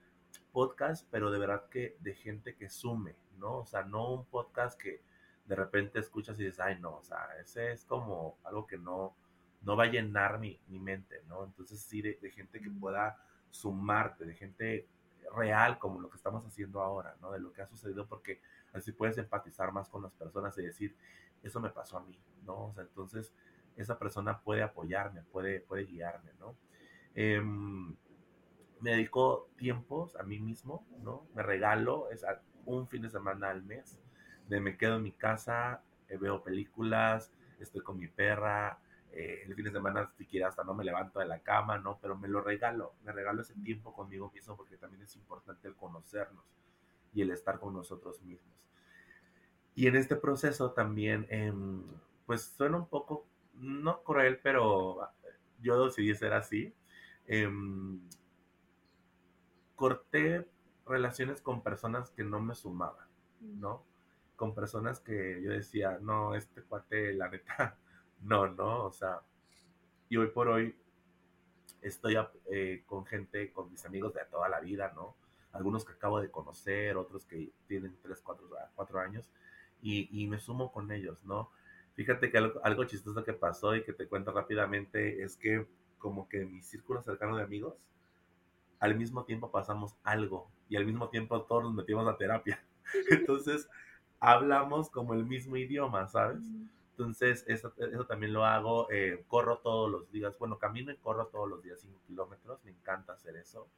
podcast, 0.52 1.04
pero 1.10 1.32
de 1.32 1.40
verdad 1.40 1.68
que 1.68 1.96
de 1.98 2.14
gente 2.14 2.54
que 2.54 2.70
sume, 2.70 3.16
¿no? 3.40 3.58
O 3.58 3.66
sea, 3.66 3.82
no 3.82 4.12
un 4.12 4.24
podcast 4.24 4.80
que 4.80 5.02
de 5.46 5.56
repente 5.56 5.98
escuchas 5.98 6.38
y 6.38 6.44
dices, 6.44 6.60
ay, 6.60 6.78
no, 6.78 6.98
o 6.98 7.02
sea, 7.02 7.26
ese 7.40 7.72
es 7.72 7.84
como 7.84 8.38
algo 8.44 8.68
que 8.68 8.78
no, 8.78 9.16
no 9.62 9.76
va 9.76 9.82
a 9.82 9.88
llenar 9.88 10.38
mi, 10.38 10.60
mi 10.68 10.78
mente, 10.78 11.24
¿no? 11.26 11.44
Entonces 11.44 11.80
sí, 11.80 12.00
de, 12.00 12.16
gente 12.30 12.60
que 12.60 12.70
pueda 12.70 13.18
sumarte, 13.50 14.24
de 14.24 14.34
gente 14.34 14.86
real 15.34 15.80
como 15.80 16.00
lo 16.00 16.08
que 16.08 16.18
estamos 16.18 16.46
haciendo 16.46 16.80
ahora, 16.80 17.16
¿no? 17.20 17.32
De 17.32 17.40
lo 17.40 17.52
que 17.52 17.62
ha 17.62 17.66
sucedido, 17.66 18.06
porque 18.06 18.40
así 18.72 18.92
puedes 18.92 19.18
empatizar 19.18 19.72
más 19.72 19.88
con 19.88 20.04
las 20.04 20.12
personas 20.12 20.56
y 20.58 20.62
decir, 20.62 20.96
eso 21.42 21.58
me 21.58 21.70
pasó 21.70 21.98
a 21.98 22.04
mí, 22.04 22.16
¿no? 22.44 22.66
O 22.66 22.72
sea, 22.72 22.84
entonces 22.84 23.34
esa 23.76 23.98
persona 23.98 24.40
puede 24.40 24.62
apoyarme, 24.62 25.22
puede, 25.22 25.60
puede 25.60 25.84
guiarme, 25.84 26.32
¿no? 26.38 26.56
Em, 27.14 27.94
me 28.80 28.90
dedico 28.90 29.48
tiempos 29.56 30.16
a 30.16 30.22
mí 30.22 30.38
mismo, 30.40 30.86
¿no? 31.02 31.26
Me 31.34 31.42
regalo 31.42 32.10
es 32.10 32.24
un 32.66 32.88
fin 32.88 33.02
de 33.02 33.10
semana 33.10 33.50
al 33.50 33.62
mes, 33.62 33.98
de 34.48 34.60
me 34.60 34.76
quedo 34.76 34.96
en 34.96 35.02
mi 35.02 35.12
casa, 35.12 35.82
eh, 36.08 36.16
veo 36.16 36.42
películas, 36.42 37.32
estoy 37.58 37.82
con 37.82 37.98
mi 37.98 38.08
perra, 38.08 38.78
eh, 39.12 39.44
el 39.46 39.54
fin 39.54 39.64
de 39.64 39.70
semana 39.70 40.10
siquiera 40.18 40.48
hasta 40.48 40.64
no 40.64 40.74
me 40.74 40.84
levanto 40.84 41.20
de 41.20 41.26
la 41.26 41.38
cama, 41.40 41.78
¿no? 41.78 41.98
Pero 42.00 42.16
me 42.16 42.28
lo 42.28 42.40
regalo, 42.40 42.94
me 43.04 43.12
regalo 43.12 43.42
ese 43.42 43.54
tiempo 43.54 43.92
conmigo 43.92 44.30
mismo 44.32 44.56
porque 44.56 44.76
también 44.76 45.02
es 45.02 45.14
importante 45.16 45.68
el 45.68 45.76
conocernos 45.76 46.44
y 47.12 47.22
el 47.22 47.30
estar 47.30 47.60
con 47.60 47.74
nosotros 47.74 48.20
mismos. 48.22 48.52
Y 49.76 49.86
en 49.86 49.96
este 49.96 50.16
proceso 50.16 50.72
también, 50.72 51.26
em, 51.30 51.84
pues 52.26 52.42
suena 52.56 52.76
un 52.76 52.86
poco 52.88 53.26
no 53.56 54.02
cruel, 54.02 54.38
pero 54.42 55.08
yo 55.60 55.86
decidí 55.86 56.14
ser 56.14 56.32
así. 56.32 56.74
Em, 57.26 58.00
corté 59.76 60.46
relaciones 60.86 61.40
con 61.40 61.62
personas 61.62 62.10
que 62.10 62.24
no 62.24 62.40
me 62.40 62.54
sumaban, 62.54 63.06
mm. 63.40 63.60
¿no? 63.60 63.84
Con 64.36 64.54
personas 64.54 65.00
que 65.00 65.40
yo 65.42 65.50
decía, 65.52 65.98
no, 66.00 66.34
este 66.34 66.62
cuate, 66.62 67.14
la 67.14 67.28
neta, 67.28 67.76
no, 68.22 68.48
no, 68.48 68.84
o 68.84 68.92
sea, 68.92 69.20
y 70.08 70.16
hoy 70.16 70.28
por 70.28 70.48
hoy 70.48 70.76
estoy 71.82 72.16
eh, 72.50 72.82
con 72.86 73.04
gente, 73.06 73.52
con 73.52 73.70
mis 73.70 73.84
amigos 73.84 74.14
de 74.14 74.24
toda 74.26 74.48
la 74.48 74.60
vida, 74.60 74.92
¿no? 74.94 75.16
Algunos 75.52 75.84
que 75.84 75.92
acabo 75.92 76.20
de 76.20 76.30
conocer, 76.30 76.96
otros 76.96 77.24
que 77.26 77.52
tienen 77.66 77.96
3, 78.02 78.20
4, 78.20 78.48
4 78.74 79.00
años, 79.00 79.30
y, 79.80 80.08
y 80.22 80.26
me 80.26 80.38
sumo 80.38 80.72
con 80.72 80.90
ellos, 80.90 81.22
¿no? 81.24 81.50
Fíjate 81.94 82.30
que 82.30 82.38
algo, 82.38 82.84
chistoso 82.84 83.24
que 83.24 83.32
pasó 83.32 83.74
y 83.76 83.84
que 83.84 83.92
te 83.92 84.08
cuento 84.08 84.32
rápidamente 84.32 85.22
es 85.22 85.36
que 85.36 85.66
como 85.98 86.28
que 86.28 86.42
en 86.42 86.52
mi 86.52 86.60
círculo 86.60 87.02
cercano 87.02 87.36
de 87.36 87.44
amigos, 87.44 87.74
al 88.80 88.96
mismo 88.96 89.24
tiempo 89.24 89.50
pasamos 89.50 89.96
algo 90.02 90.50
y 90.68 90.76
al 90.76 90.84
mismo 90.84 91.08
tiempo 91.08 91.42
todos 91.42 91.62
nos 91.62 91.74
metimos 91.74 92.06
a 92.08 92.16
terapia. 92.16 92.62
Entonces, 93.10 93.68
hablamos 94.18 94.90
como 94.90 95.14
el 95.14 95.24
mismo 95.24 95.56
idioma, 95.56 96.08
¿sabes? 96.08 96.42
Entonces, 96.90 97.44
eso, 97.48 97.72
eso 97.76 98.06
también 98.06 98.32
lo 98.32 98.44
hago. 98.44 98.90
Eh, 98.90 99.24
corro 99.26 99.58
todos 99.58 99.90
los 99.90 100.10
días. 100.10 100.38
Bueno, 100.38 100.58
camino 100.58 100.92
y 100.92 100.96
corro 100.96 101.26
todos 101.26 101.48
los 101.48 101.62
días 101.62 101.80
5 101.80 102.00
kilómetros. 102.06 102.62
Me 102.64 102.70
encanta 102.70 103.14
hacer 103.14 103.36
eso. 103.36 103.68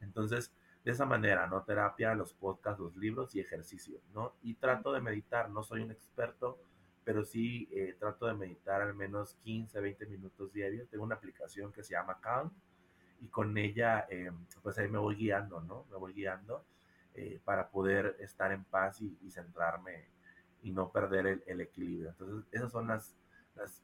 Entonces, 0.00 0.52
de 0.84 0.92
esa 0.92 1.04
manera, 1.04 1.46
¿no? 1.46 1.62
Terapia, 1.62 2.14
los 2.14 2.32
podcasts, 2.32 2.80
los 2.80 2.96
libros 2.96 3.34
y 3.34 3.40
ejercicio, 3.40 4.00
¿no? 4.14 4.34
Y 4.42 4.54
trato 4.54 4.92
de 4.92 5.00
meditar. 5.00 5.50
No 5.50 5.62
soy 5.62 5.82
un 5.82 5.90
experto, 5.90 6.58
pero 7.04 7.24
sí 7.24 7.68
eh, 7.72 7.96
trato 7.98 8.26
de 8.26 8.34
meditar 8.34 8.82
al 8.82 8.94
menos 8.94 9.36
15, 9.42 9.80
20 9.80 10.06
minutos 10.06 10.52
diarios. 10.52 10.88
Tengo 10.88 11.04
una 11.04 11.16
aplicación 11.16 11.72
que 11.72 11.82
se 11.82 11.92
llama 11.94 12.20
Calm 12.20 12.50
y 13.20 13.28
con 13.28 13.56
ella, 13.56 14.06
eh, 14.10 14.30
pues 14.62 14.78
ahí 14.78 14.88
me 14.88 14.98
voy 14.98 15.16
guiando, 15.16 15.60
¿no? 15.60 15.86
Me 15.90 15.96
voy 15.96 16.12
guiando 16.12 16.64
eh, 17.14 17.40
para 17.44 17.70
poder 17.70 18.16
estar 18.20 18.52
en 18.52 18.64
paz 18.64 19.00
y, 19.00 19.30
centrarme 19.30 20.08
y 20.62 20.70
no 20.70 20.90
perder 20.90 21.42
el, 21.46 21.60
equilibrio. 21.60 22.10
Entonces, 22.10 22.48
esas 22.52 22.72
son 22.72 22.88
las, 22.88 23.14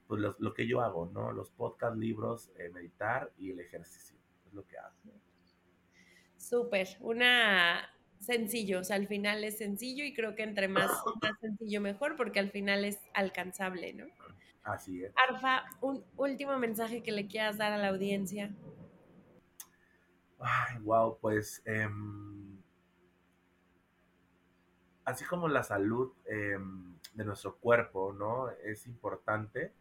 pues 0.07 0.21
lo, 0.21 0.55
que 0.55 0.67
yo 0.67 0.81
hago, 0.81 1.11
¿no? 1.13 1.33
Los 1.33 1.51
podcasts, 1.51 1.99
libros, 1.99 2.51
meditar 2.73 3.33
y 3.39 3.51
el 3.51 3.61
ejercicio. 3.61 4.17
Es 4.47 4.55
lo 4.55 4.67
que 4.67 4.79
hago. 4.79 4.95
Súper, 6.37 6.87
una 7.01 7.89
sencillo, 8.21 8.81
o 8.81 8.85
sea, 8.85 8.97
al 8.97 9.07
final 9.07 9.45
es 9.45 9.59
sencillo 9.59 10.05
y 10.05 10.15
creo 10.15 10.35
que 10.35 10.43
entre 10.43 10.69
más, 10.69 10.91
más 11.23 11.39
sencillo 11.41 11.81
mejor 11.81 12.17
porque 12.17 12.39
al 12.39 12.51
final 12.51 12.85
es 12.85 12.99
alcanzable, 13.15 13.93
¿no? 13.93 14.07
Así 14.63 15.05
es. 15.05 15.13
Arfa, 15.29 15.65
un 15.81 16.05
último 16.17 16.59
mensaje 16.59 17.03
que 17.03 17.13
le 17.13 17.29
quieras 17.29 17.57
dar 17.57 17.73
a 17.73 17.79
la 17.79 17.89
audiencia. 17.89 18.51
Ay, 20.41 20.79
wow, 20.81 21.19
pues 21.21 21.63
em, 21.65 22.61
así 25.05 25.25
como 25.25 25.49
la 25.49 25.63
salud 25.63 26.13
em, 26.27 26.99
de 27.15 27.25
nuestro 27.25 27.57
cuerpo, 27.57 28.13
¿no? 28.13 28.51
Es 28.51 28.87
importante, 28.87 29.73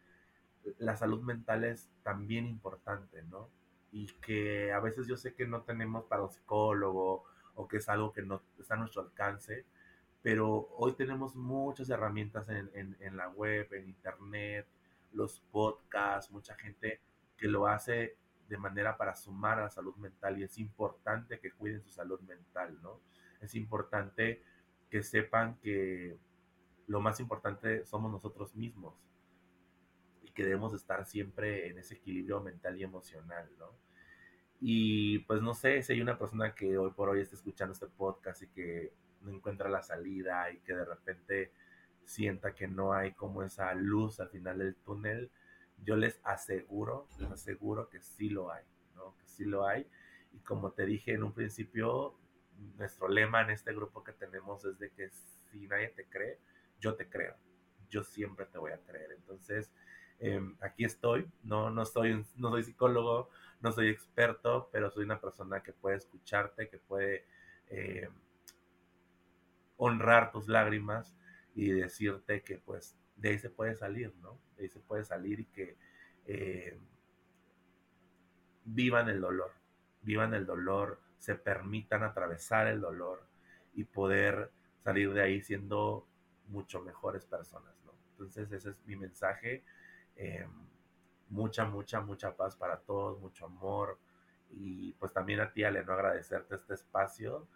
la 0.78 0.96
salud 0.96 1.22
mental 1.22 1.64
es 1.64 1.90
también 2.04 2.46
importante, 2.46 3.24
¿no? 3.24 3.50
Y 3.92 4.08
que 4.22 4.72
a 4.72 4.80
veces 4.80 5.08
yo 5.08 5.18
sé 5.18 5.34
que 5.34 5.48
no 5.48 5.64
tenemos 5.64 6.06
para 6.06 6.24
un 6.24 6.30
psicólogo 6.30 7.26
o 7.56 7.68
que 7.68 7.78
es 7.78 7.90
algo 7.90 8.12
que 8.12 8.22
no 8.22 8.42
está 8.60 8.76
a 8.76 8.78
nuestro 8.78 9.02
alcance, 9.02 9.66
pero 10.22 10.70
hoy 10.78 10.94
tenemos 10.94 11.36
muchas 11.36 11.90
herramientas 11.90 12.50
en, 12.50 12.98
en 13.00 13.18
la 13.18 13.30
web, 13.30 13.68
en 13.74 13.90
internet, 13.90 14.68
los 15.14 15.40
podcasts, 15.52 16.32
mucha 16.32 16.56
gente 16.56 17.00
que 17.38 17.48
lo 17.48 17.68
hace 17.68 18.18
de 18.48 18.58
manera 18.58 18.98
para 18.98 19.16
sumar 19.16 19.60
a 19.60 19.64
la 19.64 19.70
salud 19.70 19.96
mental 19.96 20.40
y 20.40 20.44
es 20.44 20.58
importante 20.58 21.40
que 21.40 21.52
cuiden 21.52 21.82
su 21.82 21.92
salud 21.92 22.20
mental, 22.22 22.80
¿no? 22.82 23.02
Es 23.42 23.56
importante 23.56 24.44
que 24.90 25.04
sepan 25.04 25.58
que 25.60 26.18
lo 26.88 27.02
más 27.02 27.20
importante 27.20 27.86
somos 27.86 28.12
nosotros 28.12 28.56
mismos 28.56 28.94
y 30.24 30.32
que 30.32 30.44
debemos 30.44 30.74
estar 30.74 31.06
siempre 31.06 31.68
en 31.68 31.80
ese 31.80 31.96
equilibrio 31.96 32.40
mental 32.42 32.78
y 32.80 32.84
emocional, 32.84 33.50
¿no? 33.58 33.72
Y 34.60 35.20
pues 35.20 35.42
no 35.42 35.54
sé 35.54 35.82
si 35.84 35.94
hay 35.94 36.02
una 36.02 36.18
persona 36.18 36.56
que 36.56 36.78
hoy 36.78 36.92
por 36.92 37.10
hoy 37.10 37.22
está 37.22 37.36
escuchando 37.36 37.74
este 37.74 37.88
podcast 37.88 38.44
y 38.44 38.48
que 38.48 38.94
no 39.22 39.32
encuentra 39.32 39.70
la 39.70 39.82
salida 39.82 40.52
y 40.52 40.60
que 40.60 40.74
de 40.74 40.86
repente 40.86 41.52
sienta 42.06 42.54
que 42.54 42.68
no 42.68 42.94
hay 42.94 43.14
como 43.14 43.44
esa 43.44 43.74
luz 43.74 44.20
al 44.20 44.30
final 44.30 44.60
del 44.60 44.76
túnel, 44.76 45.32
yo 45.84 45.98
les 45.98 46.20
aseguro, 46.24 47.08
les 47.20 47.32
aseguro 47.32 47.90
que 47.90 48.00
sí 48.02 48.30
lo 48.30 48.52
hay, 48.52 48.64
¿no? 48.96 49.16
Que 49.18 49.28
sí 49.28 49.46
lo 49.46 49.68
hay. 49.68 49.88
Y 50.34 50.40
como 50.40 50.72
te 50.72 50.86
dije 50.86 51.14
en 51.14 51.24
un 51.24 51.34
principio, 51.34 52.16
nuestro 52.78 53.08
lema 53.08 53.42
en 53.42 53.50
este 53.50 53.74
grupo 53.74 54.04
que 54.04 54.14
tenemos 54.14 54.64
es 54.66 54.80
de 54.80 54.92
que 54.92 55.10
si 55.10 55.68
nadie 55.68 55.90
te 55.90 56.06
cree, 56.06 56.40
yo 56.80 56.96
te 56.96 57.10
creo. 57.10 57.36
Yo 57.90 58.04
siempre 58.04 58.46
te 58.46 58.58
voy 58.58 58.72
a 58.72 58.80
creer. 58.80 59.12
Entonces, 59.12 59.72
em, 60.20 60.56
aquí 60.62 60.86
estoy. 60.86 61.30
No, 61.44 61.70
no, 61.70 61.86
soy, 61.86 62.26
no 62.36 62.50
soy 62.50 62.64
psicólogo, 62.64 63.30
no 63.66 63.72
soy 63.72 63.90
experto, 63.90 64.70
pero 64.72 64.92
soy 64.92 65.06
una 65.06 65.20
persona 65.20 65.64
que 65.64 65.74
puede 65.74 65.98
escucharte, 65.98 66.70
que 66.70 66.78
puede 66.78 67.26
eh, 67.70 68.08
honrar 69.78 70.32
tus 70.32 70.48
lágrimas 70.48 71.16
y 71.56 71.72
decirte 71.72 72.44
que 72.44 72.60
pues 72.60 72.96
de 73.16 73.30
ahí 73.30 73.40
se 73.40 73.50
puede 73.50 73.76
salir, 73.76 74.14
¿no? 74.22 74.38
De 74.56 74.64
ahí 74.64 74.70
se 74.70 74.80
puede 74.80 75.04
salir 75.04 75.40
y 75.40 75.46
que 75.46 75.78
eh, 76.28 76.78
vivan 78.66 79.10
el 79.10 79.20
dolor, 79.20 79.52
vivan 80.04 80.36
el 80.36 80.46
dolor, 80.46 81.02
se 81.18 81.34
permitan 81.34 82.04
atravesar 82.04 82.68
el 82.68 82.82
dolor 82.82 83.26
y 83.74 83.86
poder 83.86 84.52
salir 84.84 85.12
de 85.12 85.24
ahí 85.24 85.42
siendo 85.42 86.08
mucho 86.50 86.84
mejores 86.84 87.26
personas, 87.26 87.74
¿no? 87.84 87.94
Entonces 88.12 88.52
ese 88.52 88.70
es 88.70 88.86
mi 88.86 88.96
mensaje. 88.96 89.64
Eh, 90.18 90.46
mucha, 91.30 91.66
mucha, 91.66 92.02
mucha 92.02 92.36
paz 92.36 92.56
para 92.56 92.78
todos, 92.80 93.20
mucho 93.20 93.46
amor. 93.46 94.00
Y 94.52 94.94
pues 94.94 95.12
también 95.14 95.40
a 95.40 95.52
ti, 95.52 95.64
Ale, 95.64 95.84
no 95.84 95.94
agradecerte 95.94 96.56
este 96.56 96.76
espacio 96.76 97.48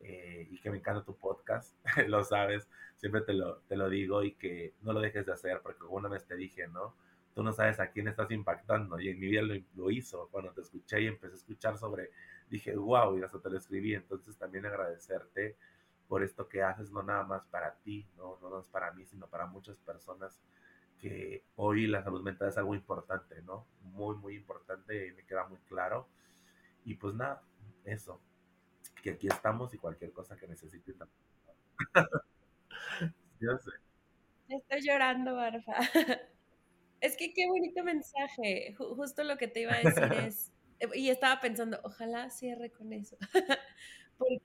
eh, 0.00 0.46
y 0.50 0.58
que 0.60 0.70
me 0.70 0.78
encanta 0.78 1.04
tu 1.04 1.16
podcast, 1.16 1.74
lo 2.06 2.22
sabes, 2.22 2.68
siempre 2.96 3.22
te 3.22 3.32
lo, 3.32 3.58
te 3.68 3.76
lo 3.76 3.88
digo 3.88 4.22
y 4.22 4.34
que 4.34 4.74
no 4.82 4.92
lo 4.92 5.00
dejes 5.00 5.26
de 5.26 5.32
hacer, 5.32 5.60
porque 5.62 5.84
una 5.84 6.08
vez 6.08 6.26
te 6.26 6.36
dije, 6.36 6.68
¿no? 6.68 6.94
Tú 7.34 7.42
no 7.42 7.52
sabes 7.52 7.80
a 7.80 7.90
quién 7.90 8.08
estás 8.08 8.30
impactando 8.30 8.98
y 8.98 9.08
en 9.08 9.18
mi 9.18 9.26
vida 9.28 9.42
lo, 9.74 9.90
hizo, 9.90 10.28
cuando 10.30 10.52
te 10.52 10.62
escuché 10.62 11.02
y 11.02 11.06
empecé 11.06 11.34
a 11.34 11.36
escuchar 11.36 11.76
sobre, 11.76 12.10
dije, 12.48 12.74
wow, 12.76 13.18
y 13.18 13.22
hasta 13.22 13.40
te 13.40 13.50
lo 13.50 13.58
escribí, 13.58 13.94
entonces 13.94 14.36
también 14.38 14.64
agradecerte 14.64 15.56
por 16.08 16.22
esto 16.22 16.48
que 16.48 16.62
haces, 16.62 16.90
no 16.90 17.02
nada 17.02 17.24
más 17.24 17.44
para 17.46 17.74
ti, 17.74 18.06
no, 18.16 18.38
no 18.40 18.60
es 18.60 18.66
para 18.66 18.92
mí, 18.92 19.04
sino 19.04 19.26
para 19.26 19.46
muchas 19.46 19.78
personas 19.78 20.40
que 20.98 21.44
hoy 21.56 21.86
la 21.86 22.02
salud 22.02 22.22
mental 22.22 22.48
es 22.48 22.58
algo 22.58 22.74
importante, 22.74 23.42
¿no? 23.42 23.66
Muy, 23.82 24.16
muy 24.16 24.36
importante 24.36 25.06
y 25.06 25.12
me 25.12 25.24
queda 25.24 25.46
muy 25.46 25.58
claro. 25.60 26.08
Y 26.84 26.94
pues 26.94 27.14
nada, 27.14 27.42
eso 27.84 28.20
que 29.02 29.10
aquí 29.12 29.28
estamos 29.28 29.72
y 29.72 29.78
cualquier 29.78 30.12
cosa 30.12 30.36
que 30.36 30.48
necesiten. 30.48 30.96
Yo 33.40 33.56
sé. 33.58 33.70
Estoy 34.48 34.80
llorando, 34.82 35.34
Barfa. 35.34 35.74
Es 36.98 37.14
que 37.14 37.34
qué 37.34 37.46
bonito 37.46 37.84
mensaje. 37.84 38.74
Justo 38.78 39.22
lo 39.22 39.36
que 39.36 39.48
te 39.48 39.60
iba 39.60 39.74
a 39.74 39.82
decir 39.82 40.02
es, 40.26 40.50
y 40.94 41.10
estaba 41.10 41.42
pensando, 41.42 41.78
ojalá 41.84 42.30
cierre 42.30 42.70
con 42.70 42.90
eso. 42.94 43.18
Porque 44.16 44.40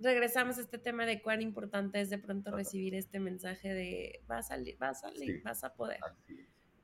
regresamos 0.00 0.58
a 0.58 0.62
este 0.62 0.78
tema 0.78 1.06
de 1.06 1.22
cuán 1.22 1.42
importante 1.42 2.00
es 2.00 2.10
de 2.10 2.18
pronto 2.18 2.50
recibir 2.50 2.94
este 2.94 3.20
mensaje 3.20 3.72
de 3.72 4.20
vas 4.26 4.46
a 4.46 4.56
salir, 4.56 4.76
vas 4.78 5.04
a 5.04 5.10
salir, 5.10 5.42
vas 5.42 5.64
a 5.64 5.74
poder. 5.74 6.00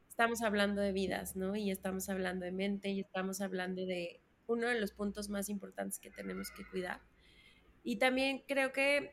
Estamos 0.09 0.43
hablando 0.43 0.81
de 0.81 0.93
vidas, 0.93 1.37
¿no? 1.37 1.57
Y 1.57 1.71
estamos 1.71 2.09
hablando 2.09 2.45
de 2.45 2.53
mente 2.53 2.91
y 2.91 3.01
estamos 3.01 3.41
hablando 3.41 3.85
de 3.85 4.21
uno 4.47 4.69
de 4.69 4.81
los 4.81 4.93
puntos 4.93 5.29
más 5.29 5.49
importantes 5.49 5.99
que 5.99 6.11
tenemos 6.11 6.51
que 6.51 6.65
cuidar. 6.67 7.01
Y 7.83 7.99
también 7.99 8.43
creo 8.47 8.73
que 8.73 9.13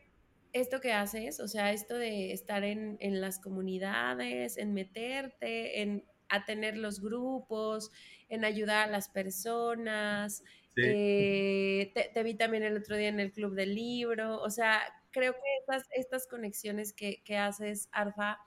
esto 0.52 0.80
que 0.80 0.92
haces, 0.92 1.40
o 1.40 1.48
sea, 1.48 1.72
esto 1.72 1.94
de 1.94 2.32
estar 2.32 2.64
en, 2.64 2.98
las 3.20 3.40
comunidades, 3.40 4.56
en 4.56 4.72
meterte, 4.72 5.82
en 5.82 6.04
a 6.28 6.44
tener 6.44 6.78
los 6.78 7.00
grupos, 7.00 7.90
en 8.28 8.44
ayudar 8.44 8.88
a 8.88 8.90
las 8.90 9.08
personas. 9.08 10.42
Eh, 10.76 11.92
te, 12.12 12.22
vi 12.22 12.34
también 12.34 12.62
el 12.64 12.76
otro 12.76 12.96
día 12.96 13.08
en 13.08 13.20
el 13.20 13.32
club 13.32 13.54
del 13.54 13.74
libro. 13.74 14.40
O 14.42 14.50
sea, 14.50 14.80
creo 15.10 15.32
que 15.34 15.40
estas, 15.60 15.88
estas 15.92 16.26
conexiones 16.26 16.92
que, 16.92 17.22
que 17.24 17.36
haces, 17.36 17.88
Arfa, 17.92 18.38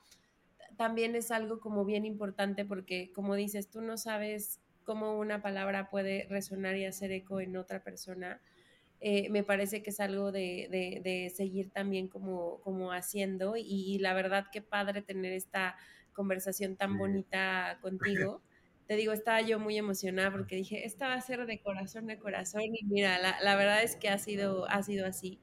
también 0.76 1.16
es 1.16 1.30
algo 1.30 1.60
como 1.60 1.84
bien 1.84 2.04
importante 2.04 2.64
porque, 2.64 3.12
como 3.12 3.34
dices, 3.34 3.68
tú 3.68 3.80
no 3.80 3.96
sabes 3.96 4.60
cómo 4.84 5.18
una 5.18 5.42
palabra 5.42 5.90
puede 5.90 6.26
resonar 6.30 6.76
y 6.76 6.86
hacer 6.86 7.12
eco 7.12 7.40
en 7.40 7.56
otra 7.56 7.82
persona, 7.82 8.40
eh, 9.00 9.28
me 9.28 9.44
parece 9.44 9.82
que 9.82 9.90
es 9.90 10.00
algo 10.00 10.32
de, 10.32 11.32
seguir 11.36 11.70
también 11.70 12.08
como, 12.08 12.60
como 12.62 12.92
haciendo 12.92 13.54
y, 13.56 13.98
la 13.98 14.14
verdad 14.14 14.46
que 14.50 14.62
padre 14.62 15.02
tener 15.02 15.32
esta 15.32 15.76
conversación 16.12 16.76
tan 16.76 16.96
bonita 16.96 17.78
contigo. 17.80 18.42
Te 18.88 18.96
digo, 18.96 19.12
estaba 19.12 19.40
yo 19.42 19.60
muy 19.60 19.78
emocionada 19.78 20.32
porque 20.32 20.56
dije, 20.56 20.84
esta 20.84 21.06
va 21.06 21.14
a 21.14 21.20
ser 21.20 21.46
de 21.46 21.60
corazón 21.60 22.10
a 22.10 22.18
corazón 22.18 22.62
y 22.62 22.84
mira, 22.86 23.18
la, 23.18 23.54
verdad 23.54 23.84
es 23.84 23.94
que 23.94 24.08
ha 24.08 24.18
sido, 24.18 24.68
ha 24.68 24.82
sido 24.82 25.06
así. 25.06 25.38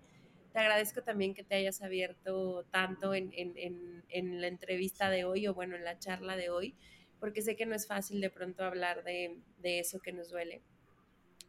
Te 0.51 0.59
agradezco 0.59 1.01
también 1.03 1.33
que 1.33 1.43
te 1.43 1.55
hayas 1.55 1.81
abierto 1.81 2.65
tanto 2.71 3.13
en, 3.13 3.31
en 3.33 4.41
la 4.41 4.47
entrevista 4.47 5.09
de 5.09 5.23
hoy 5.23 5.47
o 5.47 5.53
bueno, 5.53 5.77
en 5.77 5.85
la 5.85 5.97
charla 5.97 6.35
de 6.35 6.49
hoy 6.49 6.75
porque 7.19 7.41
sé 7.41 7.55
que 7.55 7.65
no 7.65 7.75
es 7.75 7.87
fácil 7.87 8.21
de 8.21 8.29
pronto 8.29 8.63
hablar 8.63 9.03
de, 9.03 9.41
eso 9.63 9.99
que 9.99 10.13
nos 10.13 10.29
duele. 10.29 10.61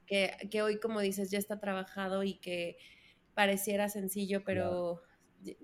Que, 0.07 0.63
hoy, 0.63 0.79
como 0.79 1.01
dices, 1.01 1.31
ya 1.31 1.39
está 1.39 1.59
trabajado 1.59 2.23
y 2.23 2.35
que 2.35 2.79
pareciera 3.35 3.89
sencillo, 3.89 4.43
pero 4.45 5.03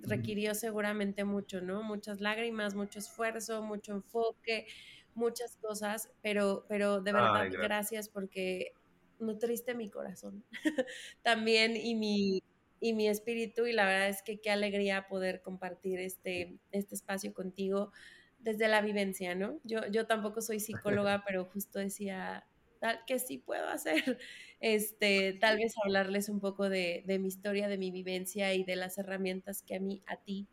requirió 0.02 0.54
seguramente 0.54 1.24
mucho, 1.24 1.62
¿no? 1.62 1.82
Muchas 1.82 2.20
lágrimas, 2.20 2.74
mucho 2.74 2.98
esfuerzo, 2.98 3.62
mucho 3.62 3.92
enfoque, 3.92 4.66
muchas 5.14 5.56
cosas, 5.56 6.10
pero, 6.22 6.64
pero 6.68 7.00
de 7.00 7.12
verdad 7.12 7.48
gracias. 7.50 8.08
porque 8.08 8.72
nutriste 9.18 9.74
mi 9.74 9.88
corazón 9.88 10.44
también 11.22 11.76
y 11.76 11.94
mi, 11.94 12.42
y 12.80 12.92
mi 12.92 13.08
espíritu 13.08 13.66
y 13.66 13.72
la 13.72 13.86
verdad 13.86 14.08
es 14.08 14.22
que 14.22 14.40
qué 14.40 14.50
alegría 14.50 15.06
poder 15.08 15.40
compartir 15.42 16.00
este, 16.00 16.58
este 16.72 16.94
espacio 16.94 17.32
contigo 17.32 17.92
desde 18.40 18.66
la 18.68 18.82
vivencia, 18.82 19.34
¿no? 19.34 19.60
Yo, 19.62 19.86
yo 19.90 20.06
tampoco 20.06 20.40
soy 20.40 20.58
psicóloga, 20.58 21.22
pero 21.26 21.44
justo 21.44 21.78
decía 21.78 22.44
tal 22.80 22.98
que 23.06 23.20
sí 23.20 23.38
puedo 23.38 23.68
hacer, 23.68 24.18
este, 24.60 25.34
tal 25.34 25.58
vez 25.58 25.74
hablarles 25.84 26.28
un 26.28 26.40
poco 26.40 26.68
de, 26.68 27.04
de, 27.06 27.20
mi 27.20 27.28
historia, 27.28 27.68
de 27.68 27.78
mi 27.78 27.92
vivencia 27.92 28.52
y 28.54 28.64
de 28.64 28.74
las 28.74 28.98
herramientas 28.98 29.62
que 29.62 29.76
a 29.76 29.80
mí, 29.80 30.02
a 30.06 30.16
ti, 30.16 30.48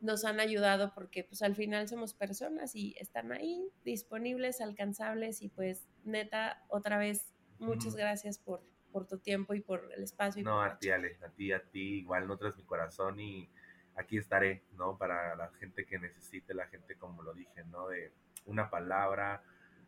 nos 0.00 0.24
han 0.24 0.40
ayudado 0.40 0.92
porque 0.94 1.24
pues 1.24 1.42
al 1.42 1.54
final 1.54 1.88
somos 1.88 2.14
personas 2.14 2.74
y 2.74 2.94
están 2.98 3.32
ahí 3.32 3.68
disponibles, 3.84 4.60
alcanzables 4.60 5.42
y 5.42 5.48
pues 5.48 5.88
neta, 6.04 6.64
otra 6.68 6.98
vez, 6.98 7.32
muchas 7.58 7.96
gracias 7.96 8.38
por, 8.38 8.62
por 8.92 9.06
tu 9.06 9.18
tiempo 9.18 9.54
y 9.54 9.60
por 9.60 9.90
el 9.96 10.02
espacio. 10.02 10.42
no, 10.44 10.62
a 10.62 10.78
ti, 10.78 10.90
Ale, 10.90 11.18
a 11.24 11.30
ti, 11.30 11.52
a 11.52 11.62
ti, 11.62 11.98
igual 11.98 12.26
nutras 12.26 12.56
mi 12.56 12.64
corazón 12.64 13.18
y 13.20 13.48
aquí 13.96 14.16
estaré, 14.16 14.62
¿no? 14.76 14.96
Para 14.96 15.34
la 15.34 15.50
gente 15.58 15.84
que 15.84 15.98
necesite, 15.98 16.54
la 16.54 16.68
gente, 16.68 16.96
como 16.96 17.22
lo 17.22 17.34
dije, 17.34 17.64
¿no? 17.64 17.88
De 17.88 18.12
una 18.46 18.70
palabra, 18.70 19.42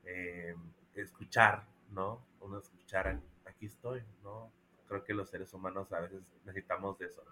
eh, 0.04 0.54
escuchar, 0.94 1.66
¿no? 1.90 2.26
Uno 2.40 2.58
escuchar, 2.58 3.20
aquí 3.44 3.66
estoy, 3.66 4.02
¿no? 4.22 4.52
Creo 4.88 5.04
que 5.04 5.14
los 5.14 5.30
seres 5.30 5.54
humanos 5.54 5.92
a 5.92 6.00
veces 6.00 6.22
necesitamos 6.44 6.98
de 6.98 7.06
eso, 7.06 7.22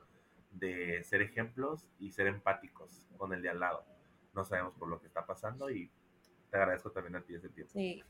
de 0.50 1.02
ser 1.04 1.22
ejemplos 1.22 1.86
y 1.98 2.12
ser 2.12 2.26
empáticos 2.26 3.06
con 3.16 3.32
el 3.32 3.42
de 3.42 3.50
al 3.50 3.60
lado. 3.60 3.84
No 4.34 4.44
sabemos 4.44 4.74
por 4.74 4.88
lo 4.88 5.00
que 5.00 5.06
está 5.06 5.26
pasando 5.26 5.70
y 5.70 5.90
te 6.50 6.56
agradezco 6.56 6.90
también 6.90 7.16
a 7.16 7.22
ti 7.22 7.34
ese 7.34 7.48
tiempo. 7.48 7.72
Sí. 7.72 8.02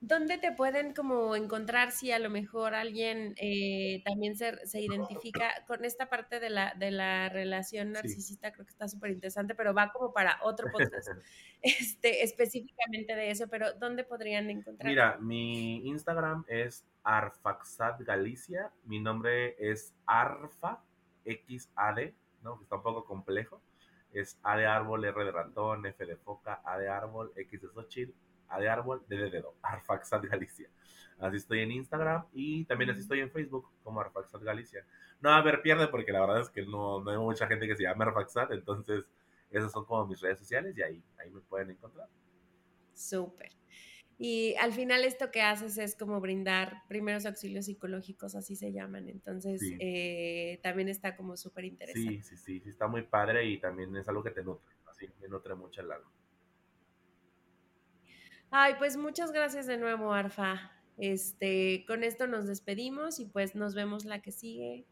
¿Dónde 0.00 0.38
te 0.38 0.52
pueden 0.52 0.94
como 0.94 1.34
encontrar 1.34 1.90
si 1.90 2.12
a 2.12 2.20
lo 2.20 2.30
mejor 2.30 2.74
alguien 2.74 3.34
eh, 3.36 4.00
también 4.04 4.36
se, 4.36 4.64
se, 4.64 4.80
identifica 4.80 5.64
con 5.66 5.84
esta 5.84 6.08
parte 6.08 6.38
de 6.38 6.50
la, 6.50 6.72
de 6.76 6.92
la 6.92 7.28
relación 7.28 7.92
narcisista? 7.92 8.52
Creo 8.52 8.64
que 8.64 8.70
está 8.70 8.86
súper 8.86 9.10
interesante, 9.10 9.56
pero 9.56 9.74
va 9.74 9.90
como 9.92 10.12
para 10.12 10.38
otro 10.42 10.70
podcast 10.70 11.08
este, 11.62 12.22
específicamente 12.22 13.16
de 13.16 13.30
eso, 13.30 13.48
pero 13.48 13.72
¿dónde 13.74 14.04
podrían 14.04 14.50
encontrar? 14.50 14.88
Mira, 14.88 15.18
mi 15.18 15.88
Instagram 15.88 16.44
es 16.46 16.84
Arfaxat 17.02 18.00
Galicia, 18.02 18.70
mi 18.84 19.00
nombre 19.00 19.56
es 19.58 19.94
Arfa 20.06 20.84
XAD, 21.28 22.12
¿no? 22.42 22.60
Está 22.62 22.76
un 22.76 22.82
poco 22.82 23.04
complejo. 23.04 23.60
Es 24.12 24.38
A 24.42 24.56
de 24.56 24.66
árbol, 24.66 25.04
R 25.04 25.24
de 25.24 25.30
ratón, 25.30 25.84
F 25.86 26.06
de 26.06 26.16
foca, 26.16 26.62
A 26.64 26.78
de 26.78 26.88
árbol, 26.88 27.32
X 27.36 27.60
de 27.60 27.68
Xochitl, 27.68 28.14
a 28.48 28.58
de 28.58 28.68
árbol, 28.68 29.04
D 29.08 29.16
de 29.16 29.30
dedo, 29.30 29.54
Arfaxat 29.62 30.24
Galicia. 30.24 30.68
Así 31.18 31.36
estoy 31.36 31.60
en 31.60 31.72
Instagram 31.72 32.24
y 32.32 32.64
también 32.64 32.90
así 32.90 33.00
estoy 33.00 33.20
en 33.20 33.30
Facebook 33.30 33.68
como 33.82 34.00
Arfaxat 34.00 34.42
Galicia. 34.42 34.86
No, 35.20 35.30
a 35.30 35.42
ver, 35.42 35.62
pierde 35.62 35.88
porque 35.88 36.12
la 36.12 36.20
verdad 36.20 36.40
es 36.40 36.48
que 36.48 36.62
no, 36.62 37.00
no 37.02 37.10
hay 37.10 37.18
mucha 37.18 37.46
gente 37.48 37.66
que 37.66 37.76
se 37.76 37.82
llama 37.82 38.04
Arfaxat, 38.04 38.52
entonces 38.52 39.04
esas 39.50 39.72
son 39.72 39.84
como 39.84 40.06
mis 40.06 40.20
redes 40.20 40.38
sociales 40.38 40.76
y 40.76 40.82
ahí, 40.82 41.02
ahí 41.18 41.30
me 41.30 41.40
pueden 41.40 41.70
encontrar. 41.70 42.08
Súper. 42.94 43.50
Y 44.20 44.56
al 44.56 44.72
final 44.72 45.04
esto 45.04 45.30
que 45.30 45.42
haces 45.42 45.78
es 45.78 45.94
como 45.94 46.20
brindar 46.20 46.82
primeros 46.88 47.24
auxilios 47.24 47.66
psicológicos, 47.66 48.34
así 48.34 48.56
se 48.56 48.72
llaman. 48.72 49.08
Entonces, 49.08 49.60
eh, 49.78 50.58
también 50.60 50.88
está 50.88 51.16
como 51.16 51.36
súper 51.36 51.64
interesante. 51.66 52.22
Sí, 52.22 52.22
sí, 52.22 52.36
sí, 52.36 52.60
sí, 52.60 52.68
está 52.70 52.88
muy 52.88 53.02
padre 53.02 53.44
y 53.48 53.60
también 53.60 53.94
es 53.96 54.08
algo 54.08 54.24
que 54.24 54.32
te 54.32 54.42
nutre. 54.42 54.74
Así, 54.86 55.06
me 55.20 55.28
nutre 55.28 55.54
mucho 55.54 55.82
el 55.82 55.92
alma. 55.92 56.10
Ay, 58.50 58.74
pues 58.78 58.96
muchas 58.96 59.30
gracias 59.30 59.66
de 59.68 59.76
nuevo, 59.76 60.12
Arfa. 60.12 60.72
Este, 60.96 61.84
con 61.86 62.02
esto 62.02 62.26
nos 62.26 62.48
despedimos 62.48 63.20
y 63.20 63.26
pues 63.26 63.54
nos 63.54 63.76
vemos 63.76 64.04
la 64.04 64.20
que 64.20 64.32
sigue. 64.32 64.84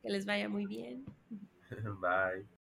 Que 0.00 0.08
les 0.08 0.24
vaya 0.24 0.48
muy 0.48 0.64
bien. 0.64 1.04
Bye. 2.00 2.59